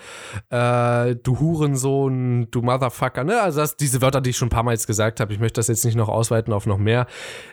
äh, 0.49 1.15
du 1.15 1.39
Hurensohn, 1.39 2.49
du 2.51 2.61
Motherfucker, 2.61 3.23
ne? 3.23 3.41
Also 3.41 3.61
das, 3.61 3.77
diese 3.77 4.01
Wörter, 4.01 4.21
die 4.21 4.31
ich 4.31 4.37
schon 4.37 4.47
ein 4.47 4.51
paar 4.51 4.63
Mal 4.63 4.73
jetzt 4.73 4.87
gesagt 4.87 5.19
habe, 5.19 5.33
ich 5.33 5.39
möchte 5.39 5.59
das 5.59 5.67
jetzt 5.67 5.85
nicht 5.85 5.95
noch 5.95 6.09
ausweiten 6.09 6.53
auf 6.53 6.65
noch 6.65 6.77
mehr. 6.77 7.07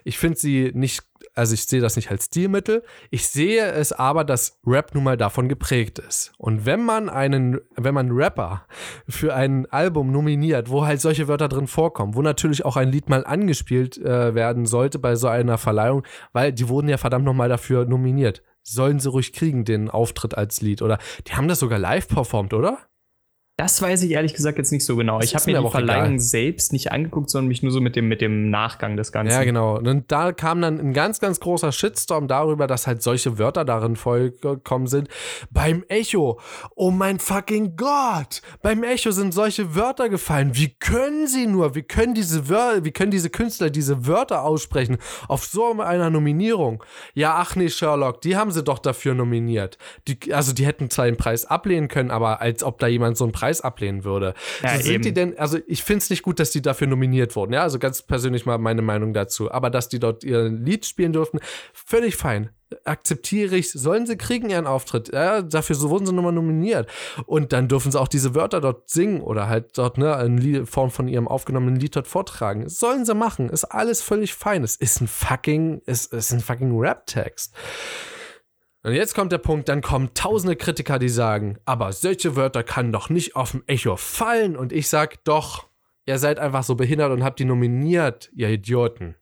Ich 0.05 0.19
finde 0.19 0.39
sie 0.39 0.73
nicht 0.75 1.03
also 1.35 1.55
ich 1.55 1.65
sehe 1.65 1.81
das 1.81 1.97
nicht 1.97 2.11
als 2.11 2.27
Stilmittel. 2.27 2.83
Ich 3.11 3.27
sehe 3.27 3.67
es 3.73 3.93
aber, 3.93 4.25
dass 4.25 4.59
Rap 4.65 4.95
nun 4.95 5.05
mal 5.05 5.17
davon 5.17 5.49
geprägt 5.49 5.99
ist. 5.99 6.33
Und 6.39 6.65
wenn 6.65 6.85
man 6.85 7.09
einen, 7.09 7.61
wenn 7.77 7.95
man 7.95 8.13
Rapper 8.13 8.65
für 9.09 9.35
ein 9.35 9.67
Album 9.71 10.13
nominiert, 10.13 10.71
wo 10.71 10.87
halt 10.87 11.01
solche 11.01 11.27
Wörter 11.27 11.49
drin 11.49 11.67
vorkommen, 11.67 12.15
wo 12.15 12.23
natürlich 12.23 12.65
auch 12.65 12.77
ein 12.77 12.91
Lied 12.91 13.09
mal 13.09 13.27
angespielt 13.27 13.99
äh, 13.99 14.35
werden 14.35 14.67
sollte 14.67 14.99
bei 14.99 15.17
so 15.17 15.27
einer 15.27 15.59
Verleihung, 15.59 16.05
weil 16.33 16.53
die 16.53 16.69
wurden 16.69 16.89
ja 16.89 16.99
verdammt 16.99 17.25
nochmal 17.25 17.49
dafür 17.49 17.84
nominiert. 17.89 18.43
Sollen 18.63 18.99
sie 18.99 19.11
ruhig 19.11 19.33
kriegen, 19.33 19.65
den 19.65 19.91
Auftritt 19.91 20.37
als 20.37 20.61
Lied. 20.61 20.83
Oder 20.83 20.99
die 21.27 21.35
haben 21.35 21.49
das 21.49 21.59
sogar 21.61 21.79
live 21.79 22.09
performt, 22.09 22.55
oder? 22.55 22.79
Das 23.57 23.81
weiß 23.81 24.03
ich 24.03 24.11
ehrlich 24.11 24.35
gesagt 24.35 24.59
jetzt 24.59 24.73
nicht 24.73 24.85
so 24.85 24.97
genau. 24.97 25.21
Das 25.21 25.29
ich 25.29 25.37
habe 25.37 25.47
mir, 25.47 25.61
mir 25.61 25.67
die 25.67 25.71
Verleihung 25.71 26.15
egal. 26.15 26.19
selbst 26.19 26.73
nicht 26.73 26.91
angeguckt, 26.91 27.31
sondern 27.31 27.47
mich 27.47 27.63
nur 27.63 27.71
so 27.71 27.81
mit 27.81 27.95
dem, 27.95 28.09
mit 28.09 28.21
dem 28.21 28.51
Nachgang 28.51 28.97
des 28.97 29.13
Ganzen. 29.13 29.31
Ja, 29.33 29.45
genau. 29.45 29.79
Und 29.79 30.11
da 30.11 30.33
kam 30.33 30.61
dann 30.61 30.81
ein 30.81 30.93
ganz, 30.93 31.21
ganz 31.21 31.39
großer 31.39 31.71
Shitstorm 31.71 32.27
darüber, 32.27 32.67
dass 32.67 32.89
halt 32.89 33.05
solche 33.05 33.39
Wörter 33.39 33.65
darin 33.65 33.95
vollkommen 33.95 34.89
sind. 34.89 35.09
Beim 35.53 35.85
Echo, 35.87 36.41
oh 36.75 36.91
mein 36.91 37.21
fucking 37.21 37.77
Gott, 37.77 38.43
beim 38.61 38.83
Echo 38.83 39.13
sind 39.13 39.33
solche 39.33 39.77
Wörter 39.77 40.09
gefallen. 40.09 40.51
Wie 40.55 40.75
können 40.75 41.29
sie 41.29 41.47
nur? 41.47 41.77
Wie 41.77 41.83
können 41.83 42.15
diese 42.15 42.49
Wörter, 42.49 42.85
wie 42.85 42.91
können 42.91 43.13
diese 43.13 43.31
Künstler 43.31 43.71
diese 43.71 44.05
Wörter 44.09 44.43
aussprechen 44.43 44.97
auf 45.29 45.45
so 45.45 45.81
einer 45.81 46.11
Nominierung? 46.11 46.83
Ja, 47.15 47.37
ach 47.37 47.55
nee, 47.55 47.69
Sherlock, 47.69 48.21
die 48.21 48.37
haben 48.37 48.51
sie 48.51 48.65
doch 48.65 48.81
dafür 48.81 49.15
nominiert. 49.15 49.79
Die, 50.09 50.35
also 50.35 50.53
die 50.53 50.67
hätten 50.67 50.91
zwar 50.91 51.05
den 51.05 51.17
Preis 51.17 51.45
ablehnen 51.45 51.87
können, 51.87 52.11
aber 52.11 52.41
als 52.41 52.65
ob 52.65 52.81
da 52.81 52.89
jemand 52.89 53.17
so 53.17 53.23
einen 53.23 53.33
Preis 53.33 53.44
Preis 53.45 53.61
ablehnen 53.61 54.05
würde. 54.05 54.35
Ja, 54.63 54.79
sind 54.79 54.95
eben. 54.95 55.03
die 55.03 55.13
denn, 55.13 55.39
also 55.39 55.59
ich 55.67 55.83
finde 55.83 55.99
es 55.99 56.11
nicht 56.11 56.23
gut, 56.23 56.41
dass 56.41 56.51
die 56.51 56.63
dafür 56.63 56.87
nominiert 56.87 57.37
wurden, 57.37 57.53
ja, 57.53 57.63
also 57.63 57.79
ganz 57.79 58.03
persönlich 58.03 58.47
mal 58.47 58.57
meine 58.57 58.81
Meinung 58.83 59.13
dazu. 59.13 59.51
Aber 59.51 59.69
dass 59.69 59.89
die 59.89 59.99
dort 59.99 60.25
ihr 60.25 60.45
Lied 60.49 60.87
spielen 60.87 61.13
durften, 61.13 61.41
völlig 61.73 62.17
fein 62.17 62.51
akzeptiere 62.85 63.55
ich, 63.57 63.71
sollen 63.71 64.07
sie 64.07 64.17
kriegen 64.17 64.51
ihren 64.51 64.67
Auftritt. 64.67 65.13
Ja, 65.13 65.43
dafür 65.43 65.77
so 65.77 65.91
wurden 65.91 66.07
sie 66.07 66.13
nochmal 66.13 66.33
nominiert. 66.33 66.91
Und 67.27 67.53
dann 67.53 67.69
dürfen 67.69 67.93
sie 67.93 68.01
auch 68.01 68.09
diese 68.09 68.35
Wörter 68.35 68.61
dort 68.61 68.89
singen 68.91 69.21
oder 69.21 69.49
halt 69.49 69.79
dort 69.79 69.97
ne, 69.97 70.21
in 70.25 70.67
Form 70.67 70.91
von 70.91 71.07
ihrem 71.07 71.29
aufgenommenen 71.29 71.77
Lied 71.77 71.95
dort 71.95 72.09
vortragen. 72.09 72.69
sollen 72.69 73.05
sie 73.05 73.15
machen. 73.15 73.49
Ist 73.49 73.65
alles 73.65 74.03
völlig 74.03 74.35
fein. 74.35 74.65
Es 74.65 74.75
ist 74.75 75.01
ein 75.01 75.07
fucking, 75.07 75.83
es 75.87 76.07
ist 76.07 76.33
ein 76.33 76.41
fucking 76.41 76.77
Rap-Text. 76.77 77.55
Und 78.85 78.93
jetzt 78.93 79.15
kommt 79.15 79.33
der 79.33 79.39
Punkt, 79.39 79.71
dann 79.71 79.81
kommen 79.81 80.13
tausende 80.13 80.57
Kritiker, 80.57 80.99
die 80.99 81.09
sagen, 81.09 81.57
aber 81.65 81.93
solche 81.95 82.37
Wörter 82.37 82.63
kann 82.63 82.93
doch 82.93 83.09
nicht 83.09 83.35
auf 83.35 83.53
dem 83.53 83.65
Echo 83.67 83.97
fallen. 83.97 84.57
Und 84.57 84.73
ich 84.73 84.91
sag, 84.91 85.25
doch, 85.25 85.69
ihr 86.05 86.19
seid 86.19 86.39
einfach 86.39 86.65
so 86.65 86.75
behindert 86.75 87.11
und 87.11 87.25
habt 87.25 87.39
die 87.39 87.47
nominiert, 87.47 88.31
ihr 88.35 88.51
Idioten. 88.51 89.17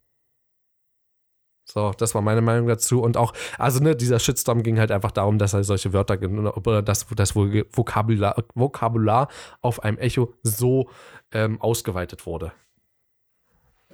So, 1.64 1.92
das 1.96 2.12
war 2.16 2.22
meine 2.22 2.40
Meinung 2.40 2.66
dazu. 2.66 3.00
Und 3.00 3.16
auch, 3.16 3.34
also 3.56 3.80
ne, 3.80 3.94
dieser 3.94 4.18
Shitstorm 4.18 4.64
ging 4.64 4.80
halt 4.80 4.90
einfach 4.90 5.12
darum, 5.12 5.38
dass 5.38 5.54
er 5.54 5.62
solche 5.62 5.92
Wörter, 5.92 6.18
oder 6.56 6.82
das, 6.82 7.06
das 7.14 7.36
Vokabular, 7.36 8.34
Vokabular 8.56 9.28
auf 9.60 9.84
einem 9.84 9.98
Echo 9.98 10.34
so 10.42 10.90
ähm, 11.30 11.60
ausgeweitet 11.60 12.26
wurde. 12.26 12.52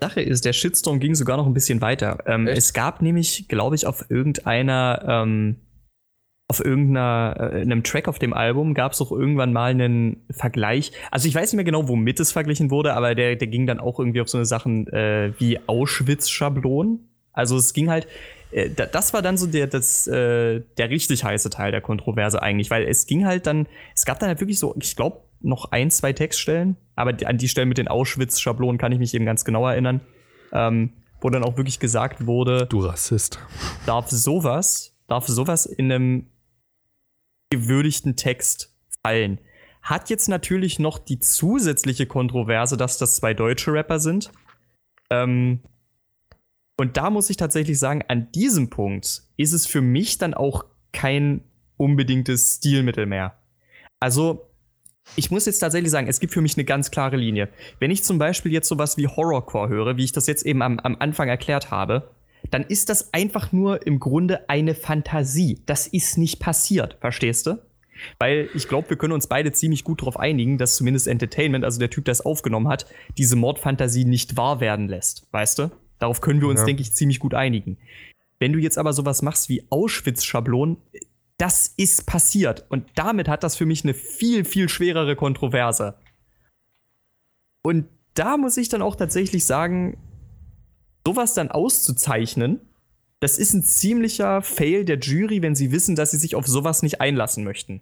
Sache 0.00 0.20
ist, 0.20 0.44
der 0.44 0.52
Shitstorm 0.52 1.00
ging 1.00 1.14
sogar 1.14 1.36
noch 1.36 1.46
ein 1.46 1.54
bisschen 1.54 1.80
weiter. 1.80 2.18
Ähm, 2.26 2.46
es 2.46 2.72
gab 2.72 3.02
nämlich, 3.02 3.48
glaube 3.48 3.76
ich, 3.76 3.86
auf 3.86 4.10
irgendeiner, 4.10 5.04
ähm, 5.06 5.56
auf 6.48 6.64
irgendeiner, 6.64 7.36
äh, 7.38 7.60
einem 7.60 7.82
Track 7.82 8.08
auf 8.08 8.18
dem 8.18 8.32
Album 8.32 8.74
gab 8.74 8.92
es 8.92 9.00
auch 9.00 9.12
irgendwann 9.12 9.52
mal 9.52 9.70
einen 9.70 10.24
Vergleich. 10.30 10.92
Also 11.10 11.28
ich 11.28 11.34
weiß 11.34 11.52
nicht 11.52 11.56
mehr 11.56 11.64
genau, 11.64 11.88
womit 11.88 12.20
es 12.20 12.32
verglichen 12.32 12.70
wurde, 12.70 12.94
aber 12.94 13.14
der, 13.14 13.36
der 13.36 13.48
ging 13.48 13.66
dann 13.66 13.80
auch 13.80 13.98
irgendwie 13.98 14.20
auf 14.20 14.28
so 14.28 14.38
eine 14.38 14.46
Sachen 14.46 14.86
äh, 14.88 15.32
wie 15.38 15.58
Auschwitz-Schablonen. 15.66 17.08
Also 17.32 17.56
es 17.56 17.74
ging 17.74 17.90
halt, 17.90 18.06
äh, 18.50 18.70
das 18.70 19.12
war 19.12 19.20
dann 19.20 19.36
so 19.36 19.46
der, 19.46 19.66
das, 19.66 20.06
äh, 20.06 20.62
der 20.78 20.90
richtig 20.90 21.24
heiße 21.24 21.50
Teil 21.50 21.70
der 21.70 21.82
Kontroverse 21.82 22.42
eigentlich, 22.42 22.70
weil 22.70 22.84
es 22.84 23.06
ging 23.06 23.26
halt 23.26 23.46
dann, 23.46 23.66
es 23.94 24.06
gab 24.06 24.18
dann 24.18 24.28
halt 24.28 24.40
wirklich 24.40 24.58
so, 24.58 24.74
ich 24.80 24.96
glaube, 24.96 25.22
noch 25.40 25.70
ein, 25.70 25.90
zwei 25.90 26.12
Textstellen, 26.12 26.76
aber 26.98 27.14
an 27.26 27.38
die 27.38 27.48
Stellen 27.48 27.68
mit 27.68 27.78
den 27.78 27.86
Auschwitz-Schablonen 27.86 28.76
kann 28.76 28.90
ich 28.90 28.98
mich 28.98 29.14
eben 29.14 29.24
ganz 29.24 29.44
genau 29.44 29.68
erinnern, 29.68 30.00
ähm, 30.52 30.94
wo 31.20 31.30
dann 31.30 31.44
auch 31.44 31.56
wirklich 31.56 31.78
gesagt 31.78 32.26
wurde, 32.26 32.66
du 32.66 32.80
Rassist, 32.80 33.38
darf 33.86 34.10
sowas, 34.10 34.96
darf 35.06 35.28
sowas 35.28 35.64
in 35.64 35.92
einem 35.92 36.26
gewürdigten 37.50 38.16
Text 38.16 38.74
fallen. 39.02 39.38
Hat 39.80 40.10
jetzt 40.10 40.28
natürlich 40.28 40.80
noch 40.80 40.98
die 40.98 41.20
zusätzliche 41.20 42.06
Kontroverse, 42.06 42.76
dass 42.76 42.98
das 42.98 43.14
zwei 43.14 43.32
deutsche 43.32 43.72
Rapper 43.72 44.00
sind. 44.00 44.32
Ähm, 45.08 45.60
und 46.76 46.96
da 46.96 47.10
muss 47.10 47.30
ich 47.30 47.36
tatsächlich 47.36 47.78
sagen, 47.78 48.02
an 48.08 48.32
diesem 48.32 48.70
Punkt 48.70 49.22
ist 49.36 49.52
es 49.52 49.66
für 49.66 49.80
mich 49.82 50.18
dann 50.18 50.34
auch 50.34 50.64
kein 50.92 51.44
unbedingtes 51.76 52.56
Stilmittel 52.56 53.06
mehr. 53.06 53.38
Also, 54.00 54.47
ich 55.16 55.30
muss 55.30 55.46
jetzt 55.46 55.58
tatsächlich 55.58 55.90
sagen, 55.90 56.06
es 56.06 56.20
gibt 56.20 56.32
für 56.32 56.40
mich 56.40 56.56
eine 56.56 56.64
ganz 56.64 56.90
klare 56.90 57.16
Linie. 57.16 57.48
Wenn 57.78 57.90
ich 57.90 58.04
zum 58.04 58.18
Beispiel 58.18 58.52
jetzt 58.52 58.68
sowas 58.68 58.96
wie 58.96 59.08
Horrorcore 59.08 59.68
höre, 59.68 59.96
wie 59.96 60.04
ich 60.04 60.12
das 60.12 60.26
jetzt 60.26 60.46
eben 60.46 60.62
am, 60.62 60.78
am 60.78 60.96
Anfang 60.98 61.28
erklärt 61.28 61.70
habe, 61.70 62.10
dann 62.50 62.62
ist 62.62 62.88
das 62.88 63.12
einfach 63.12 63.52
nur 63.52 63.86
im 63.86 63.98
Grunde 63.98 64.48
eine 64.48 64.74
Fantasie. 64.74 65.60
Das 65.66 65.86
ist 65.86 66.18
nicht 66.18 66.38
passiert, 66.38 66.96
verstehst 67.00 67.46
du? 67.46 67.58
Weil 68.18 68.48
ich 68.54 68.68
glaube, 68.68 68.90
wir 68.90 68.96
können 68.96 69.12
uns 69.12 69.26
beide 69.26 69.52
ziemlich 69.52 69.84
gut 69.84 70.02
darauf 70.02 70.18
einigen, 70.18 70.56
dass 70.56 70.76
zumindest 70.76 71.08
Entertainment, 71.08 71.64
also 71.64 71.80
der 71.80 71.90
Typ, 71.90 72.04
der 72.04 72.12
es 72.12 72.24
aufgenommen 72.24 72.68
hat, 72.68 72.86
diese 73.16 73.36
Mordfantasie 73.36 74.04
nicht 74.04 74.36
wahr 74.36 74.60
werden 74.60 74.88
lässt, 74.88 75.26
weißt 75.32 75.58
du? 75.58 75.70
Darauf 75.98 76.20
können 76.20 76.40
wir 76.40 76.48
uns, 76.48 76.60
ja. 76.60 76.66
denke 76.66 76.82
ich, 76.82 76.92
ziemlich 76.92 77.18
gut 77.18 77.34
einigen. 77.34 77.76
Wenn 78.38 78.52
du 78.52 78.60
jetzt 78.60 78.78
aber 78.78 78.92
sowas 78.92 79.22
machst 79.22 79.48
wie 79.48 79.64
Auschwitz-Schablonen, 79.68 80.76
das 81.38 81.72
ist 81.76 82.06
passiert. 82.06 82.66
Und 82.68 82.86
damit 82.96 83.28
hat 83.28 83.42
das 83.42 83.56
für 83.56 83.66
mich 83.66 83.84
eine 83.84 83.94
viel, 83.94 84.44
viel 84.44 84.68
schwerere 84.68 85.16
Kontroverse. 85.16 85.94
Und 87.62 87.86
da 88.14 88.36
muss 88.36 88.56
ich 88.56 88.68
dann 88.68 88.82
auch 88.82 88.96
tatsächlich 88.96 89.46
sagen, 89.46 89.96
sowas 91.06 91.34
dann 91.34 91.50
auszuzeichnen, 91.50 92.60
das 93.20 93.38
ist 93.38 93.54
ein 93.54 93.62
ziemlicher 93.62 94.42
Fail 94.42 94.84
der 94.84 94.98
Jury, 94.98 95.42
wenn 95.42 95.54
sie 95.54 95.72
wissen, 95.72 95.96
dass 95.96 96.10
sie 96.10 96.18
sich 96.18 96.34
auf 96.34 96.46
sowas 96.46 96.82
nicht 96.82 97.00
einlassen 97.00 97.44
möchten. 97.44 97.80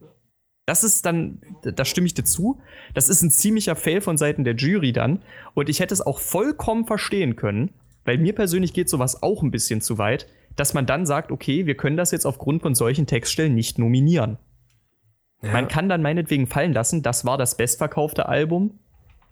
Das 0.66 0.82
ist 0.82 1.06
dann, 1.06 1.40
da 1.62 1.84
stimme 1.84 2.06
ich 2.06 2.14
dir 2.14 2.24
zu, 2.24 2.60
das 2.94 3.08
ist 3.08 3.22
ein 3.22 3.30
ziemlicher 3.30 3.76
Fail 3.76 4.00
von 4.00 4.16
Seiten 4.16 4.44
der 4.44 4.56
Jury 4.56 4.92
dann. 4.92 5.22
Und 5.54 5.68
ich 5.68 5.80
hätte 5.80 5.94
es 5.94 6.00
auch 6.00 6.18
vollkommen 6.18 6.86
verstehen 6.86 7.36
können, 7.36 7.72
weil 8.04 8.18
mir 8.18 8.34
persönlich 8.34 8.72
geht 8.72 8.88
sowas 8.88 9.22
auch 9.22 9.42
ein 9.42 9.50
bisschen 9.50 9.80
zu 9.80 9.98
weit, 9.98 10.26
dass 10.56 10.74
man 10.74 10.86
dann 10.86 11.06
sagt, 11.06 11.30
okay, 11.30 11.66
wir 11.66 11.76
können 11.76 11.96
das 11.96 12.10
jetzt 12.10 12.26
aufgrund 12.26 12.62
von 12.62 12.74
solchen 12.74 13.06
Textstellen 13.06 13.54
nicht 13.54 13.78
nominieren. 13.78 14.38
Ja. 15.42 15.52
Man 15.52 15.68
kann 15.68 15.88
dann 15.88 16.02
meinetwegen 16.02 16.46
fallen 16.46 16.72
lassen, 16.72 17.02
das 17.02 17.24
war 17.24 17.38
das 17.38 17.56
bestverkaufte 17.56 18.26
Album. 18.28 18.78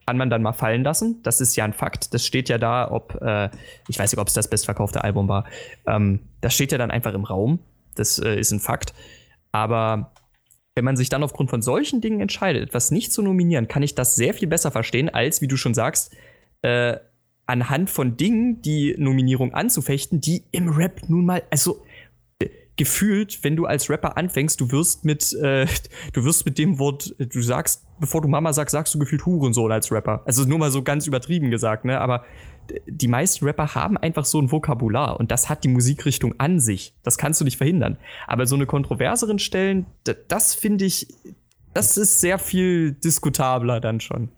Kann 0.06 0.18
man 0.18 0.28
dann 0.28 0.42
mal 0.42 0.52
fallen 0.52 0.84
lassen. 0.84 1.22
Das 1.22 1.40
ist 1.40 1.56
ja 1.56 1.64
ein 1.64 1.72
Fakt. 1.72 2.12
Das 2.12 2.26
steht 2.26 2.50
ja 2.50 2.58
da, 2.58 2.90
ob, 2.90 3.20
äh, 3.22 3.48
ich 3.88 3.98
weiß 3.98 4.12
nicht, 4.12 4.20
ob 4.20 4.28
es 4.28 4.34
das 4.34 4.48
bestverkaufte 4.48 5.02
Album 5.02 5.28
war. 5.28 5.46
Ähm, 5.86 6.20
das 6.42 6.52
steht 6.52 6.72
ja 6.72 6.78
dann 6.78 6.90
einfach 6.90 7.14
im 7.14 7.24
Raum. 7.24 7.58
Das 7.94 8.18
äh, 8.18 8.38
ist 8.38 8.52
ein 8.52 8.60
Fakt. 8.60 8.92
Aber 9.50 10.12
wenn 10.74 10.84
man 10.84 10.96
sich 10.96 11.08
dann 11.08 11.22
aufgrund 11.22 11.48
von 11.48 11.62
solchen 11.62 12.02
Dingen 12.02 12.20
entscheidet, 12.20 12.62
etwas 12.64 12.90
nicht 12.90 13.14
zu 13.14 13.22
nominieren, 13.22 13.66
kann 13.66 13.82
ich 13.82 13.94
das 13.94 14.14
sehr 14.14 14.34
viel 14.34 14.48
besser 14.48 14.70
verstehen, 14.70 15.08
als, 15.08 15.40
wie 15.40 15.48
du 15.48 15.56
schon 15.56 15.72
sagst, 15.72 16.14
äh, 16.60 16.96
anhand 17.46 17.90
von 17.90 18.16
Dingen 18.16 18.62
die 18.62 18.94
Nominierung 18.98 19.54
anzufechten, 19.54 20.20
die 20.20 20.44
im 20.50 20.68
Rap 20.68 21.02
nun 21.08 21.26
mal, 21.26 21.42
also 21.50 21.84
äh, 22.38 22.48
gefühlt, 22.76 23.42
wenn 23.42 23.56
du 23.56 23.66
als 23.66 23.90
Rapper 23.90 24.16
anfängst, 24.16 24.60
du 24.60 24.70
wirst 24.70 25.04
mit, 25.04 25.32
äh, 25.34 25.66
du 26.12 26.24
wirst 26.24 26.46
mit 26.46 26.58
dem 26.58 26.78
Wort, 26.78 27.14
du 27.18 27.42
sagst, 27.42 27.84
bevor 28.00 28.22
du 28.22 28.28
Mama 28.28 28.52
sagst, 28.52 28.72
sagst 28.72 28.94
du 28.94 28.98
gefühlt 28.98 29.26
Hurensohn 29.26 29.70
als 29.70 29.92
Rapper. 29.92 30.22
Also 30.24 30.44
nur 30.44 30.58
mal 30.58 30.70
so 30.70 30.82
ganz 30.82 31.06
übertrieben 31.06 31.50
gesagt, 31.50 31.84
ne? 31.84 32.00
Aber 32.00 32.24
die 32.86 33.08
meisten 33.08 33.44
Rapper 33.44 33.74
haben 33.74 33.96
einfach 33.96 34.24
so 34.24 34.40
ein 34.40 34.50
Vokabular 34.50 35.20
und 35.20 35.30
das 35.30 35.48
hat 35.48 35.64
die 35.64 35.68
Musikrichtung 35.68 36.34
an 36.38 36.60
sich. 36.60 36.94
Das 37.02 37.18
kannst 37.18 37.40
du 37.40 37.44
nicht 37.44 37.58
verhindern. 37.58 37.98
Aber 38.26 38.46
so 38.46 38.54
eine 38.54 38.66
kontroverseren 38.66 39.38
Stellen, 39.38 39.86
das 40.28 40.54
finde 40.54 40.84
ich, 40.84 41.08
das 41.74 41.96
ist 41.96 42.20
sehr 42.20 42.38
viel 42.38 42.92
diskutabler 42.92 43.80
dann 43.80 44.00
schon. 44.00 44.30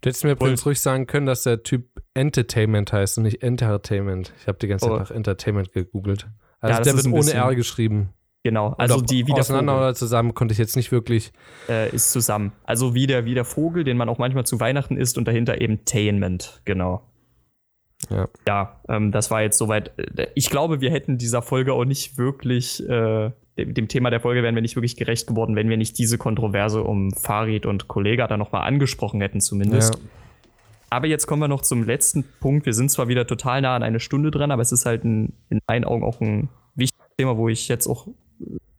Du 0.00 0.08
hättest 0.08 0.24
mir 0.24 0.32
übrigens 0.32 0.64
ruhig 0.64 0.80
sagen 0.80 1.06
können, 1.06 1.26
dass 1.26 1.42
der 1.42 1.62
Typ 1.62 2.02
Entertainment 2.14 2.92
heißt 2.92 3.18
und 3.18 3.24
nicht 3.24 3.42
Entertainment. 3.42 4.32
Ich 4.40 4.46
habe 4.46 4.58
die 4.58 4.66
ganze 4.66 4.86
Zeit 4.86 4.94
oh. 4.94 4.98
nach 4.98 5.10
Entertainment 5.10 5.72
gegoogelt. 5.72 6.26
Also 6.60 6.78
ja, 6.78 6.82
der 6.82 6.96
wird 6.96 7.06
ohne 7.06 7.32
R 7.32 7.54
geschrieben. 7.54 8.10
Genau, 8.42 8.74
also 8.78 9.02
die 9.02 9.26
wie 9.26 9.34
auseinander 9.34 9.76
oder 9.76 9.94
zusammen 9.94 10.32
konnte 10.32 10.52
ich 10.52 10.58
jetzt 10.58 10.74
nicht 10.74 10.92
wirklich. 10.92 11.32
Äh, 11.68 11.94
ist 11.94 12.10
zusammen. 12.10 12.52
Also 12.64 12.94
wie 12.94 13.06
der, 13.06 13.26
wie 13.26 13.34
der 13.34 13.44
Vogel, 13.44 13.84
den 13.84 13.98
man 13.98 14.08
auch 14.08 14.16
manchmal 14.16 14.46
zu 14.46 14.58
Weihnachten 14.60 14.96
isst 14.96 15.18
und 15.18 15.28
dahinter 15.28 15.60
eben 15.60 15.84
Tainment, 15.84 16.62
genau. 16.64 17.09
Ja, 18.08 18.28
ja 18.46 18.80
ähm, 18.88 19.12
das 19.12 19.30
war 19.30 19.42
jetzt 19.42 19.58
soweit. 19.58 19.92
Ich 20.34 20.48
glaube, 20.48 20.80
wir 20.80 20.90
hätten 20.90 21.18
dieser 21.18 21.42
Folge 21.42 21.74
auch 21.74 21.84
nicht 21.84 22.16
wirklich 22.16 22.86
äh, 22.88 23.30
dem 23.64 23.88
Thema 23.88 24.10
der 24.10 24.20
Folge 24.20 24.42
wären 24.42 24.54
wir 24.54 24.62
nicht 24.62 24.76
wirklich 24.76 24.96
gerecht 24.96 25.26
geworden, 25.26 25.56
wenn 25.56 25.68
wir 25.68 25.76
nicht 25.76 25.98
diese 25.98 26.18
Kontroverse 26.18 26.82
um 26.82 27.12
Farid 27.12 27.66
und 27.66 27.88
Kollega 27.88 28.26
da 28.26 28.36
nochmal 28.36 28.66
angesprochen 28.66 29.20
hätten, 29.20 29.40
zumindest. 29.40 29.94
Ja. 29.94 30.00
Aber 30.90 31.06
jetzt 31.06 31.26
kommen 31.26 31.40
wir 31.40 31.48
noch 31.48 31.62
zum 31.62 31.84
letzten 31.84 32.24
Punkt. 32.40 32.66
Wir 32.66 32.72
sind 32.72 32.90
zwar 32.90 33.08
wieder 33.08 33.26
total 33.26 33.60
nah 33.60 33.76
an 33.76 33.82
eine 33.82 34.00
Stunde 34.00 34.30
dran, 34.30 34.50
aber 34.50 34.62
es 34.62 34.72
ist 34.72 34.86
halt 34.86 35.04
ein, 35.04 35.34
in 35.48 35.60
meinen 35.68 35.84
Augen 35.84 36.02
auch 36.02 36.20
ein 36.20 36.48
wichtiges 36.74 37.06
Thema, 37.16 37.36
wo 37.36 37.48
ich 37.48 37.68
jetzt 37.68 37.86
auch 37.86 38.08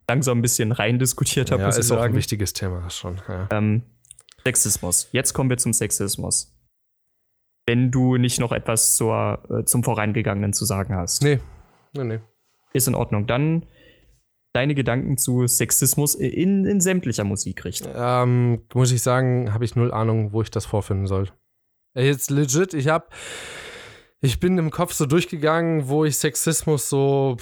langsam 0.08 0.38
ein 0.38 0.42
bisschen 0.42 0.72
rein 0.72 0.98
diskutiert 0.98 1.50
habe. 1.50 1.62
Ja, 1.62 1.68
ist 1.68 1.90
auch 1.90 2.00
ein 2.00 2.14
wichtiges 2.14 2.52
Thema 2.52 2.90
schon. 2.90 3.20
Ja. 3.28 3.48
Ähm, 3.50 3.82
Sexismus. 4.44 5.08
Jetzt 5.12 5.32
kommen 5.32 5.48
wir 5.48 5.56
zum 5.56 5.72
Sexismus. 5.72 6.52
Wenn 7.66 7.90
du 7.90 8.16
nicht 8.16 8.40
noch 8.40 8.52
etwas 8.52 8.96
zur, 8.96 9.42
äh, 9.50 9.64
zum 9.64 9.84
Vorangegangenen 9.84 10.52
zu 10.52 10.64
sagen 10.64 10.94
hast. 10.94 11.22
Nee, 11.22 11.38
nee, 11.92 12.04
nee. 12.04 12.20
Ist 12.72 12.88
in 12.88 12.94
Ordnung. 12.94 13.26
Dann 13.26 13.66
deine 14.52 14.74
Gedanken 14.74 15.16
zu 15.16 15.46
Sexismus 15.46 16.14
in, 16.14 16.64
in 16.64 16.80
sämtlicher 16.80 17.24
Musikrichtung? 17.24 17.92
Ähm, 17.94 18.62
muss 18.74 18.92
ich 18.92 19.02
sagen, 19.02 19.52
habe 19.52 19.64
ich 19.64 19.76
null 19.76 19.92
Ahnung, 19.92 20.32
wo 20.32 20.42
ich 20.42 20.50
das 20.50 20.66
vorfinden 20.66 21.06
soll. 21.06 21.28
Jetzt 21.94 22.30
legit, 22.30 22.74
ich 22.74 22.88
habe, 22.88 23.06
ich 24.20 24.40
bin 24.40 24.56
im 24.58 24.70
Kopf 24.70 24.92
so 24.92 25.06
durchgegangen, 25.06 25.88
wo 25.88 26.04
ich 26.04 26.16
Sexismus 26.16 26.88
so 26.88 27.36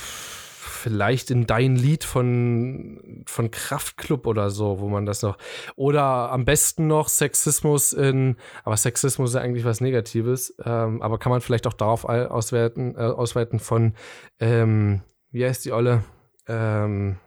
vielleicht 0.81 1.31
in 1.31 1.47
dein 1.47 1.77
Lied 1.77 2.05
von, 2.05 3.23
von 3.27 3.51
Kraftklub 3.51 4.27
oder 4.27 4.51
so, 4.51 4.81
wo 4.81 4.89
man 4.89 5.07
das 5.07 5.23
noch, 5.23 5.37
oder 5.77 6.33
am 6.33 6.45
besten 6.45 6.87
noch 6.87 7.09
Sexismus 7.09 7.93
in, 7.93 8.37
aber 8.65 8.77
Sexismus 8.77 9.31
ist 9.31 9.35
ja 9.35 9.43
eigentlich 9.43 9.65
was 9.65 9.81
Negatives, 9.81 10.55
ähm, 10.65 11.03
aber 11.03 11.19
kann 11.19 11.31
man 11.31 11.41
vielleicht 11.41 11.67
auch 11.67 11.75
darauf 11.75 12.05
auswerten, 12.05 12.95
äh, 12.97 13.01
ausweiten 13.01 13.61
von, 13.61 13.95
ähm, 14.41 15.03
wie 15.31 15.45
heißt 15.45 15.65
die 15.65 15.73
Olle? 15.73 16.03
Ähm, 16.49 17.19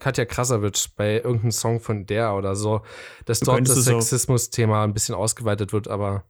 Katja 0.00 0.24
Krasavitsch 0.24 0.88
bei 0.96 1.16
irgendeinem 1.16 1.52
Song 1.52 1.78
von 1.80 2.06
der 2.06 2.34
oder 2.34 2.56
so, 2.56 2.82
dass 3.26 3.40
dort 3.40 3.68
das 3.68 3.84
Sexismus-Thema 3.84 4.82
ein 4.82 4.94
bisschen 4.94 5.14
ausgeweitet 5.14 5.72
wird, 5.72 5.88
aber. 5.88 6.24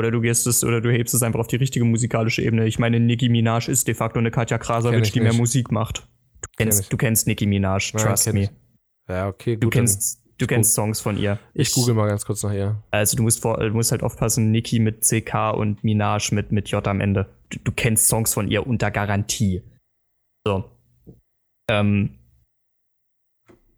Oder 0.00 0.10
du 0.10 0.22
gehst 0.22 0.46
es, 0.46 0.64
oder 0.64 0.80
du 0.80 0.90
hebst 0.90 1.12
es 1.12 1.22
einfach 1.22 1.40
auf 1.40 1.46
die 1.46 1.56
richtige 1.56 1.84
musikalische 1.84 2.40
Ebene. 2.40 2.66
Ich 2.66 2.78
meine, 2.78 2.98
Nicki 2.98 3.28
Minaj 3.28 3.68
ist 3.68 3.86
de 3.86 3.94
facto 3.94 4.18
eine 4.18 4.30
Katja 4.30 4.56
Krasavitsch, 4.56 5.12
die 5.12 5.20
mehr 5.20 5.34
Musik 5.34 5.70
macht. 5.70 6.08
Du 6.40 6.48
kennst, 6.56 6.90
du 6.90 6.96
kennst 6.96 7.26
Nicki 7.26 7.44
Minaj, 7.44 7.92
trust 7.92 8.24
ja, 8.24 8.32
me. 8.32 8.48
Ja, 9.10 9.28
okay, 9.28 9.56
gut. 9.56 9.64
Du 9.64 9.68
kennst, 9.68 10.22
du 10.38 10.46
kennst 10.46 10.72
Songs 10.72 11.02
von 11.02 11.18
ihr. 11.18 11.38
Ich, 11.52 11.68
ich 11.68 11.74
google 11.74 11.92
mal 11.92 12.08
ganz 12.08 12.24
kurz 12.24 12.42
nach 12.42 12.54
ihr. 12.54 12.82
Also 12.90 13.14
du 13.18 13.24
musst, 13.24 13.42
vor, 13.42 13.58
du 13.58 13.74
musst 13.74 13.92
halt 13.92 14.02
aufpassen, 14.02 14.50
Nicki 14.50 14.78
mit 14.78 15.02
CK 15.02 15.52
und 15.54 15.84
Minaj 15.84 16.32
mit, 16.32 16.50
mit 16.50 16.70
J 16.70 16.88
am 16.88 17.02
Ende. 17.02 17.26
Du, 17.50 17.58
du 17.62 17.70
kennst 17.70 18.08
Songs 18.08 18.32
von 18.32 18.48
ihr 18.48 18.66
unter 18.66 18.90
Garantie. 18.90 19.60
So. 20.46 20.64
Ähm, 21.70 22.14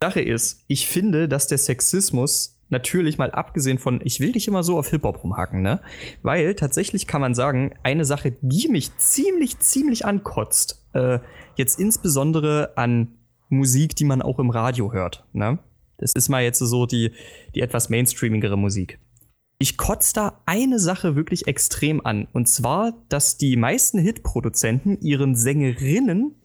Sache 0.01 0.21
ist, 0.21 0.63
ich 0.67 0.87
finde, 0.87 1.27
dass 1.27 1.47
der 1.47 1.57
Sexismus 1.57 2.62
natürlich 2.73 3.17
mal 3.17 3.31
abgesehen 3.31 3.77
von, 3.77 4.01
ich 4.03 4.19
will 4.19 4.33
dich 4.33 4.49
immer 4.49 4.63
so 4.63 4.77
auf 4.77 4.89
Hip-Hop 4.89 5.23
rumhacken, 5.23 5.61
ne? 5.61 5.79
Weil 6.21 6.55
tatsächlich 6.55 7.07
kann 7.07 7.21
man 7.21 7.33
sagen, 7.33 7.73
eine 7.83 8.03
Sache, 8.03 8.35
die 8.41 8.67
mich 8.67 8.97
ziemlich, 8.97 9.59
ziemlich 9.59 10.05
ankotzt, 10.05 10.85
äh, 10.93 11.19
jetzt 11.55 11.79
insbesondere 11.79 12.73
an 12.75 13.15
Musik, 13.47 13.95
die 13.95 14.03
man 14.03 14.21
auch 14.21 14.39
im 14.39 14.49
Radio 14.49 14.91
hört, 14.91 15.25
ne? 15.31 15.59
Das 15.97 16.11
ist 16.15 16.27
mal 16.27 16.43
jetzt 16.43 16.59
so 16.59 16.85
die, 16.85 17.13
die 17.55 17.61
etwas 17.61 17.89
mainstreamigere 17.89 18.57
Musik. 18.57 18.99
Ich 19.59 19.77
kotze 19.77 20.13
da 20.13 20.41
eine 20.45 20.79
Sache 20.79 21.15
wirklich 21.15 21.47
extrem 21.47 22.05
an. 22.05 22.27
Und 22.33 22.49
zwar, 22.49 22.93
dass 23.07 23.37
die 23.37 23.55
meisten 23.55 23.99
Hitproduzenten 23.99 24.99
ihren 24.99 25.35
Sängerinnen 25.35 26.35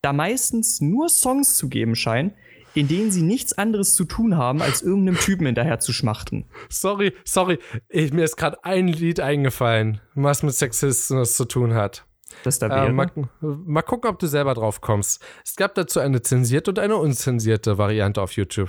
da 0.00 0.12
meistens 0.12 0.80
nur 0.80 1.08
Songs 1.08 1.56
zu 1.56 1.68
geben 1.68 1.96
scheinen, 1.96 2.32
in 2.76 2.88
denen 2.88 3.10
sie 3.10 3.22
nichts 3.22 3.56
anderes 3.56 3.94
zu 3.94 4.04
tun 4.04 4.36
haben, 4.36 4.60
als 4.60 4.82
irgendeinem 4.82 5.18
Typen 5.18 5.46
hinterher 5.46 5.80
zu 5.80 5.92
schmachten. 5.94 6.44
Sorry, 6.68 7.14
sorry, 7.24 7.58
ich, 7.88 8.12
mir 8.12 8.24
ist 8.24 8.36
gerade 8.36 8.62
ein 8.64 8.86
Lied 8.86 9.18
eingefallen, 9.18 10.00
was 10.14 10.42
mit 10.42 10.54
Sexismus 10.54 11.36
zu 11.36 11.46
tun 11.46 11.74
hat. 11.74 12.04
Das 12.44 12.58
da 12.58 12.68
wäre. 12.68 12.88
Äh, 12.88 12.92
mal, 12.92 13.10
mal, 13.40 13.82
gucken, 13.82 14.10
ob 14.10 14.18
du 14.18 14.26
selber 14.26 14.52
drauf 14.52 14.82
kommst. 14.82 15.24
Es 15.42 15.56
gab 15.56 15.74
dazu 15.74 16.00
eine 16.00 16.20
zensierte 16.20 16.70
und 16.70 16.78
eine 16.78 16.96
unzensierte 16.96 17.78
Variante 17.78 18.20
auf 18.20 18.32
YouTube. 18.32 18.68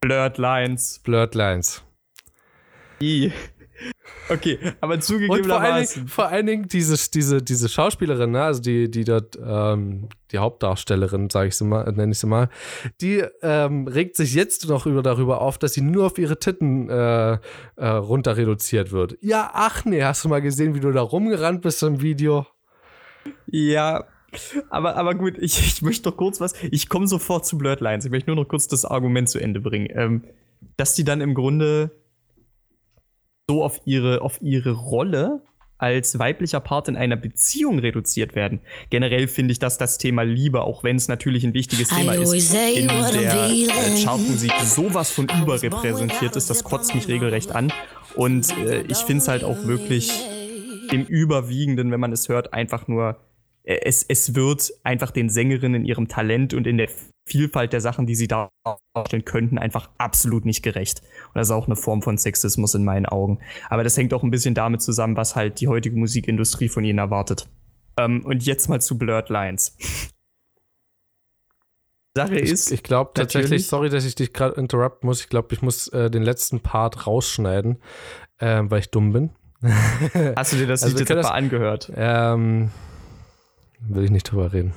Blurred 0.00 0.38
Lines. 0.38 1.00
Blurred 1.00 1.34
Lines. 1.34 1.82
I. 3.02 3.32
Okay, 4.30 4.58
aber 4.80 5.00
zugegebenermaßen. 5.00 5.48
Vor 5.48 5.60
allen 5.60 5.86
Dingen, 5.86 6.08
vor 6.08 6.28
allen 6.28 6.46
Dingen 6.46 6.68
diese, 6.68 7.10
diese, 7.10 7.42
diese 7.42 7.68
Schauspielerin, 7.68 8.30
ne, 8.30 8.44
also 8.44 8.62
die, 8.62 8.88
die 8.88 9.02
dort, 9.04 9.36
ähm, 9.44 10.08
die 10.30 10.38
Hauptdarstellerin, 10.38 11.30
sage 11.30 11.48
ich 11.48 11.56
sie 11.56 11.64
mal, 11.64 11.90
nenne 11.92 12.12
ich 12.12 12.18
sie 12.20 12.28
mal, 12.28 12.48
die 13.00 13.24
ähm, 13.42 13.88
regt 13.88 14.16
sich 14.16 14.34
jetzt 14.34 14.68
noch 14.68 14.86
über, 14.86 15.02
darüber 15.02 15.40
auf, 15.40 15.58
dass 15.58 15.72
sie 15.72 15.80
nur 15.80 16.06
auf 16.06 16.16
ihre 16.16 16.38
Titten 16.38 16.88
äh, 16.88 17.38
äh, 17.76 17.86
runter 17.86 18.36
reduziert 18.36 18.92
wird. 18.92 19.16
Ja, 19.20 19.50
ach 19.52 19.84
nee, 19.84 20.04
hast 20.04 20.24
du 20.24 20.28
mal 20.28 20.40
gesehen, 20.40 20.74
wie 20.74 20.80
du 20.80 20.92
da 20.92 21.02
rumgerannt 21.02 21.62
bist 21.62 21.82
im 21.82 22.00
Video? 22.00 22.46
Ja, 23.46 24.04
aber, 24.68 24.94
aber 24.94 25.16
gut, 25.16 25.38
ich, 25.38 25.58
ich 25.58 25.82
möchte 25.82 26.08
doch 26.08 26.16
kurz 26.16 26.40
was. 26.40 26.54
Ich 26.70 26.88
komme 26.88 27.08
sofort 27.08 27.46
zu 27.46 27.58
Blurred 27.58 27.80
Lines. 27.80 28.04
Ich 28.04 28.12
möchte 28.12 28.30
nur 28.30 28.36
noch 28.36 28.48
kurz 28.48 28.68
das 28.68 28.84
Argument 28.84 29.28
zu 29.28 29.40
Ende 29.40 29.60
bringen. 29.60 29.88
Ähm, 29.90 30.22
dass 30.76 30.94
die 30.94 31.04
dann 31.04 31.20
im 31.20 31.34
Grunde 31.34 31.90
so 33.50 33.64
auf 33.64 33.80
ihre, 33.84 34.22
auf 34.22 34.40
ihre 34.40 34.70
Rolle 34.70 35.42
als 35.76 36.20
weiblicher 36.20 36.60
Part 36.60 36.86
in 36.86 36.96
einer 36.96 37.16
Beziehung 37.16 37.80
reduziert 37.80 38.36
werden. 38.36 38.60
Generell 38.90 39.26
finde 39.26 39.50
ich 39.50 39.58
das 39.58 39.76
das 39.76 39.98
Thema 39.98 40.22
Liebe, 40.22 40.62
auch 40.62 40.84
wenn 40.84 40.94
es 40.94 41.08
natürlich 41.08 41.42
ein 41.42 41.52
wichtiges 41.52 41.88
Thema 41.88 42.12
ist, 42.12 42.54
in 42.54 42.86
der 42.86 43.50
äh, 43.50 44.04
Chartmusik 44.04 44.52
sowas 44.62 45.10
von 45.10 45.26
überrepräsentiert 45.42 46.36
ist, 46.36 46.48
das 46.48 46.62
kotzt 46.62 46.94
mich 46.94 47.08
regelrecht 47.08 47.50
an. 47.50 47.72
Und 48.14 48.56
äh, 48.58 48.82
ich 48.82 48.98
finde 48.98 49.22
es 49.22 49.28
halt 49.28 49.42
auch 49.42 49.66
wirklich 49.66 50.12
im 50.92 51.04
Überwiegenden, 51.06 51.90
wenn 51.90 52.00
man 52.00 52.12
es 52.12 52.28
hört, 52.28 52.52
einfach 52.52 52.86
nur, 52.86 53.16
äh, 53.64 53.80
es, 53.82 54.04
es 54.06 54.36
wird 54.36 54.70
einfach 54.84 55.10
den 55.10 55.28
Sängerinnen 55.28 55.82
in 55.82 55.86
ihrem 55.86 56.06
Talent 56.06 56.54
und 56.54 56.68
in 56.68 56.78
der 56.78 56.88
Vielfalt 57.26 57.72
der 57.72 57.80
Sachen, 57.80 58.06
die 58.06 58.14
sie 58.14 58.28
darstellen 58.28 59.24
könnten, 59.24 59.58
einfach 59.58 59.90
absolut 59.98 60.44
nicht 60.44 60.62
gerecht. 60.62 61.02
Und 61.32 61.36
das 61.36 61.48
ist 61.48 61.52
auch 61.52 61.66
eine 61.66 61.76
Form 61.76 62.02
von 62.02 62.18
Sexismus 62.18 62.74
in 62.74 62.84
meinen 62.84 63.06
Augen. 63.06 63.38
Aber 63.68 63.84
das 63.84 63.96
hängt 63.96 64.12
auch 64.12 64.22
ein 64.22 64.30
bisschen 64.30 64.54
damit 64.54 64.82
zusammen, 64.82 65.16
was 65.16 65.36
halt 65.36 65.60
die 65.60 65.68
heutige 65.68 65.96
Musikindustrie 65.96 66.68
von 66.68 66.84
ihnen 66.84 66.98
erwartet. 66.98 67.48
Ähm, 67.98 68.24
und 68.24 68.44
jetzt 68.44 68.68
mal 68.68 68.80
zu 68.80 68.98
Blurred 68.98 69.28
Lines. 69.28 69.76
Sache 72.16 72.38
ist. 72.38 72.68
Ich, 72.68 72.74
ich 72.74 72.82
glaube 72.82 73.12
tatsächlich, 73.14 73.66
sorry, 73.66 73.88
dass 73.88 74.04
ich 74.04 74.14
dich 74.16 74.32
gerade 74.32 74.60
interrupt 74.60 75.04
muss. 75.04 75.20
Ich 75.20 75.28
glaube, 75.28 75.54
ich 75.54 75.62
muss 75.62 75.88
äh, 75.88 76.10
den 76.10 76.22
letzten 76.22 76.60
Part 76.60 77.06
rausschneiden, 77.06 77.78
äh, 78.38 78.62
weil 78.64 78.80
ich 78.80 78.90
dumm 78.90 79.12
bin. 79.12 79.30
Hast 80.36 80.52
du 80.52 80.56
dir 80.56 80.66
das 80.66 80.82
also 80.82 80.96
Lied 80.96 81.08
jetzt 81.08 81.18
etwa 81.18 81.28
angehört? 81.28 81.92
Ähm, 81.94 82.70
will 83.80 84.04
ich 84.04 84.10
nicht 84.10 84.24
drüber 84.24 84.52
reden. 84.52 84.74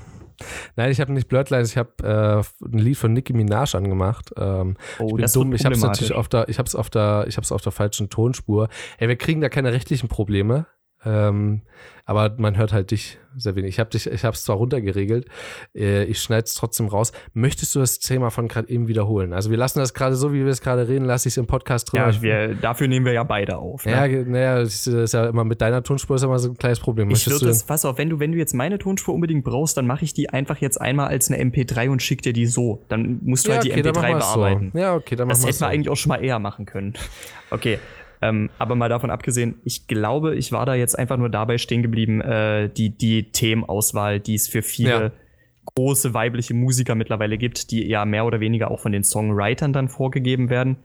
Nein, 0.75 0.91
ich 0.91 0.99
habe 0.99 1.11
nicht 1.13 1.27
Blurred 1.27 1.51
ich 1.51 1.77
habe 1.77 1.91
äh, 2.03 2.65
ein 2.65 2.77
Lied 2.77 2.97
von 2.97 3.13
Nicki 3.13 3.33
Minaj 3.33 3.75
angemacht. 3.75 4.31
Ähm, 4.37 4.75
oh, 4.99 5.07
ich 5.07 5.15
bin 5.15 5.31
dumm, 5.33 5.53
ich 5.53 5.65
habe 5.65 5.75
es 5.75 5.81
natürlich 5.81 6.13
auf 6.13 6.27
der, 6.27 6.49
ich 6.49 6.57
habe 6.57 6.67
es 6.67 6.75
auf 6.75 6.89
der, 6.89 7.25
ich 7.27 7.37
habe 7.37 7.45
es 7.45 7.51
auf 7.51 7.61
der 7.61 7.71
falschen 7.71 8.09
Tonspur. 8.09 8.69
Hey, 8.97 9.07
wir 9.07 9.15
kriegen 9.15 9.41
da 9.41 9.49
keine 9.49 9.73
rechtlichen 9.73 10.09
Probleme. 10.09 10.67
Ähm, 11.05 11.61
aber 12.05 12.35
man 12.37 12.57
hört 12.57 12.73
halt 12.73 12.91
dich 12.91 13.17
sehr 13.37 13.55
wenig. 13.55 13.69
Ich 13.69 13.79
habe 13.79 13.89
dich, 13.89 14.07
ich 14.07 14.25
habe 14.25 14.35
es 14.35 14.43
zwar 14.43 14.57
runtergeregelt, 14.57 15.25
äh, 15.73 16.03
ich 16.03 16.19
schneide 16.19 16.43
es 16.43 16.53
trotzdem 16.53 16.87
raus. 16.87 17.13
Möchtest 17.33 17.73
du 17.75 17.79
das 17.79 17.99
Thema 17.99 18.29
von 18.29 18.47
gerade 18.47 18.69
eben 18.69 18.87
wiederholen? 18.87 19.33
Also 19.33 19.49
wir 19.49 19.57
lassen 19.57 19.79
das 19.79 19.93
gerade 19.93 20.15
so, 20.15 20.33
wie 20.33 20.43
wir 20.43 20.51
es 20.51 20.61
gerade 20.61 20.87
reden, 20.87 21.05
lasse 21.05 21.29
ich 21.29 21.33
es 21.33 21.37
im 21.37 21.47
Podcast 21.47 21.91
drin. 21.91 22.01
Ja, 22.01 22.21
wir, 22.21 22.55
dafür 22.55 22.87
nehmen 22.87 23.05
wir 23.05 23.13
ja 23.13 23.23
beide 23.23 23.57
auf. 23.57 23.85
Ne? 23.85 23.91
Ja, 23.93 24.07
naja, 24.07 24.59
das 24.59 24.85
ist 24.85 25.13
ja 25.13 25.27
immer 25.27 25.45
mit 25.45 25.61
deiner 25.61 25.81
Tonspur 25.81 26.17
ist 26.17 26.23
immer 26.23 26.39
so 26.39 26.49
ein 26.49 26.57
kleines 26.57 26.79
Problem. 26.79 27.09
ich 27.09 27.25
würde 27.29 27.45
das, 27.45 27.63
pass 27.63 27.85
auf, 27.85 27.97
wenn 27.97 28.09
du, 28.09 28.19
wenn 28.19 28.33
du 28.33 28.37
jetzt 28.37 28.53
meine 28.53 28.77
Tonspur 28.77 29.15
unbedingt 29.15 29.43
brauchst, 29.45 29.77
dann 29.77 29.87
mache 29.87 30.03
ich 30.03 30.13
die 30.13 30.29
einfach 30.29 30.57
jetzt 30.57 30.79
einmal 30.79 31.07
als 31.07 31.31
eine 31.31 31.41
MP3 31.41 31.89
und 31.89 32.01
schick 32.01 32.21
dir 32.21 32.33
die 32.33 32.45
so. 32.45 32.83
Dann 32.89 33.19
musst 33.23 33.45
du 33.45 33.49
ja, 33.49 33.55
halt 33.55 33.65
die 33.65 33.71
okay, 33.71 33.81
MP3 33.81 34.17
bearbeiten. 34.17 34.71
So. 34.73 34.79
Ja, 34.79 34.95
okay, 34.95 35.15
dann 35.15 35.27
machen 35.27 35.41
wir 35.41 35.47
Das 35.47 35.55
hätten 35.55 35.65
wir 35.65 35.73
eigentlich 35.73 35.89
auch 35.89 35.95
schon 35.95 36.09
mal 36.09 36.23
eher 36.23 36.39
machen 36.39 36.65
können. 36.65 36.93
Okay, 37.49 37.79
ähm, 38.23 38.49
aber 38.57 38.75
mal 38.75 38.87
davon 38.87 39.09
abgesehen, 39.09 39.55
ich 39.65 39.85
glaube, 39.85 40.35
ich 40.35 40.53
war 40.53 40.65
da 40.65 40.75
jetzt 40.75 40.97
einfach 40.97 41.17
nur 41.17 41.27
dabei 41.27 41.57
stehen 41.57 41.81
geblieben, 41.81 42.21
äh, 42.21 42.69
die, 42.69 42.89
die 42.89 43.31
Themenauswahl, 43.31 44.21
die 44.21 44.35
es 44.35 44.47
für 44.47 44.61
viele 44.61 44.89
ja. 44.89 45.11
große 45.75 46.13
weibliche 46.13 46.53
Musiker 46.53 46.95
mittlerweile 46.95 47.37
gibt, 47.37 47.71
die 47.71 47.85
ja 47.85 48.05
mehr 48.05 48.25
oder 48.25 48.39
weniger 48.39 48.71
auch 48.71 48.79
von 48.79 48.93
den 48.93 49.03
Songwritern 49.03 49.73
dann 49.73 49.89
vorgegeben 49.89 50.49
werden. 50.49 50.77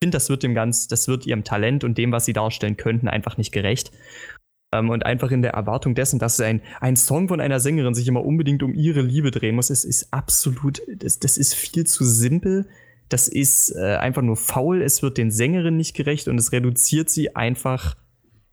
Ich 0.00 0.04
finde, 0.06 0.16
das 0.16 0.30
wird 0.30 0.42
dem 0.42 0.54
ganz, 0.54 0.88
das 0.88 1.08
wird 1.08 1.26
ihrem 1.26 1.44
Talent 1.44 1.84
und 1.84 1.98
dem, 1.98 2.10
was 2.10 2.24
sie 2.24 2.32
darstellen 2.32 2.78
könnten, 2.78 3.06
einfach 3.06 3.36
nicht 3.36 3.52
gerecht. 3.52 3.92
Ähm, 4.72 4.88
und 4.88 5.04
einfach 5.04 5.30
in 5.30 5.42
der 5.42 5.52
Erwartung 5.52 5.94
dessen, 5.94 6.18
dass 6.18 6.40
ein, 6.40 6.62
ein 6.80 6.96
Song 6.96 7.28
von 7.28 7.42
einer 7.42 7.60
Sängerin 7.60 7.92
sich 7.92 8.08
immer 8.08 8.24
unbedingt 8.24 8.62
um 8.62 8.72
ihre 8.72 9.02
Liebe 9.02 9.30
drehen 9.30 9.56
muss, 9.56 9.68
ist, 9.68 9.84
ist 9.84 10.10
absolut, 10.10 10.80
das, 10.96 11.18
das 11.18 11.36
ist 11.36 11.54
viel 11.54 11.84
zu 11.84 12.06
simpel 12.06 12.66
das 13.12 13.28
ist 13.28 13.74
äh, 13.76 13.96
einfach 13.96 14.22
nur 14.22 14.36
faul, 14.36 14.82
es 14.82 15.02
wird 15.02 15.18
den 15.18 15.30
Sängerinnen 15.30 15.76
nicht 15.76 15.94
gerecht 15.94 16.28
und 16.28 16.38
es 16.38 16.52
reduziert 16.52 17.10
sie 17.10 17.36
einfach 17.36 17.96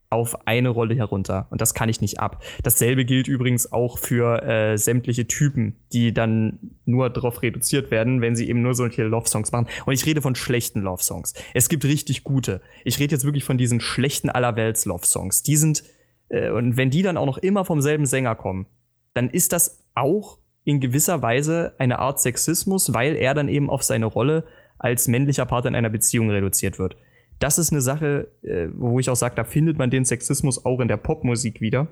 auf 0.10 0.48
eine 0.48 0.70
Rolle 0.70 0.96
herunter. 0.96 1.48
Und 1.52 1.62
das 1.62 1.74
kann 1.76 1.88
ich 1.88 2.02
nicht 2.02 2.20
ab. 2.20 2.44
Dasselbe 2.64 3.06
gilt 3.06 3.28
übrigens 3.28 3.72
auch 3.72 4.00
für 4.00 4.42
äh, 4.42 4.76
sämtliche 4.78 5.28
Typen, 5.28 5.76
die 5.94 6.14
dann 6.14 6.78
nur 6.86 7.12
darauf 7.12 7.44
reduziert 7.44 7.92
werden, 7.92 8.20
wenn 8.20 8.36
sie 8.36 8.50
eben 8.50 8.64
nur 8.64 8.74
solche 8.74 9.04
Love-Songs 9.04 9.52
machen. 9.52 9.68
Und 9.86 9.94
ich 9.94 10.06
rede 10.06 10.22
von 10.22 10.34
schlechten 10.34 10.82
Love-Songs. 10.82 11.36
Es 11.54 11.70
gibt 11.70 11.86
richtig 11.86 12.24
gute. 12.24 12.62
Ich 12.84 12.98
rede 13.00 13.14
jetzt 13.14 13.24
wirklich 13.24 13.44
von 13.44 13.60
diesen 13.60 13.80
schlechten 13.80 14.32
Allerwelts-Love-Songs. 14.32 15.44
Die 15.44 15.58
sind, 15.58 15.84
äh, 16.30 16.50
und 16.50 16.76
wenn 16.76 16.90
die 16.90 17.04
dann 17.04 17.18
auch 17.18 17.28
noch 17.28 17.38
immer 17.38 17.64
vom 17.64 17.80
selben 17.80 18.08
Sänger 18.08 18.34
kommen, 18.34 18.66
dann 19.14 19.30
ist 19.30 19.54
das 19.54 19.86
auch 19.94 20.39
in 20.70 20.80
gewisser 20.80 21.24
Weise 21.24 21.74
eine 21.80 21.98
Art 21.98 22.22
Sexismus, 22.22 22.94
weil 22.94 23.16
er 23.16 23.34
dann 23.34 23.50
eben 23.50 23.72
auf 23.72 23.82
seine 23.82 24.06
Rolle 24.06 24.44
als 24.78 25.08
männlicher 25.08 25.48
Part 25.48 25.66
in 25.66 25.74
einer 25.74 25.90
Beziehung 25.90 26.30
reduziert 26.30 26.78
wird. 26.78 26.96
Das 27.40 27.58
ist 27.58 27.72
eine 27.72 27.82
Sache, 27.82 28.32
äh, 28.44 28.68
wo 28.76 29.00
ich 29.00 29.10
auch 29.10 29.16
sage, 29.16 29.34
da 29.36 29.44
findet 29.44 29.80
man 29.80 29.90
den 29.90 30.06
Sexismus 30.06 30.64
auch 30.64 30.80
in 30.80 30.88
der 30.88 30.98
Popmusik 30.98 31.60
wieder. 31.60 31.88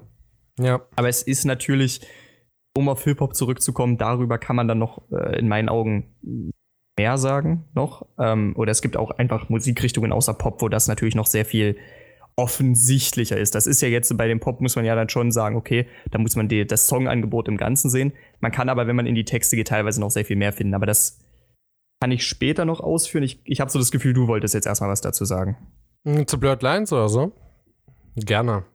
Ja. 0.59 0.81
Aber 0.95 1.09
es 1.09 1.23
ist 1.23 1.45
natürlich 1.45 2.01
um 2.75 2.87
auf 2.87 3.03
Hip-Hop 3.03 3.35
zurückzukommen, 3.35 3.97
darüber 3.97 4.37
kann 4.37 4.55
man 4.55 4.67
dann 4.67 4.77
noch 4.77 5.01
äh, 5.11 5.39
in 5.39 5.47
meinen 5.47 5.69
Augen 5.69 6.13
mehr 6.99 7.17
sagen 7.17 7.65
noch. 7.73 8.05
Ähm, 8.19 8.53
oder 8.55 8.71
es 8.71 8.83
gibt 8.83 8.95
auch 8.95 9.09
einfach 9.09 9.49
Musikrichtungen 9.49 10.11
außer 10.11 10.35
Pop, 10.35 10.61
wo 10.61 10.69
das 10.69 10.87
natürlich 10.87 11.15
noch 11.15 11.25
sehr 11.25 11.45
viel 11.45 11.77
offensichtlicher 12.37 13.35
ist. 13.35 13.55
Das 13.55 13.67
ist 13.67 13.81
ja 13.81 13.87
jetzt 13.87 14.15
bei 14.15 14.27
dem 14.27 14.39
Pop, 14.39 14.61
muss 14.61 14.75
man 14.75 14.85
ja 14.85 14.95
dann 14.95 15.09
schon 15.09 15.31
sagen, 15.31 15.55
okay, 15.55 15.87
da 16.11 16.19
muss 16.19 16.35
man 16.35 16.47
die, 16.47 16.65
das 16.65 16.87
Songangebot 16.87 17.47
im 17.47 17.57
Ganzen 17.57 17.89
sehen. 17.89 18.13
Man 18.39 18.51
kann 18.51 18.69
aber, 18.69 18.87
wenn 18.87 18.95
man 18.95 19.07
in 19.07 19.15
die 19.15 19.25
Texte 19.25 19.55
geht, 19.55 19.69
teilweise 19.69 19.99
noch 19.99 20.11
sehr 20.11 20.23
viel 20.23 20.35
mehr 20.35 20.53
finden. 20.53 20.75
Aber 20.75 20.85
das 20.85 21.19
kann 21.99 22.11
ich 22.11 22.25
später 22.25 22.63
noch 22.63 22.79
ausführen. 22.79 23.23
Ich, 23.23 23.41
ich 23.43 23.59
habe 23.59 23.71
so 23.71 23.79
das 23.79 23.91
Gefühl, 23.91 24.13
du 24.13 24.27
wolltest 24.27 24.53
jetzt 24.53 24.67
erstmal 24.67 24.91
was 24.91 25.01
dazu 25.01 25.25
sagen. 25.25 25.57
Hm, 26.05 26.27
zu 26.27 26.39
Blurred 26.39 26.61
Lines 26.61 26.93
oder 26.93 27.09
so? 27.09 27.31
Gerne. 28.15 28.65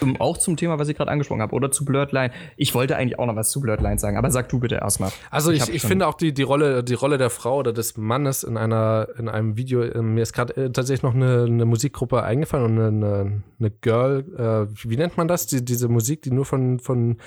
Zum, 0.00 0.20
auch 0.20 0.38
zum 0.38 0.56
Thema, 0.56 0.78
was 0.78 0.88
ich 0.88 0.96
gerade 0.96 1.10
angesprochen 1.10 1.42
habe, 1.42 1.54
oder 1.54 1.70
zu 1.70 1.84
Blurred 1.84 2.12
Line. 2.12 2.32
Ich 2.56 2.74
wollte 2.74 2.96
eigentlich 2.96 3.18
auch 3.18 3.26
noch 3.26 3.36
was 3.36 3.50
zu 3.50 3.60
Blurred 3.60 3.80
Line 3.80 3.98
sagen, 3.98 4.16
aber 4.16 4.30
sag 4.30 4.48
du 4.48 4.58
bitte 4.58 4.76
erstmal. 4.76 5.10
Also 5.30 5.50
ich, 5.50 5.62
ich, 5.62 5.74
ich 5.74 5.82
finde 5.82 6.06
auch 6.06 6.14
die, 6.14 6.32
die, 6.32 6.42
Rolle, 6.42 6.84
die 6.84 6.94
Rolle 6.94 7.18
der 7.18 7.30
Frau 7.30 7.58
oder 7.58 7.72
des 7.72 7.96
Mannes 7.96 8.42
in 8.42 8.56
einer, 8.56 9.08
in 9.18 9.28
einem 9.28 9.56
Video, 9.56 9.82
äh, 9.82 10.02
mir 10.02 10.22
ist 10.22 10.32
gerade 10.32 10.56
äh, 10.56 10.70
tatsächlich 10.70 11.02
noch 11.02 11.14
eine, 11.14 11.44
eine 11.44 11.64
Musikgruppe 11.64 12.22
eingefallen 12.22 12.64
und 12.64 12.80
eine, 12.80 13.42
eine 13.58 13.70
Girl, 13.70 14.24
äh, 14.36 14.74
wie 14.88 14.96
nennt 14.96 15.16
man 15.16 15.28
das? 15.28 15.46
Die, 15.46 15.64
diese 15.64 15.88
Musik, 15.88 16.22
die 16.22 16.30
nur 16.30 16.44
von, 16.44 16.78
von 16.80 17.18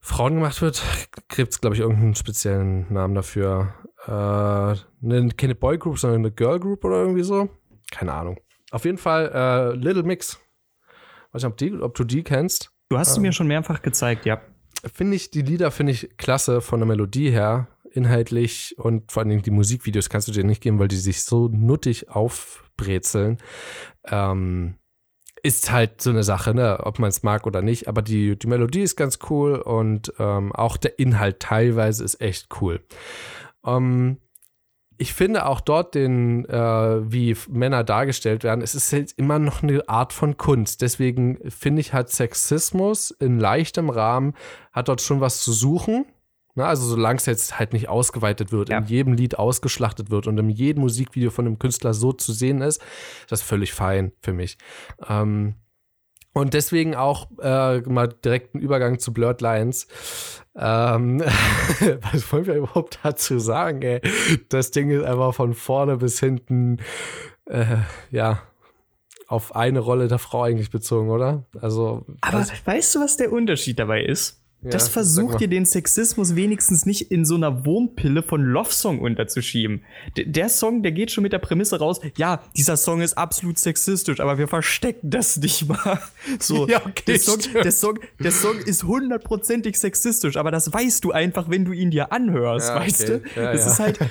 Frauen 0.00 0.36
gemacht 0.36 0.62
wird, 0.62 0.82
gibt 1.28 1.52
es, 1.52 1.60
glaube 1.60 1.76
ich, 1.76 1.82
irgendeinen 1.82 2.14
speziellen 2.14 2.92
Namen 2.92 3.14
dafür. 3.14 3.74
Äh, 4.06 4.10
eine, 4.10 5.28
keine 5.36 5.54
Boy 5.54 5.78
Group, 5.78 5.98
sondern 5.98 6.20
eine 6.20 6.30
Girl 6.30 6.58
Group 6.58 6.84
oder 6.84 6.96
irgendwie 6.96 7.22
so. 7.22 7.48
Keine 7.90 8.12
Ahnung. 8.12 8.38
Auf 8.70 8.84
jeden 8.84 8.98
Fall 8.98 9.30
äh, 9.34 9.74
Little 9.76 10.02
Mix. 10.02 10.40
Weiß 11.32 11.42
nicht, 11.42 11.52
ob, 11.52 11.56
die, 11.56 11.72
ob 11.74 11.94
du 11.94 12.04
die 12.04 12.22
kennst. 12.22 12.70
Du 12.90 12.98
hast 12.98 13.14
sie 13.14 13.20
mir 13.20 13.32
schon 13.32 13.46
mehrfach 13.46 13.82
gezeigt, 13.82 14.24
ja. 14.24 14.40
Finde 14.94 15.16
ich, 15.16 15.30
die 15.30 15.42
Lieder 15.42 15.70
finde 15.70 15.92
ich 15.92 16.16
klasse 16.16 16.60
von 16.60 16.80
der 16.80 16.86
Melodie 16.86 17.30
her, 17.30 17.68
inhaltlich 17.92 18.76
und 18.78 19.12
vor 19.12 19.22
allem 19.22 19.42
die 19.42 19.50
Musikvideos 19.50 20.08
kannst 20.08 20.28
du 20.28 20.32
dir 20.32 20.44
nicht 20.44 20.62
geben, 20.62 20.78
weil 20.78 20.88
die 20.88 20.96
sich 20.96 21.22
so 21.22 21.48
nuttig 21.48 22.10
aufbrezeln. 22.10 23.38
Ähm, 24.06 24.76
ist 25.42 25.70
halt 25.70 26.00
so 26.00 26.10
eine 26.10 26.24
Sache, 26.24 26.54
ne, 26.54 26.80
ob 26.82 26.98
man 26.98 27.08
es 27.08 27.22
mag 27.22 27.46
oder 27.46 27.62
nicht, 27.62 27.88
aber 27.88 28.02
die, 28.02 28.38
die 28.38 28.46
Melodie 28.46 28.82
ist 28.82 28.96
ganz 28.96 29.18
cool 29.30 29.56
und 29.56 30.12
ähm, 30.18 30.52
auch 30.52 30.76
der 30.76 30.98
Inhalt 30.98 31.40
teilweise 31.40 32.04
ist 32.04 32.20
echt 32.20 32.48
cool. 32.60 32.80
Ähm, 33.64 34.18
ich 34.98 35.14
finde 35.14 35.46
auch 35.46 35.60
dort 35.60 35.94
den, 35.94 36.44
äh, 36.46 37.12
wie 37.12 37.36
Männer 37.48 37.84
dargestellt 37.84 38.42
werden, 38.42 38.62
es 38.62 38.74
ist 38.74 38.92
halt 38.92 39.12
immer 39.16 39.38
noch 39.38 39.62
eine 39.62 39.88
Art 39.88 40.12
von 40.12 40.36
Kunst. 40.36 40.82
Deswegen 40.82 41.38
finde 41.48 41.80
ich, 41.80 41.92
hat 41.92 42.10
Sexismus 42.10 43.12
in 43.12 43.38
leichtem 43.38 43.90
Rahmen, 43.90 44.34
hat 44.72 44.88
dort 44.88 45.00
schon 45.00 45.20
was 45.20 45.40
zu 45.42 45.52
suchen. 45.52 46.04
Na, 46.56 46.66
also 46.66 46.84
solange 46.84 47.18
es 47.18 47.26
jetzt 47.26 47.60
halt 47.60 47.72
nicht 47.72 47.88
ausgeweitet 47.88 48.50
wird, 48.50 48.68
ja. 48.68 48.78
in 48.78 48.86
jedem 48.86 49.12
Lied 49.12 49.38
ausgeschlachtet 49.38 50.10
wird 50.10 50.26
und 50.26 50.36
in 50.38 50.50
jedem 50.50 50.80
Musikvideo 50.80 51.30
von 51.30 51.46
einem 51.46 51.60
Künstler 51.60 51.94
so 51.94 52.12
zu 52.12 52.32
sehen 52.32 52.60
ist, 52.62 52.82
ist 52.82 53.30
das 53.30 53.42
völlig 53.42 53.72
fein 53.72 54.10
für 54.20 54.32
mich. 54.32 54.58
Ähm, 55.08 55.54
und 56.38 56.54
deswegen 56.54 56.94
auch 56.94 57.28
äh, 57.42 57.80
mal 57.80 58.08
direkt 58.08 58.54
einen 58.54 58.62
Übergang 58.62 58.98
zu 58.98 59.12
Blurred 59.12 59.40
Lines. 59.40 59.86
Ähm, 60.56 61.20
was 62.12 62.32
wollen 62.32 62.46
wir 62.46 62.54
überhaupt 62.54 63.00
dazu 63.02 63.38
sagen, 63.38 63.82
ey? 63.82 64.00
Das 64.48 64.70
Ding 64.70 64.90
ist 64.90 65.04
einfach 65.04 65.34
von 65.34 65.54
vorne 65.54 65.98
bis 65.98 66.20
hinten, 66.20 66.78
äh, 67.46 67.76
ja, 68.10 68.42
auf 69.26 69.54
eine 69.54 69.80
Rolle 69.80 70.08
der 70.08 70.18
Frau 70.18 70.42
eigentlich 70.42 70.70
bezogen, 70.70 71.10
oder? 71.10 71.44
Also. 71.60 72.06
Aber 72.22 72.38
also, 72.38 72.52
weißt 72.64 72.94
du, 72.94 73.00
was 73.00 73.16
der 73.18 73.30
Unterschied 73.30 73.78
dabei 73.78 74.02
ist? 74.02 74.37
Ja, 74.60 74.70
das 74.70 74.88
versucht 74.88 75.38
dir 75.38 75.46
den 75.46 75.64
Sexismus 75.64 76.34
wenigstens 76.34 76.84
nicht 76.84 77.12
in 77.12 77.24
so 77.24 77.36
einer 77.36 77.64
Wurmpille 77.64 78.24
von 78.24 78.42
Love 78.42 78.72
Song 78.72 78.98
unterzuschieben. 78.98 79.84
D 80.16 80.24
der 80.24 80.48
Song, 80.48 80.82
der 80.82 80.90
geht 80.90 81.12
schon 81.12 81.22
mit 81.22 81.32
der 81.32 81.38
Prämisse 81.38 81.78
raus, 81.78 82.00
ja, 82.16 82.42
dieser 82.56 82.76
Song 82.76 83.00
ist 83.00 83.16
absolut 83.16 83.56
sexistisch, 83.56 84.18
aber 84.18 84.36
wir 84.36 84.48
verstecken 84.48 85.10
das 85.10 85.36
nicht 85.36 85.68
mal. 85.68 86.00
So, 86.40 86.66
ja, 86.68 86.84
okay, 86.84 87.02
der, 87.06 87.20
Song, 87.20 87.38
der, 87.52 87.72
Song, 87.72 87.98
der 88.18 88.32
Song 88.32 88.58
ist 88.58 88.84
hundertprozentig 88.84 89.78
sexistisch, 89.78 90.36
aber 90.36 90.50
das 90.50 90.72
weißt 90.72 91.04
du 91.04 91.12
einfach, 91.12 91.48
wenn 91.48 91.64
du 91.64 91.72
ihn 91.72 91.90
dir 91.90 92.12
anhörst, 92.12 92.68
ja, 92.68 92.76
okay. 92.76 92.86
weißt 92.86 93.08
du? 93.08 93.22
Ja, 93.36 93.52
das 93.52 93.66
ist 93.66 93.78
halt. 93.78 93.98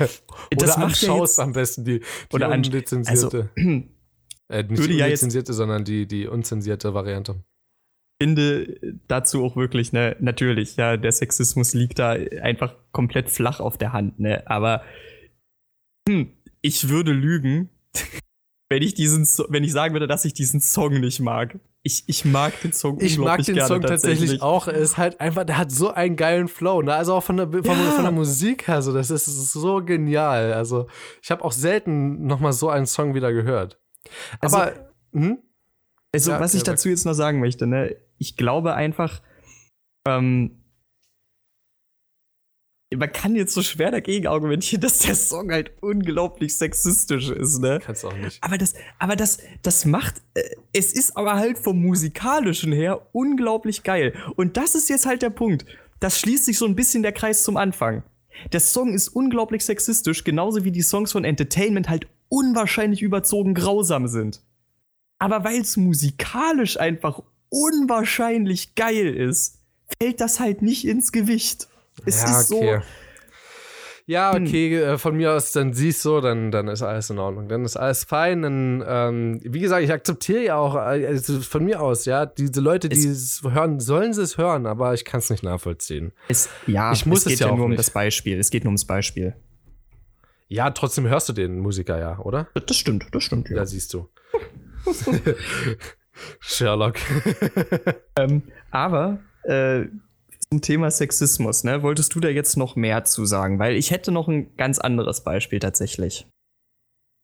Das 0.52 0.76
oder 0.76 0.80
macht 0.80 1.04
anschaust 1.04 1.40
am 1.40 1.54
besten 1.54 1.84
die, 1.84 2.00
die 2.00 2.36
oder 2.36 2.50
unlizenzierte. 2.50 3.50
Also, 3.56 3.70
äh, 4.50 4.64
nicht 4.64 4.88
die 4.88 5.02
unlizenzierte, 5.02 5.54
sondern 5.54 5.84
die, 5.84 6.08
die 6.08 6.28
unzensierte 6.28 6.94
Variante 6.94 7.44
finde 8.22 8.98
dazu 9.08 9.44
auch 9.44 9.56
wirklich, 9.56 9.94
ne, 9.94 10.16
natürlich, 10.20 10.76
ja, 10.76 10.98
der 10.98 11.12
Sexismus 11.12 11.74
liegt 11.74 12.00
da 12.00 12.12
einfach 12.42 12.76
komplett 12.92 13.30
flach 13.30 13.60
auf 13.60 13.78
der 13.78 13.94
Hand, 13.94 14.20
ne, 14.20 14.50
aber 14.50 14.84
hm, 16.08 16.32
ich 16.62 16.90
würde 16.90 17.12
lügen, 17.12 17.70
wenn 18.70 18.82
ich 18.82 18.94
diesen, 18.94 19.26
wenn 19.50 19.64
ich 19.64 19.72
sagen 19.72 19.94
würde, 19.94 20.08
dass 20.08 20.26
ich 20.26 20.34
diesen 20.34 20.62
Song 20.62 21.00
nicht 21.00 21.20
mag. 21.20 21.60
Ich, 21.84 22.04
ich 22.08 22.26
mag 22.26 22.60
den 22.62 22.74
Song 22.74 23.00
Ich 23.00 23.18
mag 23.18 23.42
den 23.44 23.62
Song 23.62 23.82
tatsächlich 23.82 24.42
auch. 24.42 24.68
Er 24.68 24.74
ist 24.74 24.98
halt 24.98 25.22
einfach, 25.22 25.46
der 25.46 25.58
hat 25.58 25.72
so 25.72 25.92
einen 25.92 26.18
geilen 26.18 26.50
Flow, 26.50 26.82
ne? 26.82 26.94
Also 26.94 27.14
auch 27.14 27.24
von 27.24 27.38
der, 27.38 27.50
von, 27.50 27.64
ja. 27.64 27.92
von 27.92 28.04
der 28.04 28.12
Musik 28.12 28.68
her, 28.68 28.82
so, 28.82 28.94
das 28.94 29.10
ist 29.10 29.26
so 29.26 29.84
genial. 29.86 30.52
Also, 30.52 30.88
ich 31.22 31.32
habe 31.32 31.46
auch 31.46 31.54
selten 31.54 32.26
nochmal 32.26 32.52
so 32.52 32.70
einen 32.70 32.88
Song 32.88 33.16
wieder 33.16 33.32
gehört. 33.32 33.80
Also, 34.42 34.58
Aber, 34.58 34.92
hm? 35.14 35.38
Also, 36.12 36.32
ja, 36.32 36.40
was 36.40 36.54
ich 36.54 36.64
dazu 36.64 36.90
jetzt 36.90 37.06
noch 37.06 37.14
sagen 37.14 37.40
möchte, 37.40 37.68
ne? 37.68 37.96
Ich 38.18 38.38
glaube 38.38 38.74
einfach, 38.74 39.22
ähm, 40.08 40.64
man 42.96 43.12
kann 43.12 43.36
jetzt 43.36 43.54
so 43.54 43.62
schwer 43.62 43.92
dagegen 43.92 44.28
argumentieren, 44.28 44.82
dass 44.82 45.00
der 45.00 45.16
Song 45.16 45.52
halt 45.52 45.72
unglaublich 45.82 46.58
sexistisch 46.58 47.30
ist, 47.30 47.60
ne? 47.60 47.80
Kannst 47.84 48.06
auch 48.06 48.16
nicht. 48.16 48.42
Aber 48.44 48.58
das, 48.58 48.76
aber 49.00 49.16
das, 49.16 49.40
das 49.62 49.86
macht, 49.86 50.22
äh, 50.36 50.44
es 50.74 50.94
ist 50.94 51.18
aber 51.18 51.36
halt 51.36 51.58
vom 51.58 51.82
musikalischen 51.82 52.72
her 52.72 53.08
unglaublich 53.12 53.84
geil. 53.84 54.14
Und 54.36 54.58
das 54.58 54.76
ist 54.76 54.90
jetzt 54.90 55.06
halt 55.06 55.22
der 55.22 55.30
Punkt. 55.30 55.66
Das 56.00 56.20
schließt 56.20 56.46
sich 56.46 56.58
so 56.58 56.66
ein 56.66 56.76
bisschen 56.76 57.04
der 57.04 57.12
Kreis 57.12 57.44
zum 57.44 57.58
Anfang. 57.58 58.04
Der 58.52 58.60
Song 58.60 58.94
ist 58.94 59.10
unglaublich 59.10 59.66
sexistisch, 59.66 60.24
genauso 60.24 60.64
wie 60.64 60.72
die 60.72 60.84
Songs 60.84 61.12
von 61.12 61.26
Entertainment 61.26 61.90
halt 61.90 62.08
unwahrscheinlich 62.30 63.02
überzogen 63.02 63.56
grausam 63.56 64.08
sind. 64.08 64.44
Aber 65.18 65.44
weil 65.44 65.62
es 65.62 65.76
musikalisch 65.76 66.80
einfach 66.80 67.24
unwahrscheinlich 67.50 68.76
geil 68.76 69.16
ist, 69.16 69.60
fällt 70.00 70.22
das 70.22 70.40
halt 70.40 70.62
nicht 70.62 70.86
ins 70.86 71.12
Gewicht. 71.12 71.68
Es 72.06 72.22
ja, 72.22 72.40
ist 72.40 72.52
okay. 72.52 72.80
so. 72.80 72.86
Ja, 74.10 74.34
hm. 74.34 74.46
okay, 74.46 74.92
hm. 74.92 75.00
von 75.00 75.18
mir 75.18 75.34
aus, 75.34 75.52
dann 75.52 75.74
siehst 75.74 76.04
du, 76.06 76.22
dann, 76.22 76.50
dann 76.50 76.70
ist 76.70 76.82
alles 76.82 77.10
in 77.10 77.20
Ordnung. 77.20 77.50
Dann 77.50 77.66
ist 77.66 77.76
alles 77.76 78.06
fein. 78.06 78.42
Dann, 78.42 78.84
ähm, 78.88 79.40
wie 79.44 79.60
gesagt, 79.60 79.84
ich 79.84 79.92
akzeptiere 79.92 80.44
ja 80.44 80.56
auch, 80.56 80.76
also 80.76 81.42
von 81.42 81.66
mir 81.66 81.82
aus, 81.82 82.06
ja, 82.06 82.26
diese 82.26 82.62
Leute, 82.62 82.88
die 82.88 82.98
es, 82.98 83.06
es 83.06 83.44
hören, 83.44 83.82
sollen 83.82 84.14
sie 84.14 84.22
es 84.22 84.38
hören, 84.38 84.66
aber 84.66 84.94
ich 84.94 85.04
kann 85.04 85.20
es 85.20 85.30
nicht 85.30 85.44
nachvollziehen. 85.44 86.14
Es, 86.30 86.50
ja, 86.68 86.94
ich 86.94 87.06
muss 87.06 87.20
es 87.20 87.26
geht 87.26 87.34
es 87.34 87.40
ja, 87.42 87.50
ja 87.50 87.56
nur 87.56 87.66
um 87.66 87.76
das 87.76 87.92
Beispiel. 87.92 88.40
Es 88.40 88.50
geht 88.50 88.64
nur 88.64 88.70
ums 88.70 88.86
Beispiel. 88.86 89.36
Ja, 90.48 90.72
trotzdem 90.72 91.06
hörst 91.08 91.28
du 91.28 91.34
den 91.34 91.60
Musiker 91.60 92.00
ja, 92.00 92.20
oder? 92.20 92.48
Das 92.66 92.78
stimmt, 92.78 93.08
das 93.12 93.24
stimmt. 93.24 93.50
Ja, 93.50 93.58
ja 93.58 93.66
siehst 93.66 93.94
du. 93.94 94.08
Sherlock. 96.40 96.96
ähm, 98.18 98.44
aber 98.72 99.20
äh, 99.44 99.86
zum 100.50 100.62
Thema 100.62 100.92
Sexismus, 100.92 101.64
ne, 101.64 101.84
wolltest 101.84 102.16
du 102.16 102.20
da 102.20 102.30
jetzt 102.30 102.58
noch 102.58 102.76
mehr 102.76 103.04
zu 103.04 103.26
sagen? 103.26 103.60
Weil 103.60 103.76
ich 103.76 103.92
hätte 103.92 104.12
noch 104.12 104.28
ein 104.28 104.56
ganz 104.56 104.80
anderes 104.80 105.24
Beispiel 105.24 105.60
tatsächlich. 105.60 106.28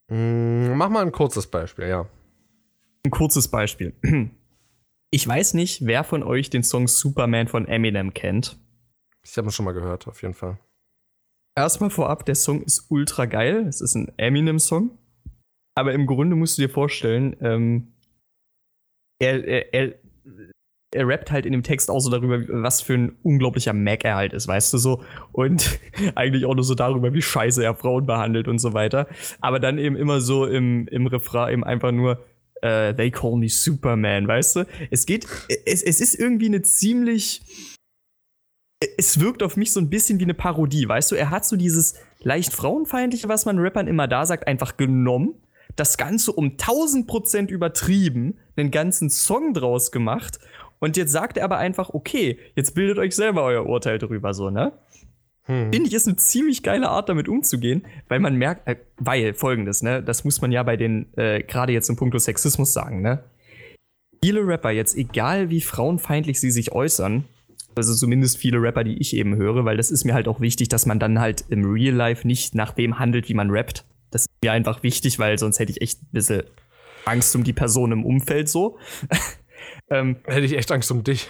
Mm, 0.09 0.73
mach 0.75 0.89
mal 0.89 1.05
ein 1.05 1.11
kurzes 1.11 1.47
Beispiel, 1.47 1.87
ja. 1.87 2.09
Ein 3.05 3.11
kurzes 3.11 3.47
Beispiel. 3.47 3.93
Ich 5.15 5.27
weiß 5.27 5.53
nicht, 5.53 5.85
wer 5.85 6.03
von 6.03 6.23
euch 6.23 6.49
den 6.49 6.63
Song 6.63 6.87
Superman 6.87 7.47
von 7.47 7.67
Eminem 7.67 8.15
kennt. 8.15 8.57
Ich 9.23 9.37
habe 9.37 9.47
ihn 9.47 9.51
schon 9.51 9.65
mal 9.65 9.73
gehört, 9.73 10.07
auf 10.07 10.23
jeden 10.23 10.33
Fall. 10.33 10.57
Erstmal 11.55 11.91
vorab, 11.91 12.25
der 12.25 12.33
Song 12.33 12.63
ist 12.63 12.87
ultra 12.89 13.25
geil. 13.25 13.67
Es 13.67 13.79
ist 13.79 13.93
ein 13.93 14.11
Eminem-Song. 14.17 14.97
Aber 15.75 15.93
im 15.93 16.07
Grunde 16.07 16.35
musst 16.35 16.57
du 16.57 16.63
dir 16.63 16.69
vorstellen, 16.69 17.35
ähm, 17.41 17.92
er, 19.31 19.73
er, 19.73 19.93
er, 20.91 21.07
rappt 21.07 21.31
halt 21.31 21.45
in 21.45 21.51
dem 21.51 21.63
Text 21.63 21.89
auch 21.89 21.99
so 21.99 22.09
darüber, 22.09 22.39
was 22.61 22.81
für 22.81 22.93
ein 22.93 23.17
unglaublicher 23.23 23.73
Mac 23.73 24.03
er 24.05 24.15
halt 24.15 24.33
ist, 24.33 24.47
weißt 24.47 24.73
du 24.73 24.77
so. 24.77 25.03
Und 25.31 25.79
eigentlich 26.15 26.45
auch 26.45 26.55
nur 26.55 26.63
so 26.63 26.75
darüber, 26.75 27.13
wie 27.13 27.21
scheiße 27.21 27.63
er 27.63 27.75
Frauen 27.75 28.05
behandelt 28.05 28.47
und 28.47 28.59
so 28.59 28.73
weiter. 28.73 29.07
Aber 29.41 29.59
dann 29.59 29.77
eben 29.77 29.95
immer 29.95 30.21
so 30.21 30.45
im, 30.45 30.87
im 30.89 31.07
Refrain 31.07 31.53
eben 31.53 31.63
einfach 31.63 31.91
nur, 31.91 32.23
uh, 32.63 32.93
they 32.93 33.11
call 33.11 33.35
me 33.35 33.49
Superman, 33.49 34.27
weißt 34.27 34.55
du? 34.57 34.67
Es 34.91 35.05
geht, 35.05 35.27
es, 35.65 35.83
es 35.83 35.99
ist 35.99 36.15
irgendwie 36.15 36.47
eine 36.47 36.61
ziemlich, 36.61 37.41
es 38.97 39.19
wirkt 39.19 39.43
auf 39.43 39.57
mich 39.57 39.71
so 39.71 39.79
ein 39.79 39.89
bisschen 39.89 40.19
wie 40.19 40.23
eine 40.23 40.33
Parodie, 40.33 40.87
weißt 40.87 41.11
du? 41.11 41.15
Er 41.15 41.29
hat 41.29 41.45
so 41.45 41.55
dieses 41.55 41.95
leicht 42.19 42.53
frauenfeindliche, 42.53 43.27
was 43.27 43.45
man 43.45 43.59
Rappern 43.59 43.87
immer 43.87 44.07
da 44.07 44.25
sagt, 44.25 44.47
einfach 44.47 44.77
genommen 44.77 45.35
das 45.75 45.97
Ganze 45.97 46.31
um 46.31 46.51
1000 46.51 47.07
Prozent 47.07 47.51
übertrieben, 47.51 48.37
einen 48.55 48.71
ganzen 48.71 49.09
Song 49.09 49.53
draus 49.53 49.91
gemacht 49.91 50.39
Und 50.79 50.97
jetzt 50.97 51.13
sagt 51.13 51.37
er 51.37 51.45
aber 51.45 51.57
einfach, 51.57 51.91
okay, 51.93 52.37
jetzt 52.55 52.75
bildet 52.75 52.97
euch 52.97 53.15
selber 53.15 53.43
euer 53.43 53.65
Urteil 53.65 53.99
darüber, 53.99 54.33
so, 54.33 54.49
ne? 54.49 54.73
Hm. 55.45 55.71
Finde 55.71 55.87
ich, 55.87 55.93
ist 55.93 56.07
eine 56.07 56.17
ziemlich 56.17 56.61
geile 56.61 56.89
Art, 56.89 57.07
damit 57.07 57.29
umzugehen, 57.29 57.85
weil 58.09 58.19
man 58.19 58.35
merkt, 58.35 58.67
äh, 58.67 58.75
weil 58.97 59.33
folgendes, 59.33 59.81
ne, 59.81 60.03
das 60.03 60.23
muss 60.23 60.41
man 60.41 60.51
ja 60.51 60.63
bei 60.63 60.75
den, 60.77 61.07
äh, 61.17 61.41
gerade 61.43 61.71
jetzt 61.73 61.89
im 61.89 61.95
Punkt 61.95 62.19
Sexismus 62.19 62.73
sagen, 62.73 63.01
ne? 63.01 63.23
Viele 64.21 64.45
Rapper, 64.45 64.71
jetzt 64.71 64.95
egal 64.97 65.49
wie 65.49 65.61
frauenfeindlich 65.61 66.39
sie 66.39 66.51
sich 66.51 66.71
äußern, 66.71 67.25
also 67.75 67.93
zumindest 67.93 68.37
viele 68.37 68.61
Rapper, 68.61 68.83
die 68.83 68.97
ich 68.97 69.15
eben 69.15 69.35
höre, 69.35 69.65
weil 69.65 69.77
das 69.77 69.91
ist 69.91 70.05
mir 70.05 70.13
halt 70.13 70.27
auch 70.27 70.39
wichtig, 70.39 70.69
dass 70.69 70.85
man 70.85 70.99
dann 70.99 71.19
halt 71.19 71.45
im 71.49 71.65
Real 71.65 71.95
Life 71.95 72.27
nicht 72.27 72.55
nach 72.55 72.71
dem 72.71 72.99
handelt, 72.99 73.29
wie 73.29 73.33
man 73.33 73.49
rappt. 73.49 73.85
Das 74.13 74.23
ist 74.23 74.31
mir 74.43 74.51
einfach 74.51 74.83
wichtig, 74.83 75.19
weil 75.19 75.37
sonst 75.37 75.59
hätte 75.59 75.71
ich 75.71 75.81
echt 75.81 76.01
ein 76.01 76.09
bisschen 76.11 76.43
Angst 77.05 77.35
um 77.35 77.43
die 77.43 77.53
Person 77.53 77.91
im 77.91 78.05
Umfeld 78.05 78.49
so. 78.49 78.77
ähm, 79.89 80.17
hätte 80.25 80.45
ich 80.45 80.53
echt 80.53 80.71
Angst 80.71 80.91
um 80.91 81.03
dich. 81.03 81.27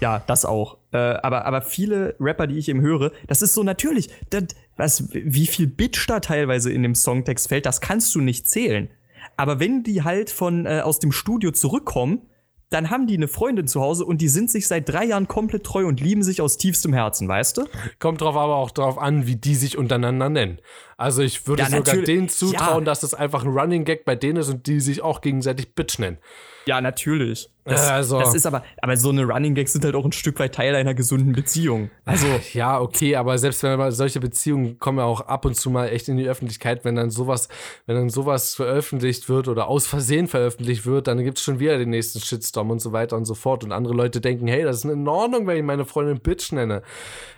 Ja, 0.00 0.22
das 0.26 0.44
auch. 0.44 0.78
Äh, 0.92 0.98
aber, 0.98 1.44
aber 1.44 1.62
viele 1.62 2.16
Rapper, 2.18 2.46
die 2.46 2.56
ich 2.56 2.68
eben 2.68 2.80
höre, 2.80 3.12
das 3.26 3.42
ist 3.42 3.54
so 3.54 3.62
natürlich. 3.62 4.08
Das, 4.30 4.44
was, 4.76 5.12
wie 5.12 5.46
viel 5.46 5.66
Bitch 5.66 6.08
da 6.08 6.20
teilweise 6.20 6.72
in 6.72 6.82
dem 6.82 6.94
Songtext 6.94 7.48
fällt, 7.48 7.66
das 7.66 7.80
kannst 7.80 8.14
du 8.14 8.20
nicht 8.20 8.48
zählen. 8.48 8.88
Aber 9.36 9.60
wenn 9.60 9.82
die 9.82 10.02
halt 10.02 10.30
von 10.30 10.66
äh, 10.66 10.80
aus 10.80 10.98
dem 10.98 11.12
Studio 11.12 11.50
zurückkommen, 11.50 12.22
dann 12.70 12.88
haben 12.88 13.08
die 13.08 13.16
eine 13.16 13.26
Freundin 13.28 13.66
zu 13.66 13.80
Hause 13.80 14.04
und 14.04 14.20
die 14.20 14.28
sind 14.28 14.50
sich 14.50 14.68
seit 14.68 14.88
drei 14.88 15.04
Jahren 15.04 15.26
komplett 15.26 15.64
treu 15.64 15.86
und 15.86 16.00
lieben 16.00 16.22
sich 16.22 16.40
aus 16.40 16.56
tiefstem 16.56 16.92
Herzen, 16.92 17.26
weißt 17.26 17.58
du? 17.58 17.64
Kommt 17.98 18.20
drauf 18.20 18.36
aber 18.36 18.54
auch 18.54 18.70
drauf 18.70 18.96
an, 18.96 19.26
wie 19.26 19.36
die 19.36 19.56
sich 19.56 19.76
untereinander 19.76 20.28
nennen. 20.28 20.60
Also 21.00 21.22
ich 21.22 21.46
würde 21.46 21.62
ja, 21.62 21.70
sogar 21.70 21.96
denen 21.96 22.28
zutrauen, 22.28 22.80
ja. 22.80 22.84
dass 22.84 23.00
das 23.00 23.14
einfach 23.14 23.42
ein 23.42 23.48
Running 23.48 23.86
Gag 23.86 24.04
bei 24.04 24.16
denen 24.16 24.36
ist 24.36 24.50
und 24.50 24.66
die 24.66 24.80
sich 24.80 25.00
auch 25.00 25.22
gegenseitig 25.22 25.74
Bitch 25.74 25.98
nennen. 25.98 26.18
Ja, 26.66 26.82
natürlich. 26.82 27.48
Das, 27.64 27.88
also. 27.88 28.18
das 28.18 28.34
ist 28.34 28.44
aber, 28.44 28.62
aber 28.82 28.94
so 28.98 29.08
eine 29.08 29.24
Running 29.24 29.54
Gags 29.54 29.72
sind 29.72 29.82
halt 29.82 29.94
auch 29.94 30.04
ein 30.04 30.12
Stück 30.12 30.38
weit 30.38 30.54
Teil 30.54 30.74
einer 30.74 30.92
gesunden 30.92 31.32
Beziehung. 31.32 31.90
Also. 32.04 32.26
Ja, 32.52 32.78
okay, 32.80 33.16
aber 33.16 33.38
selbst 33.38 33.62
wenn 33.62 33.78
man 33.78 33.92
solche 33.92 34.20
Beziehungen 34.20 34.78
kommen 34.78 34.98
ja 34.98 35.04
auch 35.04 35.22
ab 35.22 35.46
und 35.46 35.56
zu 35.56 35.70
mal 35.70 35.88
echt 35.88 36.08
in 36.08 36.18
die 36.18 36.28
Öffentlichkeit, 36.28 36.84
wenn 36.84 36.96
dann 36.96 37.10
sowas, 37.10 37.48
wenn 37.86 37.96
dann 37.96 38.10
sowas 38.10 38.54
veröffentlicht 38.54 39.30
wird 39.30 39.48
oder 39.48 39.68
aus 39.68 39.86
Versehen 39.86 40.28
veröffentlicht 40.28 40.84
wird, 40.84 41.06
dann 41.06 41.24
gibt 41.24 41.38
es 41.38 41.44
schon 41.44 41.60
wieder 41.60 41.78
den 41.78 41.90
nächsten 41.90 42.20
Shitstorm 42.20 42.70
und 42.70 42.80
so 42.80 42.92
weiter 42.92 43.16
und 43.16 43.24
so 43.24 43.34
fort. 43.34 43.64
Und 43.64 43.72
andere 43.72 43.94
Leute 43.94 44.20
denken, 44.20 44.48
hey, 44.48 44.64
das 44.64 44.76
ist 44.76 44.84
in 44.84 45.08
Ordnung, 45.08 45.46
wenn 45.46 45.56
ich 45.56 45.62
meine 45.62 45.86
Freundin 45.86 46.20
Bitch 46.20 46.52
nenne. 46.52 46.82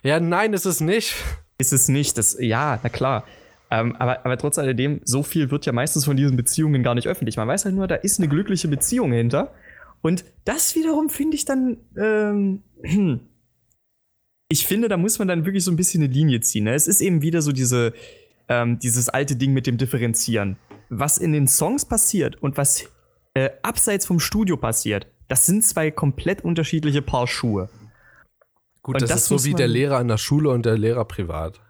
Ja, 0.03 0.19
nein, 0.19 0.53
ist 0.53 0.67
es 0.67 0.81
nicht. 0.81 1.15
Ist 1.59 1.73
es 1.73 1.87
nicht. 1.87 2.19
Das, 2.19 2.37
ja, 2.41 2.81
na 2.83 2.89
klar. 2.89 3.25
Ähm, 3.73 3.97
aber, 3.97 4.27
aber 4.27 4.37
trotz 4.37 4.59
alledem, 4.59 5.01
so 5.03 5.23
viel 5.23 5.51
wird 5.51 5.65
ja 5.65 5.73
meistens 5.73 6.05
von 6.05 6.15
diesen 6.15 6.37
Beziehungen 6.37 6.83
gar 6.83 6.95
nicht 6.95 7.09
öffentlich. 7.09 7.39
Man 7.39 7.49
weiß 7.49 7.65
halt 7.65 7.75
nur, 7.75 7.89
da 7.89 7.95
ist 7.95 8.19
eine 8.19 8.29
glückliche 8.29 8.69
Beziehung 8.69 9.13
hinter. 9.13 9.55
Und 10.03 10.27
das 10.45 10.75
wiederum 10.75 11.09
finde 11.09 11.37
ich 11.37 11.47
dann, 11.47 11.79
ähm, 11.97 12.63
ich 14.51 14.67
finde, 14.67 14.89
da 14.89 14.99
muss 14.99 15.19
man 15.19 15.27
dann 15.27 15.47
wirklich 15.47 15.65
so 15.65 15.71
ein 15.71 15.77
bisschen 15.77 16.03
eine 16.03 16.13
Linie 16.13 16.41
ziehen. 16.41 16.65
Ne? 16.65 16.75
Es 16.75 16.87
ist 16.87 17.01
eben 17.01 17.23
wieder 17.23 17.41
so 17.41 17.51
diese, 17.51 17.95
ähm, 18.49 18.79
dieses 18.79 19.09
alte 19.09 19.37
Ding 19.37 19.55
mit 19.55 19.67
dem 19.67 19.79
Differenzieren. 19.79 20.59
Was 20.91 21.17
in 21.17 21.33
den 21.33 21.49
Songs 21.49 21.87
passiert 21.87 22.43
und 22.43 22.59
was 22.59 22.91
äh, 23.33 23.49
abseits 23.63 24.05
vom 24.05 24.21
Studio 24.21 24.59
passiert, 24.59 25.07
das 25.29 25.47
sind 25.47 25.65
zwei 25.65 25.91
komplett 25.91 26.45
unterschiedliche 26.45 27.01
Paar 27.01 27.27
Schuhe. 27.27 27.71
Gut, 28.83 29.01
das, 29.01 29.09
das, 29.09 29.23
ist 29.23 29.29
so 29.29 29.45
wie 29.47 29.55
der 29.55 29.69
Lehrer 29.69 29.97
an 29.97 30.09
der 30.09 30.19
Schule 30.19 30.51
und 30.51 30.67
der 30.67 30.77
Lehrer 30.77 31.07
privat. 31.07 31.63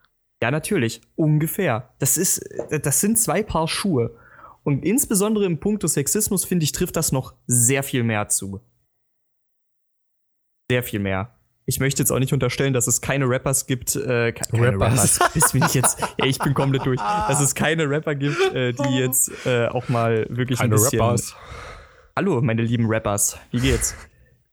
Ja, 0.43 0.51
natürlich, 0.51 1.01
ungefähr. 1.15 1.95
Das 2.01 2.17
ist, 2.17 2.45
das 2.69 2.99
sind 2.99 3.17
zwei 3.17 3.45
Paar 3.45 3.69
Schuhe. 3.69 4.19
Und 4.65 4.85
insbesondere 4.85 5.45
im 5.45 5.61
Punkt 5.61 5.85
des 5.85 5.95
Sexismus, 5.95 6.45
finde 6.45 6.65
ich, 6.65 6.73
trifft 6.73 6.97
das 6.97 7.13
noch 7.13 7.35
sehr 7.47 7.85
viel 7.85 8.03
mehr 8.03 8.27
zu. 8.27 8.61
Sehr 10.69 10.83
viel 10.83 10.99
mehr. 10.99 11.39
Ich 11.65 11.79
möchte 11.79 12.03
jetzt 12.03 12.11
auch 12.11 12.19
nicht 12.19 12.33
unterstellen, 12.33 12.73
dass 12.73 12.89
es 12.89 13.01
keine 13.01 13.29
Rappers 13.29 13.67
gibt, 13.69 13.95
äh, 13.95 14.33
keine 14.33 14.73
Rappers. 14.73 15.21
Rappers. 15.21 15.33
Bis 15.35 15.53
bin 15.53 15.63
ich 15.63 15.75
jetzt, 15.75 16.01
ja, 16.01 16.27
ich 16.27 16.41
bin 16.41 16.55
komplett 16.55 16.87
durch, 16.87 16.99
dass 16.99 17.41
es 17.41 17.55
keine 17.55 17.89
Rapper 17.89 18.17
gibt, 18.17 18.41
äh, 18.53 18.73
die 18.73 18.99
jetzt 18.99 19.47
äh, 19.47 19.69
auch 19.69 19.89
mal 19.89 20.27
wirklich 20.29 20.59
keine 20.59 20.75
ein 20.75 20.81
bisschen. 20.81 21.01
Rappers. 21.01 21.37
Hallo, 22.17 22.41
meine 22.43 22.63
lieben 22.63 22.87
Rappers, 22.87 23.39
wie 23.53 23.61
geht's? 23.61 23.95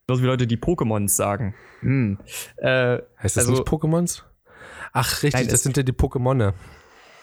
So 0.07 0.21
wie 0.21 0.25
Leute, 0.27 0.45
die 0.45 0.57
Pokémons 0.57 1.09
sagen. 1.09 1.55
Hm. 1.79 2.19
Äh, 2.57 2.99
heißt 3.17 3.37
das 3.37 3.37
also, 3.37 3.53
nicht 3.53 3.67
Pokémons? 3.67 4.28
Ach, 4.93 5.23
richtig, 5.23 5.33
Nein, 5.33 5.47
das 5.49 5.63
sind 5.63 5.77
ja 5.77 5.83
die 5.83 5.93
Pokémone. 5.93 6.53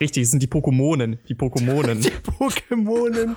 Richtig, 0.01 0.25
das 0.25 0.31
sind 0.31 0.43
die 0.43 0.49
Pokémonen. 0.49 1.19
Die 1.29 1.35
Pokémonen. 1.35 2.01
die 2.03 2.11
Pokémonen. 2.11 3.37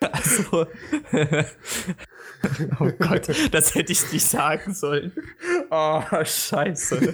Also. 0.00 0.66
oh 2.80 2.90
Gott, 2.98 3.28
das 3.52 3.74
hätte 3.74 3.92
ich 3.92 4.12
nicht 4.12 4.24
sagen 4.24 4.74
sollen. 4.74 5.12
Oh, 5.70 6.02
scheiße. 6.24 7.12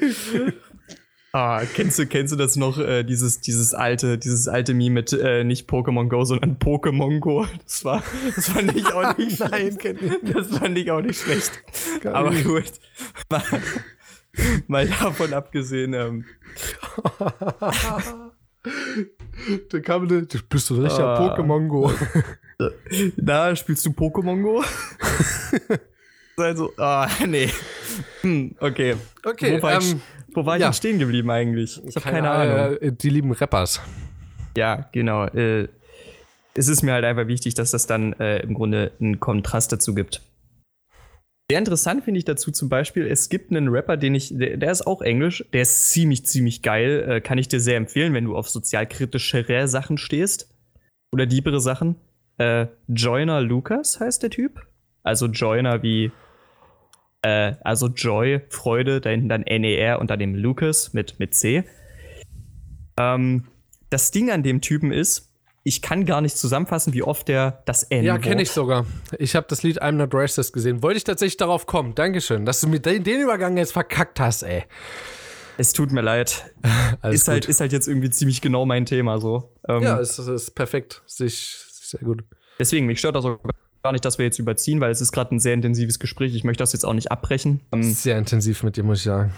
Ah, 1.32 1.62
kennst 1.74 1.98
du, 1.98 2.06
kennst 2.06 2.32
du 2.32 2.36
das 2.36 2.56
noch, 2.56 2.78
äh, 2.78 3.02
dieses, 3.02 3.40
dieses 3.40 3.74
alte, 3.74 4.16
dieses 4.16 4.48
alte 4.48 4.72
Meme 4.72 4.94
mit 4.94 5.12
äh, 5.12 5.44
nicht 5.44 5.68
Pokémon 5.68 6.08
Go, 6.08 6.24
sondern 6.24 6.56
Pokémon 6.58 7.18
Go? 7.20 7.46
Das 7.64 7.84
war, 7.84 8.02
das 8.34 8.48
fand 8.48 8.74
ich 8.74 8.86
auch 8.86 9.18
nicht 9.18 9.40
Nein, 9.50 9.76
Das 10.22 10.46
fand 10.46 10.78
ich 10.78 10.90
auch 10.90 11.02
nicht 11.02 11.20
schlecht. 11.20 11.52
Gar 12.00 12.14
Aber 12.14 12.30
nicht. 12.30 12.46
gut. 12.46 12.72
Mal, 14.66 14.86
davon 14.86 15.32
abgesehen, 15.32 15.94
ähm, 15.94 16.24
da 19.70 19.80
kam 19.80 20.08
eine, 20.08 20.22
du 20.22 20.38
bist 20.48 20.70
doch 20.70 20.78
richtig 20.78 21.00
ah. 21.00 21.36
Pokémon 21.36 21.68
Go. 21.68 21.92
Na, 23.16 23.54
spielst 23.56 23.86
du 23.86 23.90
Pokémon 23.90 24.42
Go? 24.42 24.64
also, 26.36 26.72
ah, 26.78 27.08
nee. 27.26 27.50
Hm, 28.22 28.54
okay. 28.60 28.96
Okay, 29.24 29.58
wo 29.58 29.62
war, 29.62 29.74
ähm, 29.74 29.80
ich, 29.80 29.96
wo 30.34 30.46
war 30.46 30.56
ich 30.56 30.62
ja. 30.62 30.72
stehen 30.72 30.98
geblieben 30.98 31.30
eigentlich? 31.30 31.80
Ich 31.86 31.96
habe 31.96 32.04
keine, 32.04 32.28
keine, 32.28 32.30
Ahnung. 32.30 32.76
Äh, 32.80 32.92
die 32.92 33.10
lieben 33.10 33.32
Rappers. 33.32 33.80
Ja, 34.56 34.88
genau. 34.92 35.26
Äh, 35.26 35.68
es 36.54 36.68
ist 36.68 36.82
mir 36.82 36.92
halt 36.92 37.04
einfach 37.04 37.26
wichtig, 37.26 37.54
dass 37.54 37.70
das 37.70 37.86
dann 37.86 38.14
äh, 38.14 38.38
im 38.38 38.54
Grunde 38.54 38.92
einen 39.00 39.20
Kontrast 39.20 39.72
dazu 39.72 39.94
gibt. 39.94 40.22
Sehr 41.48 41.60
interessant 41.60 42.02
finde 42.04 42.18
ich 42.18 42.24
dazu 42.24 42.50
zum 42.50 42.68
Beispiel, 42.68 43.06
es 43.06 43.28
gibt 43.28 43.52
einen 43.52 43.68
Rapper, 43.68 43.96
den 43.96 44.16
ich, 44.16 44.36
der, 44.36 44.56
der 44.56 44.72
ist 44.72 44.84
auch 44.84 45.00
Englisch, 45.00 45.44
der 45.52 45.62
ist 45.62 45.90
ziemlich, 45.90 46.26
ziemlich 46.26 46.60
geil. 46.60 47.06
Äh, 47.08 47.20
kann 47.20 47.38
ich 47.38 47.46
dir 47.46 47.60
sehr 47.60 47.76
empfehlen, 47.76 48.14
wenn 48.14 48.24
du 48.24 48.36
auf 48.36 48.48
sozialkritischere 48.48 49.68
Sachen 49.68 49.96
stehst. 49.96 50.52
Oder 51.12 51.26
diebere 51.26 51.60
Sachen. 51.60 51.96
Äh, 52.38 52.66
Joyner 52.88 53.40
Lucas 53.42 54.00
heißt 54.00 54.24
der 54.24 54.30
Typ. 54.30 54.66
Also 55.04 55.26
Joyner 55.26 55.84
wie, 55.84 56.10
äh, 57.22 57.54
also 57.62 57.86
Joy, 57.86 58.40
Freude, 58.48 59.00
da 59.00 59.10
hinten 59.10 59.28
dann 59.28 59.44
N-E-R 59.44 60.00
und 60.00 60.10
dann 60.10 60.18
dem 60.18 60.34
Lucas 60.34 60.94
mit, 60.94 61.20
mit 61.20 61.32
C. 61.32 61.62
Ähm, 62.98 63.46
das 63.88 64.10
Ding 64.10 64.32
an 64.32 64.42
dem 64.42 64.60
Typen 64.60 64.90
ist, 64.90 65.32
ich 65.66 65.82
kann 65.82 66.06
gar 66.06 66.20
nicht 66.20 66.38
zusammenfassen, 66.38 66.94
wie 66.94 67.02
oft 67.02 67.26
der 67.26 67.62
das 67.64 67.82
N. 67.82 68.04
Ja, 68.04 68.18
kenne 68.18 68.40
ich 68.40 68.52
sogar. 68.52 68.86
Ich 69.18 69.34
habe 69.34 69.46
das 69.50 69.64
Lied 69.64 69.82
I'm 69.82 69.92
Not 69.92 70.14
Racist 70.14 70.52
gesehen. 70.52 70.80
Wollte 70.80 70.98
ich 70.98 71.02
tatsächlich 71.02 71.38
darauf 71.38 71.66
kommen. 71.66 71.96
Dankeschön, 71.96 72.46
dass 72.46 72.60
du 72.60 72.68
mir 72.68 72.78
den, 72.78 73.02
den 73.02 73.20
Übergang 73.20 73.56
jetzt 73.56 73.72
verkackt 73.72 74.20
hast, 74.20 74.44
ey. 74.44 74.62
Es 75.58 75.72
tut 75.72 75.90
mir 75.90 76.02
leid. 76.02 76.54
ist, 77.02 77.26
halt, 77.26 77.46
ist 77.46 77.60
halt 77.60 77.72
jetzt 77.72 77.88
irgendwie 77.88 78.10
ziemlich 78.10 78.40
genau 78.40 78.64
mein 78.64 78.86
Thema 78.86 79.18
so. 79.18 79.56
Ähm, 79.68 79.82
ja, 79.82 79.98
es 79.98 80.20
ist, 80.20 80.28
ist 80.28 80.54
perfekt. 80.54 81.02
Sich 81.06 81.56
sehr 81.68 82.00
gut. 82.00 82.22
Deswegen, 82.60 82.86
mich 82.86 83.00
stört 83.00 83.16
das 83.16 83.24
auch 83.24 83.40
gar 83.82 83.90
nicht, 83.90 84.04
dass 84.04 84.18
wir 84.18 84.24
jetzt 84.24 84.38
überziehen, 84.38 84.80
weil 84.80 84.92
es 84.92 85.00
ist 85.00 85.10
gerade 85.10 85.34
ein 85.34 85.40
sehr 85.40 85.54
intensives 85.54 85.98
Gespräch. 85.98 86.32
Ich 86.36 86.44
möchte 86.44 86.62
das 86.62 86.74
jetzt 86.74 86.84
auch 86.84 86.94
nicht 86.94 87.10
abbrechen. 87.10 87.62
Ähm, 87.72 87.82
sehr 87.82 88.16
intensiv 88.18 88.62
mit 88.62 88.76
dir, 88.76 88.84
muss 88.84 88.98
ich 88.98 89.04
sagen. 89.04 89.32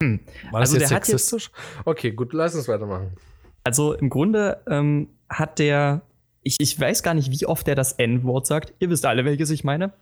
Hm. 0.00 0.20
War 0.52 0.60
das 0.60 0.70
also 0.70 0.78
jetzt 0.78 0.90
sexistisch? 0.90 1.50
Jetzt, 1.52 1.86
okay, 1.86 2.12
gut, 2.12 2.32
lass 2.32 2.54
uns 2.54 2.68
weitermachen. 2.68 3.16
Also 3.64 3.94
im 3.94 4.10
Grunde 4.10 4.62
ähm, 4.68 5.08
hat 5.28 5.58
der, 5.58 6.02
ich, 6.42 6.56
ich 6.58 6.78
weiß 6.78 7.02
gar 7.02 7.14
nicht, 7.14 7.30
wie 7.30 7.46
oft 7.46 7.66
der 7.66 7.74
das 7.74 7.92
N-Wort 7.92 8.46
sagt. 8.46 8.72
Ihr 8.78 8.90
wisst 8.90 9.04
alle, 9.06 9.24
welches 9.24 9.50
ich 9.50 9.64
meine. 9.64 9.92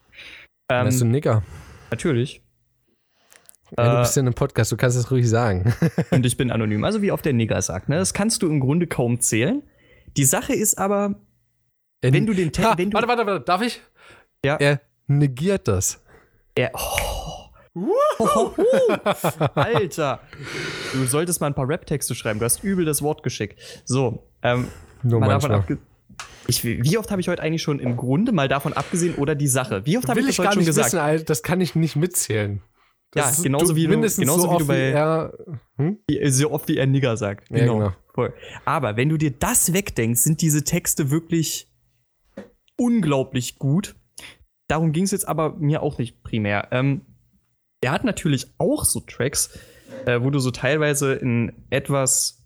Ähm, 0.71 0.85
Meinst 0.85 1.01
du 1.01 1.05
Nigger? 1.05 1.43
Natürlich. 1.91 2.43
Ja, 3.77 3.97
du 3.97 4.01
bist 4.01 4.17
ja 4.17 4.21
in 4.21 4.27
einem 4.27 4.35
Podcast, 4.35 4.73
du 4.73 4.77
kannst 4.77 4.97
es 4.97 5.11
ruhig 5.11 5.29
sagen. 5.29 5.75
und 6.11 6.25
ich 6.25 6.37
bin 6.37 6.51
anonym. 6.51 6.85
Also 6.85 7.03
wie 7.03 7.13
oft 7.13 7.25
der 7.25 7.35
Nigger 7.35 7.61
sagt. 7.61 7.89
Ne? 7.89 7.97
Das 7.97 8.15
kannst 8.15 8.43
du 8.43 8.47
im 8.47 8.61
Grunde 8.61 8.87
kaum 8.87 9.21
zählen. 9.21 9.63
Die 10.17 10.25
Sache 10.25 10.55
ist 10.55 10.79
aber, 10.79 11.17
er, 12.01 12.13
wenn 12.13 12.27
du 12.27 12.33
den 12.33 12.53
Text. 12.53 12.79
Warte, 12.93 13.09
warte, 13.09 13.27
warte, 13.27 13.45
darf 13.45 13.63
ich? 13.63 13.81
Ja. 14.45 14.57
Er 14.57 14.81
negiert 15.07 15.69
das. 15.69 16.03
Er. 16.55 16.71
Oh. 16.75 17.18
Alter, 19.55 20.21
du 20.93 21.05
solltest 21.07 21.41
mal 21.41 21.49
ein 21.49 21.55
paar 21.55 21.69
Rap-Texte 21.69 22.15
schreiben. 22.15 22.39
Du 22.39 22.45
hast 22.45 22.65
übel 22.65 22.85
das 22.85 23.03
Wort 23.03 23.23
geschickt. 23.23 23.83
So, 23.85 24.27
ähm, 24.43 24.69
Nur 25.03 25.21
mal 25.21 25.29
davon 25.29 25.53
abge 25.53 25.79
ich, 26.49 26.65
wie 26.65 26.97
oft 26.97 27.11
habe 27.11 27.21
ich 27.21 27.29
heute 27.29 27.43
eigentlich 27.43 27.63
schon 27.63 27.79
im 27.79 27.97
Grunde 27.97 28.33
mal 28.33 28.49
davon 28.49 28.73
abgesehen 28.73 29.17
oder 29.17 29.35
die 29.35 29.49
Sache? 29.49 29.85
Wie 29.85 29.99
oft 29.99 30.09
habe 30.09 30.21
ich 30.21 30.27
das 30.27 30.35
ich 30.35 30.39
heute 30.39 30.55
schon 30.55 30.65
gesagt? 30.65 30.87
Wissen, 30.87 30.99
Alter, 30.99 31.25
das 31.25 31.43
kann 31.43 31.61
ich 31.61 31.75
nicht 31.75 31.95
mitzählen. 31.95 32.63
Das 33.11 33.39
ja, 33.39 33.43
genauso 33.45 33.77
wie 33.77 33.85
du, 33.85 33.91
mindestens 33.91 34.23
genauso 34.23 34.43
so 34.43 34.55
wie 34.55 34.59
du 34.59 34.67
bei 34.67 34.89
wie 34.89 34.93
er, 34.93 35.33
hm? 35.77 35.99
wie, 36.09 36.31
so 36.31 36.51
oft 36.51 36.69
wie 36.69 36.77
er 36.77 36.87
Nigger 36.87 37.17
sagt. 37.17 37.49
Genau. 37.49 37.59
Ja, 37.59 37.73
genau. 37.73 37.97
Voll. 38.15 38.35
Aber 38.65 38.97
wenn 38.97 39.09
du 39.09 39.17
dir 39.17 39.31
das 39.31 39.73
wegdenkst, 39.73 40.21
sind 40.21 40.41
diese 40.41 40.65
Texte 40.65 41.11
wirklich 41.11 41.71
unglaublich 42.77 43.59
gut. 43.59 43.97
darum 44.69 44.93
ging 44.93 45.05
es 45.05 45.11
jetzt 45.11 45.29
aber 45.29 45.57
mir 45.57 45.83
auch 45.83 45.99
nicht 45.99 46.23
primär. 46.23 46.69
Ähm, 46.71 47.03
er 47.81 47.93
hat 47.93 48.05
natürlich 48.05 48.47
auch 48.59 48.85
so 48.85 49.01
Tracks, 49.01 49.59
äh, 50.07 50.21
wo 50.21 50.31
du 50.31 50.39
so 50.39 50.51
teilweise 50.51 51.19
ein 51.23 51.67
etwas 51.71 52.45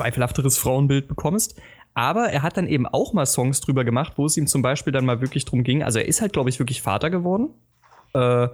zweifelhafteres 0.00 0.58
Frauenbild 0.58 1.08
bekommst. 1.08 1.60
Aber 1.94 2.28
er 2.28 2.42
hat 2.42 2.56
dann 2.56 2.68
eben 2.68 2.86
auch 2.86 3.12
mal 3.12 3.26
Songs 3.26 3.60
drüber 3.60 3.84
gemacht, 3.84 4.14
wo 4.16 4.26
es 4.26 4.36
ihm 4.36 4.46
zum 4.46 4.62
Beispiel 4.62 4.92
dann 4.92 5.04
mal 5.04 5.20
wirklich 5.20 5.44
drum 5.44 5.64
ging. 5.64 5.82
Also 5.82 5.98
er 5.98 6.06
ist 6.06 6.20
halt, 6.20 6.32
glaube 6.32 6.48
ich, 6.48 6.58
wirklich 6.58 6.80
Vater 6.82 7.10
geworden. 7.10 7.50
Äh, 8.14 8.48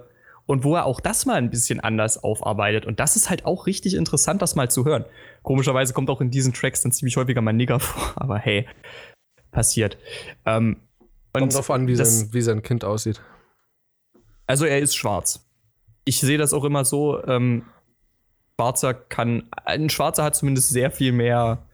und 0.47 0.63
wo 0.63 0.75
er 0.75 0.85
auch 0.85 0.99
das 0.99 1.25
mal 1.25 1.35
ein 1.35 1.49
bisschen 1.49 1.79
anders 1.79 2.23
aufarbeitet. 2.23 2.85
Und 2.85 2.99
das 2.99 3.15
ist 3.15 3.29
halt 3.29 3.45
auch 3.45 3.65
richtig 3.65 3.95
interessant, 3.95 4.41
das 4.41 4.55
mal 4.55 4.69
zu 4.69 4.85
hören. 4.85 5.05
Komischerweise 5.41 5.93
kommt 5.93 6.09
auch 6.09 6.21
in 6.21 6.29
diesen 6.29 6.53
Tracks 6.53 6.81
dann 6.81 6.91
ziemlich 6.91 7.17
häufiger 7.17 7.41
mal 7.41 7.53
Nigger 7.53 7.79
vor, 7.79 8.13
aber 8.15 8.37
hey, 8.37 8.67
passiert. 9.51 9.97
Ähm, 10.45 10.77
Kommt 11.33 11.53
drauf 11.53 11.71
an, 11.71 11.87
wie, 11.87 11.95
das, 11.95 12.19
sein, 12.19 12.29
wie 12.33 12.41
sein 12.41 12.61
Kind 12.61 12.85
aussieht. 12.85 13.21
Also 14.47 14.65
er 14.65 14.79
ist 14.79 14.95
schwarz. 14.95 15.45
Ich 16.05 16.19
sehe 16.19 16.37
das 16.37 16.53
auch 16.53 16.63
immer 16.63 16.85
so, 16.85 17.23
ähm, 17.25 17.63
Schwarzer 18.55 18.93
kann, 18.93 19.49
ein 19.65 19.89
Schwarzer 19.89 20.23
hat 20.23 20.35
zumindest 20.35 20.69
sehr 20.69 20.91
viel 20.91 21.11
mehr 21.11 21.67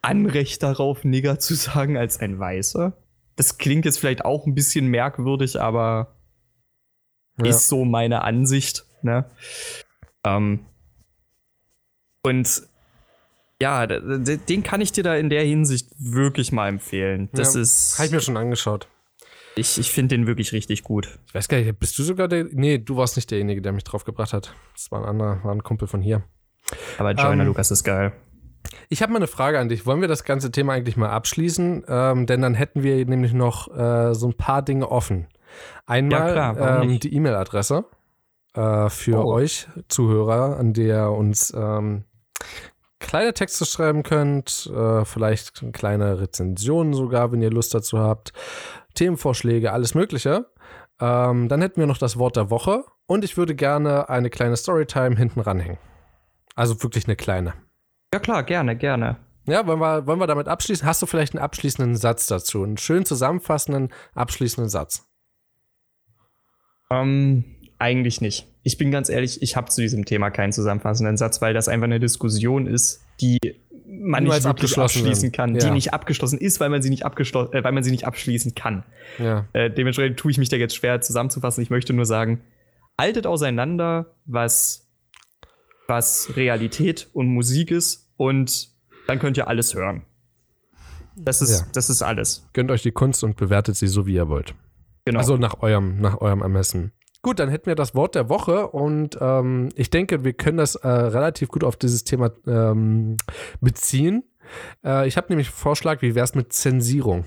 Anrecht 0.00 0.62
darauf, 0.62 1.04
Nigger 1.04 1.38
zu 1.38 1.54
sagen, 1.54 1.96
als 1.96 2.20
ein 2.20 2.38
Weißer. 2.38 2.92
Das 3.36 3.58
klingt 3.58 3.84
jetzt 3.84 3.98
vielleicht 3.98 4.24
auch 4.24 4.46
ein 4.46 4.54
bisschen 4.54 4.86
merkwürdig, 4.86 5.60
aber 5.60 6.14
ja. 7.38 7.46
ist 7.46 7.68
so 7.68 7.84
meine 7.84 8.22
Ansicht. 8.22 8.84
Ne? 9.02 9.24
Ähm, 10.24 10.66
und 12.22 12.62
ja, 13.60 13.86
den 13.86 14.62
kann 14.62 14.80
ich 14.80 14.92
dir 14.92 15.02
da 15.02 15.16
in 15.16 15.30
der 15.30 15.42
Hinsicht 15.42 15.88
wirklich 15.98 16.52
mal 16.52 16.68
empfehlen. 16.68 17.28
Das 17.32 17.54
ja, 17.54 17.60
ist. 17.60 17.98
Habe 17.98 18.06
ich 18.06 18.12
mir 18.12 18.20
schon 18.20 18.36
angeschaut. 18.36 18.88
Ich, 19.58 19.78
ich 19.78 19.90
finde 19.90 20.16
den 20.16 20.26
wirklich 20.26 20.52
richtig 20.52 20.82
gut. 20.82 21.18
Ich 21.26 21.34
weiß 21.34 21.48
gar 21.48 21.58
nicht, 21.58 21.78
bist 21.78 21.98
du 21.98 22.02
sogar 22.02 22.28
der. 22.28 22.46
Nee, 22.50 22.78
du 22.78 22.96
warst 22.96 23.16
nicht 23.16 23.30
derjenige, 23.30 23.60
der 23.60 23.72
mich 23.72 23.84
drauf 23.84 24.04
gebracht 24.04 24.32
hat. 24.32 24.54
Das 24.74 24.90
war 24.90 25.02
ein 25.02 25.08
anderer, 25.08 25.42
war 25.44 25.52
ein 25.52 25.62
Kumpel 25.62 25.88
von 25.88 26.00
hier. 26.00 26.22
Aber 26.98 27.12
Joyner 27.12 27.42
ähm, 27.42 27.48
Lukas 27.48 27.70
ist 27.70 27.84
geil. 27.84 28.12
Ich 28.88 29.02
habe 29.02 29.12
mal 29.12 29.18
eine 29.18 29.26
Frage 29.26 29.58
an 29.58 29.68
dich. 29.68 29.86
Wollen 29.86 30.00
wir 30.00 30.08
das 30.08 30.24
ganze 30.24 30.50
Thema 30.50 30.74
eigentlich 30.74 30.96
mal 30.96 31.10
abschließen? 31.10 31.84
Ähm, 31.88 32.26
denn 32.26 32.42
dann 32.42 32.54
hätten 32.54 32.82
wir 32.82 33.04
nämlich 33.04 33.32
noch 33.32 33.74
äh, 33.76 34.14
so 34.14 34.28
ein 34.28 34.34
paar 34.34 34.62
Dinge 34.62 34.90
offen. 34.90 35.26
Einmal 35.86 36.28
ja, 36.28 36.52
klar, 36.52 36.82
ähm, 36.82 37.00
die 37.00 37.14
E-Mail-Adresse 37.14 37.84
äh, 38.54 38.88
für 38.90 39.24
oh. 39.24 39.32
euch 39.32 39.66
Zuhörer, 39.88 40.58
an 40.58 40.74
der 40.74 41.10
uns 41.12 41.52
ähm, 41.56 42.04
kleine 42.98 43.32
Texte 43.32 43.64
schreiben 43.64 44.02
könnt, 44.02 44.70
äh, 44.74 45.04
vielleicht 45.04 45.72
kleine 45.72 46.20
Rezensionen 46.20 46.92
sogar, 46.92 47.32
wenn 47.32 47.42
ihr 47.42 47.50
Lust 47.50 47.74
dazu 47.74 47.98
habt, 47.98 48.32
Themenvorschläge, 48.98 49.72
alles 49.72 49.94
Mögliche. 49.94 50.46
Ähm, 51.00 51.48
dann 51.48 51.60
hätten 51.60 51.80
wir 51.80 51.86
noch 51.86 51.98
das 51.98 52.18
Wort 52.18 52.36
der 52.36 52.50
Woche 52.50 52.84
und 53.06 53.24
ich 53.24 53.36
würde 53.36 53.54
gerne 53.54 54.08
eine 54.08 54.30
kleine 54.30 54.56
Storytime 54.56 55.16
hinten 55.16 55.40
ranhängen. 55.40 55.78
Also 56.54 56.82
wirklich 56.82 57.06
eine 57.06 57.16
kleine. 57.16 57.54
Ja 58.12 58.20
klar, 58.20 58.42
gerne, 58.42 58.76
gerne. 58.76 59.16
Ja, 59.46 59.66
wollen 59.66 59.80
wir, 59.80 60.06
wollen 60.06 60.18
wir 60.18 60.26
damit 60.26 60.48
abschließen? 60.48 60.86
Hast 60.86 61.00
du 61.00 61.06
vielleicht 61.06 61.34
einen 61.34 61.42
abschließenden 61.42 61.96
Satz 61.96 62.26
dazu? 62.26 62.64
Einen 62.64 62.76
schön 62.76 63.04
zusammenfassenden, 63.04 63.90
abschließenden 64.14 64.68
Satz? 64.68 65.08
Ähm, 66.90 67.44
eigentlich 67.78 68.20
nicht. 68.20 68.46
Ich 68.62 68.76
bin 68.76 68.90
ganz 68.90 69.08
ehrlich, 69.08 69.40
ich 69.40 69.56
habe 69.56 69.70
zu 69.70 69.80
diesem 69.80 70.04
Thema 70.04 70.30
keinen 70.30 70.52
zusammenfassenden 70.52 71.16
Satz, 71.16 71.40
weil 71.40 71.54
das 71.54 71.68
einfach 71.68 71.84
eine 71.84 72.00
Diskussion 72.00 72.66
ist, 72.66 73.02
die 73.20 73.38
man 73.98 74.24
Nur 74.24 74.34
nicht 74.34 74.44
wirklich 74.44 74.78
abschließen 74.78 75.32
kann, 75.32 75.54
ja. 75.54 75.60
die 75.60 75.70
nicht 75.70 75.92
abgeschlossen 75.92 76.38
ist, 76.38 76.60
weil 76.60 76.68
man 76.68 76.82
sie 76.82 76.90
nicht, 76.90 77.04
abgeschlossen, 77.04 77.52
äh, 77.52 77.64
weil 77.64 77.72
man 77.72 77.82
sie 77.82 77.90
nicht 77.90 78.06
abschließen 78.06 78.54
kann. 78.54 78.84
Ja. 79.18 79.46
Äh, 79.52 79.70
dementsprechend 79.70 80.18
tue 80.18 80.30
ich 80.30 80.38
mich 80.38 80.48
da 80.48 80.56
jetzt 80.56 80.74
schwer 80.74 81.00
zusammenzufassen. 81.00 81.62
Ich 81.62 81.70
möchte 81.70 81.92
nur 81.92 82.06
sagen, 82.06 82.42
haltet 82.98 83.26
auseinander, 83.26 84.14
was, 84.24 84.88
was 85.86 86.36
Realität 86.36 87.08
und 87.12 87.28
Musik 87.28 87.70
ist 87.70 88.08
und 88.16 88.68
dann 89.06 89.18
könnt 89.18 89.36
ihr 89.36 89.48
alles 89.48 89.74
hören. 89.74 90.02
Das 91.16 91.42
ist, 91.42 91.60
ja. 91.60 91.66
das 91.72 91.90
ist 91.90 92.02
alles. 92.02 92.48
Gönnt 92.52 92.70
euch 92.70 92.82
die 92.82 92.92
Kunst 92.92 93.24
und 93.24 93.36
bewertet 93.36 93.76
sie 93.76 93.88
so, 93.88 94.06
wie 94.06 94.14
ihr 94.14 94.28
wollt. 94.28 94.54
Genau. 95.04 95.18
Also 95.18 95.36
nach 95.36 95.62
eurem, 95.62 96.00
nach 96.00 96.20
eurem 96.20 96.42
Ermessen. 96.42 96.92
Gut, 97.22 97.40
dann 97.40 97.48
hätten 97.48 97.66
wir 97.66 97.74
das 97.74 97.94
Wort 97.94 98.14
der 98.14 98.28
Woche 98.28 98.68
und 98.68 99.18
ähm, 99.20 99.70
ich 99.74 99.90
denke, 99.90 100.24
wir 100.24 100.32
können 100.32 100.58
das 100.58 100.76
äh, 100.76 100.88
relativ 100.88 101.48
gut 101.48 101.64
auf 101.64 101.76
dieses 101.76 102.04
Thema 102.04 102.30
ähm, 102.46 103.16
beziehen. 103.60 104.22
Äh, 104.84 105.08
ich 105.08 105.16
habe 105.16 105.26
nämlich 105.30 105.48
einen 105.48 105.56
Vorschlag, 105.56 106.00
wie 106.00 106.14
wäre 106.14 106.24
es 106.24 106.34
mit 106.34 106.52
Zensierung? 106.52 107.24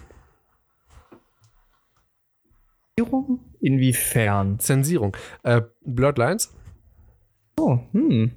Zensierung? 2.97 3.39
Inwiefern? 3.59 4.59
Zensierung. 4.59 5.15
Äh, 5.43 5.61
Blurred 5.81 6.17
Lines? 6.17 6.53
Oh, 7.59 7.79
hm. 7.91 8.31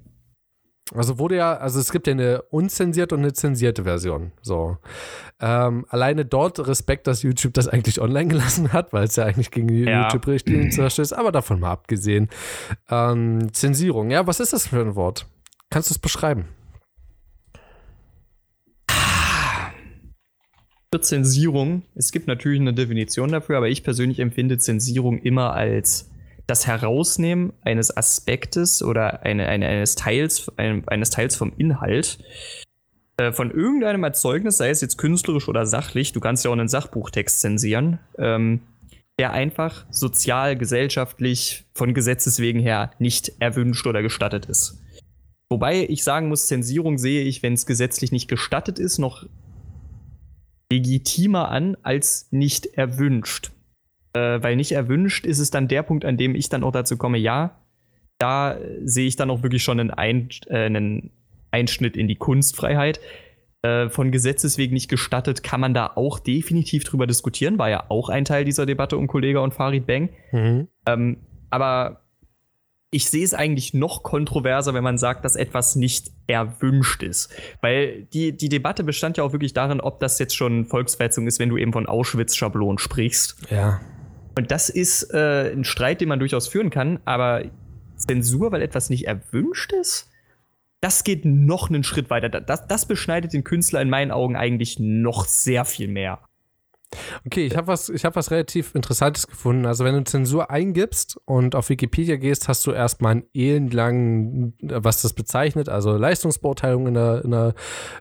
Also 0.92 1.18
wurde 1.18 1.36
ja, 1.36 1.56
also 1.56 1.80
es 1.80 1.90
gibt 1.92 2.06
ja 2.06 2.12
eine 2.12 2.42
unzensierte 2.42 3.14
und 3.14 3.22
eine 3.22 3.32
zensierte 3.32 3.84
Version. 3.84 4.32
So. 4.42 4.76
Ähm, 5.40 5.86
alleine 5.88 6.26
dort 6.26 6.66
Respekt, 6.66 7.06
dass 7.06 7.22
YouTube 7.22 7.54
das 7.54 7.68
eigentlich 7.68 8.00
online 8.00 8.28
gelassen 8.28 8.72
hat, 8.72 8.92
weil 8.92 9.04
es 9.04 9.16
ja 9.16 9.24
eigentlich 9.24 9.50
gegen 9.50 9.68
die 9.68 9.84
ja. 9.84 10.02
YouTube-Richtlinien 10.02 10.72
verstößt, 10.72 11.16
aber 11.16 11.32
davon 11.32 11.60
mal 11.60 11.72
abgesehen. 11.72 12.28
Ähm, 12.90 13.52
Zensierung, 13.54 14.10
ja, 14.10 14.26
was 14.26 14.40
ist 14.40 14.52
das 14.52 14.68
für 14.68 14.80
ein 14.80 14.94
Wort? 14.94 15.26
Kannst 15.70 15.88
du 15.88 15.94
es 15.94 15.98
beschreiben? 15.98 16.44
Für 20.92 21.00
Zensierung, 21.00 21.82
es 21.94 22.12
gibt 22.12 22.28
natürlich 22.28 22.60
eine 22.60 22.74
Definition 22.74 23.32
dafür, 23.32 23.56
aber 23.56 23.68
ich 23.68 23.82
persönlich 23.82 24.20
empfinde 24.20 24.58
Zensierung 24.58 25.18
immer 25.18 25.54
als 25.54 26.10
das 26.46 26.66
Herausnehmen 26.66 27.52
eines 27.62 27.96
Aspektes 27.96 28.82
oder 28.82 29.22
eine, 29.22 29.46
eine, 29.46 29.66
eines, 29.66 29.94
Teils, 29.94 30.50
ein, 30.56 30.86
eines 30.88 31.10
Teils 31.10 31.36
vom 31.36 31.52
Inhalt 31.56 32.18
äh, 33.16 33.32
von 33.32 33.50
irgendeinem 33.50 34.04
Erzeugnis, 34.04 34.58
sei 34.58 34.70
es 34.70 34.80
jetzt 34.80 34.98
künstlerisch 34.98 35.48
oder 35.48 35.66
sachlich, 35.66 36.12
du 36.12 36.20
kannst 36.20 36.44
ja 36.44 36.50
auch 36.50 36.54
einen 36.54 36.68
Sachbuchtext 36.68 37.40
zensieren, 37.40 37.98
ähm, 38.18 38.60
der 39.18 39.32
einfach 39.32 39.86
sozial, 39.90 40.56
gesellschaftlich, 40.56 41.64
von 41.74 41.94
Gesetzes 41.94 42.40
wegen 42.40 42.60
her 42.60 42.90
nicht 42.98 43.32
erwünscht 43.38 43.86
oder 43.86 44.02
gestattet 44.02 44.46
ist. 44.46 44.82
Wobei 45.48 45.86
ich 45.88 46.02
sagen 46.02 46.28
muss, 46.28 46.48
Zensierung 46.48 46.98
sehe 46.98 47.22
ich, 47.22 47.42
wenn 47.42 47.52
es 47.52 47.66
gesetzlich 47.66 48.10
nicht 48.10 48.28
gestattet 48.28 48.78
ist, 48.78 48.98
noch 48.98 49.26
legitimer 50.70 51.50
an 51.50 51.76
als 51.82 52.26
nicht 52.32 52.66
erwünscht 52.66 53.53
äh, 54.14 54.42
weil 54.42 54.56
nicht 54.56 54.72
erwünscht 54.72 55.26
ist 55.26 55.38
es 55.38 55.50
dann 55.50 55.68
der 55.68 55.82
Punkt, 55.82 56.04
an 56.04 56.16
dem 56.16 56.34
ich 56.34 56.48
dann 56.48 56.64
auch 56.64 56.72
dazu 56.72 56.96
komme, 56.96 57.18
ja, 57.18 57.58
da 58.18 58.58
sehe 58.84 59.06
ich 59.06 59.16
dann 59.16 59.30
auch 59.30 59.42
wirklich 59.42 59.62
schon 59.62 59.80
einen, 59.80 59.90
Ein 59.90 60.28
äh, 60.46 60.66
einen 60.66 61.10
Einschnitt 61.50 61.96
in 61.96 62.08
die 62.08 62.16
Kunstfreiheit. 62.16 63.00
Äh, 63.62 63.88
von 63.88 64.10
Gesetzes 64.12 64.58
wegen 64.58 64.74
nicht 64.74 64.90
gestattet, 64.90 65.42
kann 65.42 65.58
man 65.58 65.72
da 65.72 65.92
auch 65.94 66.18
definitiv 66.18 66.84
drüber 66.84 67.06
diskutieren, 67.06 67.58
war 67.58 67.70
ja 67.70 67.84
auch 67.88 68.10
ein 68.10 68.26
Teil 68.26 68.44
dieser 68.44 68.66
Debatte 68.66 68.98
um 68.98 69.06
Kollega 69.06 69.40
und 69.40 69.54
Farid 69.54 69.86
Bang. 69.86 70.10
Mhm. 70.32 70.68
Ähm, 70.86 71.16
aber 71.48 72.02
ich 72.90 73.08
sehe 73.08 73.24
es 73.24 73.32
eigentlich 73.32 73.72
noch 73.72 74.02
kontroverser, 74.02 74.74
wenn 74.74 74.84
man 74.84 74.98
sagt, 74.98 75.24
dass 75.24 75.34
etwas 75.34 75.76
nicht 75.76 76.12
erwünscht 76.26 77.02
ist. 77.02 77.34
Weil 77.62 78.02
die, 78.12 78.36
die 78.36 78.50
Debatte 78.50 78.84
bestand 78.84 79.16
ja 79.16 79.24
auch 79.24 79.32
wirklich 79.32 79.54
darin, 79.54 79.80
ob 79.80 79.98
das 79.98 80.18
jetzt 80.18 80.36
schon 80.36 80.66
Volksverhetzung 80.66 81.26
ist, 81.26 81.40
wenn 81.40 81.48
du 81.48 81.56
eben 81.56 81.72
von 81.72 81.86
Auschwitz-Schablonen 81.86 82.78
sprichst. 82.78 83.50
Ja. 83.50 83.80
Und 84.36 84.50
das 84.50 84.68
ist 84.68 85.12
äh, 85.14 85.52
ein 85.52 85.64
Streit, 85.64 86.00
den 86.00 86.08
man 86.08 86.18
durchaus 86.18 86.48
führen 86.48 86.70
kann, 86.70 86.98
aber 87.04 87.44
Zensur, 87.96 88.52
weil 88.52 88.62
etwas 88.62 88.90
nicht 88.90 89.06
erwünscht 89.06 89.72
ist, 89.72 90.10
das 90.80 91.04
geht 91.04 91.24
noch 91.24 91.70
einen 91.70 91.84
Schritt 91.84 92.10
weiter. 92.10 92.28
Das, 92.28 92.66
das 92.66 92.86
beschneidet 92.86 93.32
den 93.32 93.44
Künstler 93.44 93.80
in 93.80 93.88
meinen 93.88 94.10
Augen 94.10 94.36
eigentlich 94.36 94.78
noch 94.78 95.24
sehr 95.24 95.64
viel 95.64 95.88
mehr. 95.88 96.20
Okay, 97.26 97.46
ich 97.46 97.56
habe 97.56 97.66
was, 97.66 97.88
hab 97.88 98.16
was 98.16 98.30
relativ 98.30 98.74
Interessantes 98.74 99.26
gefunden. 99.26 99.66
Also, 99.66 99.84
wenn 99.84 99.94
du 99.94 100.04
Zensur 100.04 100.50
eingibst 100.50 101.18
und 101.24 101.54
auf 101.54 101.68
Wikipedia 101.68 102.16
gehst, 102.16 102.48
hast 102.48 102.66
du 102.66 102.72
erstmal 102.72 103.12
einen 103.12 103.24
elendlangen, 103.34 104.54
was 104.60 105.02
das 105.02 105.12
bezeichnet, 105.12 105.68
also 105.68 105.96
Leistungsbeurteilung 105.96 106.86
in 106.86 106.94
der, 106.94 107.24
in 107.24 107.30
der, 107.30 107.54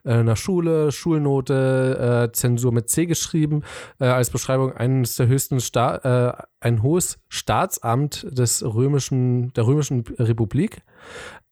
äh, 0.05 0.19
in 0.19 0.25
der 0.25 0.35
Schule, 0.35 0.91
Schulnote, 0.91 2.29
äh, 2.29 2.31
Zensur 2.33 2.71
mit 2.71 2.89
C 2.89 3.05
geschrieben, 3.05 3.63
äh, 3.99 4.05
als 4.05 4.29
Beschreibung 4.29 4.73
eines 4.73 5.15
der 5.15 5.27
höchsten 5.27 5.59
Sta 5.59 6.37
äh, 6.37 6.43
ein 6.59 6.81
hohes 6.81 7.19
Staatsamt 7.29 8.25
des 8.29 8.63
römischen, 8.63 9.53
der 9.53 9.67
römischen 9.67 10.03
Republik. 10.17 10.81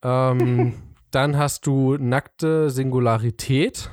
Ähm, 0.03 0.73
dann 1.11 1.37
hast 1.37 1.67
du 1.67 1.97
nackte 1.97 2.69
Singularität 2.69 3.91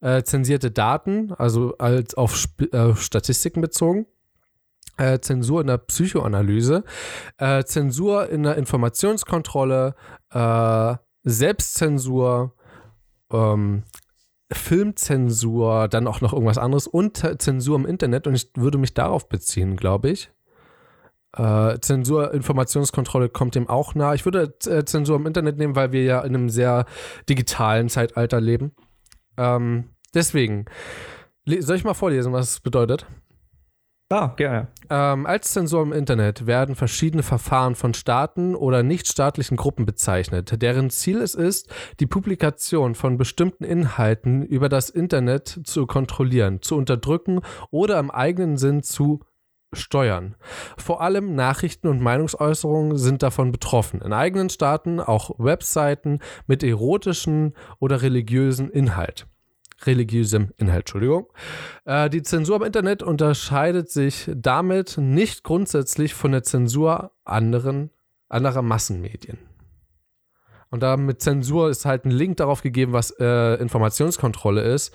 äh, 0.00 0.22
zensierte 0.22 0.70
Daten, 0.70 1.32
also 1.32 1.76
als 1.78 2.14
auf 2.14 2.34
Sp 2.36 2.70
äh, 2.72 2.94
Statistiken 2.96 3.60
bezogen. 3.60 4.06
Äh, 4.96 5.20
Zensur 5.20 5.62
in 5.62 5.68
der 5.68 5.78
Psychoanalyse, 5.78 6.84
äh, 7.38 7.64
Zensur 7.64 8.28
in 8.28 8.42
der 8.42 8.56
Informationskontrolle, 8.56 9.94
äh, 10.30 10.94
Selbstzensur, 11.22 12.54
ähm, 13.32 13.84
Filmzensur, 14.52 15.88
dann 15.88 16.06
auch 16.06 16.20
noch 16.20 16.32
irgendwas 16.32 16.58
anderes 16.58 16.86
und 16.86 17.24
Zensur 17.40 17.76
im 17.76 17.86
Internet 17.86 18.26
und 18.26 18.34
ich 18.34 18.50
würde 18.56 18.78
mich 18.78 18.92
darauf 18.92 19.28
beziehen, 19.28 19.76
glaube 19.76 20.10
ich. 20.10 20.30
Äh, 21.36 21.78
Zensur, 21.80 22.34
Informationskontrolle 22.34 23.28
kommt 23.28 23.54
dem 23.54 23.68
auch 23.68 23.94
nah. 23.94 24.14
Ich 24.14 24.24
würde 24.24 24.54
äh, 24.66 24.84
Zensur 24.84 25.16
im 25.16 25.26
Internet 25.26 25.58
nehmen, 25.58 25.76
weil 25.76 25.92
wir 25.92 26.02
ja 26.02 26.20
in 26.22 26.34
einem 26.34 26.48
sehr 26.48 26.86
digitalen 27.28 27.88
Zeitalter 27.88 28.40
leben. 28.40 28.72
Ähm, 29.36 29.90
deswegen, 30.14 30.66
soll 31.46 31.76
ich 31.76 31.84
mal 31.84 31.94
vorlesen, 31.94 32.32
was 32.32 32.50
es 32.50 32.60
bedeutet? 32.60 33.06
Ah, 34.12 34.34
gerne. 34.36 34.66
Ähm, 34.90 35.24
als 35.24 35.52
Zensur 35.52 35.84
im 35.84 35.92
Internet 35.92 36.48
werden 36.48 36.74
verschiedene 36.74 37.22
Verfahren 37.22 37.76
von 37.76 37.94
Staaten 37.94 38.56
oder 38.56 38.82
nichtstaatlichen 38.82 39.56
Gruppen 39.56 39.86
bezeichnet, 39.86 40.60
deren 40.60 40.90
Ziel 40.90 41.22
es 41.22 41.36
ist, 41.36 41.72
die 42.00 42.08
Publikation 42.08 42.96
von 42.96 43.18
bestimmten 43.18 43.62
Inhalten 43.62 44.42
über 44.42 44.68
das 44.68 44.90
Internet 44.90 45.60
zu 45.62 45.86
kontrollieren, 45.86 46.60
zu 46.60 46.76
unterdrücken 46.76 47.40
oder 47.70 48.00
im 48.00 48.10
eigenen 48.10 48.56
Sinn 48.56 48.82
zu 48.82 49.20
steuern. 49.72 50.36
Vor 50.76 51.00
allem 51.00 51.34
Nachrichten 51.34 51.88
und 51.88 52.00
Meinungsäußerungen 52.00 52.96
sind 52.96 53.22
davon 53.22 53.52
betroffen. 53.52 54.00
In 54.00 54.12
eigenen 54.12 54.50
Staaten 54.50 55.00
auch 55.00 55.30
Webseiten 55.38 56.20
mit 56.46 56.62
erotischen 56.62 57.54
oder 57.78 58.02
religiösen 58.02 58.70
Inhalt 58.70 59.26
religiösem 59.86 60.52
Inhalt, 60.58 60.80
Entschuldigung. 60.80 61.32
Äh, 61.86 62.10
die 62.10 62.22
Zensur 62.22 62.56
im 62.56 62.64
Internet 62.64 63.02
unterscheidet 63.02 63.90
sich 63.90 64.30
damit 64.34 64.98
nicht 64.98 65.42
grundsätzlich 65.42 66.12
von 66.12 66.32
der 66.32 66.42
Zensur 66.42 67.12
anderen, 67.24 67.90
anderer 68.28 68.60
Massenmedien. 68.60 69.38
Und 70.70 70.82
da 70.82 70.96
mit 70.96 71.20
Zensur 71.20 71.68
ist 71.68 71.84
halt 71.84 72.04
ein 72.04 72.12
Link 72.12 72.36
darauf 72.36 72.62
gegeben, 72.62 72.92
was 72.92 73.10
äh, 73.18 73.54
Informationskontrolle 73.54 74.62
ist. 74.62 74.94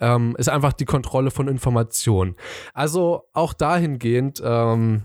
Ähm, 0.00 0.36
ist 0.38 0.48
einfach 0.48 0.72
die 0.72 0.84
Kontrolle 0.84 1.30
von 1.30 1.48
Informationen. 1.48 2.36
Also 2.74 3.24
auch 3.32 3.52
dahingehend 3.52 4.40
ähm, 4.44 5.02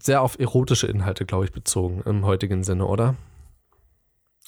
sehr 0.00 0.22
auf 0.22 0.38
erotische 0.38 0.86
Inhalte, 0.86 1.26
glaube 1.26 1.44
ich, 1.44 1.52
bezogen 1.52 2.02
im 2.06 2.24
heutigen 2.24 2.64
Sinne, 2.64 2.86
oder? 2.86 3.16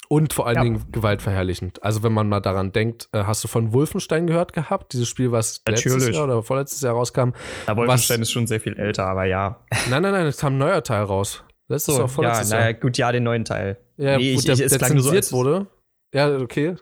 Und 0.09 0.33
vor 0.33 0.47
allen 0.47 0.55
ja. 0.55 0.63
Dingen 0.63 0.85
gewaltverherrlichend. 0.91 1.83
Also 1.83 2.01
wenn 2.01 2.13
man 2.13 2.29
mal 2.29 2.39
daran 2.39 2.71
denkt, 2.71 3.09
äh, 3.11 3.25
hast 3.25 3.43
du 3.43 3.47
von 3.47 3.73
Wolfenstein 3.73 4.25
gehört 4.25 4.53
gehabt? 4.53 4.93
Dieses 4.93 5.07
Spiel, 5.07 5.31
was 5.31 5.61
Natürlich. 5.67 5.97
letztes 5.97 6.15
Jahr 6.15 6.23
oder 6.23 6.43
vorletztes 6.43 6.81
Jahr 6.81 6.93
rauskam. 6.93 7.31
Ja, 7.67 7.75
Wolfenstein 7.75 8.21
was, 8.21 8.29
ist 8.29 8.31
schon 8.31 8.47
sehr 8.47 8.61
viel 8.61 8.77
älter, 8.77 9.05
aber 9.05 9.25
ja. 9.25 9.59
Nein, 9.89 10.01
nein, 10.01 10.13
nein, 10.13 10.25
es 10.25 10.37
kam 10.37 10.55
ein 10.55 10.59
neuer 10.59 10.81
Teil 10.81 11.03
raus. 11.03 11.43
Letztes 11.67 11.95
so, 11.95 12.01
Jahr, 12.01 12.07
vorletztes 12.07 12.49
ja, 12.49 12.57
Jahr. 12.57 12.65
Naja, 12.65 12.79
gut, 12.79 12.97
ja, 12.97 13.11
den 13.11 13.23
neuen 13.23 13.45
Teil. 13.45 13.77
Ja, 13.97 14.17
nee, 14.17 14.33
ich, 14.33 14.45
der, 14.45 14.53
ich, 14.53 14.67
der 14.67 14.77
klang 14.77 14.99
so, 14.99 15.09
als, 15.09 15.31
wurde. 15.31 15.67
Ja, 16.13 16.37
okay. 16.37 16.75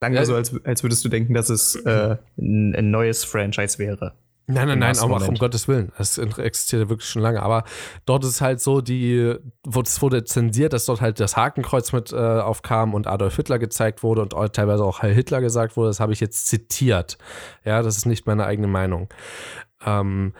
Klang 0.00 0.14
ja. 0.14 0.24
so, 0.24 0.34
als, 0.34 0.54
als 0.64 0.82
würdest 0.82 1.04
du 1.04 1.08
denken, 1.08 1.34
dass 1.34 1.50
es 1.50 1.74
äh, 1.74 2.16
ein, 2.38 2.74
ein 2.74 2.90
neues 2.90 3.24
Franchise 3.24 3.78
wäre. 3.78 4.14
Nein, 4.50 4.66
nein, 4.66 4.78
nein, 4.78 4.98
auch 4.98 5.28
um 5.28 5.34
Gottes 5.34 5.68
Willen. 5.68 5.92
Es 5.98 6.16
existiert 6.16 6.84
ja 6.84 6.88
wirklich 6.88 7.06
schon 7.06 7.20
lange. 7.20 7.42
Aber 7.42 7.64
dort 8.06 8.24
ist 8.24 8.40
halt 8.40 8.60
so, 8.60 8.80
die, 8.80 9.34
es 9.84 10.00
wurde 10.00 10.24
zensiert, 10.24 10.72
dass 10.72 10.86
dort 10.86 11.02
halt 11.02 11.20
das 11.20 11.36
Hakenkreuz 11.36 11.92
mit 11.92 12.14
äh, 12.14 12.16
aufkam 12.16 12.94
und 12.94 13.06
Adolf 13.06 13.36
Hitler 13.36 13.58
gezeigt 13.58 14.02
wurde 14.02 14.22
und 14.22 14.54
teilweise 14.54 14.84
auch 14.84 15.02
Heil 15.02 15.12
Hitler 15.12 15.42
gesagt 15.42 15.76
wurde. 15.76 15.90
Das 15.90 16.00
habe 16.00 16.14
ich 16.14 16.20
jetzt 16.20 16.46
zitiert. 16.46 17.18
Ja, 17.62 17.82
das 17.82 17.98
ist 17.98 18.06
nicht 18.06 18.26
meine 18.26 18.46
eigene 18.46 18.68
Meinung. 18.68 19.10
Ähm, 19.84 20.32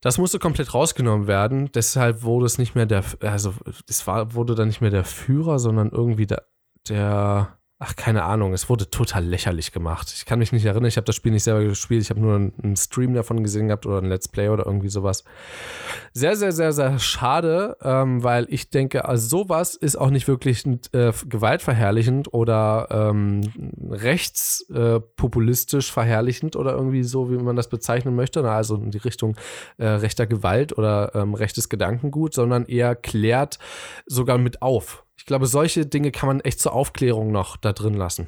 das 0.00 0.18
musste 0.18 0.38
komplett 0.38 0.74
rausgenommen 0.74 1.26
werden. 1.26 1.70
Deshalb 1.72 2.22
wurde 2.22 2.46
es 2.46 2.58
nicht 2.58 2.74
mehr 2.74 2.86
der, 2.86 3.04
also 3.20 3.54
es 3.88 4.06
war, 4.06 4.34
wurde 4.34 4.54
dann 4.54 4.68
nicht 4.68 4.80
mehr 4.80 4.90
der 4.90 5.04
Führer, 5.04 5.58
sondern 5.58 5.90
irgendwie 5.90 6.26
der, 6.26 6.46
der 6.88 7.57
Ach, 7.80 7.94
keine 7.94 8.24
Ahnung, 8.24 8.54
es 8.54 8.68
wurde 8.68 8.90
total 8.90 9.24
lächerlich 9.24 9.70
gemacht. 9.70 10.12
Ich 10.12 10.26
kann 10.26 10.40
mich 10.40 10.50
nicht 10.50 10.64
erinnern, 10.64 10.86
ich 10.86 10.96
habe 10.96 11.04
das 11.04 11.14
Spiel 11.14 11.30
nicht 11.30 11.44
selber 11.44 11.62
gespielt, 11.62 12.02
ich 12.02 12.10
habe 12.10 12.18
nur 12.18 12.34
einen, 12.34 12.74
Stream 12.74 13.14
davon 13.14 13.44
gesehen 13.44 13.68
gehabt 13.68 13.86
oder 13.86 13.98
ein 13.98 14.06
Let's 14.06 14.26
Play 14.26 14.48
oder 14.48 14.66
irgendwie 14.66 14.88
sowas. 14.88 15.22
Sehr, 16.12 16.34
sehr, 16.34 16.50
sehr, 16.50 16.72
sehr 16.72 16.98
schade, 16.98 17.76
ähm, 17.82 18.24
weil 18.24 18.48
ich 18.50 18.70
denke, 18.70 19.04
also 19.04 19.28
sowas 19.28 19.76
ist 19.76 19.94
auch 19.94 20.10
nicht 20.10 20.26
wirklich 20.26 20.66
äh, 20.66 21.12
gewaltverherrlichend 21.28 22.34
oder 22.34 22.88
ähm, 22.90 23.42
rechtspopulistisch 23.88 25.90
äh, 25.90 25.92
verherrlichend 25.92 26.56
oder 26.56 26.72
irgendwie 26.72 27.04
so, 27.04 27.30
wie 27.30 27.36
man 27.36 27.54
das 27.54 27.68
bezeichnen 27.68 28.16
möchte, 28.16 28.42
Na, 28.42 28.56
also 28.56 28.74
in 28.74 28.90
die 28.90 28.98
Richtung 28.98 29.36
äh, 29.76 29.86
rechter 29.86 30.26
Gewalt 30.26 30.76
oder 30.76 31.14
ähm, 31.14 31.34
rechtes 31.34 31.68
Gedankengut, 31.68 32.34
sondern 32.34 32.66
eher 32.66 32.96
klärt 32.96 33.60
sogar 34.04 34.36
mit 34.36 34.62
auf 34.62 35.04
glaube, 35.28 35.46
solche 35.46 35.86
Dinge 35.86 36.10
kann 36.10 36.26
man 36.26 36.40
echt 36.40 36.58
zur 36.58 36.72
Aufklärung 36.72 37.30
noch 37.30 37.56
da 37.56 37.72
drin 37.72 37.94
lassen. 37.94 38.26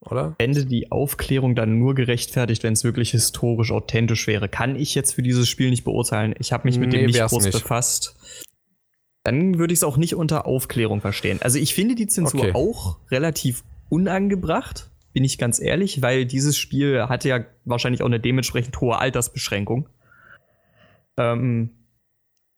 Oder? 0.00 0.34
Ende 0.38 0.66
die 0.66 0.92
Aufklärung 0.92 1.54
dann 1.54 1.78
nur 1.78 1.94
gerechtfertigt, 1.94 2.62
wenn 2.62 2.74
es 2.74 2.84
wirklich 2.84 3.12
historisch 3.12 3.70
authentisch 3.70 4.26
wäre. 4.26 4.48
Kann 4.48 4.76
ich 4.76 4.94
jetzt 4.94 5.14
für 5.14 5.22
dieses 5.22 5.48
Spiel 5.48 5.70
nicht 5.70 5.84
beurteilen. 5.84 6.34
Ich 6.38 6.52
habe 6.52 6.66
mich 6.66 6.78
mit 6.78 6.90
nee, 6.90 6.98
dem 6.98 7.06
nicht 7.06 7.20
groß 7.20 7.44
nicht. 7.44 7.52
befasst. 7.52 8.16
Dann 9.22 9.58
würde 9.58 9.72
ich 9.72 9.78
es 9.78 9.84
auch 9.84 9.96
nicht 9.96 10.14
unter 10.14 10.46
Aufklärung 10.46 11.00
verstehen. 11.00 11.40
Also 11.40 11.58
ich 11.58 11.74
finde 11.74 11.94
die 11.94 12.06
Zensur 12.06 12.40
okay. 12.40 12.52
auch 12.54 12.98
relativ 13.10 13.64
unangebracht, 13.88 14.90
bin 15.14 15.24
ich 15.24 15.38
ganz 15.38 15.60
ehrlich, 15.60 16.02
weil 16.02 16.26
dieses 16.26 16.58
Spiel 16.58 17.04
hatte 17.08 17.28
ja 17.28 17.44
wahrscheinlich 17.64 18.02
auch 18.02 18.06
eine 18.06 18.20
dementsprechend 18.20 18.78
hohe 18.80 18.98
Altersbeschränkung. 18.98 19.88
Ähm, 21.16 21.70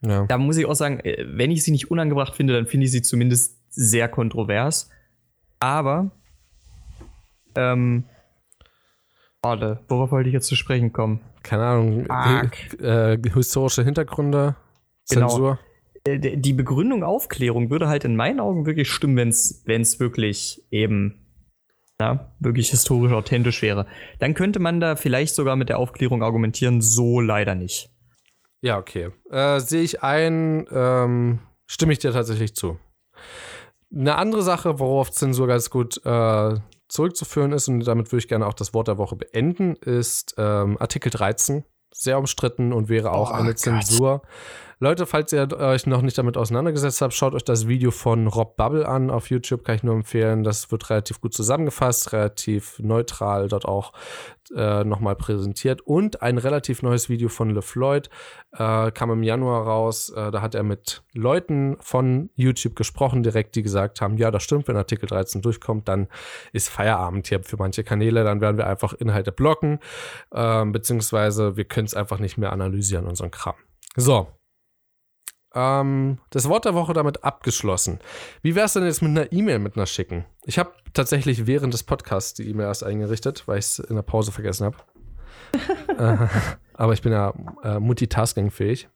ja. 0.03 0.27
Da 0.27 0.39
muss 0.39 0.57
ich 0.57 0.67
auch 0.67 0.75
sagen, 0.75 1.01
äh, 1.01 1.25
wenn 1.27 1.51
ich 1.51 1.63
sie 1.63 1.71
nicht 1.71 1.91
unangebracht 1.91 2.35
finde, 2.35 2.55
dann 2.55 2.67
finde 2.67 2.87
ich 2.87 2.93
sie 2.93 3.03
zumindest 3.03 3.59
sehr 3.71 4.09
kontrovers. 4.09 4.91
Aber, 5.61 6.11
ähm, 7.55 8.05
warte, 9.43 9.81
worauf 9.89 10.11
wollte 10.11 10.29
ich 10.29 10.35
jetzt 10.35 10.47
zu 10.47 10.57
sprechen 10.57 10.93
kommen? 10.93 11.21
Keine 11.43 11.65
Ahnung, 11.65 12.07
äh, 12.81 13.19
historische 13.33 13.85
Hintergründe, 13.85 14.57
genau. 15.09 15.29
Zensur. 15.29 15.59
Genau. 16.05 16.37
Die 16.37 16.53
Begründung 16.53 17.03
Aufklärung 17.03 17.69
würde 17.69 17.89
halt 17.89 18.05
in 18.05 18.15
meinen 18.15 18.39
Augen 18.39 18.65
wirklich 18.65 18.89
stimmen, 18.91 19.17
wenn 19.17 19.29
es 19.83 19.99
wirklich 19.99 20.63
eben 20.71 21.27
ja, 22.01 22.33
wirklich 22.39 22.71
historisch 22.71 23.13
authentisch 23.13 23.63
wäre. 23.63 23.87
Dann 24.19 24.35
könnte 24.35 24.59
man 24.59 24.81
da 24.81 24.97
vielleicht 24.97 25.35
sogar 25.35 25.57
mit 25.57 25.69
der 25.69 25.79
Aufklärung 25.79 26.23
argumentieren, 26.23 26.81
so 26.81 27.21
leider 27.21 27.55
nicht. 27.55 27.91
Ja, 28.63 28.79
okay. 28.79 29.11
Äh, 29.31 29.61
Sehe 29.61 29.83
ich 29.83 30.03
ein, 30.03 30.67
ähm, 30.71 31.41
stimme 31.67 31.93
ich 31.93 31.99
dir 31.99 32.13
tatsächlich 32.13 32.55
zu. 32.55 32.79
Eine 33.95 34.17
andere 34.17 34.43
Sache, 34.43 34.79
worauf 34.79 35.11
Zensur 35.11 35.47
ganz 35.47 35.71
gut 35.71 36.01
äh, 36.05 36.55
zurückzuführen 36.89 37.53
ist, 37.53 37.69
und 37.69 37.81
damit 37.87 38.11
würde 38.13 38.19
ich 38.19 38.29
gerne 38.29 38.47
auch 38.47 38.55
das 38.55 38.75
Wort 38.75 38.89
der 38.89 38.99
Woche 38.99 39.17
beenden, 39.17 39.77
ist 39.77 40.35
ähm, 40.39 40.77
Artikel 40.79 41.11
13. 41.11 41.65
Sehr 41.93 42.19
umstritten 42.19 42.73
und 42.73 42.89
wäre 42.89 43.13
auch 43.13 43.31
oh, 43.31 43.35
eine 43.35 43.51
Gott. 43.51 43.59
Zensur. 43.59 44.23
Leute, 44.79 45.07
falls 45.07 45.33
ihr 45.33 45.51
euch 45.59 45.87
noch 45.87 46.03
nicht 46.03 46.19
damit 46.19 46.37
auseinandergesetzt 46.37 47.01
habt, 47.01 47.15
schaut 47.15 47.35
euch 47.35 47.45
das 47.45 47.67
Video 47.67 47.91
von 47.91 48.27
Rob 48.27 48.59
Bubble 48.59 48.87
an 48.87 49.09
auf 49.09 49.31
YouTube, 49.31 49.65
kann 49.65 49.77
ich 49.77 49.83
nur 49.83 49.95
empfehlen. 49.95 50.45
Das 50.45 50.71
wird 50.71 50.91
relativ 50.91 51.19
gut 51.23 51.33
zusammengefasst, 51.33 52.13
relativ 52.13 52.79
neutral 52.79 53.49
dort 53.49 53.65
auch 53.65 53.95
äh, 54.55 54.85
nochmal 54.85 55.17
präsentiert. 55.17 55.81
Und 55.81 56.21
ein 56.21 56.37
relativ 56.37 56.83
neues 56.83 57.09
Video 57.09 57.31
von 57.31 57.49
LeFloid 57.49 58.11
äh, 58.53 58.91
kam 58.91 59.11
im 59.11 59.23
Januar 59.23 59.67
raus. 59.67 60.11
Äh, 60.11 60.31
da 60.31 60.43
hat 60.43 60.55
er 60.55 60.63
mit 60.63 61.03
Leuten 61.15 61.79
von 61.81 62.29
YouTube 62.35 62.77
gesprochen, 62.77 63.23
direkt, 63.23 63.57
die 63.57 63.63
gesagt 63.63 64.03
haben, 64.03 64.19
ja, 64.19 64.31
das 64.31 64.43
stimmt, 64.43 64.69
wenn 64.69 64.77
Artikel 64.77 65.07
13 65.07 65.41
durchkommt, 65.41 65.89
dann 65.89 66.07
ist 66.53 66.69
Feierabend 66.69 67.27
hier 67.29 67.43
für 67.43 67.57
manche 67.57 67.83
Kanäle, 67.83 68.25
dann 68.25 68.43
werden 68.43 68.59
wir 68.59 68.67
einfach 68.67 68.93
Inhalte 68.93 69.33
blocken, 69.33 69.79
äh, 70.33 70.67
beziehungsweise 70.67 71.57
wir 71.57 71.65
können 71.65 71.87
es 71.87 71.95
einfach 71.95 72.19
nicht 72.19 72.37
mehr 72.37 72.53
analysieren, 72.53 73.07
unseren 73.07 73.31
Kram. 73.31 73.55
So, 73.97 74.29
ähm, 75.57 76.19
das 76.31 76.49
Wort 76.49 76.67
der 76.67 76.75
Woche 76.75 76.93
damit 76.93 77.25
abgeschlossen. 77.25 77.99
Wie 78.43 78.55
wäre 78.55 78.67
es 78.67 78.75
denn 78.75 78.85
jetzt 78.85 79.03
mit 79.03 79.11
einer 79.11 79.33
E-Mail 79.33 79.59
mit 79.59 79.77
einer 79.77 79.87
schicken? 79.87 80.27
Ich 80.45 80.59
habe 80.59 80.73
tatsächlich 80.93 81.47
während 81.47 81.73
des 81.73 81.83
Podcasts 81.83 82.35
die 82.35 82.49
E-Mail 82.49 82.67
erst 82.67 82.85
eingerichtet, 82.85 83.45
weil 83.47 83.59
ich 83.59 83.65
es 83.65 83.79
in 83.79 83.97
der 83.97 84.03
Pause 84.03 84.31
vergessen 84.31 84.67
habe. 84.67 84.77
äh, 85.99 86.29
aber 86.75 86.93
ich 86.93 87.03
bin 87.03 87.13
ja 87.13 87.33
äh, 87.65 87.81
multitasking-fähig. 87.81 88.89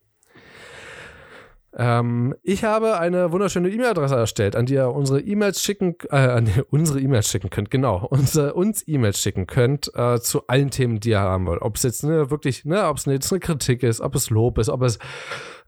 Ähm, 1.76 2.34
ich 2.42 2.64
habe 2.64 2.98
eine 2.98 3.30
wunderschöne 3.30 3.70
E-Mail-Adresse 3.70 4.16
erstellt, 4.16 4.56
an 4.56 4.66
die 4.66 4.74
ihr 4.74 4.88
unsere 4.88 5.20
E-Mails 5.20 5.62
schicken, 5.62 5.94
äh, 6.10 6.16
an 6.16 6.46
die 6.46 6.62
unsere 6.70 7.00
E-Mails 7.00 7.28
schicken 7.28 7.50
könnt, 7.50 7.70
genau, 7.70 8.06
unsere, 8.10 8.54
uns 8.54 8.86
E-Mails 8.86 9.20
schicken 9.20 9.46
könnt 9.46 9.90
äh, 9.94 10.20
zu 10.20 10.46
allen 10.48 10.70
Themen, 10.70 11.00
die 11.00 11.10
ihr 11.10 11.20
haben 11.20 11.46
wollt. 11.46 11.62
Ob 11.62 11.76
es 11.76 11.84
jetzt 11.84 12.02
ne, 12.02 12.30
wirklich, 12.30 12.64
ne, 12.64 12.86
ob 12.86 12.96
es 12.96 13.04
jetzt 13.04 13.32
eine 13.32 13.40
Kritik 13.40 13.82
ist, 13.82 14.00
ob 14.00 14.14
es 14.14 14.30
Lob 14.30 14.58
ist, 14.58 14.68
ob 14.68 14.82
es 14.82 14.98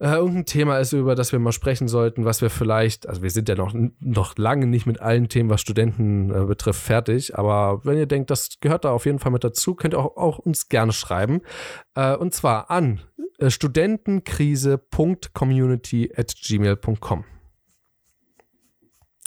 äh, 0.00 0.14
irgendein 0.14 0.46
Thema 0.46 0.78
ist, 0.78 0.92
über 0.92 1.14
das 1.14 1.30
wir 1.30 1.38
mal 1.38 1.52
sprechen 1.52 1.86
sollten, 1.86 2.24
was 2.24 2.42
wir 2.42 2.50
vielleicht, 2.50 3.08
also 3.08 3.22
wir 3.22 3.30
sind 3.30 3.48
ja 3.48 3.54
noch, 3.54 3.72
noch 4.00 4.36
lange 4.36 4.66
nicht 4.66 4.86
mit 4.86 5.00
allen 5.00 5.28
Themen, 5.28 5.50
was 5.50 5.60
Studenten 5.60 6.34
äh, 6.34 6.46
betrifft, 6.46 6.82
fertig, 6.82 7.38
aber 7.38 7.80
wenn 7.84 7.96
ihr 7.96 8.06
denkt, 8.06 8.30
das 8.30 8.58
gehört 8.60 8.84
da 8.84 8.90
auf 8.90 9.06
jeden 9.06 9.20
Fall 9.20 9.30
mit 9.30 9.44
dazu, 9.44 9.76
könnt 9.76 9.94
ihr 9.94 10.00
auch, 10.00 10.16
auch 10.16 10.38
uns 10.40 10.68
gerne 10.68 10.92
schreiben. 10.92 11.42
Äh, 11.94 12.16
und 12.16 12.34
zwar 12.34 12.70
an 12.70 13.00
äh, 13.42 13.50
studentenkrise.community 13.50 15.91
at 16.16 16.34
gmail.com. 16.34 17.24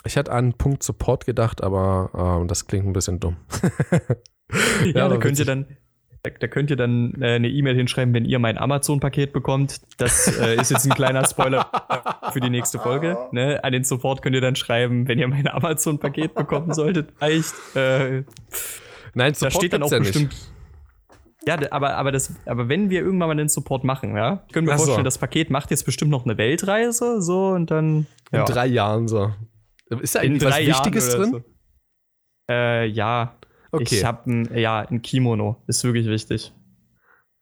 Ich 0.06 0.18
hatte 0.18 0.32
an 0.32 0.54
Punkt 0.54 0.84
Support 0.84 1.26
gedacht, 1.26 1.64
aber 1.64 2.42
äh, 2.44 2.48
das 2.48 2.68
klingt 2.68 2.86
ein 2.86 2.94
bisschen 2.94 3.20
dumm. 3.20 3.38
ja, 4.84 4.92
ja 4.94 5.10
da 5.10 5.18
könnt 5.18 5.40
ihr 5.40 5.46
dann, 5.46 5.66
da, 6.22 6.48
könnt 6.48 6.70
ihr 6.70 6.76
dann 6.76 7.20
äh, 7.22 7.36
eine 7.36 7.50
E-Mail 7.50 7.76
hinschreiben, 7.76 8.14
wenn 8.14 8.26
ihr 8.26 8.38
mein 8.38 8.58
Amazon-Paket 8.58 9.34
bekommt. 9.34 9.82
Das 9.98 10.28
äh, 10.40 10.56
ist 10.56 10.70
jetzt 10.70 10.86
ein 10.86 10.94
kleiner 10.94 11.28
Spoiler 11.28 11.70
für 12.34 12.40
die 12.40 12.52
nächste 12.52 12.78
Folge. 12.78 13.18
Ne? 13.32 13.64
An 13.64 13.74
den 13.74 13.84
Support 13.84 14.22
könnt 14.22 14.36
ihr 14.36 14.42
dann 14.42 14.56
schreiben, 14.56 15.08
wenn 15.08 15.18
ihr 15.18 15.28
mein 15.28 15.48
Amazon-Paket 15.48 16.36
bekommen 16.36 16.74
solltet. 16.74 17.10
Reicht. 17.20 17.56
Äh, 17.76 18.24
Nein, 19.16 19.34
Support 19.34 19.42
da 19.42 19.58
steht 19.58 19.74
dann 19.74 19.84
auch 19.84 19.92
ja 19.92 20.00
bestimmt. 20.00 20.34
Nicht. 20.34 20.55
Ja, 21.48 21.60
aber, 21.72 21.96
aber, 21.96 22.12
das, 22.12 22.34
aber 22.46 22.70
wenn 22.70 22.90
wir 22.90 23.02
irgendwann 23.02 23.28
mal 23.28 23.36
den 23.36 23.50
Support 23.50 23.84
machen, 23.84 24.16
ja, 24.16 24.44
können 24.52 24.66
wir 24.66 24.74
Ach 24.74 24.78
vorstellen, 24.78 25.00
so. 25.00 25.04
das 25.04 25.18
Paket 25.20 25.50
macht 25.50 25.70
jetzt 25.72 25.86
bestimmt 25.86 26.12
noch 26.12 26.26
eine 26.26 26.38
Weltreise, 26.38 27.22
so 27.22 27.50
und 27.50 27.70
dann. 27.70 28.08
Ja. 28.32 28.42
In 28.42 28.46
drei 28.46 28.66
Jahren 28.66 29.08
so. 29.08 29.32
Ist 30.02 30.16
da 30.16 30.22
eigentlich 30.22 30.44
was 30.44 30.58
Wichtiges 30.58 31.10
drin? 31.16 31.32
So. 31.32 31.44
Äh, 32.50 32.88
ja, 32.88 33.36
Okay. 33.76 33.96
Ich 33.96 34.06
habe 34.06 34.32
ein, 34.32 34.58
ja, 34.58 34.80
ein 34.80 35.02
Kimono. 35.02 35.62
Ist 35.68 35.84
wirklich 35.84 36.08
wichtig. 36.08 36.54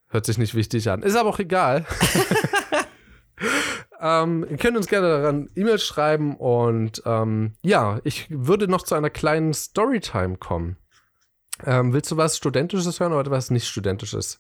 Hört 0.08 0.26
sich 0.26 0.38
nicht 0.38 0.56
wichtig 0.56 0.90
an. 0.90 1.04
Ist 1.04 1.16
aber 1.16 1.30
auch 1.30 1.40
egal. 1.40 1.86
ähm, 4.02 4.46
ihr 4.50 4.58
könnt 4.58 4.78
uns 4.78 4.88
gerne 4.88 5.08
daran 5.08 5.50
E-Mails 5.56 5.84
schreiben 5.84 6.36
und 6.38 7.04
ähm, 7.06 7.54
ja, 7.62 8.00
ich 8.04 8.28
würde 8.30 8.68
noch 8.68 8.84
zu 8.84 8.96
einer 8.96 9.10
kleinen 9.10 9.54
Storytime 9.54 10.38
kommen. 10.38 10.78
Ähm, 11.66 11.94
willst 11.94 12.12
du 12.12 12.18
was 12.18 12.38
Studentisches 12.38 13.00
hören 13.00 13.14
oder 13.14 13.32
was 13.32 13.52
nicht 13.52 13.68
Studentisches, 13.68 14.40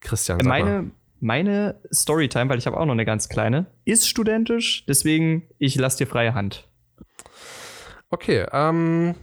Christian? 0.00 0.40
Meine, 0.44 0.90
meine 1.20 1.80
Storytime, 1.92 2.50
weil 2.50 2.58
ich 2.58 2.66
habe 2.66 2.78
auch 2.78 2.84
noch 2.84 2.92
eine 2.92 3.04
ganz 3.04 3.28
kleine, 3.28 3.66
ist 3.84 4.08
studentisch, 4.08 4.84
deswegen 4.86 5.48
ich 5.58 5.76
lasse 5.76 5.98
dir 5.98 6.06
freie 6.06 6.34
Hand. 6.34 6.68
Okay, 8.10 8.46
ähm, 8.52 9.14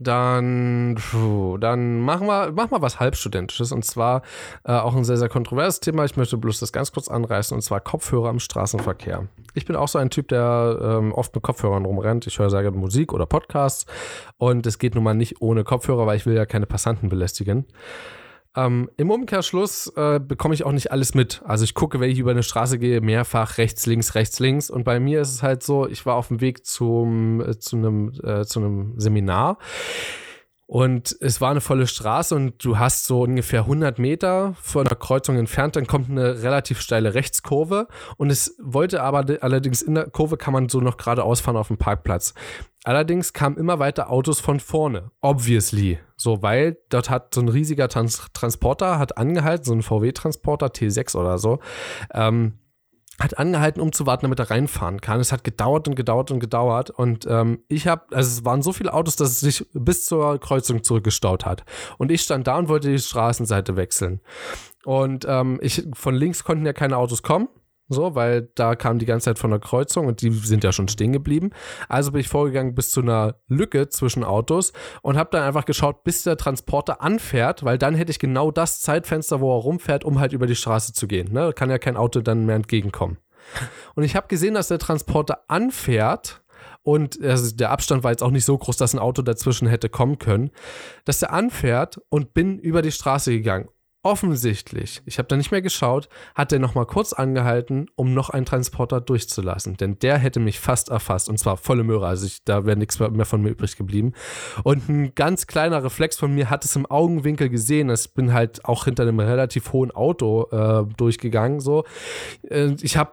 dann, 0.00 0.96
puh, 0.96 1.58
dann 1.58 2.00
machen 2.00 2.26
wir, 2.26 2.52
machen 2.52 2.70
wir 2.70 2.80
was 2.80 2.98
Halbstudentisches 2.98 3.70
und 3.70 3.84
zwar 3.84 4.22
äh, 4.64 4.72
auch 4.72 4.96
ein 4.96 5.04
sehr, 5.04 5.18
sehr 5.18 5.28
kontroverses 5.28 5.80
Thema. 5.80 6.06
Ich 6.06 6.16
möchte 6.16 6.38
bloß 6.38 6.58
das 6.58 6.72
ganz 6.72 6.90
kurz 6.90 7.08
anreißen 7.08 7.54
und 7.54 7.60
zwar 7.60 7.80
Kopfhörer 7.80 8.30
im 8.30 8.40
Straßenverkehr. 8.40 9.28
Ich 9.52 9.66
bin 9.66 9.76
auch 9.76 9.88
so 9.88 9.98
ein 9.98 10.08
Typ, 10.08 10.28
der 10.28 10.78
ähm, 10.82 11.12
oft 11.12 11.34
mit 11.34 11.44
Kopfhörern 11.44 11.84
rumrennt. 11.84 12.26
Ich 12.26 12.38
höre 12.38 12.48
sehr 12.48 12.62
gerne 12.62 12.78
Musik 12.78 13.12
oder 13.12 13.26
Podcasts 13.26 13.84
und 14.38 14.66
es 14.66 14.78
geht 14.78 14.94
nun 14.94 15.04
mal 15.04 15.14
nicht 15.14 15.42
ohne 15.42 15.64
Kopfhörer, 15.64 16.06
weil 16.06 16.16
ich 16.16 16.24
will 16.24 16.34
ja 16.34 16.46
keine 16.46 16.66
Passanten 16.66 17.10
belästigen. 17.10 17.66
Ähm, 18.56 18.90
Im 18.96 19.10
Umkehrschluss 19.10 19.92
äh, 19.96 20.18
bekomme 20.18 20.54
ich 20.54 20.64
auch 20.64 20.72
nicht 20.72 20.90
alles 20.90 21.14
mit. 21.14 21.40
Also 21.44 21.62
ich 21.64 21.74
gucke, 21.74 22.00
wenn 22.00 22.10
ich 22.10 22.18
über 22.18 22.32
eine 22.32 22.42
Straße 22.42 22.78
gehe, 22.78 23.00
mehrfach 23.00 23.58
rechts, 23.58 23.86
links, 23.86 24.14
rechts, 24.16 24.40
links. 24.40 24.70
Und 24.70 24.82
bei 24.84 24.98
mir 24.98 25.20
ist 25.20 25.32
es 25.32 25.42
halt 25.42 25.62
so, 25.62 25.86
ich 25.86 26.04
war 26.04 26.16
auf 26.16 26.28
dem 26.28 26.40
Weg 26.40 26.66
zum, 26.66 27.40
äh, 27.40 27.58
zu, 27.58 27.76
einem, 27.76 28.12
äh, 28.24 28.44
zu 28.44 28.58
einem 28.60 28.94
Seminar. 28.98 29.58
Und 30.70 31.16
es 31.20 31.40
war 31.40 31.50
eine 31.50 31.60
volle 31.60 31.88
Straße 31.88 32.32
und 32.32 32.64
du 32.64 32.78
hast 32.78 33.04
so 33.04 33.22
ungefähr 33.22 33.62
100 33.62 33.98
Meter 33.98 34.54
von 34.62 34.84
der 34.84 34.96
Kreuzung 34.96 35.36
entfernt, 35.36 35.74
dann 35.74 35.88
kommt 35.88 36.08
eine 36.08 36.44
relativ 36.44 36.80
steile 36.80 37.12
Rechtskurve 37.12 37.88
und 38.18 38.30
es 38.30 38.54
wollte 38.62 39.02
aber 39.02 39.24
allerdings 39.40 39.82
in 39.82 39.96
der 39.96 40.08
Kurve 40.08 40.36
kann 40.36 40.52
man 40.52 40.68
so 40.68 40.80
noch 40.80 40.96
geradeaus 40.96 41.40
fahren 41.40 41.56
auf 41.56 41.66
dem 41.66 41.76
Parkplatz. 41.76 42.34
Allerdings 42.84 43.32
kamen 43.32 43.56
immer 43.56 43.80
weiter 43.80 44.12
Autos 44.12 44.38
von 44.38 44.60
vorne, 44.60 45.10
obviously. 45.22 45.98
So, 46.16 46.40
weil 46.40 46.78
dort 46.88 47.10
hat 47.10 47.34
so 47.34 47.40
ein 47.40 47.48
riesiger 47.48 47.88
Trans 47.88 48.28
Transporter, 48.32 49.00
hat 49.00 49.18
angehalten, 49.18 49.64
so 49.64 49.72
ein 49.72 49.82
VW-Transporter, 49.82 50.68
T6 50.68 51.16
oder 51.16 51.38
so, 51.38 51.58
ähm, 52.14 52.60
hat 53.20 53.38
angehalten, 53.38 53.80
um 53.80 53.92
zu 53.92 54.06
warten, 54.06 54.22
damit 54.22 54.38
er 54.38 54.50
reinfahren 54.50 55.00
kann. 55.00 55.20
Es 55.20 55.30
hat 55.30 55.44
gedauert 55.44 55.86
und 55.86 55.94
gedauert 55.94 56.30
und 56.30 56.40
gedauert. 56.40 56.90
Und 56.90 57.26
ähm, 57.28 57.62
ich 57.68 57.86
habe, 57.86 58.02
also 58.12 58.28
es 58.28 58.44
waren 58.44 58.62
so 58.62 58.72
viele 58.72 58.92
Autos, 58.94 59.16
dass 59.16 59.30
es 59.30 59.40
sich 59.40 59.66
bis 59.74 60.06
zur 60.06 60.38
Kreuzung 60.40 60.82
zurückgestaut 60.82 61.44
hat. 61.44 61.64
Und 61.98 62.10
ich 62.10 62.22
stand 62.22 62.46
da 62.46 62.56
und 62.56 62.68
wollte 62.68 62.90
die 62.90 62.98
Straßenseite 62.98 63.76
wechseln. 63.76 64.20
Und 64.84 65.26
ähm, 65.28 65.58
ich, 65.60 65.86
von 65.92 66.14
links 66.14 66.44
konnten 66.44 66.64
ja 66.64 66.72
keine 66.72 66.96
Autos 66.96 67.22
kommen 67.22 67.48
so, 67.90 68.14
weil 68.14 68.48
da 68.54 68.76
kam 68.76 68.98
die 69.00 69.06
ganze 69.06 69.24
Zeit 69.24 69.38
von 69.38 69.50
der 69.50 69.58
Kreuzung 69.58 70.06
und 70.06 70.22
die 70.22 70.30
sind 70.30 70.62
ja 70.62 70.72
schon 70.72 70.88
stehen 70.88 71.12
geblieben. 71.12 71.50
Also 71.88 72.12
bin 72.12 72.20
ich 72.20 72.28
vorgegangen 72.28 72.74
bis 72.74 72.90
zu 72.90 73.02
einer 73.02 73.34
Lücke 73.48 73.88
zwischen 73.88 74.22
Autos 74.22 74.72
und 75.02 75.18
habe 75.18 75.30
dann 75.32 75.42
einfach 75.42 75.64
geschaut, 75.64 76.04
bis 76.04 76.22
der 76.22 76.36
Transporter 76.36 77.02
anfährt, 77.02 77.64
weil 77.64 77.78
dann 77.78 77.96
hätte 77.96 78.12
ich 78.12 78.20
genau 78.20 78.52
das 78.52 78.80
Zeitfenster, 78.80 79.40
wo 79.40 79.56
er 79.56 79.62
rumfährt, 79.62 80.04
um 80.04 80.20
halt 80.20 80.32
über 80.32 80.46
die 80.46 80.54
Straße 80.54 80.92
zu 80.92 81.08
gehen. 81.08 81.32
Ne? 81.32 81.52
Kann 81.52 81.68
ja 81.68 81.78
kein 81.78 81.96
Auto 81.96 82.20
dann 82.20 82.46
mehr 82.46 82.56
entgegenkommen. 82.56 83.18
Und 83.96 84.04
ich 84.04 84.14
habe 84.14 84.28
gesehen, 84.28 84.54
dass 84.54 84.68
der 84.68 84.78
Transporter 84.78 85.40
anfährt 85.48 86.42
und 86.82 87.20
also 87.22 87.54
der 87.54 87.70
Abstand 87.70 88.04
war 88.04 88.12
jetzt 88.12 88.22
auch 88.22 88.30
nicht 88.30 88.44
so 88.44 88.56
groß, 88.56 88.76
dass 88.76 88.94
ein 88.94 89.00
Auto 89.00 89.22
dazwischen 89.22 89.66
hätte 89.66 89.88
kommen 89.88 90.18
können, 90.18 90.50
dass 91.04 91.20
er 91.22 91.32
anfährt 91.32 92.00
und 92.08 92.32
bin 92.32 92.58
über 92.58 92.82
die 92.82 92.92
Straße 92.92 93.32
gegangen 93.32 93.68
Offensichtlich, 94.02 95.02
ich 95.04 95.18
habe 95.18 95.28
da 95.28 95.36
nicht 95.36 95.50
mehr 95.50 95.60
geschaut, 95.60 96.08
hat 96.34 96.52
er 96.52 96.58
noch 96.58 96.74
mal 96.74 96.86
kurz 96.86 97.12
angehalten, 97.12 97.86
um 97.96 98.14
noch 98.14 98.30
einen 98.30 98.46
Transporter 98.46 98.98
durchzulassen. 98.98 99.76
Denn 99.76 99.98
der 99.98 100.16
hätte 100.16 100.40
mich 100.40 100.58
fast 100.58 100.88
erfasst 100.88 101.28
und 101.28 101.38
zwar 101.38 101.58
volle 101.58 101.84
Möhre. 101.84 102.06
Also 102.06 102.24
ich, 102.24 102.42
da 102.44 102.64
wäre 102.64 102.78
nichts 102.78 102.98
mehr 102.98 103.26
von 103.26 103.42
mir 103.42 103.50
übrig 103.50 103.76
geblieben. 103.76 104.14
Und 104.64 104.88
ein 104.88 105.14
ganz 105.14 105.46
kleiner 105.46 105.84
Reflex 105.84 106.16
von 106.16 106.34
mir 106.34 106.48
hat 106.48 106.64
es 106.64 106.76
im 106.76 106.86
Augenwinkel 106.86 107.50
gesehen. 107.50 107.90
Ich 107.90 108.14
bin 108.14 108.32
halt 108.32 108.64
auch 108.64 108.86
hinter 108.86 109.02
einem 109.02 109.20
relativ 109.20 109.70
hohen 109.74 109.90
Auto 109.90 110.48
äh, 110.50 110.86
durchgegangen. 110.96 111.60
So, 111.60 111.84
äh, 112.48 112.74
ich 112.80 112.96
habe 112.96 113.12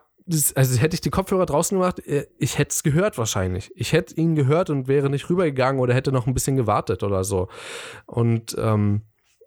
also 0.55 0.79
hätte 0.79 0.93
ich 0.93 1.01
die 1.01 1.09
Kopfhörer 1.09 1.45
draußen 1.45 1.77
gemacht, 1.77 2.05
äh, 2.05 2.27
ich 2.37 2.57
hätte 2.57 2.71
es 2.71 2.83
gehört 2.83 3.17
wahrscheinlich. 3.17 3.71
Ich 3.75 3.91
hätte 3.91 4.15
ihn 4.15 4.35
gehört 4.35 4.69
und 4.69 4.87
wäre 4.87 5.09
nicht 5.09 5.29
rübergegangen 5.29 5.81
oder 5.81 5.93
hätte 5.93 6.13
noch 6.13 6.27
ein 6.27 6.33
bisschen 6.33 6.55
gewartet 6.55 7.03
oder 7.03 7.25
so. 7.25 7.49
Und 8.05 8.55
ähm, 8.57 9.01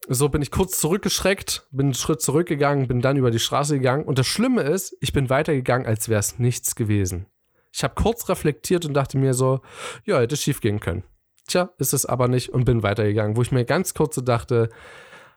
so 0.08 0.28
bin 0.28 0.42
ich 0.42 0.50
kurz 0.50 0.78
zurückgeschreckt, 0.80 1.66
bin 1.70 1.86
einen 1.86 1.94
Schritt 1.94 2.20
zurückgegangen, 2.20 2.88
bin 2.88 3.00
dann 3.00 3.16
über 3.16 3.30
die 3.30 3.38
Straße 3.38 3.76
gegangen. 3.76 4.04
Und 4.04 4.18
das 4.18 4.26
Schlimme 4.26 4.62
ist, 4.62 4.96
ich 5.00 5.12
bin 5.12 5.30
weitergegangen, 5.30 5.86
als 5.86 6.08
wäre 6.08 6.20
es 6.20 6.38
nichts 6.38 6.74
gewesen. 6.74 7.26
Ich 7.72 7.84
habe 7.84 7.94
kurz 7.94 8.28
reflektiert 8.28 8.84
und 8.84 8.94
dachte 8.94 9.18
mir 9.18 9.34
so, 9.34 9.60
ja, 10.04 10.18
hätte 10.18 10.36
schief 10.36 10.60
gehen 10.60 10.80
können. 10.80 11.04
Tja, 11.46 11.70
ist 11.78 11.92
es 11.92 12.06
aber 12.06 12.28
nicht 12.28 12.50
und 12.50 12.64
bin 12.64 12.82
weitergegangen, 12.82 13.36
wo 13.36 13.42
ich 13.42 13.52
mir 13.52 13.64
ganz 13.64 13.94
kurz 13.94 14.14
so 14.14 14.20
dachte, 14.20 14.70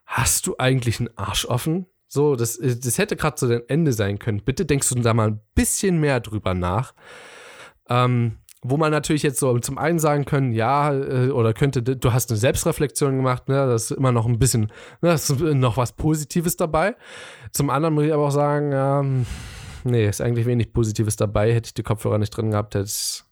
hast 0.05 0.47
du 0.47 0.55
eigentlich 0.57 0.99
einen 0.99 1.15
Arsch 1.17 1.45
offen? 1.45 1.87
So, 2.07 2.35
das, 2.35 2.59
das 2.59 2.97
hätte 2.97 3.15
gerade 3.15 3.37
so 3.39 3.47
dein 3.47 3.67
Ende 3.67 3.93
sein 3.93 4.19
können. 4.19 4.43
Bitte 4.43 4.65
denkst 4.65 4.89
du 4.89 4.95
da 4.95 5.13
mal 5.13 5.29
ein 5.29 5.41
bisschen 5.55 5.99
mehr 5.99 6.19
drüber 6.19 6.53
nach. 6.53 6.93
Ähm, 7.89 8.37
wo 8.63 8.77
man 8.77 8.91
natürlich 8.91 9.23
jetzt 9.23 9.39
so 9.39 9.57
zum 9.59 9.77
einen 9.77 9.99
sagen 9.99 10.25
können, 10.25 10.53
ja, 10.53 10.93
äh, 10.93 11.29
oder 11.29 11.53
könnte, 11.53 11.83
du 11.83 12.13
hast 12.13 12.29
eine 12.29 12.37
Selbstreflexion 12.37 13.15
gemacht, 13.17 13.49
ne, 13.49 13.67
das 13.67 13.91
ist 13.91 13.97
immer 13.97 14.11
noch 14.11 14.25
ein 14.25 14.39
bisschen, 14.39 14.63
ne, 15.01 15.09
das 15.09 15.29
ist 15.29 15.39
noch 15.41 15.77
was 15.77 15.93
Positives 15.93 16.57
dabei. 16.57 16.95
Zum 17.51 17.69
anderen 17.69 17.93
muss 17.93 18.05
ich 18.05 18.13
aber 18.13 18.27
auch 18.27 18.31
sagen, 18.31 18.71
ja, 18.71 19.03
nee, 19.83 20.07
ist 20.07 20.21
eigentlich 20.21 20.45
wenig 20.45 20.73
Positives 20.73 21.15
dabei. 21.15 21.53
Hätte 21.53 21.67
ich 21.67 21.73
die 21.73 21.83
Kopfhörer 21.83 22.17
nicht 22.17 22.35
drin 22.35 22.51
gehabt, 22.51 22.75
hätte 22.75 22.85
ich 22.85 22.91
es 22.91 23.25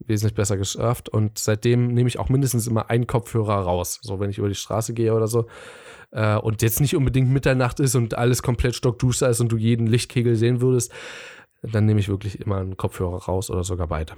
wesentlich 0.00 0.34
besser 0.34 0.56
geschafft. 0.56 1.08
Und 1.08 1.38
seitdem 1.38 1.88
nehme 1.88 2.08
ich 2.08 2.18
auch 2.18 2.28
mindestens 2.28 2.66
immer 2.66 2.90
einen 2.90 3.06
Kopfhörer 3.06 3.60
raus. 3.60 3.98
So, 4.02 4.20
wenn 4.20 4.30
ich 4.30 4.38
über 4.38 4.48
die 4.48 4.54
Straße 4.54 4.94
gehe 4.94 5.14
oder 5.14 5.26
so. 5.26 5.46
Äh, 6.10 6.36
und 6.36 6.62
jetzt 6.62 6.80
nicht 6.80 6.96
unbedingt 6.96 7.30
Mitternacht 7.30 7.80
ist 7.80 7.94
und 7.94 8.16
alles 8.16 8.42
komplett 8.42 8.74
stockduster 8.74 9.28
ist 9.28 9.40
und 9.40 9.52
du 9.52 9.56
jeden 9.56 9.86
Lichtkegel 9.86 10.36
sehen 10.36 10.60
würdest, 10.60 10.92
dann 11.62 11.86
nehme 11.86 12.00
ich 12.00 12.08
wirklich 12.08 12.40
immer 12.40 12.58
einen 12.58 12.76
Kopfhörer 12.76 13.24
raus 13.24 13.50
oder 13.50 13.64
sogar 13.64 13.88
beide. 13.88 14.14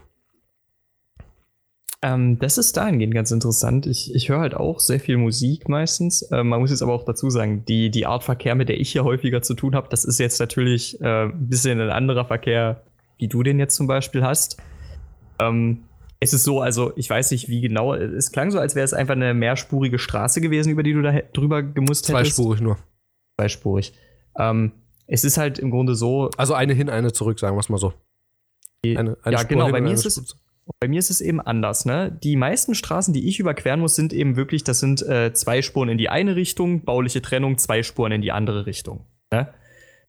Ähm, 2.03 2.39
das 2.39 2.57
ist 2.57 2.77
dahingehend 2.77 3.15
ganz 3.15 3.31
interessant. 3.31 3.87
Ich, 3.87 4.15
ich 4.15 4.31
höre 4.31 4.41
halt 4.41 4.55
auch 4.55 4.81
sehr 4.81 5.01
viel 5.01 5.19
Musik 5.19 5.69
meistens. 5.69 6.27
Ähm, 6.33 6.49
man 6.49 6.61
muss 6.61 6.71
jetzt 6.71 6.83
aber 6.83 6.95
auch 6.95 7.05
dazu 7.05 7.29
sagen, 7.29 7.65
die, 7.67 7.91
die 7.91 8.07
Art 8.07 8.25
Verkehr, 8.25 8.55
mit 8.55 8.71
der 8.71 8.81
ich 8.81 8.93
hier 8.93 9.05
häufiger 9.05 9.43
zu 9.43 9.55
tun 9.55 9.75
habe, 9.75 9.89
das 9.91 10.05
ist 10.05 10.19
jetzt 10.19 10.41
natürlich 10.41 11.01
äh, 11.03 11.25
ein 11.25 11.49
bisschen 11.49 11.79
ein 11.79 11.91
anderer 11.91 12.25
Verkehr, 12.25 12.83
wie 13.19 13.29
du 13.29 13.43
den 13.43 13.59
jetzt 13.59 13.77
zum 13.77 13.87
Beispiel 13.87 14.23
hast. 14.23 14.57
Ähm, 15.39 15.83
es 16.21 16.33
ist 16.33 16.45
so, 16.45 16.61
also 16.61 16.93
ich 16.97 17.09
weiß 17.09 17.31
nicht, 17.33 17.49
wie 17.49 17.61
genau. 17.61 17.95
Es 17.95 18.33
klang 18.33 18.51
so, 18.51 18.59
als 18.59 18.75
wäre 18.75 18.85
es 18.85 18.95
einfach 18.95 19.15
eine 19.15 19.35
mehrspurige 19.35 19.99
Straße 19.99 20.41
gewesen, 20.41 20.71
über 20.71 20.83
die 20.83 20.93
du 20.93 21.03
da 21.03 21.13
drüber 21.33 21.63
gemusst 21.63 22.09
hättest. 22.09 22.37
Zweispurig 22.37 22.61
nur. 22.61 22.79
Zweispurig. 23.39 23.95
Ähm, 24.39 24.73
es 25.07 25.25
ist 25.25 25.39
halt 25.39 25.59
im 25.59 25.71
Grunde 25.71 25.95
so. 25.95 26.31
Also 26.37 26.55
eine 26.55 26.73
hin, 26.73 26.89
eine 26.89 27.13
zurück, 27.13 27.39
sagen 27.39 27.57
wir 27.57 27.61
es 27.61 27.69
mal 27.69 27.79
so. 27.79 27.93
Eine, 28.85 29.19
eine 29.23 29.33
ja, 29.33 29.39
Spur 29.39 29.49
genau. 29.49 29.71
Bei 29.71 29.81
mir 29.81 29.93
ist 29.93 30.07
es. 30.07 30.37
Bei 30.79 30.89
mir 30.89 30.99
ist 30.99 31.11
es 31.11 31.21
eben 31.21 31.41
anders. 31.41 31.85
Ne? 31.85 32.17
Die 32.23 32.37
meisten 32.37 32.75
Straßen, 32.75 33.13
die 33.13 33.29
ich 33.29 33.41
überqueren 33.41 33.81
muss, 33.81 33.97
sind 33.97 34.13
eben 34.13 34.37
wirklich, 34.37 34.65
das 34.65 34.81
sind 34.81 35.03
äh, 35.03 35.33
zwei 35.33 35.63
Spuren 35.63 35.89
in 35.89 35.99
die 35.99 36.09
eine 36.09 36.37
Richtung, 36.37 36.85
bauliche 36.85 37.23
Trennung, 37.23 37.59
zwei 37.59 37.83
Spuren 37.83 38.13
in 38.13 38.23
die 38.23 38.33
andere 38.33 38.67
Richtung. 38.67 39.07
Ne? 39.33 39.53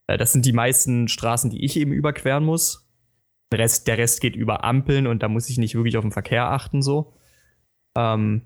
Äh, 0.07 0.17
das 0.17 0.31
sind 0.31 0.45
die 0.45 0.53
meisten 0.53 1.07
Straßen, 1.07 1.49
die 1.49 1.63
ich 1.63 1.77
eben 1.77 1.91
überqueren 1.91 2.43
muss. 2.43 2.87
Der 3.51 3.59
Rest, 3.59 3.87
der 3.87 3.97
Rest 3.97 4.21
geht 4.21 4.35
über 4.35 4.63
Ampeln 4.63 5.07
und 5.07 5.23
da 5.23 5.27
muss 5.27 5.49
ich 5.49 5.57
nicht 5.57 5.75
wirklich 5.75 5.97
auf 5.97 6.03
den 6.03 6.11
Verkehr 6.11 6.45
achten 6.51 6.81
so. 6.81 7.13
Ähm, 7.97 8.43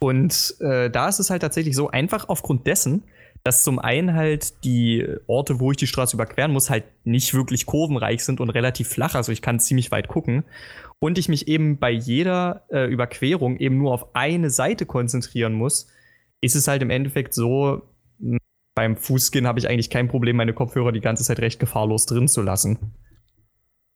und 0.00 0.56
äh, 0.60 0.90
da 0.90 1.08
ist 1.08 1.18
es 1.18 1.30
halt 1.30 1.42
tatsächlich 1.42 1.74
so, 1.74 1.88
einfach 1.88 2.28
aufgrund 2.28 2.66
dessen, 2.66 3.04
dass 3.44 3.62
zum 3.62 3.78
einen 3.78 4.14
halt 4.14 4.64
die 4.64 5.06
Orte, 5.26 5.60
wo 5.60 5.70
ich 5.70 5.76
die 5.76 5.86
Straße 5.86 6.16
überqueren 6.16 6.50
muss, 6.50 6.70
halt 6.70 6.84
nicht 7.04 7.34
wirklich 7.34 7.66
kurvenreich 7.66 8.24
sind 8.24 8.40
und 8.40 8.48
relativ 8.50 8.88
flach, 8.88 9.14
also 9.14 9.32
ich 9.32 9.42
kann 9.42 9.60
ziemlich 9.60 9.90
weit 9.90 10.08
gucken. 10.08 10.44
Und 10.98 11.18
ich 11.18 11.28
mich 11.28 11.46
eben 11.46 11.78
bei 11.78 11.90
jeder 11.90 12.64
äh, 12.70 12.90
Überquerung 12.90 13.58
eben 13.58 13.76
nur 13.76 13.92
auf 13.92 14.14
eine 14.14 14.48
Seite 14.48 14.86
konzentrieren 14.86 15.52
muss, 15.52 15.88
ist 16.40 16.56
es 16.56 16.66
halt 16.68 16.80
im 16.80 16.88
Endeffekt 16.88 17.34
so, 17.34 17.82
beim 18.74 18.96
Fußgehen 18.96 19.46
habe 19.46 19.58
ich 19.58 19.68
eigentlich 19.68 19.90
kein 19.90 20.08
Problem, 20.08 20.36
meine 20.36 20.54
Kopfhörer 20.54 20.92
die 20.92 21.00
ganze 21.00 21.22
Zeit 21.24 21.40
recht 21.40 21.60
gefahrlos 21.60 22.06
drin 22.06 22.28
zu 22.28 22.40
lassen. 22.40 22.94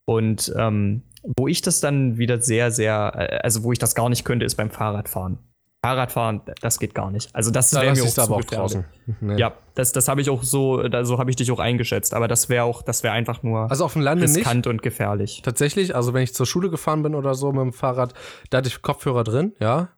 Und 0.04 0.52
ähm, 0.56 1.02
wo 1.36 1.48
ich 1.48 1.62
das 1.62 1.80
dann 1.80 2.18
wieder 2.18 2.40
sehr, 2.40 2.70
sehr, 2.70 3.12
äh, 3.14 3.38
also 3.42 3.62
wo 3.62 3.72
ich 3.72 3.78
das 3.78 3.94
gar 3.94 4.08
nicht 4.10 4.24
könnte, 4.24 4.44
ist 4.44 4.56
beim 4.56 4.70
Fahrradfahren. 4.70 5.38
Fahrradfahren, 5.84 6.42
das 6.60 6.80
geht 6.80 6.94
gar 6.94 7.10
nicht. 7.10 7.32
Also 7.34 7.52
das 7.52 7.70
Da 7.70 7.82
wäre 7.82 7.94
mir 7.94 8.02
auch 8.02 8.18
aber 8.18 8.36
auch 8.36 8.44
draußen. 8.44 8.84
Nee. 9.20 9.36
Ja, 9.36 9.54
das, 9.74 9.92
das 9.92 10.08
habe 10.08 10.20
ich 10.20 10.28
auch 10.28 10.42
so, 10.42 10.82
da, 10.88 11.04
so 11.04 11.18
habe 11.18 11.30
ich 11.30 11.36
dich 11.36 11.52
auch 11.52 11.60
eingeschätzt. 11.60 12.14
Aber 12.14 12.26
das 12.26 12.48
wäre 12.48 12.64
auch, 12.64 12.82
das 12.82 13.04
wäre 13.04 13.14
einfach 13.14 13.44
nur 13.44 13.70
Also 13.70 13.84
auf 13.84 13.92
dem 13.92 14.02
Lande 14.02 14.24
nicht. 14.26 14.38
riskant 14.38 14.66
und 14.66 14.82
gefährlich. 14.82 15.40
Tatsächlich, 15.42 15.94
also 15.94 16.14
wenn 16.14 16.22
ich 16.22 16.34
zur 16.34 16.46
Schule 16.46 16.68
gefahren 16.68 17.02
bin 17.04 17.14
oder 17.14 17.34
so 17.34 17.52
mit 17.52 17.62
dem 17.62 17.72
Fahrrad, 17.72 18.12
da 18.50 18.58
hatte 18.58 18.68
ich 18.68 18.82
Kopfhörer 18.82 19.22
drin, 19.22 19.54
ja. 19.60 19.88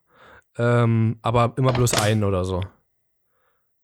Ähm, 0.59 1.19
aber 1.23 1.55
immer 1.57 1.73
bloß 1.73 1.94
einen 1.94 2.24
oder 2.24 2.44
so. 2.44 2.62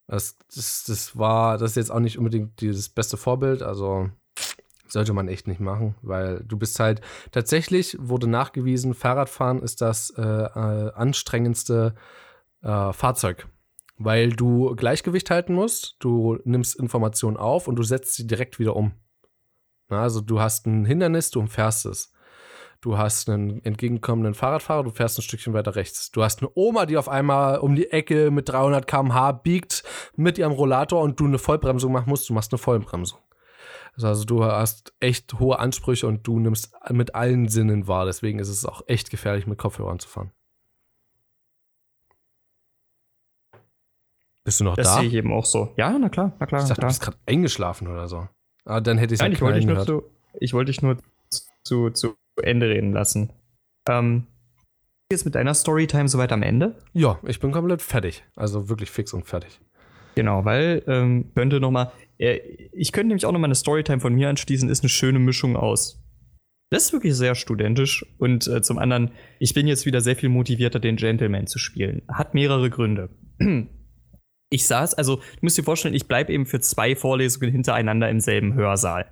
Das, 0.07 0.37
das, 0.55 0.85
das 0.87 1.17
war, 1.19 1.57
das 1.57 1.71
ist 1.73 1.77
jetzt 1.77 1.91
auch 1.91 2.01
nicht 2.01 2.19
unbedingt 2.19 2.61
das 2.63 2.89
beste 2.91 3.17
Vorbild, 3.17 3.63
also 3.63 4.11
sollte 4.97 5.13
man 5.13 5.29
echt 5.29 5.47
nicht 5.47 5.61
machen, 5.61 5.95
weil 6.01 6.43
du 6.43 6.57
bist 6.57 6.81
halt, 6.81 7.03
tatsächlich 7.31 7.99
wurde 8.01 8.27
nachgewiesen, 8.27 8.95
Fahrradfahren 8.95 9.63
ist 9.63 9.83
das 9.83 10.09
äh, 10.17 10.23
äh, 10.23 10.93
anstrengendste 10.95 11.95
äh, 12.63 12.95
Fahrzeug, 12.95 13.47
weil 13.99 14.31
du 14.31 14.75
Gleichgewicht 14.75 15.31
halten 15.31 15.53
musst, 15.53 15.97
du 15.99 16.39
nimmst 16.45 16.77
Informationen 16.77 17.37
auf 17.37 17.69
und 17.69 17.77
du 17.77 17.83
setzt 17.83 18.15
sie 18.15 18.27
direkt 18.27 18.59
wieder 18.59 18.75
um. 18.75 18.93
Na, 19.91 20.01
also 20.01 20.23
du 20.23 20.41
hast 20.41 20.67
ein 20.67 20.87
Hindernis, 20.87 21.31
du 21.31 21.41
umfährst 21.41 21.85
es. 21.85 22.15
Du 22.81 22.97
hast 22.97 23.29
einen 23.29 23.63
entgegenkommenden 23.63 24.33
Fahrradfahrer, 24.33 24.85
du 24.85 24.91
fährst 24.91 25.19
ein 25.19 25.23
Stückchen 25.23 25.53
weiter 25.53 25.77
rechts. 25.77 26.11
Du 26.11 26.23
hast 26.23 26.41
eine 26.41 26.51
Oma, 26.55 26.87
die 26.87 26.97
auf 26.97 27.11
einmal 27.11 27.59
um 27.59 27.75
die 27.75 27.91
Ecke 27.91 28.31
mit 28.31 28.49
300 28.49 28.87
km/h 28.87 29.33
biegt 29.33 29.83
mit 30.17 30.39
ihrem 30.39 30.53
Rollator 30.53 31.03
und 31.03 31.21
du 31.21 31.27
eine 31.27 31.39
Vollbremsung 31.39 31.93
machen 31.93 32.09
musst, 32.09 32.31
du 32.31 32.33
machst 32.33 32.53
eine 32.53 32.59
Vollbremsung. 32.59 33.19
Also, 34.03 34.25
du 34.25 34.45
hast 34.45 34.93
echt 35.01 35.39
hohe 35.41 35.59
Ansprüche 35.59 36.07
und 36.07 36.27
du 36.27 36.39
nimmst 36.39 36.73
mit 36.91 37.15
allen 37.15 37.49
Sinnen 37.49 37.87
wahr. 37.89 38.05
Deswegen 38.05 38.39
ist 38.39 38.49
es 38.49 38.65
auch 38.67 38.83
echt 38.87 39.11
gefährlich, 39.11 39.47
mit 39.47 39.59
Kopfhörern 39.59 39.99
zu 39.99 40.09
fahren. 40.09 40.33
Bist 44.45 44.61
du 44.61 44.65
noch 44.65 44.77
Das 44.77 44.87
da? 44.87 44.99
sehe 45.01 45.09
ich 45.09 45.15
eben 45.15 45.33
auch 45.33 45.45
so. 45.45 45.73
Ja, 45.77 45.99
na 45.99 46.09
klar, 46.09 46.33
na 46.39 46.47
klar. 46.47 46.63
Ich 46.63 46.69
dachte, 46.69 46.75
du 46.75 46.81
klar. 46.83 46.89
bist 46.91 47.01
gerade 47.03 47.17
eingeschlafen 47.27 47.89
oder 47.89 48.07
so. 48.07 48.29
Ah, 48.65 48.81
dann 48.81 48.99
hätte 48.99 49.15
ich 49.15 49.21
Nein, 49.21 49.33
ich 49.33 49.41
wollte 49.41 49.59
dich 49.59 49.67
nur 49.67 49.75
gehört. 49.75 49.89
zu, 49.89 50.03
ich 50.41 50.53
wollte 50.55 50.71
dich 50.71 50.83
nur 50.83 50.99
zu, 51.65 51.91
zu 51.91 52.15
Ende 52.41 52.69
reden 52.69 52.93
lassen. 52.93 53.33
Ähm, 53.89 54.27
jetzt 55.11 55.25
mit 55.25 55.35
deiner 55.35 55.55
Storytime 55.55 56.09
soweit 56.09 56.31
am 56.33 56.43
Ende? 56.43 56.79
Ja, 56.93 57.19
ich 57.25 57.41
bin 57.41 57.51
komplett 57.51 57.83
fertig. 57.83 58.25
Also 58.37 58.69
wirklich 58.69 58.91
fix 58.91 59.13
und 59.13 59.27
fertig. 59.27 59.61
Genau, 60.17 60.47
weil 60.47 60.83
ähm, 60.87 61.31
könnte 61.35 61.61
noch 61.61 61.71
mal, 61.71 61.93
äh, 62.19 62.39
ich 62.73 62.91
könnte 62.91 63.09
nämlich 63.09 63.27
auch 63.27 63.33
noch 63.33 63.39
mal 63.39 63.47
eine 63.47 63.55
Storytime 63.55 64.01
von 64.01 64.15
mir 64.15 64.31
anschließen, 64.31 64.69
ist 64.71 64.83
eine 64.83 64.89
schöne 64.89 65.19
Mischung 65.19 65.57
aus. 65.57 66.03
Das 66.71 66.87
ist 66.87 66.93
wirklich 66.93 67.15
sehr 67.15 67.35
studentisch 67.35 68.05
und 68.19 68.49
äh, 68.49 68.63
zum 68.63 68.79
anderen, 68.79 69.13
ich 69.39 69.55
bin 69.55 69.69
jetzt 69.69 69.87
wieder 69.87 70.01
sehr 70.01 70.17
viel 70.17 70.31
motivierter, 70.31 70.81
den 70.81 70.97
Gentleman 70.97 71.47
zu 71.47 71.59
spielen. 71.59 72.03
Hat 72.09 72.35
mehrere 72.35 72.71
Gründe. 72.71 73.11
Ich 74.49 74.69
saß, 74.69 74.95
also, 74.95 75.17
du 75.17 75.23
musst 75.41 75.59
dir 75.59 75.65
vorstellen, 75.65 75.97
ich 75.97 76.07
bleibe 76.07 76.33
eben 76.33 76.47
für 76.47 76.61
zwei 76.61 76.95
Vorlesungen 76.95 77.51
hintereinander 77.51 78.09
im 78.09 78.21
selben 78.21 78.55
Hörsaal. 78.55 79.11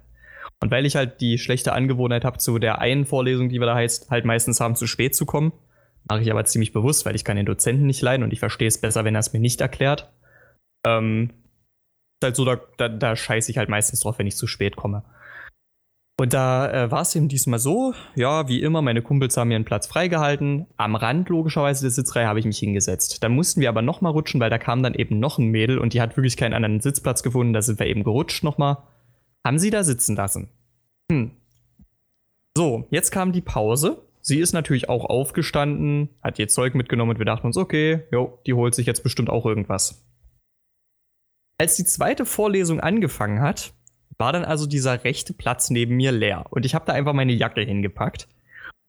Und 0.62 0.70
weil 0.70 0.86
ich 0.86 0.94
halt 0.94 1.20
die 1.20 1.38
schlechte 1.38 1.72
Angewohnheit 1.72 2.24
habe, 2.24 2.38
zu 2.38 2.60
der 2.60 2.78
einen 2.78 3.04
Vorlesung, 3.04 3.48
die 3.48 3.58
wir 3.58 3.66
da 3.66 3.74
heißt, 3.74 4.10
halt 4.10 4.24
meistens 4.24 4.60
haben, 4.60 4.76
zu 4.76 4.86
spät 4.86 5.16
zu 5.16 5.26
kommen, 5.26 5.52
mache 6.08 6.22
ich 6.22 6.30
aber 6.30 6.44
ziemlich 6.44 6.72
bewusst, 6.72 7.04
weil 7.04 7.16
ich 7.16 7.24
kann 7.24 7.36
den 7.36 7.46
Dozenten 7.46 7.84
nicht 7.84 8.00
leiden 8.00 8.22
und 8.22 8.32
ich 8.32 8.38
verstehe 8.38 8.68
es 8.68 8.80
besser, 8.80 9.04
wenn 9.04 9.16
er 9.16 9.20
es 9.20 9.32
mir 9.32 9.40
nicht 9.40 9.60
erklärt. 9.60 10.13
Ähm, 10.86 11.30
ist 12.22 12.24
halt 12.24 12.36
so, 12.36 12.44
da, 12.44 12.60
da, 12.76 12.88
da 12.88 13.16
scheiße 13.16 13.50
ich 13.50 13.58
halt 13.58 13.68
meistens 13.68 14.00
drauf, 14.00 14.18
wenn 14.18 14.26
ich 14.26 14.36
zu 14.36 14.46
spät 14.46 14.76
komme. 14.76 15.04
Und 16.16 16.32
da 16.32 16.70
äh, 16.70 16.90
war 16.92 17.02
es 17.02 17.14
eben 17.16 17.28
diesmal 17.28 17.58
so, 17.58 17.92
ja, 18.14 18.46
wie 18.46 18.62
immer, 18.62 18.82
meine 18.82 19.02
Kumpels 19.02 19.36
haben 19.36 19.48
mir 19.48 19.56
einen 19.56 19.64
Platz 19.64 19.88
freigehalten. 19.88 20.66
Am 20.76 20.94
Rand 20.94 21.28
logischerweise 21.28 21.82
der 21.82 21.90
Sitzreihe 21.90 22.28
habe 22.28 22.38
ich 22.38 22.44
mich 22.44 22.58
hingesetzt. 22.58 23.24
Dann 23.24 23.32
mussten 23.32 23.60
wir 23.60 23.68
aber 23.68 23.82
noch 23.82 24.00
mal 24.00 24.10
rutschen, 24.10 24.40
weil 24.40 24.50
da 24.50 24.58
kam 24.58 24.82
dann 24.84 24.94
eben 24.94 25.18
noch 25.18 25.38
ein 25.38 25.48
Mädel 25.48 25.78
und 25.78 25.92
die 25.92 26.00
hat 26.00 26.16
wirklich 26.16 26.36
keinen 26.36 26.54
anderen 26.54 26.80
Sitzplatz 26.80 27.24
gefunden. 27.24 27.52
Da 27.52 27.62
sind 27.62 27.80
wir 27.80 27.86
eben 27.86 28.04
gerutscht 28.04 28.44
noch 28.44 28.58
mal. 28.58 28.84
Haben 29.44 29.58
sie 29.58 29.70
da 29.70 29.82
sitzen 29.82 30.14
lassen. 30.14 30.48
Hm. 31.10 31.32
So, 32.56 32.86
jetzt 32.90 33.10
kam 33.10 33.32
die 33.32 33.40
Pause. 33.40 34.00
Sie 34.20 34.38
ist 34.38 34.52
natürlich 34.52 34.88
auch 34.88 35.04
aufgestanden, 35.04 36.08
hat 36.22 36.38
ihr 36.38 36.46
Zeug 36.48 36.76
mitgenommen 36.76 37.10
und 37.10 37.18
wir 37.18 37.26
dachten 37.26 37.48
uns, 37.48 37.56
okay, 37.56 38.04
jo, 38.12 38.38
die 38.46 38.54
holt 38.54 38.74
sich 38.74 38.86
jetzt 38.86 39.02
bestimmt 39.02 39.28
auch 39.28 39.44
irgendwas. 39.44 40.02
Als 41.58 41.76
die 41.76 41.84
zweite 41.84 42.26
Vorlesung 42.26 42.80
angefangen 42.80 43.40
hat, 43.40 43.72
war 44.18 44.32
dann 44.32 44.44
also 44.44 44.66
dieser 44.66 45.04
rechte 45.04 45.32
Platz 45.32 45.70
neben 45.70 45.96
mir 45.96 46.12
leer. 46.12 46.46
Und 46.50 46.66
ich 46.66 46.74
habe 46.74 46.84
da 46.86 46.92
einfach 46.92 47.12
meine 47.12 47.32
Jacke 47.32 47.60
hingepackt. 47.60 48.28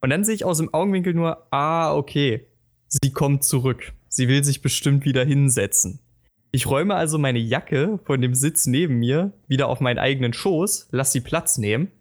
Und 0.01 0.09
dann 0.09 0.23
sehe 0.23 0.35
ich 0.35 0.45
aus 0.45 0.57
dem 0.57 0.73
Augenwinkel 0.73 1.13
nur, 1.13 1.47
ah, 1.51 1.95
okay, 1.95 2.47
sie 2.87 3.11
kommt 3.11 3.43
zurück. 3.43 3.93
Sie 4.07 4.27
will 4.27 4.43
sich 4.43 4.61
bestimmt 4.61 5.05
wieder 5.05 5.25
hinsetzen. 5.25 5.99
Ich 6.51 6.67
räume 6.67 6.95
also 6.95 7.17
meine 7.17 7.39
Jacke 7.39 7.99
von 8.05 8.21
dem 8.21 8.33
Sitz 8.33 8.65
neben 8.65 8.97
mir 8.97 9.33
wieder 9.47 9.67
auf 9.67 9.81
meinen 9.81 9.99
eigenen 9.99 10.33
Schoß, 10.33 10.87
lass 10.91 11.11
sie 11.11 11.21
Platz 11.21 11.57
nehmen. 11.57 11.91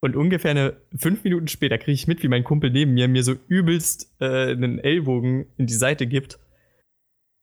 Und 0.00 0.16
ungefähr 0.16 0.52
eine 0.52 0.76
fünf 0.96 1.24
Minuten 1.24 1.48
später 1.48 1.76
kriege 1.76 1.92
ich 1.92 2.06
mit, 2.06 2.22
wie 2.22 2.28
mein 2.28 2.44
Kumpel 2.44 2.70
neben 2.70 2.94
mir 2.94 3.08
mir 3.08 3.22
so 3.22 3.34
übelst 3.48 4.14
äh, 4.20 4.52
einen 4.52 4.78
Ellbogen 4.78 5.46
in 5.56 5.66
die 5.66 5.74
Seite 5.74 6.06
gibt. 6.06 6.38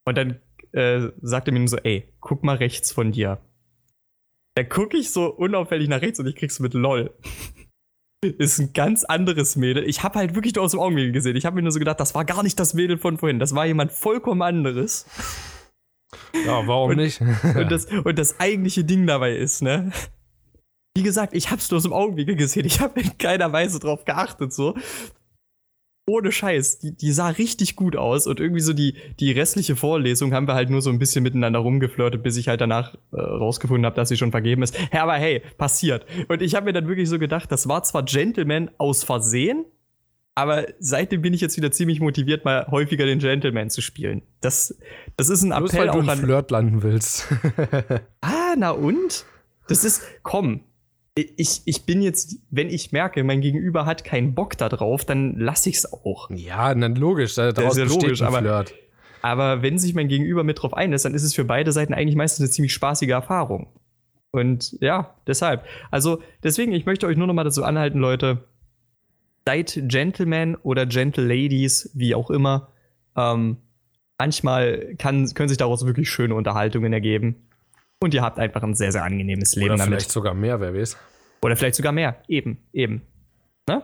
Und 0.05 0.17
dann 0.17 0.39
äh, 0.77 1.11
sagt 1.21 1.47
er 1.47 1.53
mir 1.53 1.59
nur 1.59 1.67
so, 1.67 1.77
ey, 1.77 2.13
guck 2.19 2.43
mal 2.43 2.55
rechts 2.57 2.91
von 2.91 3.11
dir. 3.11 3.39
Da 4.55 4.63
gucke 4.63 4.97
ich 4.97 5.11
so 5.11 5.25
unauffällig 5.27 5.87
nach 5.87 6.01
rechts 6.01 6.19
und 6.19 6.27
ich 6.27 6.35
krieg's 6.35 6.59
mit 6.59 6.73
LOL. 6.73 7.13
Ist 8.25 8.57
ein 8.59 8.73
ganz 8.73 9.03
anderes 9.03 9.55
Mädel. 9.55 9.83
Ich 9.87 10.01
habe 10.01 10.17
halt 10.17 10.33
wirklich 10.33 10.55
nur 10.55 10.65
aus 10.65 10.71
dem 10.71 10.79
Augenwinkel 10.79 11.11
gesehen. 11.11 11.35
Ich 11.35 11.45
habe 11.45 11.55
mir 11.55 11.61
nur 11.61 11.71
so 11.71 11.77
gedacht, 11.79 11.99
das 11.99 12.15
war 12.15 12.25
gar 12.25 12.41
nicht 12.41 12.59
das 12.59 12.73
Mädel 12.73 12.97
von 12.97 13.17
vorhin. 13.19 13.37
Das 13.37 13.53
war 13.53 13.65
jemand 13.67 13.91
vollkommen 13.91 14.41
anderes. 14.41 15.05
Ja, 16.45 16.65
warum 16.65 16.91
Und- 16.91 16.95
nicht? 16.97 17.21
Und 17.43 17.71
das, 17.71 17.85
und 18.03 18.17
das 18.17 18.39
eigentliche 18.39 18.83
Ding 18.83 19.05
dabei 19.05 19.35
ist, 19.35 19.61
ne? 19.61 19.91
Wie 20.95 21.03
gesagt, 21.03 21.35
ich 21.35 21.51
hab's 21.51 21.69
nur 21.69 21.77
aus 21.77 21.83
dem 21.83 21.93
Augenwinkel 21.93 22.35
gesehen. 22.35 22.65
Ich 22.65 22.79
habe 22.79 22.99
in 23.01 23.17
keiner 23.19 23.51
Weise 23.53 23.77
drauf 23.79 24.03
geachtet, 24.03 24.51
so. 24.51 24.75
Ohne 26.09 26.31
Scheiß. 26.31 26.79
Die, 26.79 26.95
die 26.95 27.11
sah 27.11 27.27
richtig 27.27 27.75
gut 27.75 27.97
aus 27.97 28.27
und 28.27 28.39
irgendwie 28.39 28.61
so 28.61 28.71
die, 28.71 28.95
die 29.19 29.33
restliche 29.33 29.75
Vorlesung 29.75 30.33
haben 30.33 30.47
wir 30.47 30.53
halt 30.53 30.69
nur 30.69 30.81
so 30.81 30.89
ein 30.89 30.99
bisschen 30.99 31.21
miteinander 31.21 31.59
rumgeflirtet, 31.59 32.23
bis 32.23 32.37
ich 32.37 32.47
halt 32.47 32.61
danach 32.61 32.95
äh, 33.11 33.19
rausgefunden 33.19 33.85
habe, 33.85 33.95
dass 33.97 34.07
sie 34.07 34.15
schon 34.15 34.31
vergeben 34.31 34.63
ist. 34.63 34.77
Ja, 34.93 35.03
aber 35.03 35.15
hey, 35.15 35.41
passiert. 35.57 36.05
Und 36.29 36.41
ich 36.41 36.55
habe 36.55 36.65
mir 36.65 36.73
dann 36.73 36.87
wirklich 36.87 37.09
so 37.09 37.19
gedacht, 37.19 37.51
das 37.51 37.67
war 37.67 37.83
zwar 37.83 38.03
Gentleman 38.03 38.71
aus 38.77 39.03
Versehen, 39.03 39.65
aber 40.33 40.67
seitdem 40.79 41.23
bin 41.23 41.33
ich 41.33 41.41
jetzt 41.41 41.57
wieder 41.57 41.71
ziemlich 41.71 41.99
motiviert, 41.99 42.45
mal 42.45 42.67
häufiger 42.71 43.05
den 43.05 43.19
Gentleman 43.19 43.69
zu 43.69 43.81
spielen. 43.81 44.21
Das, 44.39 44.77
das 45.17 45.29
ist 45.29 45.43
ein 45.43 45.49
Bloß 45.49 45.73
Appell 45.73 45.87
weil 45.87 45.93
du 45.93 45.99
auch 45.99 46.07
an. 46.07 46.19
Flirt 46.19 46.51
landen 46.51 46.83
willst. 46.83 47.27
Ah, 48.21 48.55
na 48.57 48.71
und? 48.71 49.25
Das 49.67 49.83
ist, 49.83 50.01
komm, 50.23 50.61
ich, 51.17 51.61
ich 51.65 51.85
bin 51.85 52.01
jetzt, 52.01 52.37
wenn 52.49 52.69
ich 52.69 52.91
merke, 52.91 53.23
mein 53.23 53.41
Gegenüber 53.41 53.85
hat 53.85 54.03
keinen 54.03 54.35
Bock 54.35 54.57
da 54.57 54.69
drauf, 54.69 55.05
dann 55.05 55.35
lasse 55.37 55.69
ich's 55.69 55.91
auch. 55.91 56.29
ja, 56.31 56.73
dann 56.73 56.95
logisch. 56.95 57.35
Da- 57.35 57.51
Daraus 57.51 57.77
ja 57.77 57.85
logisch, 57.85 58.21
ein 58.21 58.27
aber- 58.27 58.39
Flirt. 58.39 58.73
Aber 59.23 59.61
wenn 59.63 59.79
sich 59.79 59.93
mein 59.95 60.07
Gegenüber 60.07 60.43
mit 60.43 60.61
drauf 60.61 60.73
einlässt, 60.75 61.03
dann 61.05 61.15
ist 61.15 61.23
es 61.23 61.33
für 61.33 61.43
beide 61.43 61.71
Seiten 61.71 61.93
eigentlich 61.93 62.15
meistens 62.15 62.43
eine 62.45 62.49
ziemlich 62.51 62.71
spaßige 62.73 63.09
Erfahrung. 63.09 63.67
Und 64.31 64.77
ja, 64.79 65.15
deshalb. 65.25 65.65
Also, 65.89 66.21
deswegen, 66.43 66.71
ich 66.71 66.85
möchte 66.85 67.07
euch 67.07 67.17
nur 67.17 67.25
noch 67.27 67.33
mal 67.33 67.43
dazu 67.43 67.63
anhalten, 67.63 67.97
Leute. 67.99 68.43
Seid 69.45 69.79
Gentlemen 69.87 70.55
oder 70.55 70.85
Gentle 70.85 71.25
Ladies, 71.25 71.89
wie 71.95 72.13
auch 72.13 72.29
immer. 72.29 72.69
Ähm, 73.15 73.57
manchmal 74.19 74.93
kann, 74.97 75.33
können 75.33 75.49
sich 75.49 75.57
daraus 75.57 75.85
wirklich 75.85 76.09
schöne 76.09 76.35
Unterhaltungen 76.35 76.93
ergeben. 76.93 77.46
Und 77.99 78.13
ihr 78.13 78.21
habt 78.21 78.39
einfach 78.39 78.61
ein 78.63 78.75
sehr, 78.75 78.91
sehr 78.91 79.03
angenehmes 79.03 79.55
Leben 79.55 79.71
Oder 79.71 79.77
damit. 79.77 79.99
vielleicht 79.99 80.11
sogar 80.11 80.33
mehr, 80.33 80.59
wer 80.59 80.73
weiß. 80.73 80.97
Oder 81.41 81.55
vielleicht 81.55 81.75
sogar 81.75 81.91
mehr. 81.91 82.21
Eben, 82.27 82.67
eben. 82.73 83.01
Ne? 83.67 83.83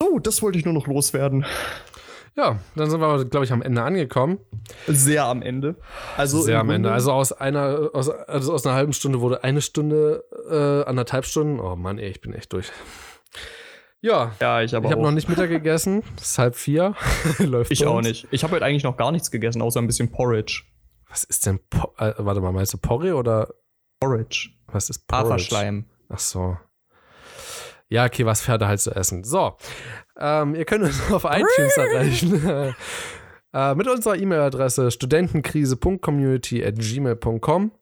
So, 0.00 0.18
das 0.18 0.42
wollte 0.42 0.58
ich 0.58 0.64
nur 0.64 0.74
noch 0.74 0.86
loswerden. 0.86 1.44
Ja, 2.36 2.58
dann 2.74 2.90
sind 2.90 3.00
wir, 3.00 3.24
glaube 3.24 3.46
ich, 3.46 3.52
am 3.52 3.62
Ende 3.62 3.82
angekommen. 3.82 4.38
Sehr 4.86 5.24
am 5.24 5.40
Ende. 5.40 5.76
Also 6.18 6.42
Sehr 6.42 6.60
am 6.60 6.68
Ende. 6.68 6.92
Also 6.92 7.12
aus 7.12 7.32
einer, 7.32 7.90
aus, 7.94 8.10
also 8.10 8.52
aus 8.52 8.66
einer 8.66 8.74
halben 8.74 8.92
Stunde 8.92 9.20
wurde 9.22 9.42
eine 9.42 9.62
Stunde, 9.62 10.22
äh, 10.50 10.88
anderthalb 10.88 11.24
Stunden. 11.24 11.58
Oh 11.60 11.76
Mann, 11.76 11.98
ey, 11.98 12.10
ich 12.10 12.20
bin 12.20 12.34
echt 12.34 12.52
durch. 12.52 12.70
Ja, 14.02 14.32
ja, 14.40 14.60
ich 14.60 14.76
aber 14.76 14.86
ich 14.86 14.92
habe 14.92 15.02
noch 15.02 15.12
nicht 15.12 15.28
Mittag 15.30 15.48
gegessen. 15.48 16.02
Es 16.18 16.32
ist 16.32 16.38
halb 16.38 16.56
vier. 16.56 16.94
Läuft 17.38 17.72
ich 17.72 17.86
auch 17.86 17.96
uns. 17.96 18.06
nicht. 18.06 18.28
Ich 18.30 18.44
habe 18.44 18.54
heute 18.54 18.66
eigentlich 18.66 18.84
noch 18.84 18.98
gar 18.98 19.10
nichts 19.12 19.30
gegessen, 19.30 19.62
außer 19.62 19.80
ein 19.80 19.86
bisschen 19.86 20.12
Porridge. 20.12 20.62
Was 21.08 21.24
ist 21.24 21.46
denn, 21.46 21.60
po 21.70 21.94
äh, 21.98 22.14
warte 22.18 22.40
mal, 22.40 22.52
meinst 22.52 22.74
du 22.74 22.78
Porree 22.78 23.12
oder? 23.12 23.48
Porridge. 24.00 24.50
Was 24.66 24.90
ist 24.90 25.06
Porridge? 25.06 25.28
Haferschleim. 25.28 25.86
Ach 26.08 26.18
so. 26.18 26.56
Ja, 27.88 28.04
okay, 28.04 28.26
was 28.26 28.42
Pferde 28.42 28.66
halt 28.66 28.80
zu 28.80 28.90
essen. 28.94 29.24
So, 29.24 29.56
ähm, 30.18 30.54
ihr 30.54 30.64
könnt 30.64 30.84
uns 30.84 31.10
auf 31.12 31.24
iTunes 31.24 31.76
erreichen. 31.76 32.44
äh, 33.52 33.74
mit 33.74 33.88
unserer 33.88 34.16
E-Mail-Adresse 34.16 34.90
studentenkrise.community.gmail.com. 34.90 37.72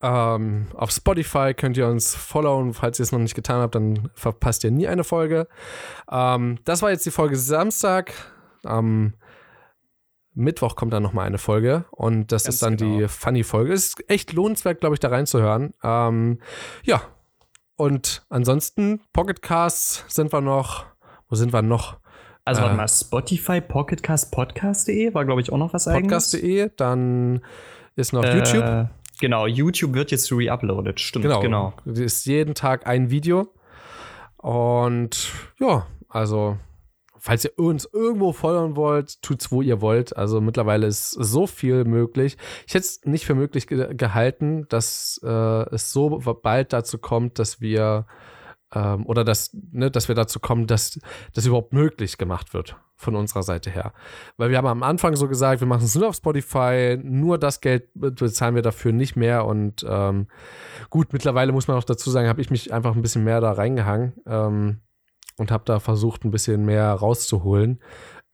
Ähm, 0.00 0.68
auf 0.74 0.90
Spotify 0.90 1.52
könnt 1.54 1.76
ihr 1.76 1.86
uns 1.86 2.14
followen. 2.14 2.72
Falls 2.74 2.98
ihr 2.98 3.04
es 3.04 3.12
noch 3.12 3.18
nicht 3.18 3.34
getan 3.34 3.60
habt, 3.60 3.74
dann 3.74 4.10
verpasst 4.14 4.64
ihr 4.64 4.70
nie 4.70 4.88
eine 4.88 5.04
Folge. 5.04 5.48
Ähm, 6.10 6.58
das 6.64 6.80
war 6.82 6.90
jetzt 6.90 7.06
die 7.06 7.10
Folge 7.10 7.36
Samstag. 7.36 8.12
Am 8.64 9.14
Mittwoch 10.34 10.76
kommt 10.76 10.92
dann 10.92 11.02
nochmal 11.02 11.26
eine 11.26 11.38
Folge 11.38 11.84
und 11.90 12.32
das 12.32 12.44
Ganz 12.44 12.54
ist 12.54 12.62
dann 12.62 12.76
genau. 12.76 12.98
die 12.98 13.08
Funny-Folge. 13.08 13.72
Ist 13.72 14.08
echt 14.08 14.32
lohnenswert, 14.32 14.80
glaube 14.80 14.94
ich, 14.94 15.00
da 15.00 15.08
reinzuhören. 15.08 15.74
Ähm, 15.82 16.38
ja, 16.84 17.02
und 17.76 18.24
ansonsten, 18.28 19.00
Pocketcasts 19.12 20.04
sind 20.08 20.32
wir 20.32 20.40
noch. 20.40 20.86
Wo 21.28 21.34
sind 21.34 21.52
wir 21.52 21.62
noch? 21.62 21.96
Also 22.44 22.62
warte 22.62 22.74
äh, 22.74 22.76
mal, 22.76 22.88
Spotify, 22.88 23.60
Pocketcast, 23.60 24.32
Podcast.de 24.32 25.14
war, 25.14 25.24
glaube 25.24 25.40
ich, 25.40 25.52
auch 25.52 25.58
noch 25.58 25.72
was 25.72 25.86
eigenes. 25.86 26.30
Podcast.de, 26.30 26.70
dann 26.76 27.42
ist 27.96 28.12
noch 28.12 28.24
äh, 28.24 28.36
YouTube. 28.36 28.88
Genau, 29.20 29.46
YouTube 29.46 29.94
wird 29.94 30.10
jetzt 30.10 30.32
reuploaded, 30.32 30.98
stimmt, 30.98 31.24
genau. 31.24 31.40
genau. 31.40 31.74
Ist 31.84 32.26
jeden 32.26 32.54
Tag 32.54 32.86
ein 32.86 33.10
Video. 33.10 33.54
Und 34.38 35.30
ja, 35.60 35.86
also 36.08 36.58
falls 37.22 37.44
ihr 37.44 37.56
uns 37.56 37.88
irgendwo 37.92 38.32
folgen 38.32 38.74
wollt, 38.74 39.22
tut's, 39.22 39.52
wo 39.52 39.62
ihr 39.62 39.80
wollt. 39.80 40.16
Also 40.16 40.40
mittlerweile 40.40 40.88
ist 40.88 41.12
so 41.12 41.46
viel 41.46 41.84
möglich. 41.84 42.36
Ich 42.66 42.74
hätte 42.74 42.84
es 42.84 43.00
nicht 43.04 43.24
für 43.26 43.36
möglich 43.36 43.68
ge 43.68 43.94
gehalten, 43.94 44.66
dass 44.68 45.20
äh, 45.22 45.72
es 45.72 45.92
so 45.92 46.18
bald 46.42 46.72
dazu 46.72 46.98
kommt, 46.98 47.38
dass 47.38 47.60
wir 47.60 48.06
ähm, 48.74 49.06
oder 49.06 49.22
dass, 49.22 49.56
ne, 49.70 49.88
dass 49.88 50.08
wir 50.08 50.16
dazu 50.16 50.40
kommen, 50.40 50.66
dass 50.66 50.98
das 51.32 51.46
überhaupt 51.46 51.72
möglich 51.72 52.18
gemacht 52.18 52.54
wird 52.54 52.76
von 52.96 53.14
unserer 53.14 53.44
Seite 53.44 53.70
her. 53.70 53.92
Weil 54.36 54.50
wir 54.50 54.58
haben 54.58 54.66
am 54.66 54.82
Anfang 54.82 55.14
so 55.14 55.28
gesagt, 55.28 55.60
wir 55.60 55.68
machen 55.68 55.84
es 55.84 55.94
nur 55.94 56.08
auf 56.08 56.16
Spotify, 56.16 56.98
nur 57.00 57.38
das 57.38 57.60
Geld 57.60 57.88
bezahlen 57.94 58.56
wir 58.56 58.62
dafür 58.62 58.90
nicht 58.90 59.14
mehr 59.14 59.46
und 59.46 59.86
ähm, 59.88 60.26
gut, 60.90 61.12
mittlerweile 61.12 61.52
muss 61.52 61.68
man 61.68 61.76
auch 61.76 61.84
dazu 61.84 62.10
sagen, 62.10 62.28
habe 62.28 62.40
ich 62.40 62.50
mich 62.50 62.72
einfach 62.72 62.96
ein 62.96 63.02
bisschen 63.02 63.22
mehr 63.22 63.40
da 63.40 63.52
reingehangen. 63.52 64.14
Ähm, 64.26 64.80
und 65.38 65.50
habe 65.50 65.64
da 65.66 65.80
versucht, 65.80 66.24
ein 66.24 66.30
bisschen 66.30 66.64
mehr 66.64 66.92
rauszuholen. 66.92 67.80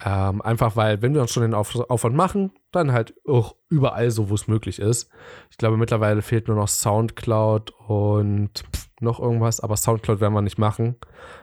Ähm, 0.04 0.42
einfach 0.42 0.76
weil, 0.76 1.02
wenn 1.02 1.14
wir 1.14 1.20
uns 1.20 1.32
schon 1.32 1.42
den 1.42 1.54
Auf 1.54 1.74
Aufwand 1.90 2.14
machen, 2.14 2.52
dann 2.70 2.92
halt 2.92 3.14
auch 3.26 3.56
überall 3.68 4.10
so, 4.10 4.30
wo 4.30 4.34
es 4.34 4.46
möglich 4.46 4.78
ist. 4.78 5.10
Ich 5.50 5.58
glaube, 5.58 5.76
mittlerweile 5.76 6.22
fehlt 6.22 6.46
nur 6.46 6.56
noch 6.56 6.68
Soundcloud 6.68 7.72
und 7.88 8.64
noch 9.00 9.18
irgendwas, 9.18 9.60
aber 9.60 9.76
Soundcloud 9.76 10.20
werden 10.20 10.34
wir 10.34 10.42
nicht 10.42 10.58
machen, 10.58 10.96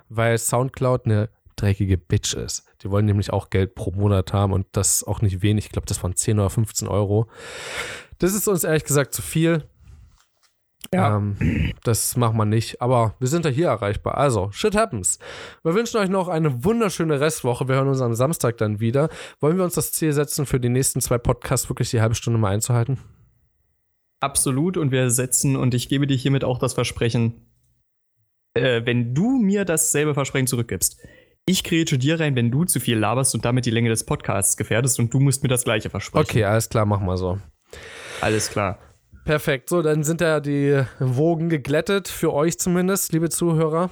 weil 0.07 0.37
Soundcloud 0.37 1.05
eine 1.05 1.29
dreckige 1.57 1.97
Bitch 1.97 2.33
ist. 2.33 2.65
Die 2.81 2.91
wollen 2.91 3.05
nämlich 3.05 3.31
auch 3.33 3.49
Geld 3.49 3.75
pro 3.75 3.91
Monat 3.91 4.31
haben 4.31 4.53
und 4.53 4.67
das 4.71 5.03
auch 5.03 5.21
nicht 5.21 5.41
wenig. 5.41 5.65
Ich 5.65 5.71
glaube, 5.71 5.87
das 5.87 6.01
waren 6.03 6.15
10 6.15 6.39
oder 6.39 6.49
15 6.49 6.87
Euro. 6.87 7.27
Das 8.19 8.33
ist 8.33 8.47
uns 8.47 8.63
ehrlich 8.63 8.85
gesagt 8.85 9.13
zu 9.13 9.21
viel. 9.21 9.63
Ja. 10.95 11.17
Ähm, 11.17 11.73
das 11.83 12.15
macht 12.17 12.33
man 12.33 12.49
nicht, 12.49 12.81
aber 12.81 13.15
wir 13.19 13.27
sind 13.27 13.45
ja 13.45 13.51
hier 13.51 13.67
erreichbar. 13.67 14.17
Also, 14.17 14.49
shit 14.51 14.75
happens. 14.75 15.19
Wir 15.63 15.73
wünschen 15.73 15.97
euch 15.97 16.09
noch 16.09 16.27
eine 16.27 16.63
wunderschöne 16.63 17.19
Restwoche. 17.19 17.67
Wir 17.67 17.75
hören 17.75 17.87
uns 17.87 18.01
am 18.01 18.15
Samstag 18.15 18.57
dann 18.57 18.79
wieder. 18.79 19.09
Wollen 19.39 19.57
wir 19.57 19.63
uns 19.63 19.75
das 19.75 19.91
Ziel 19.91 20.13
setzen, 20.13 20.45
für 20.45 20.59
die 20.59 20.69
nächsten 20.69 21.01
zwei 21.01 21.17
Podcasts 21.17 21.69
wirklich 21.69 21.89
die 21.91 22.01
halbe 22.01 22.15
Stunde 22.15 22.39
mal 22.39 22.53
einzuhalten? 22.53 22.97
Absolut. 24.21 24.77
Und 24.77 24.91
wir 24.91 25.09
setzen, 25.09 25.55
und 25.55 25.73
ich 25.73 25.89
gebe 25.89 26.07
dir 26.07 26.17
hiermit 26.17 26.43
auch 26.43 26.59
das 26.59 26.73
Versprechen, 26.73 27.45
äh, 28.53 28.81
wenn 28.85 29.13
du 29.13 29.37
mir 29.37 29.65
dasselbe 29.65 30.13
Versprechen 30.13 30.47
zurückgibst, 30.47 30.97
ich 31.47 31.63
kretsche 31.63 31.99
dir 31.99 32.19
rein, 32.19 32.35
wenn 32.35 32.49
du 32.49 32.63
zu 32.63 32.79
viel 32.79 32.97
laberst 32.97 33.35
und 33.35 33.45
damit 33.45 33.65
die 33.65 33.71
Länge 33.71 33.89
des 33.89 34.03
Podcasts 34.03 34.57
gefährdest 34.57 34.99
und 34.99 35.13
du 35.13 35.19
musst 35.19 35.43
mir 35.43 35.49
das 35.49 35.63
gleiche 35.63 35.91
versprechen. 35.91 36.25
Okay, 36.27 36.43
alles 36.43 36.69
klar, 36.69 36.85
mach 36.85 36.99
mal 36.99 37.17
so. 37.17 37.37
Alles 38.21 38.49
klar. 38.49 38.79
Perfekt. 39.25 39.69
So, 39.69 39.81
dann 39.81 40.03
sind 40.03 40.21
ja 40.21 40.39
die 40.39 40.83
Wogen 40.99 41.49
geglättet, 41.49 42.07
für 42.07 42.31
euch 42.31 42.59
zumindest, 42.59 43.11
liebe 43.11 43.29
Zuhörer. 43.29 43.89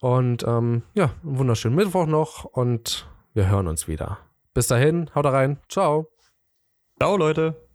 Und 0.00 0.44
ähm, 0.44 0.82
ja, 0.94 1.10
einen 1.22 1.38
wunderschönen 1.38 1.76
Mittwoch 1.76 2.06
noch 2.06 2.44
und 2.44 3.08
wir 3.34 3.48
hören 3.50 3.66
uns 3.66 3.88
wieder. 3.88 4.18
Bis 4.54 4.68
dahin, 4.68 5.10
haut 5.14 5.26
rein. 5.26 5.58
Ciao. 5.68 6.08
Ciao, 6.98 7.16
Leute. 7.16 7.65